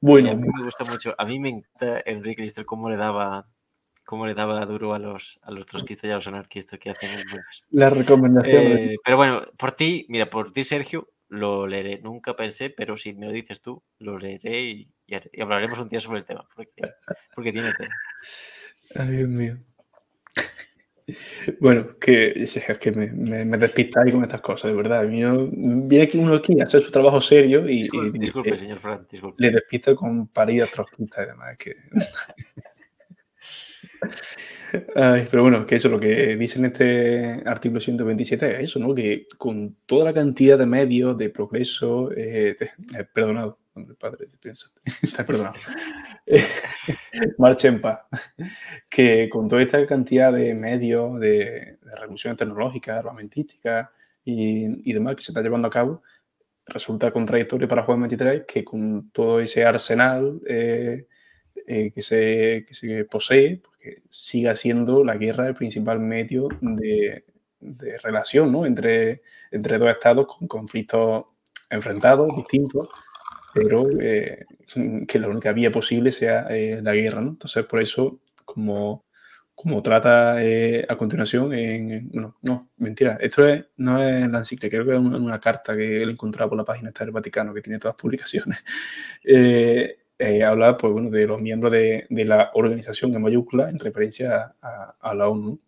Bueno, 0.00 0.30
a 0.30 0.34
mí 0.34 0.48
me 0.52 0.64
gusta 0.64 0.84
mucho. 0.84 1.14
A 1.16 1.24
mí 1.24 1.38
me 1.38 1.50
encanta 1.50 2.02
Enrique 2.04 2.42
Lister 2.42 2.64
cómo 2.64 2.90
le 2.90 2.96
daba 2.96 3.46
cómo 4.04 4.26
le 4.26 4.34
daba 4.34 4.64
duro 4.66 4.94
a 4.94 5.00
los, 5.00 5.40
a 5.42 5.50
los 5.50 5.66
trotskistas 5.66 6.08
y 6.08 6.12
a 6.12 6.16
los 6.16 6.26
anarquistas 6.28 6.78
que 6.78 6.90
hacen 6.90 7.10
La 7.70 7.90
recomendación. 7.90 8.62
Eh, 8.62 8.96
pero 9.04 9.16
bueno, 9.16 9.42
por 9.56 9.72
ti, 9.72 10.06
mira, 10.08 10.30
por 10.30 10.52
ti, 10.52 10.62
Sergio, 10.62 11.08
lo 11.28 11.66
leeré. 11.66 11.98
Nunca 11.98 12.36
pensé, 12.36 12.70
pero 12.70 12.96
si 12.96 13.14
me 13.14 13.26
lo 13.26 13.32
dices 13.32 13.60
tú, 13.60 13.82
lo 13.98 14.18
leeré 14.18 14.60
y, 14.60 14.88
hablaremos 15.40 15.78
un 15.78 15.88
día 15.88 16.00
sobre 16.00 16.20
el 16.20 16.24
tema, 16.24 16.46
porque, 16.54 16.82
porque 17.34 17.52
tiene 17.52 17.72
tema. 17.72 17.94
Ay, 18.94 19.16
Dios 19.16 19.28
mío. 19.28 19.58
Bueno, 21.60 21.96
que, 22.00 22.32
es 22.34 22.78
que 22.80 22.90
me, 22.90 23.06
me, 23.12 23.44
me 23.44 23.58
despistáis 23.58 24.12
con 24.12 24.24
estas 24.24 24.40
cosas, 24.40 24.72
de 24.72 24.76
verdad. 24.76 25.06
viene 25.06 26.02
aquí 26.02 26.18
uno 26.18 26.34
aquí 26.34 26.60
a 26.60 26.64
hacer 26.64 26.82
su 26.82 26.90
trabajo 26.90 27.20
serio 27.20 27.68
y, 27.68 27.88
disculpe, 28.18 28.56
señor 28.56 28.80
Fran, 28.80 29.06
disculpe. 29.08 29.40
le 29.40 29.52
despisto 29.52 29.94
con 29.94 30.26
paridas 30.28 30.72
trotskistas 30.72 31.24
y 31.24 31.28
demás. 31.28 31.56
Que... 31.56 31.76
pero 35.30 35.42
bueno, 35.42 35.66
que 35.66 35.76
eso, 35.76 35.88
lo 35.88 36.00
que 36.00 36.36
dice 36.36 36.58
en 36.58 36.66
este 36.66 37.42
artículo 37.46 37.80
127 37.80 38.56
es 38.56 38.60
eso, 38.62 38.78
¿no? 38.78 38.94
Que 38.94 39.26
con 39.38 39.76
toda 39.86 40.04
la 40.04 40.14
cantidad 40.14 40.58
de 40.58 40.66
medios 40.66 41.16
de 41.16 41.30
progreso, 41.30 42.10
eh, 42.12 42.56
eh, 42.60 43.04
perdonado, 43.12 43.58
hombre, 43.74 43.94
padre, 43.94 44.26
piensa, 44.40 44.70
está 45.02 45.24
perdonado. 45.24 45.56
Marcha 47.38 47.68
en 47.68 47.80
paz. 47.80 48.00
Que 48.88 49.28
con 49.28 49.48
toda 49.48 49.62
esta 49.62 49.86
cantidad 49.86 50.32
de 50.32 50.54
medios 50.54 51.20
de, 51.20 51.78
de 51.82 51.96
revoluciones 52.00 52.38
tecnológicas, 52.38 52.98
armamentísticas 52.98 53.88
y, 54.24 54.90
y, 54.90 54.92
demás 54.92 55.16
que 55.16 55.22
se 55.22 55.30
está 55.30 55.42
llevando 55.42 55.68
a 55.68 55.70
cabo, 55.70 56.02
resulta 56.66 57.12
contradictorio 57.12 57.68
para 57.68 57.84
Juan 57.84 58.00
23 58.00 58.44
que 58.46 58.64
con 58.64 59.10
todo 59.10 59.40
ese 59.40 59.64
arsenal 59.64 60.40
eh, 60.46 61.06
eh, 61.66 61.92
que, 61.92 62.02
se, 62.02 62.64
que, 62.66 62.74
se, 62.74 63.04
posee, 63.04 63.62
porque 63.86 64.02
siga 64.10 64.54
siendo 64.56 65.04
la 65.04 65.16
guerra 65.16 65.46
el 65.46 65.54
principal 65.54 66.00
medio 66.00 66.48
de, 66.60 67.24
de 67.60 67.98
relación 67.98 68.52
¿no? 68.52 68.66
entre, 68.66 69.22
entre 69.50 69.78
dos 69.78 69.90
estados 69.90 70.26
con 70.26 70.48
conflictos 70.48 71.24
enfrentados, 71.68 72.34
distintos, 72.36 72.88
pero 73.54 73.88
eh, 74.00 74.44
que 75.08 75.18
la 75.18 75.28
única 75.28 75.52
vía 75.52 75.72
posible 75.72 76.12
sea 76.12 76.46
eh, 76.50 76.80
la 76.82 76.94
guerra. 76.94 77.20
¿no? 77.20 77.30
Entonces, 77.30 77.64
por 77.64 77.80
eso, 77.80 78.20
como, 78.44 79.04
como 79.54 79.82
trata 79.82 80.42
eh, 80.42 80.86
a 80.88 80.96
continuación, 80.96 81.52
en, 81.52 82.08
bueno, 82.10 82.36
no, 82.42 82.70
mentira, 82.76 83.18
esto 83.20 83.48
es, 83.48 83.66
no 83.78 84.02
es 84.02 84.28
la 84.30 84.38
encíclica, 84.38 84.76
creo 84.76 84.86
que 84.86 84.92
es 84.92 84.98
una, 84.98 85.16
una 85.16 85.40
carta 85.40 85.76
que 85.76 86.02
él 86.02 86.10
encontrado 86.10 86.50
por 86.50 86.58
la 86.58 86.64
página 86.64 86.92
del 86.96 87.10
Vaticano, 87.10 87.52
que 87.52 87.62
tiene 87.62 87.78
todas 87.78 87.94
las 87.94 88.00
publicaciones. 88.00 88.58
habla 90.44 90.76
pues, 90.76 90.92
bueno, 90.92 91.10
de 91.10 91.26
los 91.26 91.40
miembros 91.40 91.72
de, 91.72 92.06
de, 92.08 92.24
la 92.24 92.50
organización 92.54 93.14
en 93.14 93.22
mayúscula 93.22 93.68
en 93.70 93.78
referencia 93.78 94.54
a, 94.60 94.96
a 95.00 95.14
la 95.14 95.28
ONU. 95.28 95.60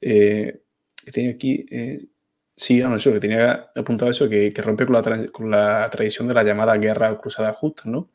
Eh, 0.00 0.60
tiene 1.12 1.30
aquí, 1.30 1.66
Sí, 2.56 2.78
no, 2.80 2.94
eso, 2.94 3.12
que 3.12 3.18
tenía 3.20 3.70
apuntado 3.74 4.10
eso, 4.10 4.28
que, 4.28 4.52
que 4.52 4.62
rompe 4.62 4.86
con 4.86 4.94
la, 4.94 5.26
con 5.32 5.50
la, 5.50 5.88
tradición 5.90 6.28
de 6.28 6.34
la 6.34 6.44
llamada 6.44 6.76
guerra 6.76 7.18
cruzada 7.18 7.52
justa, 7.52 7.82
¿no? 7.86 8.10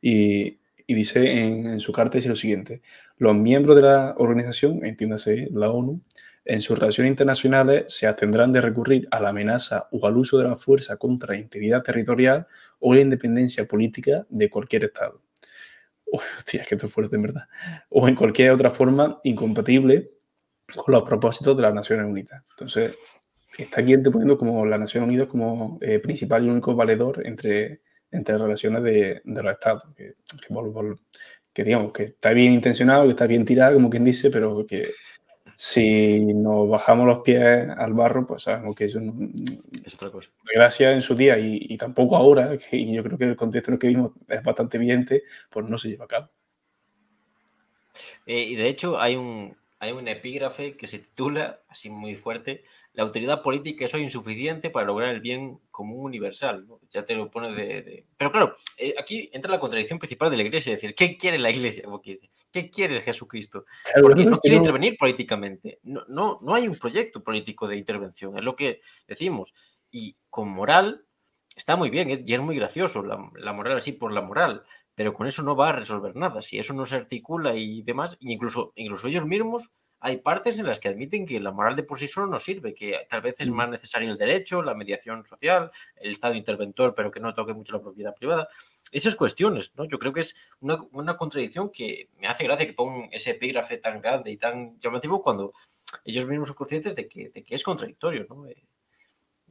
Y, 0.00 0.60
y 0.86 0.94
dice 0.94 1.40
en, 1.42 1.66
en, 1.66 1.80
su 1.80 1.92
carta 1.92 2.16
dice 2.18 2.30
lo 2.30 2.36
siguiente, 2.36 2.80
los 3.18 3.34
miembros 3.36 3.76
de 3.76 3.82
la 3.82 4.14
organización, 4.16 4.84
entiéndase 4.84 5.48
la 5.52 5.70
ONU, 5.70 6.00
en 6.44 6.60
sus 6.60 6.78
relaciones 6.78 7.10
internacionales 7.10 7.84
se 7.88 8.06
abstendrán 8.06 8.52
de 8.52 8.60
recurrir 8.60 9.08
a 9.10 9.20
la 9.20 9.28
amenaza 9.28 9.88
o 9.92 10.06
al 10.06 10.16
uso 10.16 10.38
de 10.38 10.48
la 10.48 10.56
fuerza 10.56 10.96
contra 10.96 11.34
la 11.34 11.40
integridad 11.40 11.82
territorial 11.82 12.46
o 12.80 12.94
la 12.94 13.00
independencia 13.00 13.66
política 13.66 14.26
de 14.28 14.50
cualquier 14.50 14.84
Estado. 14.84 15.22
hostia, 16.12 16.62
es 16.62 16.68
que 16.68 16.74
esto 16.74 16.86
es 16.86 16.92
fuerte, 16.92 17.16
en 17.16 17.22
verdad. 17.22 17.48
O 17.88 18.08
en 18.08 18.14
cualquier 18.14 18.50
otra 18.50 18.70
forma 18.70 19.20
incompatible 19.24 20.10
con 20.76 20.92
los 20.92 21.02
propósitos 21.02 21.56
de 21.56 21.62
las 21.62 21.74
Naciones 21.74 22.06
Unidas. 22.06 22.42
Entonces, 22.50 22.96
está 23.58 23.80
aquí 23.80 23.96
poniendo 23.98 24.36
como 24.36 24.64
la 24.66 24.78
Nación 24.78 25.04
Unidas 25.04 25.28
como 25.28 25.78
eh, 25.80 25.98
principal 25.98 26.44
y 26.44 26.48
único 26.48 26.74
valedor 26.74 27.26
entre, 27.26 27.82
entre 28.10 28.38
relaciones 28.38 28.82
de, 28.82 29.22
de 29.24 29.42
los 29.42 29.52
estados. 29.52 29.84
Que, 29.96 30.14
que, 30.40 30.96
que, 31.52 31.64
digamos 31.64 31.92
que 31.92 32.04
está 32.04 32.30
bien 32.30 32.52
intencionado, 32.52 33.04
que 33.04 33.10
está 33.10 33.26
bien 33.26 33.44
tirado, 33.44 33.74
como 33.74 33.90
quien 33.90 34.04
dice, 34.04 34.30
pero 34.30 34.66
que 34.66 34.90
si 35.64 36.18
nos 36.34 36.68
bajamos 36.68 37.06
los 37.06 37.20
pies 37.20 37.70
al 37.70 37.94
barro, 37.94 38.26
pues 38.26 38.42
sabemos 38.42 38.74
que 38.74 38.86
eso 38.86 38.98
no, 38.98 39.14
es 39.86 39.94
otra 39.94 40.10
cosa. 40.10 40.28
Gracias 40.52 40.92
en 40.92 41.02
su 41.02 41.14
día 41.14 41.38
y, 41.38 41.56
y, 41.68 41.76
tampoco 41.76 42.16
ahora, 42.16 42.58
que, 42.58 42.76
y 42.76 42.92
yo 42.92 43.04
creo 43.04 43.16
que 43.16 43.26
el 43.26 43.36
contexto 43.36 43.70
en 43.70 43.74
el 43.74 43.78
que 43.78 43.86
vimos 43.86 44.10
es 44.26 44.42
bastante 44.42 44.76
evidente, 44.76 45.22
pues 45.48 45.64
no 45.68 45.78
se 45.78 45.90
lleva 45.90 46.06
a 46.06 46.08
cabo. 46.08 46.30
Eh, 48.26 48.42
y 48.42 48.56
de 48.56 48.66
hecho 48.66 48.98
hay 49.00 49.14
un, 49.14 49.56
hay 49.82 49.90
un 49.90 50.06
epígrafe 50.06 50.76
que 50.76 50.86
se 50.86 51.00
titula, 51.00 51.60
así 51.68 51.90
muy 51.90 52.14
fuerte, 52.14 52.62
La 52.92 53.02
autoridad 53.02 53.42
política 53.42 53.84
es 53.84 53.92
hoy 53.92 54.02
insuficiente 54.02 54.70
para 54.70 54.86
lograr 54.86 55.08
el 55.08 55.20
bien 55.20 55.58
común 55.72 56.04
universal. 56.04 56.68
¿no? 56.68 56.78
Ya 56.92 57.04
te 57.04 57.16
lo 57.16 57.32
pone 57.32 57.52
de... 57.52 57.82
de... 57.82 58.06
Pero 58.16 58.30
claro, 58.30 58.54
eh, 58.78 58.94
aquí 58.96 59.28
entra 59.32 59.50
la 59.50 59.58
contradicción 59.58 59.98
principal 59.98 60.30
de 60.30 60.36
la 60.36 60.44
Iglesia, 60.44 60.72
es 60.72 60.80
decir, 60.80 60.94
¿qué 60.94 61.16
quiere 61.16 61.36
la 61.36 61.50
Iglesia? 61.50 61.82
¿Qué 62.52 62.70
quiere 62.70 63.00
Jesucristo? 63.00 63.64
Porque 64.00 64.24
no 64.24 64.38
quiere 64.38 64.58
intervenir 64.58 64.96
políticamente. 64.96 65.80
No, 65.82 66.04
no, 66.06 66.38
no 66.42 66.54
hay 66.54 66.68
un 66.68 66.76
proyecto 66.76 67.24
político 67.24 67.66
de 67.66 67.76
intervención, 67.76 68.38
es 68.38 68.44
lo 68.44 68.54
que 68.54 68.82
decimos. 69.08 69.52
Y 69.90 70.16
con 70.30 70.48
moral 70.48 71.06
está 71.56 71.74
muy 71.74 71.90
bien, 71.90 72.22
y 72.24 72.32
es 72.32 72.40
muy 72.40 72.54
gracioso, 72.54 73.02
la, 73.02 73.18
la 73.34 73.52
moral 73.52 73.78
así 73.78 73.90
por 73.90 74.12
la 74.12 74.20
moral, 74.20 74.62
pero 74.94 75.14
con 75.14 75.26
eso 75.26 75.42
no 75.42 75.56
va 75.56 75.70
a 75.70 75.72
resolver 75.72 76.16
nada. 76.16 76.42
Si 76.42 76.58
eso 76.58 76.74
no 76.74 76.86
se 76.86 76.96
articula 76.96 77.54
y 77.54 77.82
demás, 77.82 78.16
incluso, 78.20 78.72
incluso 78.76 79.08
ellos 79.08 79.26
mismos, 79.26 79.70
hay 80.04 80.16
partes 80.16 80.58
en 80.58 80.66
las 80.66 80.80
que 80.80 80.88
admiten 80.88 81.24
que 81.26 81.38
la 81.38 81.52
moral 81.52 81.76
de 81.76 81.84
por 81.84 81.96
sí 81.96 82.08
solo 82.08 82.26
no 82.26 82.40
sirve, 82.40 82.74
que 82.74 83.06
tal 83.08 83.20
vez 83.20 83.36
es 83.38 83.48
más 83.50 83.70
necesario 83.70 84.10
el 84.10 84.18
derecho, 84.18 84.60
la 84.60 84.74
mediación 84.74 85.24
social, 85.24 85.70
el 85.96 86.10
Estado 86.10 86.34
interventor, 86.34 86.94
pero 86.96 87.12
que 87.12 87.20
no 87.20 87.32
toque 87.34 87.54
mucho 87.54 87.76
la 87.76 87.82
propiedad 87.82 88.12
privada. 88.12 88.48
Esas 88.90 89.14
cuestiones, 89.14 89.72
¿no? 89.76 89.84
Yo 89.84 90.00
creo 90.00 90.12
que 90.12 90.20
es 90.20 90.36
una, 90.58 90.82
una 90.90 91.16
contradicción 91.16 91.70
que 91.70 92.08
me 92.18 92.26
hace 92.26 92.42
gracia 92.44 92.66
que 92.66 92.72
pongan 92.72 93.10
ese 93.12 93.30
epígrafe 93.30 93.78
tan 93.78 94.00
grande 94.00 94.32
y 94.32 94.36
tan 94.36 94.76
llamativo 94.80 95.22
cuando 95.22 95.52
ellos 96.04 96.26
mismos 96.26 96.48
son 96.48 96.56
conscientes 96.56 96.96
de 96.96 97.08
que, 97.08 97.30
de 97.30 97.44
que 97.44 97.54
es 97.54 97.62
contradictorio, 97.62 98.26
¿no? 98.28 98.48
Eh, 98.48 98.60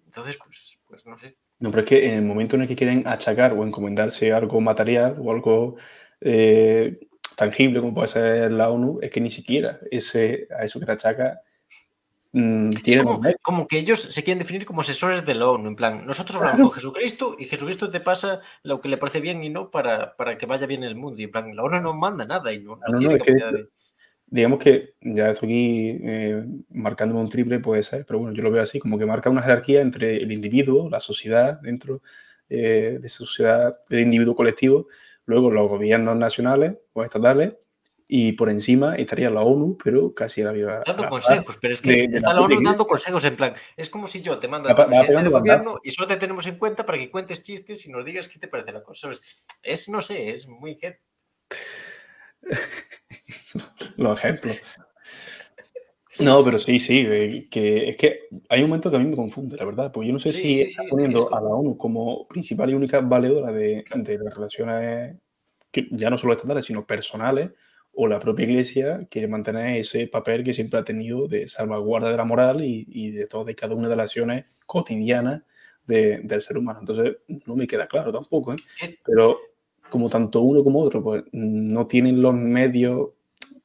entonces, 0.05 0.37
pues, 0.37 0.77
pues 0.85 1.05
no 1.05 1.17
sé. 1.17 1.37
No, 1.61 1.69
pero 1.69 1.83
es 1.83 1.89
que 1.89 2.07
en 2.07 2.15
el 2.15 2.23
momento 2.23 2.55
en 2.55 2.63
el 2.63 2.67
que 2.67 2.75
quieren 2.75 3.03
achacar 3.05 3.53
o 3.53 3.63
encomendarse 3.63 4.33
algo 4.33 4.59
material 4.59 5.15
o 5.19 5.31
algo 5.31 5.75
eh, 6.19 6.99
tangible 7.35 7.79
como 7.79 7.93
puede 7.93 8.07
ser 8.07 8.51
la 8.51 8.69
ONU, 8.69 8.97
es 8.99 9.11
que 9.11 9.21
ni 9.21 9.29
siquiera 9.29 9.77
ese, 9.91 10.47
a 10.57 10.63
eso 10.65 10.79
que 10.79 10.87
te 10.87 10.93
achaca 10.93 11.41
mm, 12.31 12.71
como, 13.43 13.67
que 13.67 13.77
ellos 13.77 14.07
se 14.09 14.23
quieren 14.23 14.39
definir 14.39 14.65
como 14.65 14.81
asesores 14.81 15.23
de 15.23 15.35
la 15.35 15.49
ONU, 15.49 15.67
en 15.67 15.75
plan, 15.75 16.03
nosotros 16.03 16.35
hablamos 16.37 16.61
con 16.61 16.71
Jesucristo 16.71 17.35
y 17.37 17.45
Jesucristo 17.45 17.91
te 17.91 17.99
pasa 17.99 18.41
lo 18.63 18.81
que 18.81 18.89
le 18.89 18.97
parece 18.97 19.19
bien 19.19 19.43
y 19.43 19.51
no 19.51 19.69
para, 19.69 20.15
para 20.15 20.39
que 20.39 20.47
vaya 20.47 20.65
bien 20.65 20.83
el 20.83 20.95
mundo. 20.95 21.21
Y 21.21 21.25
en 21.25 21.31
plan, 21.31 21.55
la 21.55 21.61
ONU 21.61 21.79
no 21.79 21.93
manda 21.93 22.25
nada 22.25 22.51
y 22.51 22.59
no, 22.59 22.79
tiene 22.97 23.19
capacidad 23.19 23.51
de 23.51 23.69
digamos 24.31 24.59
que 24.59 24.95
ya 25.01 25.29
estoy 25.29 25.49
aquí 25.49 25.99
eh, 26.03 26.43
marcándome 26.69 27.19
un 27.19 27.29
triple, 27.29 27.59
puede 27.59 27.83
ser, 27.83 28.05
pero 28.05 28.19
bueno, 28.19 28.33
yo 28.33 28.41
lo 28.41 28.49
veo 28.49 28.63
así, 28.63 28.79
como 28.79 28.97
que 28.97 29.05
marca 29.05 29.29
una 29.29 29.41
jerarquía 29.41 29.81
entre 29.81 30.15
el 30.15 30.31
individuo, 30.31 30.89
la 30.89 31.01
sociedad, 31.01 31.59
dentro 31.61 32.01
eh, 32.49 32.97
de 32.99 33.07
esa 33.07 33.19
sociedad, 33.19 33.77
del 33.89 33.99
individuo 33.99 34.33
colectivo, 34.33 34.87
luego 35.25 35.51
los 35.51 35.69
gobiernos 35.69 36.15
nacionales 36.15 36.77
o 36.93 37.03
estatales, 37.03 37.55
y 38.07 38.31
por 38.33 38.49
encima 38.49 38.95
estaría 38.95 39.29
la 39.29 39.41
ONU, 39.41 39.77
pero 39.81 40.13
casi 40.13 40.41
la 40.43 40.51
vida. 40.51 40.81
Dando 40.85 41.09
consejos, 41.09 41.57
pero 41.61 41.73
es 41.73 41.81
que 41.81 42.05
está 42.05 42.33
la, 42.33 42.41
ONU 42.41 42.61
dando 42.61 42.87
consejos 42.87 43.23
en 43.25 43.35
plan. 43.35 43.53
Es 43.75 43.89
como 43.89 44.07
si 44.07 44.21
yo 44.21 44.39
te 44.39 44.47
mando 44.47 44.69
a 44.69 44.75
presidente 44.75 45.13
del 45.13 45.29
gobierno 45.29 45.79
y 45.83 45.91
solo 45.91 46.07
te 46.07 46.17
tenemos 46.17 46.45
en 46.47 46.57
cuenta 46.57 46.85
para 46.85 46.97
que 46.97 47.11
cuentes 47.11 47.41
chistes 47.41 47.85
y 47.85 47.91
nos 47.91 48.05
digas 48.05 48.29
qué 48.29 48.39
te 48.39 48.47
parece 48.47 48.71
la 48.71 48.83
cosa. 48.83 49.01
¿sabes? 49.01 49.21
Es, 49.61 49.89
no 49.89 50.01
sé, 50.01 50.29
es 50.29 50.47
muy. 50.47 50.77
los 53.97 54.19
ejemplos. 54.19 54.61
No, 56.19 56.43
pero 56.43 56.59
sí, 56.59 56.79
sí, 56.79 57.05
eh, 57.07 57.47
que 57.49 57.89
es 57.89 57.95
que 57.95 58.21
hay 58.49 58.61
un 58.61 58.69
momento 58.69 58.91
que 58.91 58.97
a 58.97 58.99
mí 58.99 59.05
me 59.05 59.15
confunde, 59.15 59.57
la 59.57 59.65
verdad, 59.65 59.91
porque 59.91 60.07
yo 60.07 60.13
no 60.13 60.19
sé 60.19 60.33
si 60.33 60.61
está 60.61 60.83
poniendo 60.89 61.33
a 61.33 61.41
la 61.41 61.47
ONU 61.47 61.77
como 61.77 62.27
principal 62.27 62.69
y 62.69 62.73
única 62.73 62.99
valedora 62.99 63.51
de, 63.51 63.85
de, 63.95 64.17
las 64.19 64.35
relaciones, 64.35 65.15
que 65.71 65.87
ya 65.91 66.09
no 66.09 66.17
solo 66.17 66.33
estatales, 66.33 66.65
sino 66.65 66.85
personales, 66.85 67.51
o 67.93 68.07
la 68.07 68.19
propia 68.19 68.45
Iglesia 68.45 68.99
quiere 69.09 69.27
mantener 69.27 69.77
ese 69.77 70.07
papel 70.07 70.43
que 70.43 70.53
siempre 70.53 70.79
ha 70.79 70.83
tenido 70.83 71.27
de 71.27 71.47
salvaguarda 71.47 72.09
de 72.09 72.17
la 72.17 72.25
moral 72.25 72.61
y, 72.61 72.85
y 72.87 73.11
de 73.11 73.25
todas 73.25 73.51
y 73.51 73.55
cada 73.55 73.75
una 73.75 73.89
de 73.89 73.95
las 73.95 74.05
acciones 74.05 74.45
cotidianas 74.65 75.43
de, 75.85 76.19
del 76.23 76.41
ser 76.41 76.57
humano. 76.57 76.79
Entonces, 76.79 77.17
no 77.45 77.55
me 77.55 77.67
queda 77.67 77.87
claro 77.87 78.11
tampoco, 78.11 78.53
¿eh? 78.53 78.57
Pero 79.05 79.39
como 79.91 80.09
tanto 80.09 80.41
uno 80.41 80.63
como 80.63 80.81
otro, 80.81 81.03
pues 81.03 81.23
no 81.31 81.85
tienen 81.85 82.21
los 82.21 82.33
medios 82.33 83.09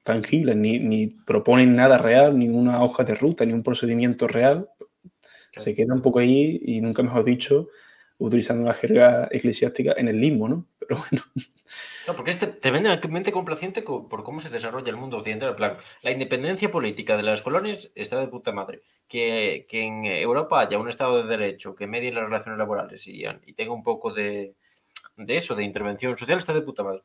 tangibles, 0.02 0.56
ni, 0.56 0.78
ni, 0.78 1.06
proponen 1.08 1.74
nada 1.74 1.98
real, 1.98 2.38
ni 2.38 2.48
una 2.48 2.82
hoja 2.82 3.04
de 3.04 3.14
ruta, 3.14 3.44
ni 3.44 3.52
un 3.52 3.62
procedimiento 3.62 4.28
real. 4.28 4.68
Se 5.56 5.74
queda 5.74 5.94
un 5.94 6.02
poco 6.02 6.18
ahí 6.18 6.60
y 6.62 6.80
nunca 6.82 7.02
mejor 7.02 7.24
dicho, 7.24 7.68
utilizando 8.18 8.64
la 8.66 8.74
jerga 8.74 9.28
eclesiástica 9.30 9.94
en 9.96 10.08
el 10.08 10.20
limbo, 10.20 10.48
¿no? 10.48 10.66
Pero 10.78 11.00
bueno. 11.10 11.22
No, 12.06 12.14
porque 12.14 12.30
este 12.30 12.46
te 12.46 12.70
vende 12.70 13.00
mente 13.08 13.32
complaciente 13.32 13.82
por 13.82 14.22
cómo 14.22 14.38
se 14.38 14.50
desarrolla 14.50 14.90
el 14.90 14.96
mundo 14.96 15.16
occidental. 15.16 15.50
En 15.50 15.56
plan, 15.56 15.76
la 16.02 16.12
independencia 16.12 16.70
política 16.70 17.16
de 17.16 17.22
las 17.24 17.42
colonias 17.42 17.90
está 17.94 18.20
de 18.20 18.28
puta 18.28 18.52
madre. 18.52 18.82
Que, 19.08 19.66
que 19.68 19.82
en 19.82 20.04
Europa 20.04 20.60
haya 20.60 20.78
un 20.78 20.88
Estado 20.88 21.22
de 21.22 21.28
Derecho 21.28 21.74
que 21.74 21.86
medie 21.86 22.12
las 22.12 22.24
relaciones 22.24 22.58
laborales 22.58 23.06
y, 23.06 23.24
y 23.24 23.52
tenga 23.54 23.72
un 23.72 23.82
poco 23.82 24.12
de, 24.12 24.54
de 25.16 25.36
eso, 25.36 25.54
de 25.54 25.64
intervención 25.64 26.16
social, 26.16 26.38
está 26.38 26.52
de 26.52 26.62
puta 26.62 26.82
madre. 26.82 27.02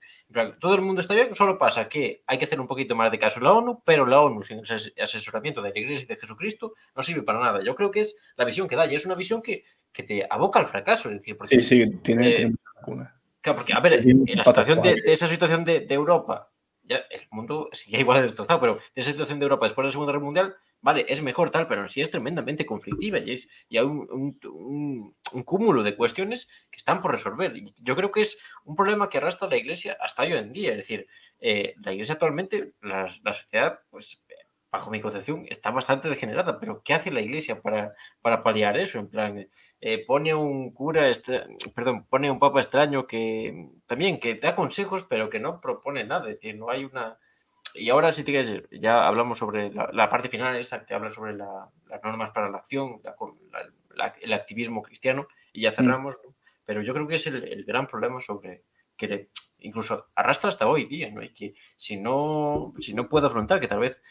todo 0.60 0.76
el 0.76 0.82
mundo 0.82 1.02
está 1.02 1.14
bien, 1.14 1.34
solo 1.34 1.58
pasa 1.58 1.88
que 1.88 2.24
hay 2.28 2.38
que 2.38 2.46
hacer 2.46 2.60
un 2.60 2.68
poquito 2.68 2.96
más 2.96 3.12
de 3.12 3.20
caso 3.20 3.40
a 3.40 3.44
la 3.44 3.54
ONU, 3.54 3.82
pero 3.86 4.06
la 4.06 4.20
ONU 4.20 4.44
sin 4.44 4.62
asesoramiento 5.02 5.62
de 5.62 5.72
la 5.72 5.80
Iglesia 5.80 6.04
y 6.04 6.08
de 6.08 6.18
Jesucristo 6.18 6.74
no 6.96 7.04
sirve 7.04 7.24
para 7.24 7.40
nada. 7.40 7.64
Yo 7.64 7.74
creo 7.74 7.90
que 7.90 8.02
es 8.02 8.18
la 8.36 8.46
visión 8.46 8.68
que 8.68 8.76
da 8.76 8.86
y 8.86 8.96
es 8.96 9.06
una 9.06 9.16
visión 9.16 9.42
que, 9.42 9.64
que 9.92 10.04
te 10.04 10.28
aboca 10.30 10.60
al 10.60 10.68
fracaso. 10.68 11.10
Es 11.10 11.20
decir, 11.20 11.38
porque, 11.38 11.62
sí, 11.62 11.86
sí, 11.86 11.92
tiene, 12.02 12.30
eh, 12.30 12.52
Claro, 13.42 13.58
porque, 13.58 13.74
a 13.74 13.80
ver, 13.80 13.94
en 13.94 14.38
la 14.38 14.44
situación 14.44 14.82
de, 14.82 15.02
esa 15.06 15.26
situación 15.26 15.66
de, 15.66 15.80
de, 15.80 15.96
Europa, 15.96 16.52
ya 16.84 16.98
el 17.10 17.28
mundo 17.32 17.70
sigue 17.74 18.00
igual 18.00 18.18
de 18.18 18.24
destrozado, 18.24 18.60
pero 18.60 18.80
esa 18.96 19.12
situación 19.12 19.40
de 19.40 19.46
Europa 19.46 19.66
después 19.66 19.84
de 19.84 19.88
la 19.88 19.92
Segunda 19.92 20.12
Guerra 20.12 20.26
Mundial, 20.26 20.56
vale, 20.82 21.06
es 21.08 21.22
mejor 21.22 21.52
tal, 21.52 21.68
pero 21.68 21.88
sí 21.90 22.02
es 22.02 22.12
tremendamente 22.12 22.66
conflictiva 22.66 23.20
y, 23.20 23.34
es, 23.34 23.48
y 23.70 23.78
hay 23.78 23.86
un, 23.86 24.40
un, 25.34 25.44
cúmulo 25.44 25.84
de 25.84 25.96
cuestiones 25.96 26.48
que 26.70 26.78
están 26.78 27.02
por 27.02 27.12
resolver. 27.12 27.54
Yo 27.80 27.96
creo 27.96 28.12
que 28.12 28.22
es 28.22 28.38
un 28.66 28.76
problema 28.76 29.10
que 29.10 29.18
arrastra 29.18 29.48
la 29.48 29.58
Iglesia 29.58 29.98
hasta 30.00 30.24
hoy 30.24 30.34
en 30.34 30.54
día. 30.54 30.72
Es 30.72 30.78
decir, 30.78 31.08
eh, 31.40 31.76
la 31.82 31.94
Iglesia 31.94 32.14
actualmente, 32.14 32.74
la, 32.82 33.12
la, 33.24 33.34
sociedad, 33.34 33.80
pues 33.90 34.22
bajo 34.72 34.90
mi 34.90 35.02
concepción, 35.02 35.46
está 35.50 35.70
bastante 35.72 36.10
degenerada, 36.10 36.60
pero 36.60 36.82
¿qué 36.84 36.94
hace 36.94 37.12
la 37.12 37.22
Iglesia 37.22 37.62
para, 37.62 37.94
para 38.22 38.42
paliar 38.42 38.78
eso? 38.78 39.00
En 39.00 39.10
plan, 39.10 39.48
eh, 39.82 40.06
pone 40.06 40.34
un 40.34 40.72
cura, 40.72 41.12
perdón, 41.76 42.06
pone 42.10 42.32
un 42.32 42.40
papa 42.40 42.62
extraño 42.62 43.06
que 43.06 43.70
también 43.86 44.20
que 44.20 44.36
da 44.36 44.56
consejos, 44.56 45.04
pero 45.04 45.30
que 45.30 45.40
no 45.40 45.60
propone 45.60 46.06
nada. 46.06 46.30
Es 46.30 46.36
decir, 46.36 46.58
no 46.58 46.70
hay 46.70 46.86
una 46.86 47.18
y 47.74 47.90
ahora 47.90 48.12
sí 48.12 48.24
te 48.24 48.64
ya 48.72 49.08
hablamos 49.08 49.38
sobre 49.38 49.72
la, 49.72 50.10
parte 50.10 50.30
final 50.30 50.56
esa 50.56 50.86
que 50.86 50.94
habla 50.94 51.12
sobre 51.12 51.34
las 51.34 51.70
normas 52.04 52.32
para 52.32 52.50
la 52.50 52.58
acción, 52.58 53.02
el 54.22 54.34
activismo 54.34 54.82
cristiano, 54.82 55.28
y 55.54 55.62
ya 55.62 55.72
mm. 55.72 55.74
cerramos, 55.74 56.20
pero 56.66 56.82
yo 56.82 56.94
creo 56.94 57.08
que 57.08 57.16
es 57.16 57.28
el, 57.28 57.64
gran 57.66 57.88
problema 57.88 58.22
sobre 58.22 58.64
que 58.98 59.30
incluso 59.60 60.08
arrastra 60.16 60.50
hasta 60.50 60.68
hoy 60.68 60.86
día, 60.86 61.10
¿no? 61.12 61.24
Y 61.24 61.34
que 61.34 61.54
si 61.76 62.00
no, 62.00 62.74
si 62.80 62.94
no 62.94 63.08
puede 63.10 63.28
afrontar, 63.28 63.60
que 63.60 63.68
tal 63.68 63.80
vez, 63.80 64.02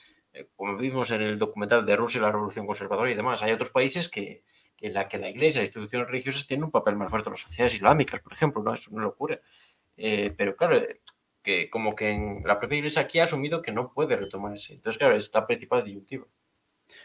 como 0.56 0.76
vimos 0.76 1.10
en 1.10 1.22
el 1.22 1.38
documental 1.38 1.84
de 1.84 1.96
Rusia 1.96 2.20
la 2.20 2.32
Revolución 2.32 2.66
Conservadora 2.66 3.10
y 3.10 3.14
demás, 3.14 3.42
hay 3.42 3.52
otros 3.52 3.70
países 3.70 4.08
que, 4.08 4.44
en 4.80 4.94
la 4.94 5.08
que 5.08 5.18
la 5.18 5.30
iglesia, 5.30 5.60
las 5.60 5.68
instituciones 5.68 6.08
religiosas 6.08 6.46
tienen 6.46 6.64
un 6.64 6.70
papel 6.70 6.96
más 6.96 7.10
fuerte 7.10 7.30
las 7.30 7.40
sociedades 7.40 7.74
islámicas, 7.74 8.20
por 8.20 8.32
ejemplo, 8.32 8.62
¿no? 8.62 8.74
Eso 8.74 8.90
no 8.92 9.00
lo 9.00 9.08
ocurre. 9.08 9.40
Eh, 9.96 10.32
pero 10.36 10.56
claro, 10.56 10.80
que 11.42 11.68
como 11.70 11.94
que 11.94 12.10
en 12.10 12.42
la 12.44 12.58
propia 12.58 12.78
iglesia 12.78 13.02
aquí 13.02 13.18
ha 13.18 13.24
asumido 13.24 13.62
que 13.62 13.72
no 13.72 13.92
puede 13.92 14.16
retomar 14.16 14.54
ese. 14.54 14.74
Entonces, 14.74 14.98
claro, 14.98 15.16
es 15.16 15.30
la 15.32 15.46
principal 15.46 15.84
disyuntiva. 15.84 16.26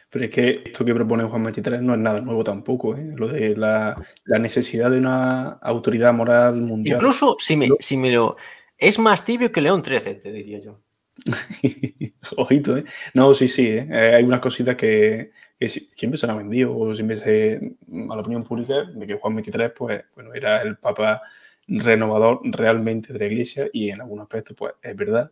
Pero 0.09 0.25
es 0.25 0.31
que 0.31 0.63
esto 0.65 0.83
que 0.83 0.95
propone 0.95 1.23
Juan 1.25 1.43
23 1.43 1.81
no 1.81 1.93
es 1.93 1.99
nada 1.99 2.21
nuevo 2.21 2.43
tampoco, 2.43 2.95
¿eh? 2.95 3.13
lo 3.15 3.27
de 3.27 3.55
la, 3.55 3.95
la, 4.23 4.39
necesidad 4.39 4.89
de 4.89 4.97
una 4.97 5.49
autoridad 5.61 6.13
moral 6.13 6.61
mundial. 6.61 6.97
Incluso 6.97 7.35
si 7.39 7.55
me, 7.55 7.69
si 7.79 7.97
me 7.97 8.09
lo... 8.09 8.35
Es 8.77 8.97
más 8.97 9.23
tibio 9.23 9.51
que 9.51 9.61
León 9.61 9.83
13, 9.83 10.15
te 10.15 10.31
diría 10.31 10.59
yo. 10.59 10.81
Ojito, 12.37 12.77
¿eh? 12.77 12.83
No, 13.13 13.33
sí, 13.33 13.47
sí, 13.47 13.67
¿eh? 13.67 14.15
hay 14.15 14.23
unas 14.23 14.39
cositas 14.39 14.75
que, 14.75 15.31
que, 15.59 15.69
siempre 15.69 16.17
se 16.17 16.27
han 16.27 16.37
vendido, 16.37 16.77
o 16.77 16.93
siempre 16.93 17.17
se, 17.17 17.75
a 18.09 18.15
la 18.15 18.21
opinión 18.21 18.43
pública, 18.43 18.83
de 18.83 19.07
que 19.07 19.15
Juan 19.15 19.35
23, 19.35 19.71
pues, 19.75 20.03
bueno, 20.15 20.33
era 20.33 20.61
el 20.61 20.77
papa 20.77 21.21
renovador 21.67 22.41
realmente 22.43 23.11
de 23.13 23.19
la 23.19 23.25
iglesia 23.25 23.67
y 23.73 23.89
en 23.89 24.01
algunos 24.01 24.23
aspectos 24.23 24.55
pues 24.55 24.73
es 24.81 24.95
verdad, 24.95 25.31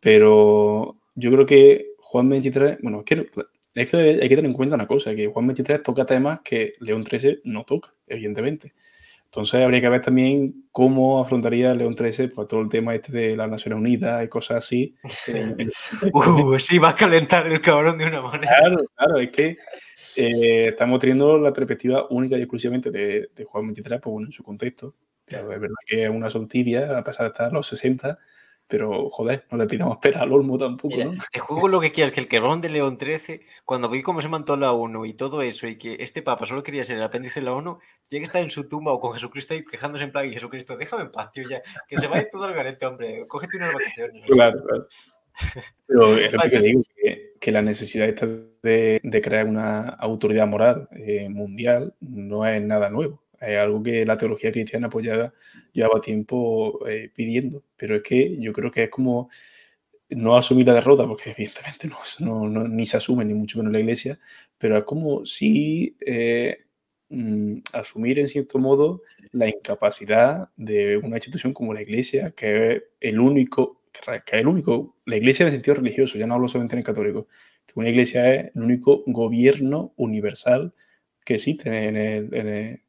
pero 0.00 0.96
yo 1.14 1.30
creo 1.32 1.46
que 1.46 1.94
Juan 1.98 2.28
23, 2.28 2.78
bueno, 2.82 3.00
es 3.00 3.04
que, 3.88 4.00
hay 4.00 4.28
que 4.28 4.36
tener 4.36 4.44
en 4.44 4.52
cuenta 4.52 4.76
una 4.76 4.86
cosa, 4.86 5.14
que 5.14 5.26
Juan 5.28 5.46
23 5.46 5.82
toca 5.82 6.04
temas 6.06 6.40
que 6.44 6.74
León 6.80 7.04
13 7.04 7.40
no 7.44 7.64
toca, 7.64 7.94
evidentemente. 8.06 8.74
Entonces 9.32 9.62
habría 9.62 9.80
que 9.80 9.88
ver 9.88 10.02
también 10.02 10.66
cómo 10.70 11.18
afrontaría 11.18 11.72
León 11.72 11.94
13 11.94 12.28
pues, 12.28 12.46
todo 12.46 12.60
el 12.60 12.68
tema 12.68 12.94
este 12.94 13.12
de 13.12 13.34
las 13.34 13.48
Naciones 13.48 13.78
Unidas 13.78 14.22
y 14.22 14.28
cosas 14.28 14.58
así. 14.58 14.94
uh, 16.12 16.58
sí, 16.58 16.76
va 16.76 16.90
a 16.90 16.94
calentar 16.94 17.46
el 17.46 17.62
cabrón 17.62 17.96
de 17.96 18.08
una 18.08 18.20
manera. 18.20 18.54
Claro, 18.58 18.84
claro, 18.94 19.18
es 19.18 19.30
que 19.30 19.56
eh, 20.16 20.68
estamos 20.68 21.00
teniendo 21.00 21.38
la 21.38 21.50
perspectiva 21.50 22.06
única 22.10 22.36
y 22.36 22.42
exclusivamente 22.42 22.90
de, 22.90 23.30
de 23.34 23.44
Juan 23.44 23.68
23, 23.68 24.00
pues 24.02 24.12
bueno, 24.12 24.28
en 24.28 24.32
su 24.32 24.42
contexto, 24.42 24.96
es 25.26 25.46
verdad 25.46 25.68
que 25.86 26.04
es 26.04 26.10
una 26.10 26.28
son 26.28 26.46
tibia, 26.46 26.98
a 26.98 27.02
pesar 27.02 27.24
de 27.24 27.28
estar 27.28 27.46
a 27.46 27.54
los 27.54 27.66
60, 27.66 28.18
pero 28.72 29.10
joder, 29.10 29.44
no 29.50 29.58
le 29.58 29.66
pidamos 29.66 29.96
espera 29.96 30.22
al 30.22 30.32
Olmo 30.32 30.56
tampoco, 30.56 30.96
¿no? 30.96 31.12
Te 31.30 31.40
juego 31.40 31.68
lo 31.68 31.78
que 31.78 31.92
quieras, 31.92 32.10
que 32.10 32.20
el 32.20 32.26
quebrón 32.26 32.62
de 32.62 32.70
León 32.70 32.96
XIII, 32.98 33.42
cuando 33.66 33.90
vi 33.90 34.00
cómo 34.00 34.22
se 34.22 34.30
mantó 34.30 34.56
la 34.56 34.72
ONU 34.72 35.04
y 35.04 35.12
todo 35.12 35.42
eso, 35.42 35.68
y 35.68 35.76
que 35.76 35.98
este 36.00 36.22
papa 36.22 36.46
solo 36.46 36.62
quería 36.62 36.82
ser 36.82 36.96
el 36.96 37.02
apéndice 37.02 37.40
de 37.40 37.44
la 37.44 37.52
ONU, 37.52 37.80
tiene 38.08 38.22
que 38.22 38.28
estar 38.28 38.40
en 38.40 38.48
su 38.48 38.70
tumba 38.70 38.94
o 38.94 38.98
con 38.98 39.12
Jesucristo 39.12 39.52
ahí 39.52 39.62
quejándose 39.62 40.04
en 40.04 40.12
plan, 40.12 40.26
y 40.26 40.32
Jesucristo, 40.32 40.78
déjame 40.78 41.02
en 41.02 41.12
paz, 41.12 41.30
tío, 41.32 41.46
ya, 41.46 41.60
que 41.86 41.98
se 41.98 42.06
vaya 42.06 42.26
todo 42.32 42.44
al 42.44 42.54
garete, 42.54 42.86
hombre, 42.86 43.26
cógete 43.28 43.58
unas 43.58 43.74
vacaciones. 43.74 44.22
Claro, 44.26 44.64
claro. 44.64 44.86
Pero 45.86 46.16
es 46.16 46.32
lo 46.32 46.40
que 46.40 46.60
digo, 46.60 46.82
que, 46.96 47.34
que 47.38 47.52
la 47.52 47.60
necesidad 47.60 48.08
esta 48.08 48.26
de, 48.26 49.00
de, 49.02 49.20
crear 49.20 49.46
una 49.46 49.82
autoridad 49.82 50.46
moral 50.46 50.88
eh, 50.92 51.28
mundial 51.28 51.94
no 52.00 52.46
es 52.46 52.62
nada 52.62 52.88
nuevo 52.88 53.22
es 53.46 53.58
algo 53.58 53.82
que 53.82 54.04
la 54.06 54.16
teología 54.16 54.52
cristiana 54.52 54.88
pues 54.88 55.06
ya 55.06 55.32
llevaba 55.72 56.00
tiempo 56.00 56.86
eh, 56.88 57.10
pidiendo, 57.14 57.64
pero 57.76 57.96
es 57.96 58.02
que 58.02 58.36
yo 58.38 58.52
creo 58.52 58.70
que 58.70 58.84
es 58.84 58.90
como 58.90 59.28
no 60.10 60.36
asumir 60.36 60.66
la 60.66 60.74
derrota, 60.74 61.06
porque 61.06 61.30
evidentemente 61.30 61.88
no, 62.20 62.48
no, 62.48 62.68
ni 62.68 62.86
se 62.86 62.96
asume, 62.96 63.24
ni 63.24 63.34
mucho 63.34 63.58
menos 63.58 63.70
en 63.70 63.74
la 63.74 63.80
iglesia, 63.80 64.18
pero 64.58 64.78
es 64.78 64.84
como 64.84 65.24
si 65.26 65.96
eh, 66.00 66.58
mm, 67.08 67.58
asumir 67.72 68.18
en 68.18 68.28
cierto 68.28 68.58
modo 68.58 69.02
la 69.32 69.48
incapacidad 69.48 70.50
de 70.56 70.96
una 70.96 71.16
institución 71.16 71.52
como 71.52 71.74
la 71.74 71.82
iglesia, 71.82 72.32
que 72.36 72.72
es 72.72 72.82
el 73.00 73.20
único, 73.20 73.82
que 73.92 74.00
es 74.16 74.22
el 74.32 74.46
único, 74.46 74.96
la 75.06 75.16
iglesia 75.16 75.44
en 75.44 75.48
el 75.48 75.54
sentido 75.54 75.76
religioso, 75.76 76.18
ya 76.18 76.26
no 76.26 76.34
hablo 76.34 76.48
solamente 76.48 76.74
en 76.74 76.80
el 76.80 76.84
católico, 76.84 77.28
que 77.66 77.74
una 77.76 77.88
iglesia 77.88 78.34
es 78.34 78.54
el 78.54 78.62
único 78.62 79.02
gobierno 79.06 79.92
universal 79.96 80.74
que 81.24 81.34
existe 81.34 81.68
en 81.68 81.96
el, 81.96 82.82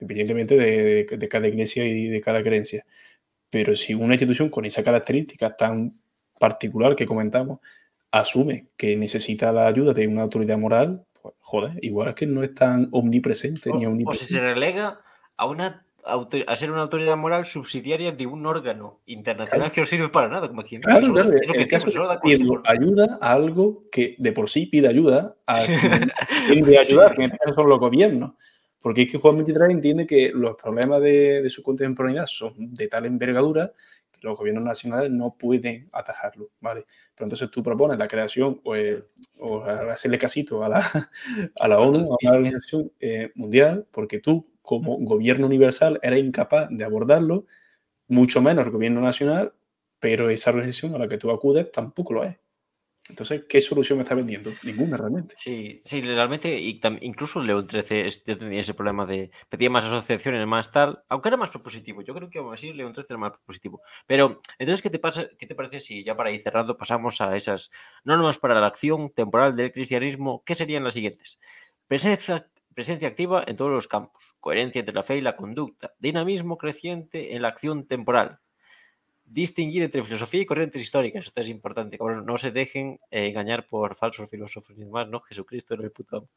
independientemente 0.00 0.56
de, 0.56 1.04
de, 1.04 1.28
cada 1.28 1.48
iglesia 1.48 1.84
y 1.84 2.08
de 2.08 2.20
cada 2.20 2.42
creencia. 2.42 2.84
Pero 3.50 3.74
si 3.74 3.94
una 3.94 4.14
institución 4.14 4.50
con 4.50 4.64
esa 4.64 4.84
característica 4.84 5.56
tan 5.56 6.00
particular 6.38 6.94
que 6.94 7.06
comentamos 7.06 7.60
asume 8.10 8.68
que 8.76 8.96
necesita 8.96 9.52
la 9.52 9.66
ayuda 9.66 9.92
de 9.92 10.06
una 10.06 10.22
autoridad 10.22 10.58
moral, 10.58 11.04
pues, 11.20 11.34
joder, 11.40 11.72
igual 11.82 12.08
es 12.08 12.14
que 12.14 12.26
no 12.26 12.42
es 12.42 12.54
tan 12.54 12.88
omnipresente 12.92 13.70
ni 13.72 13.86
omnipresente. 13.86 14.24
O 14.24 14.26
si 14.26 14.34
se 14.34 14.40
relega 14.40 15.00
a 15.36 15.46
una 15.46 15.84
a 16.04 16.56
ser 16.56 16.70
una 16.70 16.82
autoridad 16.82 17.16
moral 17.16 17.46
subsidiaria 17.46 18.12
de 18.12 18.26
un 18.26 18.46
órgano 18.46 19.00
internacional 19.06 19.70
que 19.70 19.80
no 19.80 19.86
sirve 19.86 20.08
para 20.08 20.28
nada, 20.28 20.48
como 20.48 20.62
aquí. 20.62 20.78
Claro, 20.78 21.12
claro. 21.12 21.32
ayuda 22.64 23.18
a 23.20 23.32
algo 23.32 23.84
que 23.90 24.14
de 24.18 24.32
por 24.32 24.48
sí 24.48 24.66
pide 24.66 24.88
ayuda 24.88 25.36
a 25.46 25.60
quien 26.46 26.64
de 26.64 26.78
ayudar, 26.78 27.14
que 27.14 27.24
en 27.24 27.30
este 27.32 27.38
caso 27.38 27.54
son 27.54 27.68
los 27.68 27.78
gobiernos. 27.78 28.32
Porque 28.80 29.02
es 29.02 29.12
que 29.12 29.18
Juan 29.18 29.36
23 29.36 29.70
entiende 29.70 30.06
que 30.06 30.30
los 30.32 30.56
problemas 30.56 31.02
de, 31.02 31.42
de 31.42 31.50
su 31.50 31.62
contemporaneidad 31.62 32.26
son 32.26 32.74
de 32.74 32.86
tal 32.86 33.06
envergadura 33.06 33.72
los 34.22 34.36
gobiernos 34.36 34.64
nacionales 34.64 35.10
no 35.10 35.36
pueden 35.38 35.88
atajarlo, 35.92 36.50
¿vale? 36.60 36.86
Pero 37.14 37.26
entonces 37.26 37.50
tú 37.50 37.62
propones 37.62 37.98
la 37.98 38.08
creación 38.08 38.60
o, 38.64 38.74
o 39.38 39.64
hacerle 39.64 40.18
casito 40.18 40.64
a 40.64 40.68
la, 40.68 40.82
a 41.60 41.68
la 41.68 41.78
ONU, 41.80 42.14
a 42.14 42.16
la 42.22 42.32
Organización 42.32 42.92
eh, 43.00 43.30
Mundial, 43.34 43.86
porque 43.90 44.18
tú 44.20 44.46
como 44.62 44.98
gobierno 44.98 45.46
universal 45.46 45.98
era 46.02 46.18
incapaz 46.18 46.68
de 46.70 46.84
abordarlo, 46.84 47.46
mucho 48.08 48.42
menos 48.42 48.66
el 48.66 48.72
gobierno 48.72 49.00
nacional, 49.00 49.54
pero 50.00 50.30
esa 50.30 50.50
organización 50.50 50.94
a 50.94 50.98
la 50.98 51.08
que 51.08 51.18
tú 51.18 51.30
acudes 51.30 51.70
tampoco 51.72 52.14
lo 52.14 52.24
es. 52.24 52.36
Entonces, 53.10 53.44
¿qué 53.48 53.60
solución 53.60 53.98
me 53.98 54.02
está 54.02 54.14
vendiendo? 54.14 54.52
Ninguna 54.62 54.96
realmente. 54.96 55.34
Sí, 55.36 55.82
sí, 55.84 56.00
realmente, 56.02 56.58
y 56.58 56.80
incluso 57.00 57.42
León 57.42 57.66
13 57.66 58.08
tenía 58.24 58.60
ese 58.60 58.74
problema 58.74 59.06
de 59.06 59.30
pedía 59.48 59.70
más 59.70 59.84
asociaciones, 59.84 60.46
más 60.46 60.70
tal, 60.70 61.02
aunque 61.08 61.28
era 61.28 61.36
más 61.36 61.50
propositivo. 61.50 62.02
Yo 62.02 62.14
creo 62.14 62.30
que 62.30 62.38
aún 62.38 62.52
así 62.52 62.72
León 62.72 62.92
13 62.92 63.06
era 63.12 63.18
más 63.18 63.32
propositivo. 63.32 63.80
Pero, 64.06 64.40
entonces, 64.58 64.82
¿qué 64.82 64.90
te, 64.90 64.98
pasa, 64.98 65.28
¿qué 65.38 65.46
te 65.46 65.54
parece 65.54 65.80
si 65.80 66.04
ya 66.04 66.16
para 66.16 66.30
ir 66.30 66.40
cerrando 66.40 66.76
pasamos 66.76 67.20
a 67.20 67.36
esas 67.36 67.70
normas 68.04 68.38
para 68.38 68.60
la 68.60 68.66
acción 68.66 69.10
temporal 69.10 69.56
del 69.56 69.72
cristianismo? 69.72 70.42
¿Qué 70.44 70.54
serían 70.54 70.84
las 70.84 70.94
siguientes? 70.94 71.38
Presencia, 71.86 72.48
Presencia 72.78 73.08
activa 73.08 73.42
en 73.44 73.56
todos 73.56 73.72
los 73.72 73.88
campos. 73.88 74.36
Coherencia 74.38 74.78
entre 74.78 74.94
la 74.94 75.02
fe 75.02 75.16
y 75.16 75.20
la 75.20 75.34
conducta. 75.34 75.94
Dinamismo 75.98 76.58
creciente 76.58 77.34
en 77.34 77.42
la 77.42 77.48
acción 77.48 77.88
temporal. 77.88 78.38
Distinguir 79.30 79.82
entre 79.82 80.02
filosofía 80.02 80.40
y 80.40 80.46
corrientes 80.46 80.80
históricas. 80.80 81.26
Esto 81.26 81.40
es 81.40 81.48
importante. 81.48 81.98
no 81.98 82.38
se 82.38 82.50
dejen 82.50 82.98
eh, 83.10 83.26
engañar 83.26 83.66
por 83.66 83.94
falsos 83.94 84.28
filósofos 84.30 84.76
ni 84.76 84.84
demás, 84.84 85.08
¿no? 85.08 85.20
Jesucristo 85.20 85.74
era 85.74 85.84
el 85.84 85.92
puto 85.92 86.28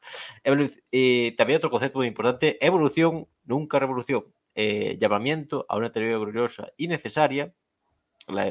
eh, 0.44 1.34
también 1.36 1.56
otro 1.56 1.70
concepto 1.70 1.98
muy 1.98 2.08
importante. 2.08 2.58
Evolución, 2.64 3.26
nunca 3.44 3.78
revolución. 3.78 4.24
Eh, 4.54 4.98
llamamiento 5.00 5.64
a 5.68 5.76
una 5.76 5.90
teoría 5.90 6.18
gloriosa 6.18 6.68
y 6.76 6.88
necesaria. 6.88 7.54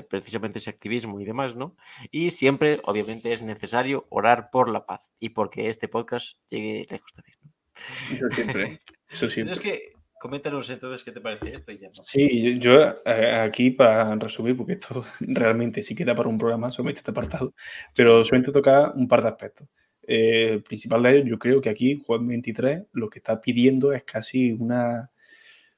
precisamente 0.10 0.60
ese 0.60 0.70
activismo 0.72 1.22
y 1.22 1.26
demás, 1.26 1.56
¿no? 1.56 1.76
Y 2.10 2.32
siempre, 2.32 2.82
obviamente, 2.86 3.32
es 3.34 3.42
necesario 3.42 4.08
orar 4.10 4.50
por 4.52 4.70
la 4.70 4.86
paz 4.86 5.08
y 5.20 5.30
porque 5.30 5.70
este 5.70 5.88
podcast 5.88 6.38
llegue 6.50 6.88
lejos 6.90 7.14
también. 7.14 7.38
Eso 7.76 8.30
siempre. 8.32 8.82
Eso 9.10 9.30
siempre. 9.30 9.54
Entonces, 9.54 9.60
que, 9.60 10.01
coméntanos 10.22 10.70
entonces 10.70 11.04
qué 11.04 11.12
te 11.12 11.20
parece 11.20 11.56
esto. 11.56 11.72
Sí, 12.04 12.60
yo, 12.60 12.96
eh, 13.06 13.42
aquí 13.42 13.72
para 13.72 14.16
resumir, 14.16 14.56
porque 14.56 14.74
esto 14.74 15.04
realmente 15.20 15.82
sí 15.82 15.96
queda 15.96 16.16
para 16.16 16.30
un 16.30 16.38
programa, 16.38 16.72
solamente 16.72 17.00
este 17.00 17.12
apartado, 17.12 17.54
pero 17.96 18.24
solamente 18.24 18.52
toca 18.52 18.92
un 18.92 19.08
par 19.08 19.24
de 19.24 19.30
aspectos. 19.30 19.68
Eh, 20.04 20.50
el 20.54 20.64
principal 20.64 21.04
de 21.04 21.18
ellos, 21.18 21.30
yo 21.30 21.40
creo 21.40 21.62
que 21.62 21.70
aquí 21.70 22.02
Juan 22.06 22.28
23 22.28 22.84
lo 22.94 23.10
que 23.10 23.20
está 23.20 23.42
pidiendo 23.42 23.94
es 23.94 24.04
casi 24.04 24.52
una 24.52 25.12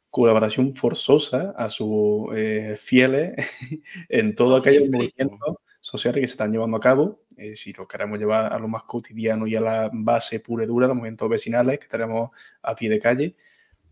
colaboración 0.09 0.75
forzosa 0.75 1.53
a 1.57 1.69
sus 1.69 2.27
eh, 2.35 2.75
fieles 2.77 3.33
en 4.09 4.35
todo 4.35 4.57
aquellos 4.57 4.89
movimientos 4.89 5.57
sociales 5.81 6.21
que 6.21 6.27
se 6.27 6.33
están 6.33 6.51
llevando 6.51 6.77
a 6.77 6.79
cabo 6.79 7.23
eh, 7.37 7.55
si 7.55 7.73
lo 7.73 7.87
queremos 7.87 8.19
llevar 8.19 8.53
a 8.53 8.59
lo 8.59 8.67
más 8.67 8.83
cotidiano 8.83 9.47
y 9.47 9.55
a 9.55 9.61
la 9.61 9.89
base 9.91 10.39
pura 10.39 10.63
y 10.63 10.67
dura, 10.67 10.87
los 10.87 10.95
movimientos 10.95 11.29
vecinales 11.29 11.79
que 11.79 11.87
tenemos 11.87 12.31
a 12.61 12.75
pie 12.75 12.89
de 12.89 12.99
calle, 12.99 13.35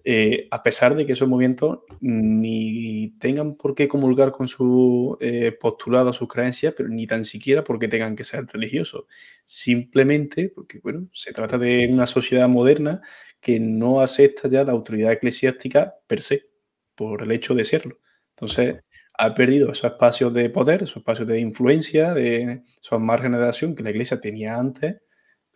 eh, 0.04 0.48
a 0.52 0.64
pesar 0.64 0.96
de 0.96 1.06
que 1.06 1.14
esos 1.14 1.28
movimientos 1.28 1.80
ni 2.00 3.12
tengan 3.20 3.56
por 3.56 3.76
qué 3.76 3.88
comulgar 3.88 4.32
con 4.32 4.48
su 4.48 5.18
eh, 5.20 5.52
postulado, 5.60 6.14
sus 6.14 6.28
creencias, 6.28 6.74
pero 6.76 6.90
ni 6.90 7.06
tan 7.08 7.26
siquiera 7.26 7.64
porque 7.64 7.88
tengan 7.88 8.16
que 8.16 8.24
ser 8.24 8.46
religiosos. 8.48 9.06
Simplemente 9.46 10.50
porque, 10.50 10.80
bueno, 10.80 11.08
se 11.14 11.34
trata 11.34 11.58
de 11.58 11.88
una 11.92 12.08
sociedad 12.08 12.48
moderna 12.48 13.02
que 13.40 13.60
no 13.60 14.02
acepta 14.02 14.48
ya 14.48 14.64
la 14.64 14.72
autoridad 14.72 15.12
eclesiástica 15.12 15.96
per 16.08 16.22
se, 16.22 16.48
por 16.96 17.24
el 17.24 17.32
hecho 17.32 17.56
de 17.56 17.64
serlo. 17.66 18.00
Entonces, 18.36 18.78
ha 19.18 19.34
perdido 19.36 19.72
esos 19.72 19.92
espacios 19.92 20.34
de 20.34 20.50
poder, 20.50 20.84
esos 20.84 20.98
espacios 20.98 21.28
de 21.28 21.40
influencia, 21.40 22.14
de 22.14 22.64
esos 22.82 23.00
márgenes 23.00 23.40
de 23.40 23.48
acción 23.48 23.76
que 23.76 23.84
la 23.84 23.92
Iglesia 23.92 24.20
tenía 24.20 24.56
antes, 24.56 24.96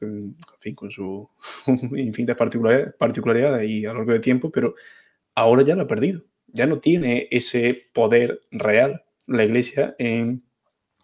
en 0.01 0.35
con 0.75 0.91
sus 0.91 1.27
infinitas 1.95 2.37
particularidades 2.37 3.69
y 3.69 3.85
a 3.85 3.89
lo 3.89 3.99
largo 3.99 4.13
de 4.13 4.19
tiempo, 4.19 4.49
pero 4.51 4.75
ahora 5.35 5.63
ya 5.63 5.75
lo 5.75 5.83
ha 5.83 5.87
perdido. 5.87 6.23
Ya 6.47 6.65
no 6.65 6.79
tiene 6.79 7.27
ese 7.31 7.89
poder 7.93 8.41
real 8.51 9.03
la 9.27 9.43
Iglesia 9.43 9.95
en, 9.97 10.43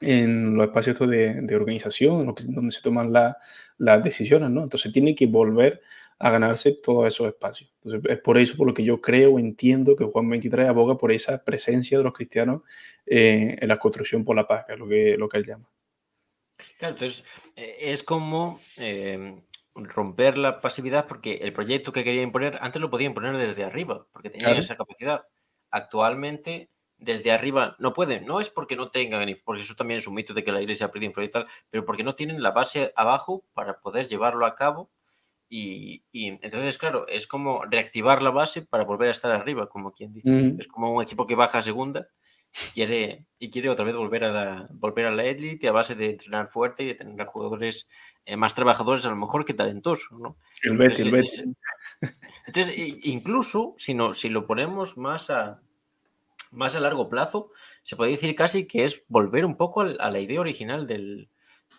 los 0.01 0.65
espacios 0.65 0.97
de, 0.99 1.41
de 1.41 1.55
organización, 1.55 2.33
donde 2.47 2.71
se 2.71 2.81
toman 2.81 3.13
las 3.13 4.03
decisiones, 4.03 4.49
¿no? 4.49 4.63
Entonces 4.63 4.91
tiene 4.91 5.13
que 5.13 5.27
volver 5.27 5.81
a 6.21 6.29
ganarse 6.29 6.73
todos 6.73 7.07
esos 7.07 7.27
espacios. 7.27 7.71
Es 8.07 8.19
por 8.19 8.37
eso 8.37 8.55
por 8.55 8.67
lo 8.67 8.73
que 8.75 8.83
yo 8.83 9.01
creo, 9.01 9.39
entiendo 9.39 9.95
que 9.95 10.05
Juan 10.05 10.29
23 10.29 10.69
aboga 10.69 10.95
por 10.95 11.11
esa 11.11 11.43
presencia 11.43 11.97
de 11.97 12.03
los 12.03 12.13
cristianos 12.13 12.61
eh, 13.07 13.57
en 13.59 13.67
la 13.67 13.77
construcción 13.77 14.23
por 14.23 14.35
la 14.35 14.47
paz, 14.47 14.65
que 14.67 14.73
es 14.73 14.79
lo 14.79 14.87
que, 14.87 15.15
lo 15.17 15.27
que 15.27 15.37
él 15.37 15.45
llama. 15.47 15.70
Claro, 16.77 16.95
entonces 16.95 17.25
eh, 17.55 17.77
es 17.79 18.03
como 18.03 18.59
eh, 18.77 19.41
romper 19.75 20.37
la 20.37 20.59
pasividad 20.59 21.07
porque 21.07 21.35
el 21.35 21.53
proyecto 21.53 21.91
que 21.91 22.03
quería 22.03 22.21
imponer, 22.21 22.57
antes 22.61 22.81
lo 22.81 22.89
podía 22.89 23.07
imponer 23.07 23.37
desde 23.37 23.63
arriba, 23.63 24.05
porque 24.11 24.29
tenían 24.29 24.57
esa 24.57 24.75
capacidad. 24.75 25.25
Actualmente, 25.69 26.69
desde 26.97 27.31
arriba 27.31 27.75
no 27.79 27.93
pueden, 27.93 28.25
no 28.25 28.41
es 28.41 28.49
porque 28.49 28.75
no 28.75 28.91
tengan, 28.91 29.27
porque 29.43 29.61
eso 29.61 29.75
también 29.75 29.99
es 29.99 30.07
un 30.07 30.13
mito 30.13 30.33
de 30.33 30.43
que 30.43 30.51
la 30.51 30.61
iglesia 30.61 30.91
perdido 30.91 31.09
influencia 31.09 31.41
y 31.41 31.43
tal, 31.43 31.51
pero 31.69 31.85
porque 31.85 32.03
no 32.03 32.15
tienen 32.15 32.43
la 32.43 32.51
base 32.51 32.93
abajo 32.95 33.43
para 33.53 33.79
poder 33.79 34.07
llevarlo 34.07 34.45
a 34.45 34.55
cabo 34.55 34.91
y, 35.53 36.03
entonces, 36.13 36.77
claro, 36.77 37.07
es 37.09 37.27
como 37.27 37.65
reactivar 37.65 38.21
la 38.21 38.29
base 38.29 38.61
para 38.61 38.85
volver 38.85 39.09
a 39.09 39.11
estar 39.11 39.33
arriba, 39.33 39.67
como 39.67 39.91
quien 39.91 40.13
dice. 40.13 40.55
Es 40.57 40.67
como 40.69 40.93
un 40.93 41.03
equipo 41.03 41.27
que 41.27 41.35
baja 41.35 41.57
a 41.57 41.61
segunda 41.61 42.07
quiere, 42.73 43.25
y 43.39 43.49
quiere 43.49 43.69
otra 43.69 43.85
vez 43.85 43.95
volver 43.95 44.23
a 44.23 44.31
la, 44.31 44.67
volver 44.71 45.05
a 45.05 45.11
la 45.11 45.23
elite 45.25 45.67
a 45.67 45.71
base 45.71 45.95
de 45.95 46.11
entrenar 46.11 46.49
fuerte 46.49 46.83
y 46.83 46.87
de 46.87 46.95
tener 46.95 47.25
jugadores 47.25 47.87
eh, 48.25 48.35
más 48.35 48.55
trabajadores 48.55 49.05
a 49.05 49.09
lo 49.09 49.15
mejor 49.15 49.45
que 49.45 49.53
talentosos, 49.53 50.11
¿no? 50.19 50.37
El 50.63 50.77
Betty, 50.77 51.03
el 51.03 51.11
Betty. 51.11 51.53
Entonces, 52.47 52.73
incluso 52.77 53.75
si, 53.77 53.93
no, 53.93 54.13
si 54.13 54.29
lo 54.29 54.47
ponemos 54.47 54.97
más 54.97 55.29
a, 55.29 55.61
más 56.51 56.75
a 56.75 56.79
largo 56.79 57.09
plazo, 57.09 57.51
se 57.83 57.95
puede 57.95 58.11
decir 58.11 58.35
casi 58.35 58.65
que 58.65 58.85
es 58.85 59.03
volver 59.07 59.45
un 59.45 59.55
poco 59.55 59.81
a 59.81 60.11
la 60.11 60.19
idea 60.19 60.39
original 60.39 60.87
del, 60.87 61.29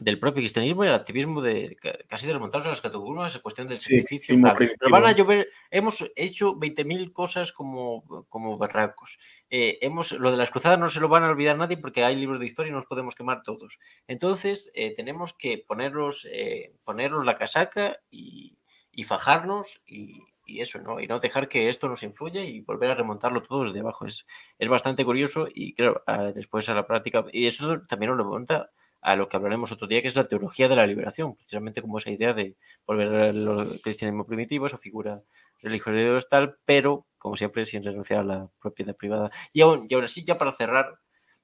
del 0.02 0.18
propio 0.18 0.40
cristianismo 0.40 0.84
y 0.84 0.88
el 0.88 0.94
activismo 0.94 1.40
de 1.40 1.76
casi 2.08 2.26
de 2.26 2.32
remontarse 2.32 2.68
a 2.68 2.72
las 2.72 2.80
categorías, 2.80 3.38
cuestión 3.38 3.68
del 3.68 3.78
sacrificio. 3.78 4.36
pero 4.58 4.90
van 4.90 5.04
a 5.04 5.12
llover, 5.12 5.48
hemos 5.70 6.04
hecho 6.16 6.54
20.000 6.56 7.12
cosas 7.12 7.52
como, 7.52 8.26
como 8.28 8.58
barracos. 8.58 9.18
Eh, 9.48 9.78
hemos, 9.80 10.12
lo 10.12 10.30
de 10.30 10.36
las 10.36 10.50
cruzadas 10.50 10.78
no 10.78 10.88
se 10.88 11.00
lo 11.00 11.08
van 11.08 11.22
a 11.22 11.30
olvidar 11.30 11.56
nadie 11.56 11.76
porque 11.76 12.04
hay 12.04 12.16
libros 12.16 12.40
de 12.40 12.46
historia 12.46 12.70
y 12.70 12.74
nos 12.74 12.86
podemos 12.86 13.14
quemar 13.14 13.42
todos. 13.42 13.78
Entonces, 14.08 14.72
eh, 14.74 14.94
tenemos 14.94 15.34
que 15.34 15.58
ponerlos, 15.58 16.26
eh, 16.30 16.74
ponernos 16.84 17.24
la 17.24 17.38
casaca 17.38 17.98
y, 18.10 18.58
y 18.90 19.04
fajarnos 19.04 19.82
y, 19.86 20.20
y, 20.46 20.60
eso, 20.60 20.80
¿no? 20.80 20.98
Y 20.98 21.06
no 21.06 21.20
dejar 21.20 21.48
que 21.48 21.68
esto 21.68 21.88
nos 21.88 22.02
influya 22.02 22.42
y 22.42 22.60
volver 22.60 22.90
a 22.90 22.96
remontarlo 22.96 23.42
todo 23.42 23.64
desde 23.64 23.80
abajo. 23.80 24.06
Es, 24.06 24.26
es 24.58 24.68
bastante 24.68 25.04
curioso 25.04 25.46
y 25.54 25.74
creo, 25.74 26.02
después 26.34 26.68
a 26.68 26.74
la 26.74 26.86
práctica, 26.86 27.24
y 27.32 27.46
eso 27.46 27.82
también 27.82 28.10
nos 28.10 28.18
remonta 28.18 28.70
a 29.02 29.16
lo 29.16 29.28
que 29.28 29.36
hablaremos 29.36 29.72
otro 29.72 29.88
día, 29.88 30.00
que 30.00 30.08
es 30.08 30.16
la 30.16 30.28
teología 30.28 30.68
de 30.68 30.76
la 30.76 30.86
liberación, 30.86 31.34
precisamente 31.34 31.82
como 31.82 31.98
esa 31.98 32.10
idea 32.10 32.32
de 32.32 32.54
volver 32.86 33.12
al 33.12 33.80
cristianismo 33.82 34.24
primitivo, 34.24 34.66
esa 34.66 34.78
figura 34.78 35.22
religiosa 35.60 36.28
tal, 36.30 36.56
pero, 36.64 37.06
como 37.18 37.36
siempre, 37.36 37.66
sin 37.66 37.82
renunciar 37.82 38.20
a 38.20 38.24
la 38.24 38.48
propiedad 38.60 38.96
privada. 38.96 39.30
Y, 39.52 39.60
aún, 39.60 39.86
y 39.88 39.94
ahora 39.94 40.06
sí, 40.06 40.24
ya 40.24 40.38
para 40.38 40.52
cerrar, 40.52 40.98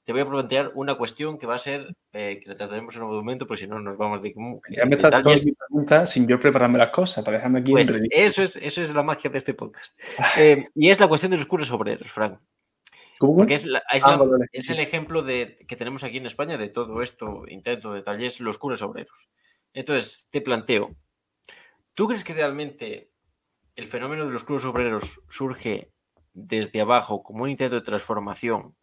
te 0.04 0.12
voy 0.12 0.22
a 0.22 0.28
plantear 0.28 0.70
una 0.74 0.96
cuestión 0.96 1.36
que 1.36 1.46
va 1.46 1.56
a 1.56 1.58
ser, 1.58 1.94
eh, 2.12 2.40
que 2.40 2.48
la 2.48 2.56
trataremos 2.56 2.96
en 2.96 3.02
un 3.02 3.14
momento, 3.14 3.46
porque 3.46 3.64
si 3.64 3.68
no 3.68 3.80
nos 3.80 3.98
vamos 3.98 4.22
de... 4.22 4.32
Ya 4.70 4.86
me 4.86 4.94
estás 4.94 6.10
sin 6.10 6.26
yo 6.28 6.38
prepararme 6.38 6.78
las 6.78 6.90
cosas, 6.90 7.24
para 7.24 7.38
dejarme 7.38 7.60
aquí 7.60 7.72
pues 7.72 8.00
eso 8.10 8.42
es, 8.42 8.56
eso 8.56 8.82
es 8.82 8.94
la 8.94 9.02
magia 9.02 9.30
de 9.30 9.38
este 9.38 9.52
podcast. 9.52 9.98
Eh, 10.38 10.68
y 10.74 10.90
es 10.90 11.00
la 11.00 11.08
cuestión 11.08 11.30
de 11.30 11.36
los 11.36 11.46
curas 11.46 11.70
obreros, 11.72 12.10
Frank. 12.10 12.38
Porque 13.18 13.54
es, 13.54 13.68
ah, 13.74 13.82
es, 14.52 14.70
el 14.70 14.78
ejemplo 14.78 15.22
de, 15.22 15.64
que 15.66 15.76
tenemos 15.76 16.04
aquí 16.04 16.18
en 16.18 16.26
España 16.26 16.56
de 16.56 16.68
todo 16.68 17.02
esto, 17.02 17.44
intento 17.48 17.92
de 17.92 18.02
tal, 18.02 18.24
los 18.38 18.58
curas 18.58 18.82
obreros. 18.82 19.28
Entonces, 19.72 20.28
te 20.30 20.40
planteo, 20.40 20.94
¿tú 21.94 22.06
crees 22.06 22.22
que 22.22 22.34
realmente 22.34 23.10
el 23.74 23.88
fenómeno 23.88 24.24
de 24.24 24.32
los 24.32 24.44
curas 24.44 24.64
obreros 24.64 25.20
surge 25.28 25.92
desde 26.32 26.80
abajo 26.80 27.22
como 27.22 27.42
un 27.42 27.50
intento 27.50 27.76
de 27.76 27.82
transformación 27.82 28.76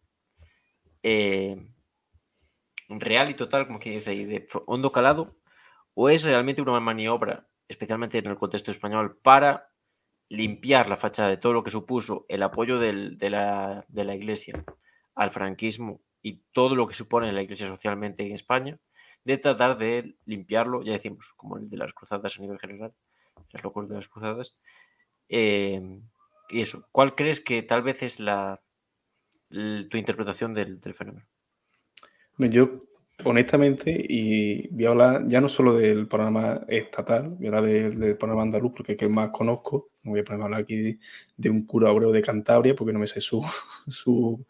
eh, 1.02 1.56
real 2.88 3.30
y 3.30 3.34
total, 3.34 3.66
como 3.66 3.78
que 3.78 3.90
dice 3.90 4.10
ahí, 4.10 4.24
de 4.24 4.46
hondo 4.66 4.92
calado, 4.92 5.36
o 5.94 6.08
es 6.10 6.24
realmente 6.24 6.60
una 6.60 6.78
maniobra, 6.80 7.48
especialmente 7.68 8.18
en 8.18 8.26
el 8.26 8.36
contexto 8.36 8.70
español, 8.70 9.18
para 9.22 9.70
limpiar 10.28 10.88
la 10.88 10.96
fachada 10.96 11.28
de 11.28 11.36
todo 11.36 11.52
lo 11.52 11.62
que 11.62 11.70
supuso 11.70 12.26
el 12.28 12.42
apoyo 12.42 12.78
de, 12.78 12.92
la, 13.30 13.84
de 13.88 14.04
la 14.04 14.14
Iglesia 14.14 14.64
al 15.14 15.30
franquismo 15.30 16.00
y 16.22 16.42
todo 16.52 16.74
lo 16.74 16.86
que 16.86 16.94
supone 16.94 17.32
la 17.32 17.42
Iglesia 17.42 17.68
socialmente 17.68 18.26
en 18.26 18.32
España, 18.32 18.78
de 19.24 19.38
tratar 19.38 19.78
de 19.78 20.16
limpiarlo, 20.24 20.82
ya 20.82 20.92
decimos, 20.92 21.32
como 21.36 21.58
el 21.58 21.68
de 21.68 21.76
las 21.76 21.92
cruzadas 21.92 22.36
a 22.36 22.40
nivel 22.40 22.58
general, 22.58 22.92
las 23.52 23.62
locuras 23.62 23.90
de 23.90 23.96
las 23.96 24.08
cruzadas. 24.08 24.54
Eh, 25.28 26.00
y 26.48 26.60
eso, 26.60 26.86
¿cuál 26.92 27.14
crees 27.14 27.40
que 27.40 27.62
tal 27.62 27.82
vez 27.82 28.02
es 28.02 28.20
la, 28.20 28.60
tu 29.48 29.96
interpretación 29.96 30.54
del, 30.54 30.80
fenómeno? 30.94 31.26
Yo, 32.38 32.80
honestamente, 33.24 33.90
y 33.96 34.68
voy 34.68 34.84
a 34.86 34.90
hablar 34.90 35.24
ya 35.26 35.40
no 35.40 35.48
solo 35.48 35.74
del 35.74 36.06
panorama 36.06 36.60
estatal, 36.68 37.30
voy 37.30 37.46
a 37.46 37.48
hablar 37.48 37.64
del, 37.64 38.16
panorama 38.16 38.42
andaluz, 38.42 38.72
porque 38.76 38.92
es 38.92 38.98
que 38.98 39.08
más 39.08 39.30
conozco. 39.30 39.90
No 40.06 40.12
voy 40.12 40.20
a 40.20 40.24
poner 40.24 40.42
hablar 40.42 40.62
aquí 40.62 40.98
de, 41.36 41.50
un 41.50 41.66
cura 41.66 41.90
obrero 41.90 42.12
de 42.12 42.22
Cantabria, 42.22 42.74
porque 42.74 42.92
no 42.92 42.98
me 42.98 43.06
sé 43.06 43.20
su, 43.20 43.44
su 43.88 44.44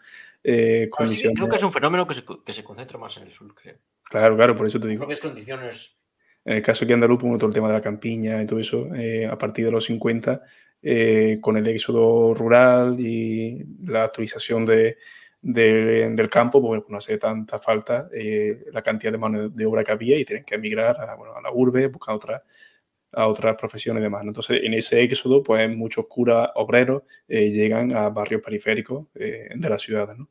eh, 0.45 0.89
condición. 0.91 1.35
creo 1.35 1.49
que 1.49 1.57
es 1.57 1.63
un 1.63 1.73
fenómeno 1.73 2.07
que 2.07 2.15
se, 2.15 2.23
que 2.45 2.53
se, 2.53 2.63
concentra 2.63 2.99
más 2.99 3.17
en 3.17 3.25
el 3.25 3.33
sur, 3.33 3.55
creo. 3.55 3.77
Claro, 4.05 4.37
claro, 4.37 4.57
por 4.57 4.67
eso 4.67 4.79
te 4.79 4.87
digo. 4.87 5.01
Propias 5.01 5.21
condiciones. 5.21 5.97
En 6.45 6.59
el 6.59 6.63
caso 6.63 6.87
que 6.87 6.93
andaluz, 6.93 7.19
pues, 7.21 7.39
todo 7.39 7.49
el 7.49 7.55
tema 7.55 7.67
de 7.67 7.75
la 7.75 7.81
campiña 7.81 8.41
y 8.41 8.47
todo 8.47 8.61
eso, 8.61 8.95
eh, 8.95 9.27
a 9.27 9.37
partir 9.37 9.65
de 9.65 9.73
los 9.73 9.85
50, 9.87 10.43
eh, 10.81 11.39
con 11.41 11.57
el 11.57 11.67
éxodo 11.67 12.35
rural 12.35 13.01
y 13.01 13.65
la 13.83 14.05
actualización 14.05 14.65
de, 14.65 14.99
del 15.43 16.31
campo, 16.31 16.61
pues 16.61 16.83
no 16.89 16.99
hace 16.99 17.19
tanta 17.19 17.59
falta 17.59 18.09
eh, 18.13 18.67
la 18.73 18.83
cantidad 18.83 19.11
de 19.11 19.19
mano 19.19 19.49
de 19.49 19.67
obra 19.67 19.83
que 19.83 19.93
había 19.93 20.19
y 20.19 20.25
tienen 20.25 20.45
que 20.45 20.55
emigrar 20.55 21.01
a, 21.01 21.15
bueno, 21.15 21.35
a 21.35 21.41
la 21.41 21.51
urbe, 21.53 21.89
buscar 21.89 22.15
otras 22.15 22.43
a 23.17 23.27
otras 23.27 23.57
profesiones 23.57 24.01
y 24.01 24.05
demás. 24.05 24.23
Entonces, 24.25 24.61
en 24.63 24.75
ese 24.75 25.03
éxodo, 25.03 25.43
pues 25.43 25.75
muchos 25.75 26.07
curas 26.07 26.51
obreros 26.55 27.03
eh, 27.27 27.51
llegan 27.51 27.95
a 27.97 28.09
barrios 28.11 28.43
periféricos 28.43 29.07
de 29.15 29.69
la 29.69 29.79
ciudad. 29.79 30.15
¿no? 30.15 30.29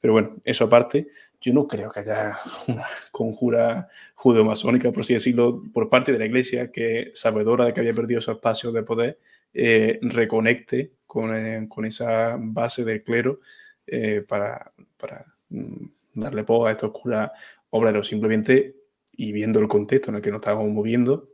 Pero 0.00 0.14
bueno, 0.14 0.36
eso 0.44 0.64
aparte, 0.64 1.08
yo 1.40 1.52
no 1.52 1.66
creo 1.66 1.90
que 1.90 2.00
haya 2.00 2.38
una 2.68 2.84
conjura 3.10 3.88
judeo-masónica, 4.14 4.90
por 4.92 5.00
así 5.00 5.14
decirlo, 5.14 5.62
por 5.72 5.88
parte 5.88 6.12
de 6.12 6.18
la 6.18 6.26
iglesia 6.26 6.70
que, 6.70 7.10
sabedora 7.14 7.64
de 7.64 7.72
que 7.72 7.80
había 7.80 7.94
perdido 7.94 8.20
esos 8.20 8.36
espacios 8.36 8.72
de 8.72 8.82
poder, 8.82 9.18
eh, 9.52 9.98
reconecte 10.02 10.92
con, 11.06 11.34
eh, 11.34 11.66
con, 11.68 11.84
esa 11.84 12.36
base 12.38 12.84
del 12.84 13.02
clero 13.02 13.40
eh, 13.86 14.24
para, 14.26 14.72
para, 14.96 15.26
mm, 15.48 15.86
darle 16.14 16.44
poco 16.44 16.66
a 16.66 16.72
estos 16.72 16.92
curas 16.92 17.32
obreros. 17.70 18.06
Simplemente, 18.06 18.76
y 19.12 19.32
viendo 19.32 19.58
el 19.58 19.68
contexto 19.68 20.10
en 20.10 20.16
el 20.16 20.22
que 20.22 20.30
nos 20.30 20.40
estábamos 20.40 20.70
moviendo, 20.70 21.29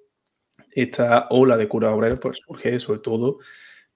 esta 0.77 1.27
ola 1.31 1.57
de 1.57 1.69
curas 1.69 1.93
obreros 1.93 2.21
pues, 2.21 2.39
surge 2.47 2.79
sobre 2.81 3.01
todo, 3.01 3.39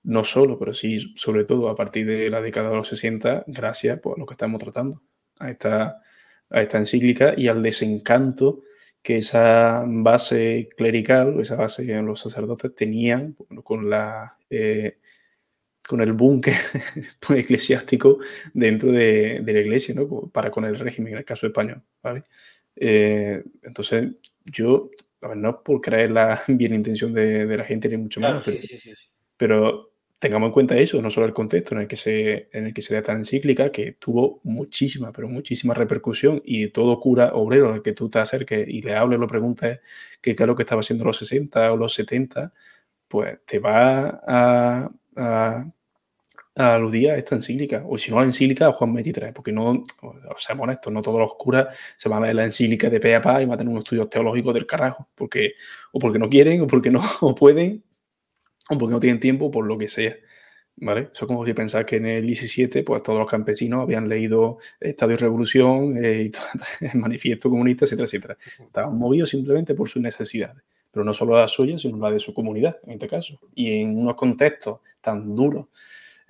no 0.02 0.24
solo, 0.24 0.58
pero 0.58 0.72
sí 0.74 1.12
sobre 1.16 1.44
todo 1.44 1.68
a 1.68 1.74
partir 1.74 2.06
de 2.06 2.30
la 2.30 2.40
década 2.40 2.70
de 2.70 2.76
los 2.76 2.88
60, 2.88 3.44
gracias 3.46 4.00
pues, 4.00 4.16
a 4.16 4.20
lo 4.20 4.26
que 4.26 4.34
estamos 4.34 4.62
tratando, 4.62 5.02
a 5.38 5.50
esta, 5.50 6.02
a 6.48 6.62
esta 6.62 6.78
encíclica 6.78 7.34
y 7.36 7.48
al 7.48 7.62
desencanto 7.62 8.62
que 9.02 9.18
esa 9.18 9.84
base 9.86 10.68
clerical, 10.76 11.40
esa 11.40 11.56
base 11.56 11.86
que 11.86 11.94
los 12.02 12.20
sacerdotes 12.20 12.74
tenían 12.74 13.34
con, 13.64 13.88
la, 13.88 14.38
eh, 14.50 14.98
con 15.86 16.00
el 16.00 16.12
búnker 16.12 16.54
pues, 17.20 17.40
eclesiástico 17.40 18.18
dentro 18.52 18.92
de, 18.92 19.42
la 19.44 19.60
iglesia, 19.60 19.94
¿no? 19.94 20.28
para 20.30 20.50
con 20.50 20.64
el 20.64 20.78
régimen, 20.78 21.12
en 21.12 21.18
el 21.18 21.24
caso 21.24 21.46
español. 21.46 21.82
¿vale? 22.02 22.24
Eh, 22.76 23.42
entonces, 23.62 24.12
yo, 24.44 24.90
no 25.36 25.62
por 25.62 25.80
creer 25.80 26.10
la 26.10 26.40
bien 26.48 26.74
intención 26.74 27.12
de, 27.12 27.56
la 27.56 27.64
gente, 27.64 27.88
ni 27.88 27.96
mucho 27.96 28.20
menos, 28.20 28.44
pero 29.36 29.90
tengamos 30.20 30.48
en 30.48 30.52
cuenta 30.52 30.76
eso, 30.76 31.00
no 31.00 31.10
solo 31.10 31.26
el 31.26 31.32
contexto 31.32 31.74
en 31.74 31.80
el 31.80 31.88
que 31.88 31.96
se, 31.96 32.48
en 32.52 32.66
el 32.66 32.74
que 32.74 32.82
se 32.82 32.92
da 32.92 33.00
esta 33.00 33.12
encíclica, 33.12 33.72
que 33.72 33.92
tuvo 33.92 34.40
muchísima, 34.44 35.12
pero 35.12 35.28
muchísima 35.28 35.72
repercusión 35.72 36.42
y 36.44 36.68
todo 36.68 37.00
cura 37.00 37.32
obrero 37.32 37.72
al 37.72 37.82
que 37.82 37.94
tú 37.94 38.10
te 38.10 38.18
acerques 38.18 38.68
y 38.68 38.82
le 38.82 38.94
hables, 38.94 39.18
lo 39.18 39.26
preguntes 39.26 39.80
qué 40.20 40.32
es 40.32 40.40
lo 40.40 40.54
que 40.54 40.64
estaba 40.64 40.82
haciendo 40.82 41.06
los 41.06 41.16
60 41.16 41.72
o 41.72 41.76
los 41.76 41.94
70, 41.94 42.52
pues 43.08 43.38
te 43.46 43.58
va 43.58 44.20
a, 44.26 44.90
a, 45.16 45.72
aludir 46.56 47.10
a 47.10 47.16
esta 47.16 47.36
encíclica, 47.36 47.84
o 47.86 47.96
si 47.96 48.10
no 48.10 48.18
la 48.18 48.26
encíclica 48.26 48.66
a 48.66 48.72
Juan 48.72 48.92
23, 48.94 49.32
porque 49.32 49.52
no, 49.52 49.84
seamos 50.38 50.64
honestos, 50.64 50.92
no 50.92 51.02
todos 51.02 51.20
los 51.20 51.34
curas 51.34 51.76
se 51.96 52.08
van 52.08 52.22
a 52.22 52.26
leer 52.26 52.36
la 52.36 52.44
encíclica 52.44 52.90
de 52.90 53.00
pe 53.00 53.14
a 53.14 53.20
pa 53.20 53.40
y 53.40 53.44
van 53.44 53.54
a 53.54 53.56
tener 53.58 53.70
unos 53.70 53.84
estudios 53.84 54.10
teológicos 54.10 54.54
del 54.54 54.66
carajo, 54.66 55.08
porque, 55.14 55.52
o 55.92 55.98
porque 55.98 56.18
no 56.18 56.28
quieren, 56.28 56.60
o 56.62 56.66
porque 56.66 56.90
no 56.90 57.00
o 57.20 57.34
pueden, 57.34 57.84
o 58.68 58.78
porque 58.78 58.92
no 58.92 59.00
tienen 59.00 59.20
tiempo, 59.20 59.50
por 59.50 59.66
lo 59.66 59.78
que 59.78 59.88
sea. 59.88 60.16
¿Vale? 60.82 61.10
Eso 61.12 61.26
es 61.26 61.28
como 61.28 61.44
si 61.44 61.52
pensás 61.52 61.84
que 61.84 61.96
en 61.96 62.06
el 62.06 62.26
17, 62.26 62.84
pues 62.84 63.02
todos 63.02 63.18
los 63.18 63.28
campesinos 63.28 63.82
habían 63.82 64.08
leído 64.08 64.58
Estado 64.80 65.12
y 65.12 65.16
Revolución, 65.16 66.02
eh, 66.02 66.30
el 66.80 66.98
Manifiesto 66.98 67.50
Comunista, 67.50 67.84
etcétera, 67.84 68.06
etcétera. 68.06 68.38
Estaban 68.60 68.96
movidos 68.96 69.28
simplemente 69.30 69.74
por 69.74 69.88
sus 69.90 70.00
necesidades, 70.00 70.62
pero 70.90 71.04
no 71.04 71.12
solo 71.12 71.38
las 71.38 71.52
suyas, 71.52 71.82
sino 71.82 71.98
las 71.98 72.14
de 72.14 72.18
su 72.18 72.32
comunidad, 72.32 72.78
en 72.84 72.92
este 72.92 73.08
caso. 73.08 73.38
Y 73.54 73.80
en 73.80 73.98
unos 73.98 74.14
contextos 74.14 74.80
tan 75.02 75.34
duros 75.34 75.66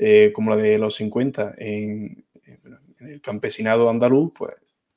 eh, 0.02 0.32
como 0.32 0.48
la 0.48 0.56
de 0.56 0.78
los 0.78 0.94
50 0.94 1.56
en, 1.59 2.24
el 3.01 3.20
campesinado 3.20 3.90
andaluz, 3.90 4.32
pues 4.35 4.55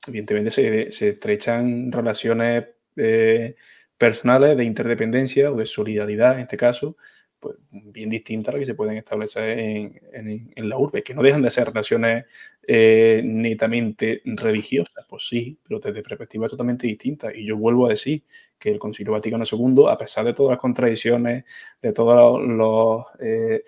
evidentemente 0.08 0.50
se, 0.50 1.10
estrechan 1.10 1.92
relaciones 1.92 2.68
eh, 2.96 3.58
personales 3.98 4.56
de 4.56 4.64
interdependencia 4.64 5.52
o 5.52 5.58
de 5.58 5.66
solidaridad, 5.66 6.36
en 6.36 6.44
este 6.44 6.56
caso, 6.56 6.96
pues, 7.38 7.58
bien 7.70 8.10
distintas 8.10 8.50
a 8.50 8.52
las 8.54 8.62
que 8.62 8.66
se 8.68 8.76
pueden 8.76 8.96
establecer 8.96 9.60
en, 9.60 10.70
la 10.70 10.78
urbe, 10.78 11.04
que 11.04 11.14
no 11.14 11.22
dejan 11.22 11.42
de 11.42 11.50
ser 11.50 11.68
relaciones 11.68 12.26
eh, 12.66 13.22
netamente 13.26 14.22
religiosas, 14.24 15.06
pues 15.10 15.28
sí, 15.28 15.60
pero 15.68 15.82
desde 15.82 16.02
perspectivas 16.02 16.50
totalmente 16.52 16.88
distintas. 16.88 17.36
Y 17.36 17.46
yo 17.46 17.58
vuelvo 17.58 17.88
a 17.88 17.90
decir 17.90 18.24
que 18.58 18.72
el 18.72 18.80
Concilio 18.80 19.12
Vaticano 19.12 19.44
II, 19.44 19.86
a 19.90 19.98
pesar 19.98 20.24
de 20.24 20.32
todas 20.32 20.52
las 20.52 20.60
contradicciones, 20.62 21.44
de 21.82 21.92
todas 21.92 22.42
las 22.42 23.20
eh, 23.20 23.64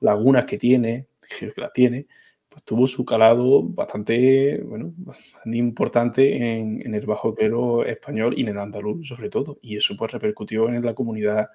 lagunas 0.00 0.44
que 0.44 0.58
tiene, 0.58 1.06
que 1.38 1.52
las 1.56 1.72
tiene, 1.72 2.06
pues 2.48 2.64
tuvo 2.64 2.86
su 2.86 3.04
calado 3.04 3.62
bastante, 3.62 4.60
bueno, 4.64 4.92
importante 5.44 6.36
en, 6.36 6.82
en, 6.84 6.94
el 6.94 7.06
bajo 7.06 7.34
clero 7.34 7.84
español 7.84 8.34
y 8.36 8.42
en 8.42 8.48
el 8.48 8.58
andaluz 8.58 9.06
sobre 9.06 9.30
todo. 9.30 9.58
Y 9.62 9.76
eso 9.76 9.96
pues 9.96 10.10
repercutió 10.10 10.68
en 10.68 10.84
la 10.84 10.94
comunidad 10.94 11.48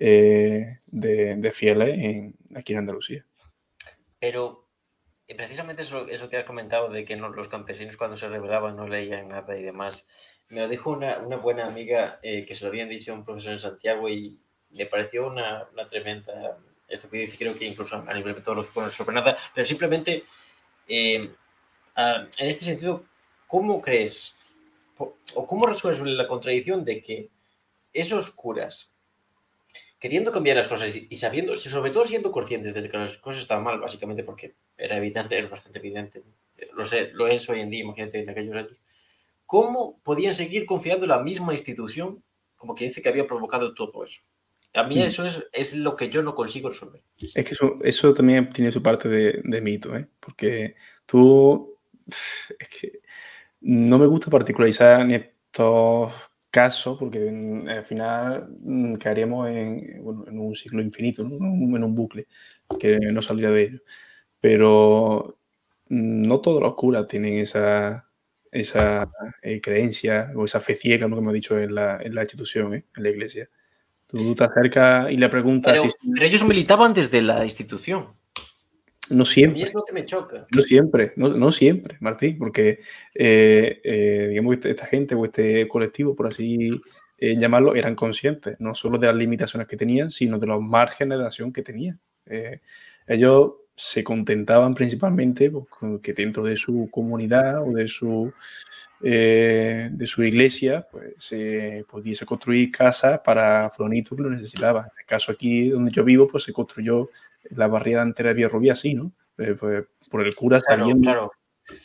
eh, 0.00 0.78
de, 0.86 1.50
fieles 1.50 2.34
aquí 2.54 2.72
en 2.72 2.78
Andalucía. 2.78 3.26
Pero 4.20 4.68
eh, 5.26 5.34
precisamente 5.34 5.82
eso, 5.82 6.06
eso 6.06 6.28
que 6.28 6.36
has 6.36 6.44
comentado 6.44 6.88
de 6.88 7.04
que 7.04 7.16
los 7.16 7.48
campesinos 7.48 7.96
cuando 7.96 8.16
se 8.16 8.28
rebelaban 8.28 8.76
no 8.76 8.86
leían 8.86 9.28
nada 9.28 9.58
y 9.58 9.62
demás, 9.62 10.06
me 10.48 10.60
lo 10.60 10.68
dijo 10.68 10.90
una, 10.90 11.18
buena 11.18 11.66
amiga 11.66 12.20
eh, 12.22 12.46
que 12.46 12.54
se 12.54 12.64
lo 12.64 12.70
habían 12.70 12.88
dicho 12.88 13.12
a 13.12 13.16
un 13.16 13.24
profesor 13.24 13.54
en 13.54 13.58
Santiago 13.58 14.08
y 14.08 14.38
le 14.70 14.86
pareció 14.86 15.26
una, 15.26 15.68
tremenda 15.90 16.58
esto 16.88 17.08
que 17.10 17.18
dice, 17.18 17.38
creo 17.38 17.56
que 17.56 17.66
incluso 17.66 17.96
a 17.96 18.14
nivel 18.14 18.34
metodológico 18.34 18.80
no 18.80 18.88
es 18.88 19.06
nada, 19.08 19.38
pero 19.54 19.66
simplemente 19.66 20.24
en 20.86 21.34
este 22.38 22.64
sentido, 22.64 23.04
¿cómo 23.46 23.80
crees 23.80 24.34
o 24.96 25.46
cómo 25.46 25.66
resuelves 25.66 26.00
la 26.02 26.26
contradicción 26.26 26.84
de 26.84 27.02
que 27.02 27.28
esos 27.92 28.30
curas 28.30 28.94
queriendo 29.98 30.30
cambiar 30.30 30.56
las 30.56 30.68
cosas 30.68 30.94
y 30.94 31.16
sabiendo, 31.16 31.56
sobre 31.56 31.90
todo 31.90 32.04
siendo 32.04 32.30
conscientes 32.30 32.72
de 32.72 32.88
que 32.88 32.96
las 32.96 33.18
cosas 33.18 33.42
estaban 33.42 33.64
mal, 33.64 33.80
básicamente 33.80 34.22
porque 34.22 34.54
era 34.76 34.96
evidente, 34.96 35.36
era 35.36 35.48
bastante 35.48 35.80
evidente, 35.80 36.22
lo, 36.72 36.84
sé, 36.84 37.10
lo 37.12 37.26
es 37.26 37.48
hoy 37.48 37.60
en 37.60 37.70
día, 37.70 37.80
imagínate 37.80 38.20
en 38.20 38.30
aquellos 38.30 38.54
años, 38.54 38.80
¿cómo 39.44 39.98
podían 40.04 40.34
seguir 40.34 40.66
confiando 40.66 41.04
en 41.04 41.10
la 41.10 41.18
misma 41.18 41.52
institución 41.52 42.22
como 42.56 42.74
quien 42.74 42.90
dice 42.90 43.02
que 43.02 43.08
había 43.08 43.26
provocado 43.26 43.74
todo 43.74 44.04
eso? 44.04 44.22
A 44.78 44.84
mí 44.84 44.96
mm. 44.96 45.02
eso 45.02 45.26
es, 45.26 45.44
es, 45.52 45.74
lo 45.74 45.96
que 45.96 46.08
yo 46.08 46.22
no 46.22 46.34
consigo 46.34 46.68
resolver. 46.68 47.02
Es 47.18 47.44
que 47.44 47.52
eso, 47.52 47.74
eso 47.82 48.14
también 48.14 48.50
tiene 48.50 48.72
su 48.72 48.82
parte 48.82 49.08
de, 49.08 49.40
de 49.44 49.60
mito, 49.60 49.96
¿eh? 49.96 50.06
porque 50.20 50.76
tú... 51.06 51.76
Es 52.58 52.68
que 52.68 53.00
no 53.60 53.98
me 53.98 54.06
gusta 54.06 54.30
particularizar 54.30 55.04
ni 55.04 55.14
estos 55.14 56.12
caso, 56.50 56.98
porque 56.98 57.28
al 57.68 57.82
final 57.82 58.48
mm, 58.60 58.94
caeríamos 58.94 59.48
en, 59.48 60.02
en, 60.28 60.38
un 60.38 60.54
ciclo 60.54 60.80
infinito, 60.82 61.22
en 61.22 61.30
un 61.32 61.94
bucle 61.94 62.26
que 62.80 62.98
no 62.98 63.22
saldría 63.22 63.50
de 63.50 63.62
ello. 63.62 63.80
Pero 64.40 65.38
mm, 65.88 66.22
no 66.26 66.40
todos 66.40 66.62
los 66.62 66.74
curas 66.74 67.06
tienen 67.08 67.34
esa, 67.38 68.08
esa 68.50 69.10
eh, 69.42 69.60
creencia 69.60 70.32
o 70.36 70.44
esa 70.44 70.60
fe 70.60 70.74
ciega, 70.74 71.06
como 71.08 71.18
hemos 71.18 71.34
dicho 71.34 71.58
en 71.58 71.74
la, 71.74 71.98
en 72.02 72.14
la 72.14 72.22
institución, 72.22 72.74
¿eh? 72.74 72.84
en 72.96 73.02
la 73.02 73.10
iglesia. 73.10 73.50
Tú 74.08 74.34
te 74.34 74.44
acercas 74.44 75.12
y 75.12 75.18
le 75.18 75.28
preguntas... 75.28 75.80
Pero, 76.02 76.26
ellos 76.26 76.42
militaban 76.44 76.94
desde 76.94 77.20
la 77.20 77.44
institución. 77.44 78.08
no 79.10 79.26
siempre. 79.26 79.60
Y 79.60 79.62
es 79.64 79.74
lo 79.74 79.84
que 79.84 79.92
me 79.92 80.06
choca. 80.06 80.46
No 80.50 80.62
siempre, 80.62 81.12
no, 81.16 81.28
no 81.28 81.52
siempre, 81.52 81.98
Martín, 82.00 82.38
porque 82.38 82.80
eh, 83.14 83.80
eh, 83.84 84.26
digamos 84.30 84.56
que 84.56 84.70
esta 84.70 84.86
gente 84.86 85.14
o 85.14 85.26
este 85.26 85.68
colectivo, 85.68 86.16
por 86.16 86.26
así 86.26 86.70
eh, 87.18 87.36
llamarlo, 87.38 87.74
eran 87.74 87.94
conscientes 87.94 88.56
no 88.60 88.74
solo 88.74 88.96
de 88.96 89.08
las 89.08 89.16
limitaciones 89.16 89.68
que 89.68 89.76
tenían, 89.76 90.08
sino 90.08 90.38
de 90.38 90.46
los 90.46 90.62
márgenes 90.62 91.18
de 91.18 91.26
acción 91.26 91.52
que 91.52 91.62
tenían. 91.62 92.00
ellos 93.06 93.52
se 93.78 94.02
contentaban 94.02 94.74
principalmente 94.74 95.50
pues, 95.50 95.66
que 96.02 96.12
dentro 96.12 96.42
de 96.42 96.56
su 96.56 96.88
comunidad 96.90 97.62
o 97.62 97.72
de 97.72 97.86
su, 97.86 98.32
de 99.00 100.04
su 100.04 100.24
iglesia 100.24 100.84
pues, 100.90 101.14
se 101.18 101.84
pudiese 101.88 102.26
construir 102.26 102.72
casas 102.72 103.20
para 103.24 103.70
flonitos 103.70 104.16
que 104.16 104.24
lo 104.24 104.30
necesitaban. 104.30 104.86
En 104.86 104.98
el 104.98 105.06
caso 105.06 105.30
aquí 105.30 105.68
donde 105.68 105.92
yo 105.92 106.02
vivo, 106.02 106.26
pues 106.26 106.42
se 106.42 106.52
construyó 106.52 107.08
la 107.50 107.68
barriada 107.68 108.02
entera 108.02 108.30
de 108.30 108.34
Villarrubia 108.34 108.72
así, 108.72 108.94
¿no? 108.94 109.12
Eh, 109.38 109.54
pues, 109.58 109.84
por 110.10 110.26
el 110.26 110.34
cura 110.34 110.60
saliendo. 110.60 111.02
Claro, 111.02 111.32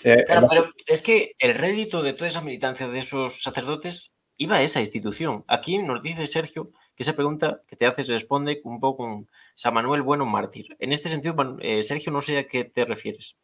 eh, 0.04 0.24
claro. 0.26 0.48
pero 0.50 0.70
es 0.88 1.02
que 1.02 1.34
el 1.38 1.54
rédito 1.54 2.02
de 2.02 2.14
toda 2.14 2.28
esa 2.28 2.42
militancia 2.42 2.88
de 2.88 3.00
esos 3.00 3.42
sacerdotes 3.44 4.16
iba 4.38 4.58
a 4.58 4.62
esa 4.62 4.80
institución. 4.80 5.44
Aquí 5.48 5.78
nos 5.78 6.02
dice 6.02 6.28
Sergio 6.28 6.72
que 6.96 7.04
esa 7.04 7.14
pregunta 7.14 7.62
que 7.68 7.76
te 7.76 7.86
hace 7.86 8.04
se 8.04 8.14
responde 8.14 8.62
un 8.64 8.80
poco 8.80 9.06
con 9.06 9.30
San 9.56 9.74
Manuel 9.74 10.02
Bueno 10.02 10.26
Mártir. 10.26 10.76
En 10.80 10.92
este 10.92 11.10
sentido, 11.10 11.36
eh, 11.60 11.84
Sergio, 11.84 12.12
no 12.12 12.22
sé 12.22 12.38
a 12.38 12.48
qué 12.48 12.66
te 12.66 12.86
refieres. 12.86 13.36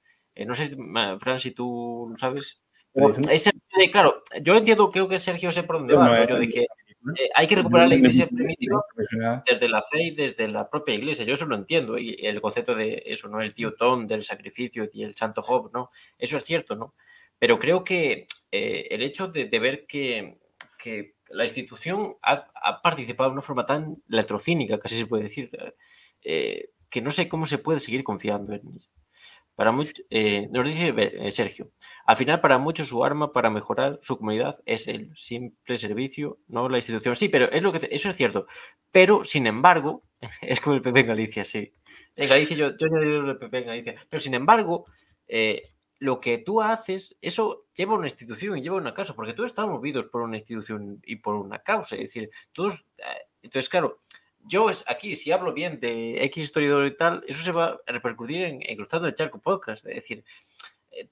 no 0.45 0.55
sé, 0.55 0.75
Fran, 1.19 1.39
si 1.39 1.51
tú 1.51 2.07
lo 2.11 2.17
sabes. 2.17 2.61
claro, 3.91 4.23
yo 4.41 4.55
entiendo, 4.55 4.91
creo 4.91 5.07
que 5.07 5.19
Sergio 5.19 5.51
sé 5.51 5.63
por 5.63 5.77
dónde 5.77 5.95
va, 5.95 6.11
pero 6.11 6.37
de 6.37 6.49
que 6.49 6.65
eh, 7.15 7.29
hay 7.33 7.47
que 7.47 7.55
recuperar 7.55 7.87
la 7.87 7.95
iglesia 7.95 8.27
primitiva 8.27 8.83
desde 9.49 9.69
la 9.69 9.81
fe 9.81 10.03
y 10.03 10.11
desde 10.11 10.47
la 10.47 10.69
propia 10.69 10.95
iglesia. 10.95 11.25
Yo 11.25 11.33
eso 11.33 11.45
lo 11.45 11.55
entiendo. 11.55 11.97
Y 11.97 12.17
el 12.21 12.41
concepto 12.41 12.75
de 12.75 13.03
eso, 13.05 13.29
¿no? 13.29 13.41
El 13.41 13.53
tío 13.53 13.73
Tom, 13.75 14.05
del 14.05 14.23
sacrificio 14.23 14.89
y 14.91 15.03
el 15.03 15.15
santo 15.15 15.41
Job, 15.41 15.71
¿no? 15.73 15.91
Eso 16.17 16.37
es 16.37 16.43
cierto, 16.43 16.75
¿no? 16.75 16.93
Pero 17.37 17.57
creo 17.57 17.83
que 17.83 18.27
eh, 18.51 18.87
el 18.91 19.01
hecho 19.01 19.27
de, 19.27 19.47
ver 19.47 19.85
que, 19.87 20.37
la 21.29 21.43
institución 21.43 22.15
ha, 22.21 22.81
participado 22.81 23.29
de 23.29 23.33
una 23.33 23.41
forma 23.41 23.65
tan 23.65 24.01
latrocínica, 24.07 24.79
casi 24.79 24.97
se 24.97 25.05
puede 25.05 25.23
decir, 25.23 25.51
eh, 26.23 26.69
que 26.89 27.01
no 27.01 27.11
sé 27.11 27.29
cómo 27.29 27.45
se 27.45 27.57
puede 27.57 27.79
seguir 27.79 28.03
confiando 28.03 28.53
en 28.53 28.61
ella. 28.67 28.89
Para 29.59 29.75
eh, 30.09 30.47
nos 30.51 30.65
dice 30.65 30.93
eh, 30.95 31.31
Sergio, 31.31 31.73
al 32.05 32.15
final 32.15 32.39
para 32.39 32.57
muchos 32.57 32.87
su 32.87 33.03
arma 33.03 33.33
para 33.33 33.49
mejorar 33.49 33.99
su 34.01 34.17
comunidad 34.17 34.59
es 34.65 34.87
el 34.87 35.11
simple 35.17 35.75
servicio, 35.75 36.39
no 36.47 36.69
la 36.69 36.77
institución. 36.77 37.17
Sí, 37.17 37.27
pero 37.27 37.51
es 37.51 37.61
lo 37.61 37.73
que 37.73 37.89
eso 37.91 38.09
es 38.09 38.15
cierto. 38.15 38.47
Pero, 38.89 39.25
sin 39.25 39.47
embargo, 39.47 40.05
es 40.41 40.61
como 40.61 40.77
el 40.77 40.81
PP 40.81 41.01
en 41.01 41.07
Galicia, 41.07 41.43
sí. 41.43 41.73
En 42.15 42.29
Galicia 42.29 42.55
yo, 42.55 42.77
yo 42.77 42.87
digo 42.87 43.31
el 43.31 43.37
PP 43.37 43.57
en 43.57 43.65
Galicia. 43.65 43.95
Pero, 44.09 44.21
sin 44.21 44.33
embargo, 44.33 44.85
eh, 45.27 45.61
lo 45.99 46.21
que 46.21 46.37
tú 46.37 46.61
haces, 46.61 47.17
eso 47.21 47.67
lleva 47.75 47.95
una 47.95 48.07
institución 48.07 48.57
y 48.57 48.61
lleva 48.61 48.77
una 48.77 48.93
causa, 48.93 49.13
porque 49.13 49.33
todos 49.33 49.51
estamos 49.51 49.75
movidos 49.75 50.07
por 50.07 50.21
una 50.21 50.37
institución 50.37 51.01
y 51.05 51.17
por 51.17 51.35
una 51.35 51.59
causa. 51.59 51.95
Es 51.95 52.03
decir, 52.03 52.29
todos... 52.53 52.85
Entonces, 53.41 53.69
claro, 53.69 53.99
yo 54.45 54.69
aquí, 54.87 55.15
si 55.15 55.31
hablo 55.31 55.53
bien 55.53 55.79
de 55.79 56.23
X 56.25 56.45
historiador 56.45 56.85
y 56.85 56.95
tal, 56.95 57.23
eso 57.27 57.43
se 57.43 57.51
va 57.51 57.79
a 57.85 57.91
repercutir 57.91 58.43
en, 58.43 58.61
en 58.61 58.77
Cruzado 58.77 59.05
de 59.05 59.13
Charco 59.13 59.39
Podcast. 59.39 59.85
Es 59.87 59.95
decir, 59.95 60.19
eh, 60.19 60.23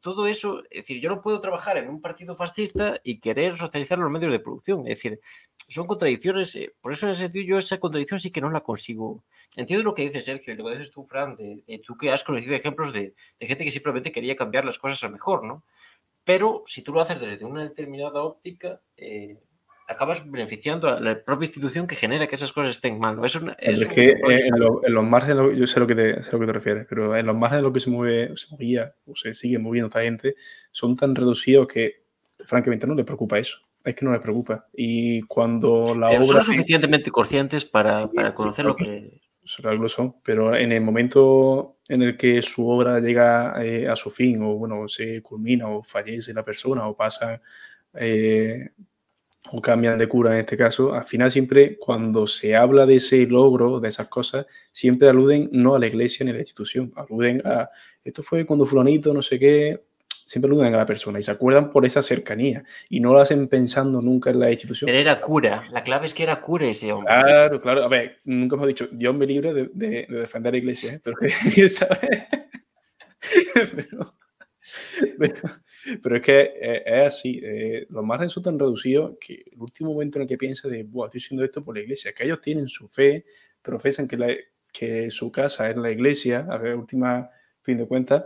todo 0.01 0.27
eso, 0.27 0.63
es 0.69 0.81
decir, 0.81 1.01
yo 1.01 1.09
no 1.09 1.21
puedo 1.21 1.39
trabajar 1.39 1.77
en 1.77 1.89
un 1.89 2.01
partido 2.01 2.35
fascista 2.35 2.99
y 3.03 3.19
querer 3.19 3.57
socializar 3.57 3.97
los 3.97 4.11
medios 4.11 4.31
de 4.31 4.39
producción. 4.39 4.81
Es 4.81 4.97
decir, 4.97 5.19
son 5.67 5.87
contradicciones. 5.87 6.55
Eh, 6.55 6.73
por 6.81 6.93
eso, 6.93 7.05
en 7.05 7.13
ese 7.13 7.23
sentido, 7.23 7.45
yo 7.45 7.57
esa 7.57 7.79
contradicción 7.79 8.19
sí 8.19 8.31
que 8.31 8.41
no 8.41 8.49
la 8.49 8.61
consigo. 8.61 9.23
Entiendo 9.55 9.83
lo 9.83 9.93
que 9.93 10.03
dice 10.03 10.21
Sergio 10.21 10.53
y 10.53 10.57
lo 10.57 10.65
que 10.65 10.71
dices 10.71 10.91
tú, 10.91 11.03
Fran, 11.03 11.35
de, 11.35 11.63
tú 11.85 11.97
que 11.97 12.11
has 12.11 12.23
conocido 12.23 12.55
ejemplos 12.55 12.93
de, 12.93 13.13
de, 13.39 13.47
gente 13.47 13.63
que 13.63 13.71
simplemente 13.71 14.11
quería 14.11 14.35
cambiar 14.35 14.65
las 14.65 14.79
cosas 14.79 15.03
a 15.03 15.09
mejor, 15.09 15.43
¿no? 15.43 15.63
Pero 16.23 16.63
si 16.65 16.81
tú 16.81 16.91
lo 16.91 17.01
haces 17.01 17.21
desde 17.21 17.45
una 17.45 17.63
determinada 17.63 18.21
óptica, 18.21 18.81
eh, 18.97 19.37
acabas 19.87 20.29
beneficiando 20.29 20.89
a 20.89 20.99
la 20.99 21.23
propia 21.23 21.45
institución 21.45 21.87
que 21.87 21.95
genera 21.95 22.27
que 22.27 22.35
esas 22.35 22.51
cosas 22.51 22.71
estén 22.71 22.99
mal. 22.99 23.23
Es, 23.23 23.39
es, 23.59 23.87
que 23.87 24.09
eh, 24.09 24.47
en, 24.47 24.93
los 24.93 25.05
márgenes, 25.05 25.57
yo 25.57 25.65
sé 25.65 25.79
lo, 25.79 25.87
que 25.87 25.95
te, 25.95 26.21
sé 26.21 26.31
lo 26.33 26.39
que 26.39 26.45
te 26.45 26.53
refieres, 26.53 26.85
pero 26.89 27.15
en 27.15 27.25
los 27.25 27.35
márgenes 27.35 27.63
de 27.63 27.67
lo 27.67 27.73
que 27.73 27.79
se 27.79 27.89
mueve, 27.89 28.35
se 28.35 28.47
movía 28.51 28.93
o 29.05 29.15
se 29.15 29.33
sigue 29.33 29.57
moviendo 29.57 29.87
esta 29.87 30.01
gente, 30.01 30.35
son 30.71 30.95
tan 30.95 31.15
reducidos 31.15 31.67
que 31.67 32.03
francamente 32.45 32.85
no 32.85 32.95
le 32.95 33.05
preocupa 33.05 33.39
eso. 33.39 33.59
Es 33.83 33.95
que 33.95 34.03
no 34.03 34.11
les 34.11 34.19
preocupa. 34.19 34.67
Y 34.73 35.21
cuando 35.21 35.95
la 35.95 36.09
obra. 36.09 36.23
Son 36.23 36.41
suficientemente 36.41 37.09
conscientes 37.09 37.63
para, 37.63 38.07
para 38.09 38.33
conocer 38.33 38.65
lo 38.65 38.75
que. 38.75 39.21
Lo 39.63 39.87
son, 39.87 40.15
pero 40.23 40.53
en 40.53 40.73
el 40.73 40.81
momento 40.81 41.77
en 41.87 42.01
el 42.01 42.17
que 42.17 42.41
su 42.41 42.67
obra 42.67 42.99
llega 42.99 43.63
eh, 43.63 43.87
a 43.87 43.95
su 43.95 44.09
fin, 44.09 44.43
o 44.43 44.55
bueno, 44.55 44.89
se 44.89 45.21
culmina, 45.21 45.69
o 45.69 45.83
fallece 45.83 46.33
la 46.33 46.43
persona, 46.43 46.85
o 46.85 46.97
pasa 46.97 47.41
eh, 47.93 48.71
o 49.51 49.61
cambian 49.61 49.97
de 49.97 50.07
cura 50.07 50.33
en 50.33 50.39
este 50.39 50.57
caso, 50.57 50.93
al 50.93 51.05
final 51.05 51.31
siempre 51.31 51.77
cuando 51.77 52.27
se 52.27 52.55
habla 52.55 52.85
de 52.85 52.95
ese 52.95 53.25
logro, 53.25 53.79
de 53.79 53.89
esas 53.89 54.07
cosas, 54.07 54.45
siempre 54.71 55.09
aluden 55.09 55.49
no 55.51 55.75
a 55.75 55.79
la 55.79 55.87
iglesia 55.87 56.23
ni 56.23 56.31
a 56.31 56.33
la 56.33 56.39
institución, 56.39 56.91
aluden 56.95 57.41
a, 57.45 57.69
esto 58.03 58.23
fue 58.23 58.45
cuando 58.45 58.65
fulanito, 58.65 59.13
no 59.13 59.21
sé 59.21 59.39
qué, 59.39 59.81
siempre 60.25 60.49
aluden 60.49 60.73
a 60.73 60.77
la 60.77 60.85
persona 60.85 61.19
y 61.19 61.23
se 61.23 61.31
acuerdan 61.31 61.71
por 61.71 61.85
esa 61.85 62.03
cercanía 62.03 62.63
y 62.89 62.99
no 62.99 63.13
lo 63.13 63.19
hacen 63.19 63.47
pensando 63.47 64.01
nunca 64.01 64.29
en 64.29 64.39
la 64.39 64.51
institución. 64.51 64.87
Pero 64.87 64.99
era 64.99 65.21
cura, 65.21 65.63
la 65.71 65.83
clave 65.83 66.05
es 66.05 66.13
que 66.13 66.23
era 66.23 66.41
cura 66.41 66.67
ese 66.67 66.91
hombre. 66.91 67.13
Claro, 67.21 67.61
claro, 67.61 67.83
a 67.83 67.87
ver, 67.87 68.19
nunca 68.25 68.55
hemos 68.55 68.67
dicho, 68.67 68.87
Dios 68.91 69.15
me 69.15 69.25
libre 69.25 69.53
de, 69.53 70.07
defender 70.09 70.53
la 70.53 70.57
iglesia, 70.57 70.93
¿eh? 70.93 71.01
pero, 71.03 71.17
pero, 73.53 74.15
pero 75.17 75.41
es 75.87 76.21
que 76.21 76.53
eh, 76.59 76.83
es 76.85 77.07
así, 77.07 77.39
eh, 77.43 77.85
los 77.89 78.03
márgenes 78.03 78.33
son 78.33 78.43
tan 78.43 78.59
reducidos 78.59 79.17
que 79.19 79.45
el 79.51 79.59
último 79.59 79.93
momento 79.93 80.17
en 80.17 80.23
el 80.23 80.27
que 80.27 80.37
piensas 80.37 80.71
de, 80.71 80.83
Buah, 80.83 81.07
estoy 81.07 81.19
haciendo 81.19 81.45
esto 81.45 81.63
por 81.63 81.75
la 81.75 81.81
iglesia, 81.81 82.13
que 82.13 82.25
ellos 82.25 82.41
tienen 82.41 82.67
su 82.67 82.87
fe, 82.87 83.25
profesan 83.61 84.07
que, 84.07 84.17
la, 84.17 84.27
que 84.71 85.09
su 85.11 85.31
casa 85.31 85.69
es 85.69 85.77
la 85.77 85.91
iglesia, 85.91 86.45
a 86.49 86.57
ver, 86.57 86.75
última 86.75 87.29
fin 87.61 87.77
de 87.77 87.87
cuentas, 87.87 88.25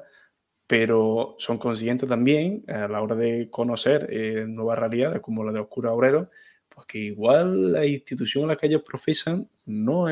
pero 0.68 1.36
son 1.38 1.58
conscientes 1.58 2.08
también 2.08 2.64
a 2.68 2.88
la 2.88 3.02
hora 3.02 3.16
de 3.16 3.50
conocer 3.50 4.08
eh, 4.10 4.46
nuevas 4.48 4.80
realidades 4.80 5.22
como 5.22 5.44
la 5.44 5.52
de 5.52 5.60
los 5.60 5.68
curas 5.68 5.94
obreros, 5.94 6.30
pues 6.70 6.88
que 6.88 7.00
igual 7.00 7.74
la 7.74 7.86
institución 7.86 8.46
a 8.46 8.48
la 8.48 8.56
que 8.56 8.68
ellos 8.68 8.82
profesan 8.82 9.50
no 9.66 10.08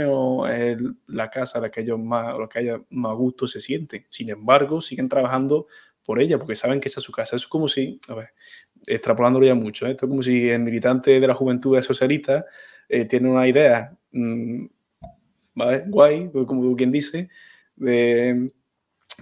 es 0.47 0.77
la 1.07 1.29
casa 1.29 1.59
a 1.59 1.61
la 1.61 1.71
que 1.71 1.81
ellos 1.81 1.99
más, 1.99 2.35
a 2.35 2.37
la 2.37 2.49
que 2.49 2.59
ellos 2.59 2.81
más 2.89 3.15
gusto 3.15 3.47
se 3.47 3.61
sienten. 3.61 4.05
Sin 4.09 4.29
embargo, 4.29 4.81
siguen 4.81 5.07
trabajando 5.07 5.67
por 6.09 6.19
ella, 6.19 6.39
porque 6.39 6.55
saben 6.55 6.79
que 6.79 6.87
esa 6.87 7.01
es 7.01 7.03
su 7.03 7.11
casa. 7.11 7.35
Eso 7.35 7.45
es 7.45 7.47
como 7.47 7.67
si, 7.67 7.99
a 8.07 8.15
ver, 8.15 8.29
extrapolándolo 8.87 9.45
ya 9.45 9.53
mucho, 9.53 9.85
¿eh? 9.85 9.91
esto 9.91 10.07
es 10.07 10.09
como 10.09 10.23
si 10.23 10.49
el 10.49 10.61
militante 10.61 11.19
de 11.19 11.27
la 11.27 11.35
juventud 11.35 11.79
socialista 11.83 12.47
eh, 12.87 13.05
tiene 13.05 13.29
una 13.29 13.47
idea, 13.47 13.95
mm, 14.11 14.65
¿vale? 15.53 15.83
Guay, 15.85 16.31
como 16.31 16.75
quien 16.75 16.91
dice, 16.91 17.29
mm, 17.77 18.47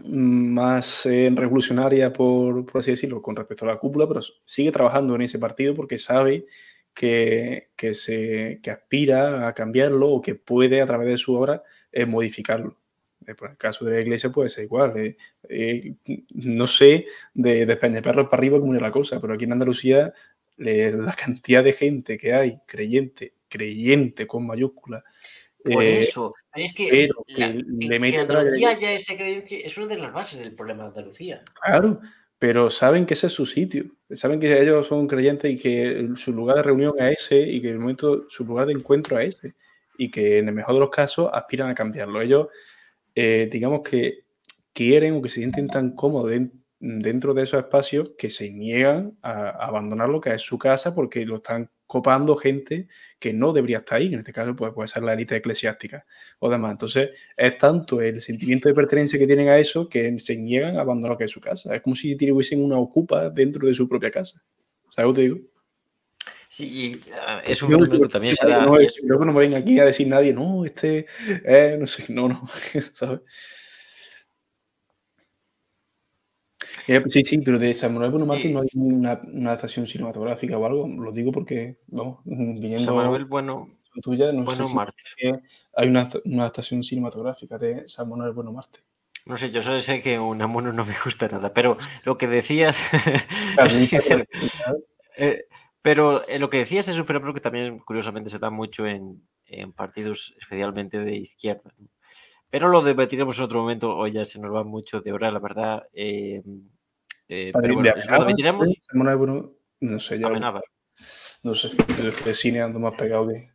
más 0.06 1.06
eh, 1.08 1.30
revolucionaria, 1.36 2.14
por, 2.14 2.66
por, 2.66 2.80
así 2.80 2.92
decirlo, 2.92 3.22
con 3.22 3.36
respecto 3.36 3.66
a 3.66 3.68
la 3.74 3.80
cúpula, 3.80 4.08
pero 4.08 4.22
sigue 4.46 4.72
trabajando 4.72 5.14
en 5.16 5.24
ese 5.24 5.40
partido 5.40 5.76
porque 5.76 5.98
sabe 5.98 6.46
que, 6.94 7.72
que, 7.76 7.94
se, 7.96 8.62
que 8.64 8.72
aspira 8.72 9.46
a 9.50 9.54
cambiarlo 9.54 10.08
o 10.10 10.22
que 10.22 10.36
puede, 10.36 10.82
a 10.82 10.86
través 10.86 11.10
de 11.10 11.18
su 11.18 11.36
obra, 11.36 11.64
modificarlo. 12.08 12.78
Eh, 13.28 13.36
por 13.36 13.52
el 13.52 13.58
caso 13.58 13.84
de 13.84 13.96
la 13.96 14.02
iglesia 14.02 14.32
puede 14.32 14.50
ser 14.50 14.64
igual. 14.64 14.98
Eh, 14.98 15.18
eh, 15.50 15.96
no 16.34 16.66
sé 16.66 17.06
de, 17.34 17.66
de 17.66 17.76
perros 17.76 18.30
para 18.30 18.40
arriba 18.40 18.60
cómo 18.60 18.74
es 18.74 18.82
la 18.82 18.92
cosa, 18.92 19.20
pero 19.20 19.34
aquí 19.34 19.44
en 19.44 19.52
Andalucía 19.52 20.14
la 20.56 21.14
cantidad 21.14 21.64
de 21.64 21.74
gente 21.74 22.18
que 22.18 22.34
hay, 22.34 22.60
creyente, 22.66 23.34
creyente 23.48 24.26
con 24.26 24.48
mayúscula. 24.48 25.04
Por 25.64 25.84
eso, 25.84 26.34
es 26.56 26.74
que, 26.74 27.10
Andalucía 27.38 28.80
ya 28.80 28.94
esa 28.94 29.16
creencia 29.16 29.60
es 29.60 29.78
una 29.78 29.88
de 29.88 29.98
las 29.98 30.14
bases 30.14 30.40
del 30.40 30.56
problema 30.56 30.84
de 30.84 30.90
Andalucía. 30.90 31.44
Claro, 31.62 32.00
pero 32.40 32.70
saben 32.70 33.06
que 33.06 33.14
ese 33.16 33.28
es 33.28 33.34
su 33.34 33.46
sitio, 33.46 33.86
saben 34.12 34.40
que 34.40 34.62
ellos 34.62 34.88
son 34.88 35.08
creyentes 35.08 35.52
y 35.52 35.62
que 35.62 36.10
su 36.16 36.32
lugar 36.32 36.56
de 36.56 36.64
reunión 36.64 36.94
es 37.00 37.22
ese 37.22 37.42
y 37.42 37.62
que 37.62 37.68
en 37.68 37.74
el 37.74 37.80
momento 37.80 38.30
su 38.30 38.46
lugar 38.46 38.68
de 38.68 38.74
encuentro 38.74 39.20
es 39.20 39.36
ese 39.36 39.56
y 39.98 40.10
que 40.10 40.38
en 40.38 40.48
el 40.48 40.56
mejor 40.56 40.76
de 40.76 40.80
los 40.80 40.90
casos 40.90 41.30
aspiran 41.34 41.70
a 41.70 41.76
cambiarlo. 41.76 42.22
Ellos 42.22 42.48
eh, 43.20 43.50
digamos 43.52 43.82
que 43.82 44.26
quieren 44.74 45.16
o 45.16 45.24
que 45.24 45.30
se 45.30 45.38
sienten 45.38 45.68
tan 45.68 45.96
cómodos 45.96 46.32
dentro 46.80 47.34
de 47.34 47.42
esos 47.42 47.60
espacios 47.60 48.12
que 48.16 48.30
se 48.30 48.52
niegan 48.52 49.18
a, 49.24 49.50
abandonar 49.66 50.08
lo 50.08 50.22
que 50.22 50.36
es 50.36 50.44
su 50.44 50.60
casa 50.60 50.94
porque 50.94 51.26
lo 51.26 51.38
están 51.38 51.68
copando 51.88 52.36
gente 52.36 52.88
que 53.18 53.34
no 53.34 53.54
debería 53.54 53.80
estar 53.80 53.98
ahí, 53.98 54.14
en 54.14 54.20
este 54.20 54.32
caso 54.32 54.56
pues, 54.56 54.72
puede 54.72 54.88
ser 54.88 55.02
la 55.02 55.14
élite 55.14 55.36
eclesiástica 55.36 56.06
o 56.38 56.48
demás. 56.48 56.74
Entonces 56.74 57.10
es 57.36 57.58
tanto 57.58 58.02
el 58.02 58.22
sentimiento 58.22 58.70
de 58.70 58.76
pertenencia 58.76 59.18
que 59.18 59.26
tienen 59.26 59.50
a 59.50 59.58
eso 59.58 59.90
que 59.90 60.20
se 60.20 60.36
niegan 60.38 60.78
a 60.78 60.82
abandonar 60.82 61.14
lo 61.14 61.18
que 61.18 61.24
es 61.24 61.32
su 61.32 61.42
casa. 61.42 61.74
Es 61.76 61.82
como 61.82 61.96
si 61.96 62.16
tuviesen 62.16 62.64
una 62.64 62.78
ocupa 62.78 63.32
dentro 63.32 63.68
de 63.68 63.74
su 63.74 63.90
propia 63.90 64.12
casa. 64.12 64.44
¿Sabes 64.92 65.08
lo 65.08 65.14
que 65.16 65.22
te 65.22 65.22
digo? 65.24 65.57
Sí, 66.58 67.00
ah, 67.14 67.40
es 67.46 67.62
un 67.62 67.86
que 67.86 68.08
también 68.08 68.36
se 68.36 68.48
da. 68.48 68.66
No, 68.66 68.78
Luego 69.04 69.26
no 69.26 69.32
me 69.32 69.42
venga 69.42 69.60
aquí 69.60 69.80
a 69.80 69.86
decir 69.86 70.08
nadie, 70.08 70.34
no, 70.34 70.66
este, 70.66 71.06
eh, 71.46 71.78
no 71.80 71.86
sé, 71.86 72.12
no, 72.12 72.28
no, 72.28 72.42
¿sabes? 72.94 73.22
Eh, 76.88 77.04
sí, 77.12 77.24
sí, 77.24 77.38
pero 77.46 77.60
de 77.60 77.76
Samuel 77.76 78.10
Bueno 78.10 78.26
Martín 78.26 78.48
Sí. 78.48 78.54
no 78.54 78.62
hay 78.62 78.70
una, 78.74 79.22
una 79.32 79.50
adaptación 79.52 79.86
cinematográfica 79.86 80.58
o 80.58 80.66
algo. 80.66 80.88
Lo 80.88 81.12
digo 81.12 81.32
porque, 81.32 81.78
vamos, 81.86 82.22
viniendo 82.26 82.80
Samuel 82.86 83.26
Bueno, 83.26 83.78
tuya, 84.02 84.32
no 84.32 84.44
bueno 84.44 84.64
sé 84.64 84.70
si 84.70 84.74
Marte. 84.76 85.04
hay 85.76 85.88
una, 85.88 86.10
una 86.26 86.42
adaptación 86.42 86.82
cinematográfica 86.82 87.60
de 87.60 87.88
Samuel 87.88 88.32
Bueno 88.32 88.52
Marte. 88.52 88.80
No 89.28 89.38
sé, 89.38 89.52
yo 89.52 89.62
solo 89.62 89.80
sé 89.80 90.02
que 90.02 90.18
Unamuno 90.18 90.74
no 90.74 90.84
me 90.84 90.96
gusta 91.06 91.28
nada, 91.28 91.54
pero 91.54 91.78
lo 92.04 92.18
que 92.18 92.26
decías, 92.26 92.84
Claro, 93.54 93.64
no 93.66 93.70
sé 93.70 93.84
si 93.84 93.98
eh, 95.18 95.46
pero 95.88 96.28
eh, 96.28 96.38
lo 96.38 96.50
que 96.50 96.58
decías 96.58 96.90
es 96.90 97.00
un 97.00 97.06
fenómeno 97.06 97.34
que 97.34 97.40
también 97.40 97.80
curiosamente 97.80 98.30
se 98.30 98.40
da 98.40 98.50
mucho 98.50 98.86
en, 98.86 99.26
en 99.46 99.72
partidos 99.72 100.36
especialmente 100.38 101.00
de 101.00 101.16
izquierda. 101.16 101.74
¿no? 101.78 101.88
Pero 102.50 102.68
lo 102.68 102.82
debatiremos 102.82 103.38
en 103.38 103.46
otro 103.46 103.62
momento, 103.62 103.96
hoy 103.96 104.12
ya 104.12 104.26
se 104.26 104.38
nos 104.38 104.54
va 104.54 104.66
mucho 104.66 105.00
de 105.00 105.14
hora, 105.14 105.32
la 105.32 105.40
verdad. 105.40 105.88
eh, 105.94 106.44
eh, 107.30 107.54
pero 107.54 107.76
bueno, 107.76 107.94
lo 107.96 108.20
debatiremos 108.20 108.68
no 109.80 109.98
sé, 110.02 110.20
ya, 110.20 110.28
Amenábar. 110.28 110.64
no 111.44 111.56
sé, 111.56 111.70
de 112.26 112.34
cine 112.34 112.62
ando 112.62 112.80
más 112.80 112.94
pegado 112.96 113.30
que... 113.30 113.50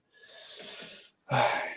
Ay, 1.27 1.69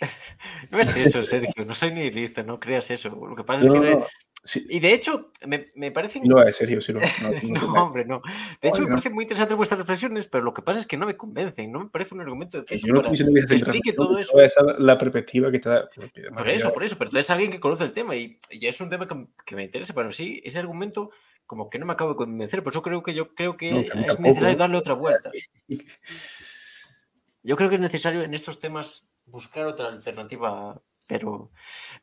No 0.70 0.78
es 0.78 0.94
eso, 0.94 1.24
Sergio, 1.24 1.64
no 1.64 1.74
soy 1.74 1.90
nihilista, 1.90 2.44
no 2.44 2.60
creas 2.60 2.92
eso. 2.92 3.08
Lo 3.08 3.34
que 3.34 3.42
pasa 3.42 3.64
no, 3.64 3.74
es 3.74 3.80
que... 3.80 3.96
no, 3.96 4.06
sí, 4.46 4.66
Y 4.68 4.80
de 4.80 4.94
hecho, 4.94 5.30
me, 5.46 5.68
me 5.74 5.90
parece... 5.90 6.20
lo 6.24 6.42
es, 6.42 6.56
Sergio, 6.56 6.80
sí 6.80 6.92
lo 6.92 7.00
es. 7.00 7.22
No, 7.22 7.30
no, 7.30 7.66
No, 7.74 7.84
hombre, 7.84 8.04
no. 8.04 8.22
De 8.62 8.68
hecho, 8.68 8.78
Oye, 8.78 8.86
me 8.86 8.90
parecen 8.90 9.12
muy 9.12 9.24
interesantes 9.24 9.56
vuestras 9.56 9.80
reflexiones, 9.80 10.26
pero 10.26 10.44
lo 10.44 10.54
que 10.54 10.62
pasa 10.62 10.80
es 10.80 10.86
que 10.86 10.96
no 10.96 11.06
me 11.06 11.16
convencen. 11.16 11.70
No 11.70 11.80
me 11.80 11.90
parece 11.90 12.14
un 12.14 12.22
argumento 12.22 12.56
de 12.56 12.64
peso 12.64 12.86
yo 12.86 12.94
no 12.94 13.00
estoy 13.00 13.12
diciendo 13.12 13.34
que 13.34 13.46
que 13.46 13.54
explique 13.54 13.92
todo 13.92 14.18
eso. 14.18 14.40
esa 14.40 14.60
es 14.60 14.78
la 14.78 14.96
perspectiva 14.96 15.50
que 15.50 15.58
está... 15.58 15.88
Por 16.34 16.48
eso, 16.48 16.72
por 16.72 16.84
eso, 16.84 16.96
pero 16.96 17.10
tú 17.10 17.16
eres 17.16 17.30
alguien 17.30 17.50
que 17.50 17.60
conoce 17.60 17.84
el 17.84 17.92
tema 17.92 18.16
y, 18.16 18.38
y 18.50 18.66
es 18.66 18.80
un 18.80 18.88
tema 18.88 19.06
que, 19.06 19.26
que 19.44 19.56
me 19.56 19.64
interesa, 19.64 19.92
pero 19.92 20.12
sí, 20.12 20.40
ese 20.44 20.58
argumento 20.58 21.10
como 21.46 21.70
que 21.70 21.78
no 21.78 21.86
me 21.86 21.92
acabo 21.92 22.10
de 22.10 22.16
convencer, 22.16 22.62
por 22.62 22.72
eso 22.72 22.82
creo 22.82 23.02
que 23.02 23.14
yo 23.14 23.34
creo 23.34 23.56
que 23.56 23.70
No, 23.70 23.80
es 23.80 24.20
necesario 24.20 24.56
darle 24.56 24.78
otra 24.78 24.94
vuelta. 24.94 25.30
Yo 27.42 27.54
creo 27.54 27.68
que 27.68 27.76
es 27.76 27.80
necesario 27.80 28.22
en 28.22 28.34
estos 28.34 28.58
temas 28.58 29.08
buscar 29.24 29.66
otra 29.66 29.86
alternativa, 29.86 30.82
pero, 31.06 31.50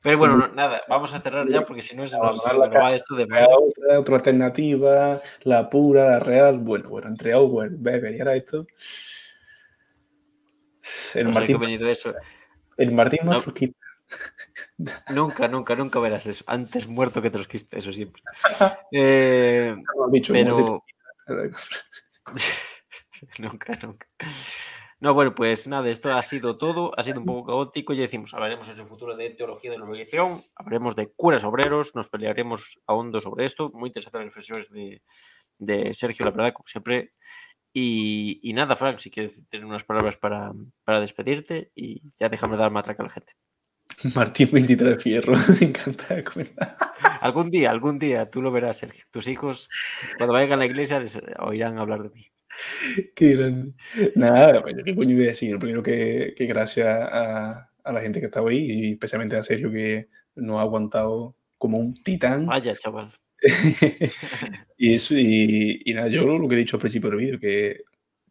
pero 0.02 0.18
bueno, 0.18 0.38
no, 0.38 0.48
nada, 0.50 0.82
vamos 0.88 1.14
a 1.14 1.20
cerrar 1.20 1.48
ya 1.50 1.66
porque 1.66 1.82
si 1.82 1.96
no 1.96 2.08
se 2.08 2.18
nos, 2.18 2.42
se 2.42 2.56
va 2.56 2.92
esto 2.92 3.16
de 3.16 3.24
otra, 3.24 4.00
otra 4.00 4.16
alternativa, 4.16 5.22
la 5.44 5.70
pura, 5.70 6.12
la 6.12 6.20
real. 6.20 6.60
Bueno, 6.60 6.90
bueno, 6.90 7.10
entre 7.10 7.36
Orwell, 7.36 7.78
Weber 7.80 8.16
y 8.16 8.20
ahora 8.20 8.36
esto. 8.36 8.66
El 11.14 11.26
No 11.26 11.32
Martín, 11.32 11.60
venido 11.60 11.90
eso. 11.90 12.14
el 12.78 12.92
Martín 12.92 13.20
No. 13.24 13.38
Nunca, 15.10 15.48
nunca, 15.48 15.76
nunca 15.76 16.00
verás 16.00 16.28
eso. 16.28 16.44
Antes 16.48 16.88
muerto 16.88 17.22
que 17.22 17.30
trotskista, 17.30 17.78
eso 17.78 17.92
siempre. 17.92 18.22
Eh, 18.92 19.76
No, 19.96 20.10
dicho, 20.10 20.34
pero 20.34 20.84
nunca, 23.40 23.74
nunca. 23.82 24.08
No, 25.04 25.14
bueno, 25.14 25.36
pues 25.36 25.68
nada, 25.68 25.90
esto 25.90 26.14
ha 26.14 26.22
sido 26.22 26.58
todo, 26.58 26.98
ha 26.98 27.04
sido 27.04 27.20
un 27.20 27.26
poco 27.26 27.48
caótico, 27.48 27.92
ya 27.92 28.04
decimos, 28.04 28.34
hablaremos 28.34 28.70
en 28.70 28.80
el 28.80 28.88
futuro 28.88 29.18
de 29.18 29.32
teología 29.32 29.70
de 29.70 29.78
la 29.78 29.86
religión, 29.86 30.42
hablaremos 30.56 30.96
de 30.96 31.12
curas 31.12 31.44
obreros, 31.44 31.94
nos 31.94 32.08
pelearemos 32.08 32.80
a 32.88 32.94
hondo 32.94 33.20
sobre 33.20 33.46
esto, 33.46 33.70
muy 33.74 33.90
interesantes 33.90 34.20
las 34.22 34.28
reflexiones 34.28 34.70
de, 34.70 35.02
de 35.58 35.94
Sergio, 35.94 36.24
la 36.24 36.32
verdad, 36.32 36.54
como 36.54 36.68
siempre. 36.68 37.12
Y, 37.74 38.40
y 38.44 38.54
nada, 38.54 38.78
Frank, 38.78 39.00
si 39.00 39.12
quieres 39.12 39.46
tener 39.50 39.66
unas 39.66 39.84
palabras 39.84 40.16
para, 40.16 40.54
para 40.86 41.02
despedirte 41.02 41.70
y 41.76 42.02
ya 42.18 42.30
déjame 42.30 42.56
dar 42.56 42.72
matraca 42.72 43.04
a 43.04 43.08
la 43.08 43.12
gente. 43.12 43.34
Martín 44.16 44.48
23 44.54 45.04
Fierro, 45.04 45.34
me 45.60 45.68
encanta 45.68 46.24
comentar. 46.24 46.78
Algún 47.20 47.52
día, 47.52 47.72
algún 47.72 48.00
día, 48.00 48.30
tú 48.30 48.42
lo 48.42 48.54
verás, 48.54 48.78
Sergio. 48.78 49.04
Tus 49.12 49.28
hijos, 49.28 49.68
cuando 50.18 50.32
vayan 50.32 50.54
a 50.54 50.58
la 50.58 50.66
iglesia, 50.66 51.02
les 51.02 51.22
oirán 51.40 51.78
hablar 51.78 52.04
de 52.04 52.10
mí. 52.10 52.33
Qué 53.16 53.36
grande. 53.36 53.74
Nada, 54.16 54.62
pues, 54.62 54.76
¿qué 54.84 54.96
coño 54.96 55.16
voy 55.16 55.26
a 55.26 55.28
decir? 55.30 55.58
Primero 55.60 55.84
que, 55.84 56.34
que 56.36 56.46
gracias 56.46 56.88
a, 56.88 57.70
a 57.84 57.94
la 57.94 58.02
gente 58.02 58.20
que 58.20 58.28
estaba 58.28 58.50
ahí 58.50 58.60
y 58.90 58.92
especialmente 58.94 59.36
a 59.36 59.44
Sergio 59.44 59.72
que 59.72 60.10
nos 60.36 60.60
ha 60.60 60.62
aguantado 60.62 61.36
como 61.58 61.78
un 61.78 61.94
titán. 62.04 62.46
Vaya, 62.46 62.76
chaval. 62.76 63.14
y 64.78 64.94
eso, 64.94 65.16
y, 65.18 65.82
y 65.86 65.94
nada, 65.94 66.08
yo 66.08 66.26
lo 66.26 66.48
que 66.48 66.56
he 66.56 66.58
dicho 66.60 66.78
al 66.78 66.82
principio 66.82 67.10
del 67.10 67.20
vídeo, 67.20 67.40
que 67.40 67.84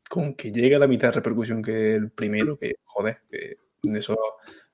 con 0.08 0.34
que 0.34 0.52
llegue 0.52 0.76
a 0.76 0.78
la 0.78 0.86
mitad 0.86 1.08
de 1.08 1.12
repercusión 1.14 1.62
que 1.62 1.94
el 1.94 2.10
primero, 2.10 2.58
que 2.58 2.76
joder, 2.84 3.18
que 3.30 3.56
de 3.82 3.98
esos 3.98 4.16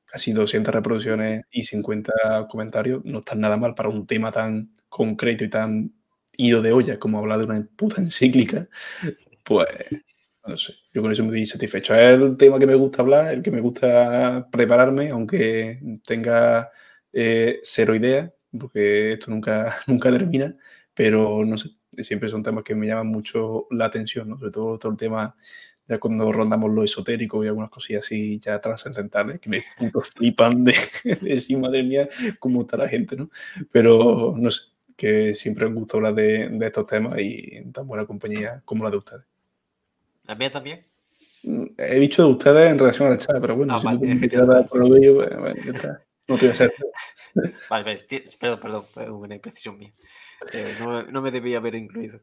casi 0.05 0.33
200 0.33 0.75
reproducciones 0.75 1.45
y 1.51 1.65
50 1.65 2.47
comentarios, 2.49 3.05
no 3.05 3.21
está 3.21 3.35
nada 3.35 3.57
mal 3.57 3.75
para 3.75 3.89
un 3.91 4.07
tema 4.07 4.33
tan 4.33 4.75
concreto 4.89 5.45
y 5.45 5.51
tan 5.51 5.93
ido 6.37 6.63
de 6.63 6.73
olla 6.73 6.99
como 6.99 7.19
hablar 7.19 7.41
de 7.41 7.45
una 7.47 7.69
puta 7.77 8.01
encíclica, 8.01 8.69
pues 9.49 9.67
no 10.47 10.59
sé, 10.59 10.75
yo 10.93 11.03
con 11.03 11.13
eso 11.13 11.25
me 11.25 11.33
di 11.33 11.47
satisfecho. 11.47 11.95
Es 11.95 12.21
el 12.21 12.37
tema 12.37 12.59
que 12.59 12.67
me 12.67 12.75
gusta 12.75 13.03
hablar, 13.03 13.33
el 13.33 13.43
que 13.43 13.51
me 13.51 13.61
gusta 13.61 14.49
prepararme, 14.51 15.11
aunque 15.11 15.81
tenga 16.07 16.71
eh, 17.13 17.61
cero 17.63 17.95
idea, 17.95 18.33
porque 18.59 19.15
esto 19.15 19.31
nunca, 19.31 19.75
nunca 19.87 20.11
termina, 20.11 20.55
pero 20.95 21.45
no 21.47 21.57
sé, 21.57 21.71
siempre 21.99 22.29
son 22.29 22.43
temas 22.43 22.65
que 22.65 22.75
me 22.75 22.87
llaman 22.87 23.07
mucho 23.09 23.67
la 23.71 23.87
atención, 23.87 24.29
¿no? 24.29 24.39
sobre 24.39 24.53
todo 24.53 24.79
todo 24.79 24.93
el 24.93 24.99
tema, 24.99 25.35
ya 25.87 25.99
cuando 25.99 26.31
rondamos 26.31 26.71
lo 26.73 26.85
esotérico 26.85 27.43
y 27.43 27.49
algunas 27.49 27.71
cosillas 27.71 28.05
así 28.05 28.39
ya 28.41 28.61
trascendentales, 28.61 29.41
que 29.41 29.49
me 29.51 29.63
flipan 30.15 30.65
de, 30.65 30.75
de 31.05 31.35
decir, 31.35 31.59
madre 31.59 31.83
mía, 31.85 32.09
cómo 32.39 32.63
está 32.63 32.77
la 32.77 32.89
gente, 32.89 33.17
¿no? 33.17 33.31
Pero 33.73 34.35
no 34.37 34.51
sé, 34.51 34.63
que 34.97 35.35
siempre 35.35 35.69
me 35.69 35.77
gusta 35.77 35.97
hablar 35.97 36.15
de 36.15 36.59
estos 36.67 36.87
temas 36.87 37.19
y 37.19 37.57
en 37.57 37.73
tan 37.73 37.87
buena 37.87 38.07
compañía 38.07 38.63
como 38.65 38.85
la 38.85 38.91
de 38.91 38.97
ustedes. 38.99 39.28
¿La 40.29 40.35
mía 40.35 40.53
también? 40.53 40.87
He 41.79 41.99
dicho 41.99 42.23
de 42.23 42.33
ustedes 42.33 42.71
en 42.71 42.79
relación 42.79 43.11
al 43.11 43.19
chat, 43.19 43.41
pero 43.41 43.57
bueno, 43.57 43.75
Ah, 43.75 43.79
si 43.81 43.87
vale, 43.87 43.99
tú 43.99 44.05
quieres 44.05 44.21
genial, 44.21 44.47
dar 44.47 44.57
vale, 44.57 44.69
por 44.69 44.79
lo 44.81 44.89
tuyo, 44.89 45.15
bueno, 45.15 45.41
bueno, 45.41 45.63
ya 45.65 45.73
está. 45.73 46.05
No 46.29 46.35
te 46.37 46.41
voy 46.43 46.49
a 46.49 46.53
hacer. 46.53 46.75
Vale, 47.71 47.85
vale, 47.85 47.99
ti- 48.07 48.25
perdón, 48.39 48.61
perdón, 48.61 48.85
fue 48.93 49.11
una 49.11 49.35
imprecisión 49.35 49.79
mía. 49.79 49.93
Eh, 50.53 50.75
no, 50.81 51.03
no 51.05 51.23
me 51.23 51.31
debía 51.31 51.57
haber 51.59 51.75
incluido. 51.77 52.21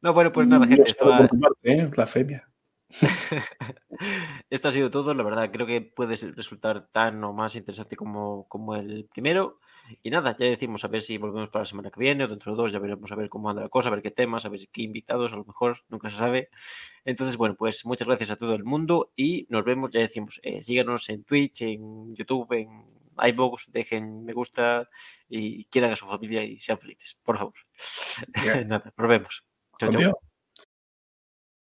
No, 0.00 0.14
bueno, 0.14 0.32
pues 0.32 0.48
nada, 0.48 0.66
gente, 0.66 0.90
esto 0.90 1.12
ha, 1.12 1.28
tu 1.28 1.38
parte, 1.38 1.72
¿eh? 1.72 1.84
Blasfemia. 1.86 2.48
esto 4.50 4.68
ha 4.68 4.72
sido 4.72 4.90
todo. 4.90 5.12
La 5.12 5.22
verdad, 5.22 5.50
creo 5.52 5.66
que 5.66 5.82
puede 5.82 6.16
resultar 6.34 6.88
tan 6.92 7.22
o 7.24 7.32
más 7.34 7.56
interesante 7.56 7.96
como, 7.96 8.48
como 8.48 8.74
el 8.76 9.06
primero. 9.12 9.58
Y 10.02 10.10
nada, 10.10 10.36
ya 10.38 10.46
decimos 10.46 10.84
a 10.84 10.88
ver 10.88 11.02
si 11.02 11.18
volvemos 11.18 11.50
para 11.50 11.62
la 11.62 11.66
semana 11.66 11.90
que 11.90 12.00
viene 12.00 12.24
o 12.24 12.28
dentro 12.28 12.52
de 12.52 12.56
dos, 12.56 12.72
ya 12.72 12.78
veremos 12.78 13.10
a 13.12 13.16
ver 13.16 13.28
cómo 13.28 13.50
anda 13.50 13.62
la 13.62 13.68
cosa, 13.68 13.88
a 13.88 13.92
ver 13.92 14.02
qué 14.02 14.10
temas, 14.10 14.44
a 14.44 14.48
ver 14.48 14.60
qué 14.72 14.82
invitados, 14.82 15.32
a 15.32 15.36
lo 15.36 15.44
mejor, 15.44 15.82
nunca 15.88 16.10
se 16.10 16.16
sabe. 16.16 16.48
Entonces, 17.04 17.36
bueno, 17.36 17.54
pues 17.54 17.84
muchas 17.84 18.08
gracias 18.08 18.30
a 18.30 18.36
todo 18.36 18.54
el 18.54 18.64
mundo 18.64 19.12
y 19.16 19.46
nos 19.50 19.64
vemos, 19.64 19.90
ya 19.92 20.00
decimos, 20.00 20.40
eh, 20.42 20.62
síganos 20.62 21.08
en 21.10 21.24
Twitch, 21.24 21.62
en 21.62 22.14
YouTube, 22.14 22.52
en 22.52 22.84
iVoox, 23.16 23.70
dejen 23.70 24.24
me 24.24 24.32
gusta 24.32 24.88
y 25.28 25.64
quieran 25.66 25.92
a 25.92 25.96
su 25.96 26.06
familia 26.06 26.42
y 26.42 26.58
sean 26.58 26.78
felices, 26.78 27.18
por 27.22 27.38
favor. 27.38 27.54
Nada, 28.66 28.92
nos 28.96 29.08
vemos. 29.08 29.44
Chao, 29.78 29.90
chao. 29.90 30.33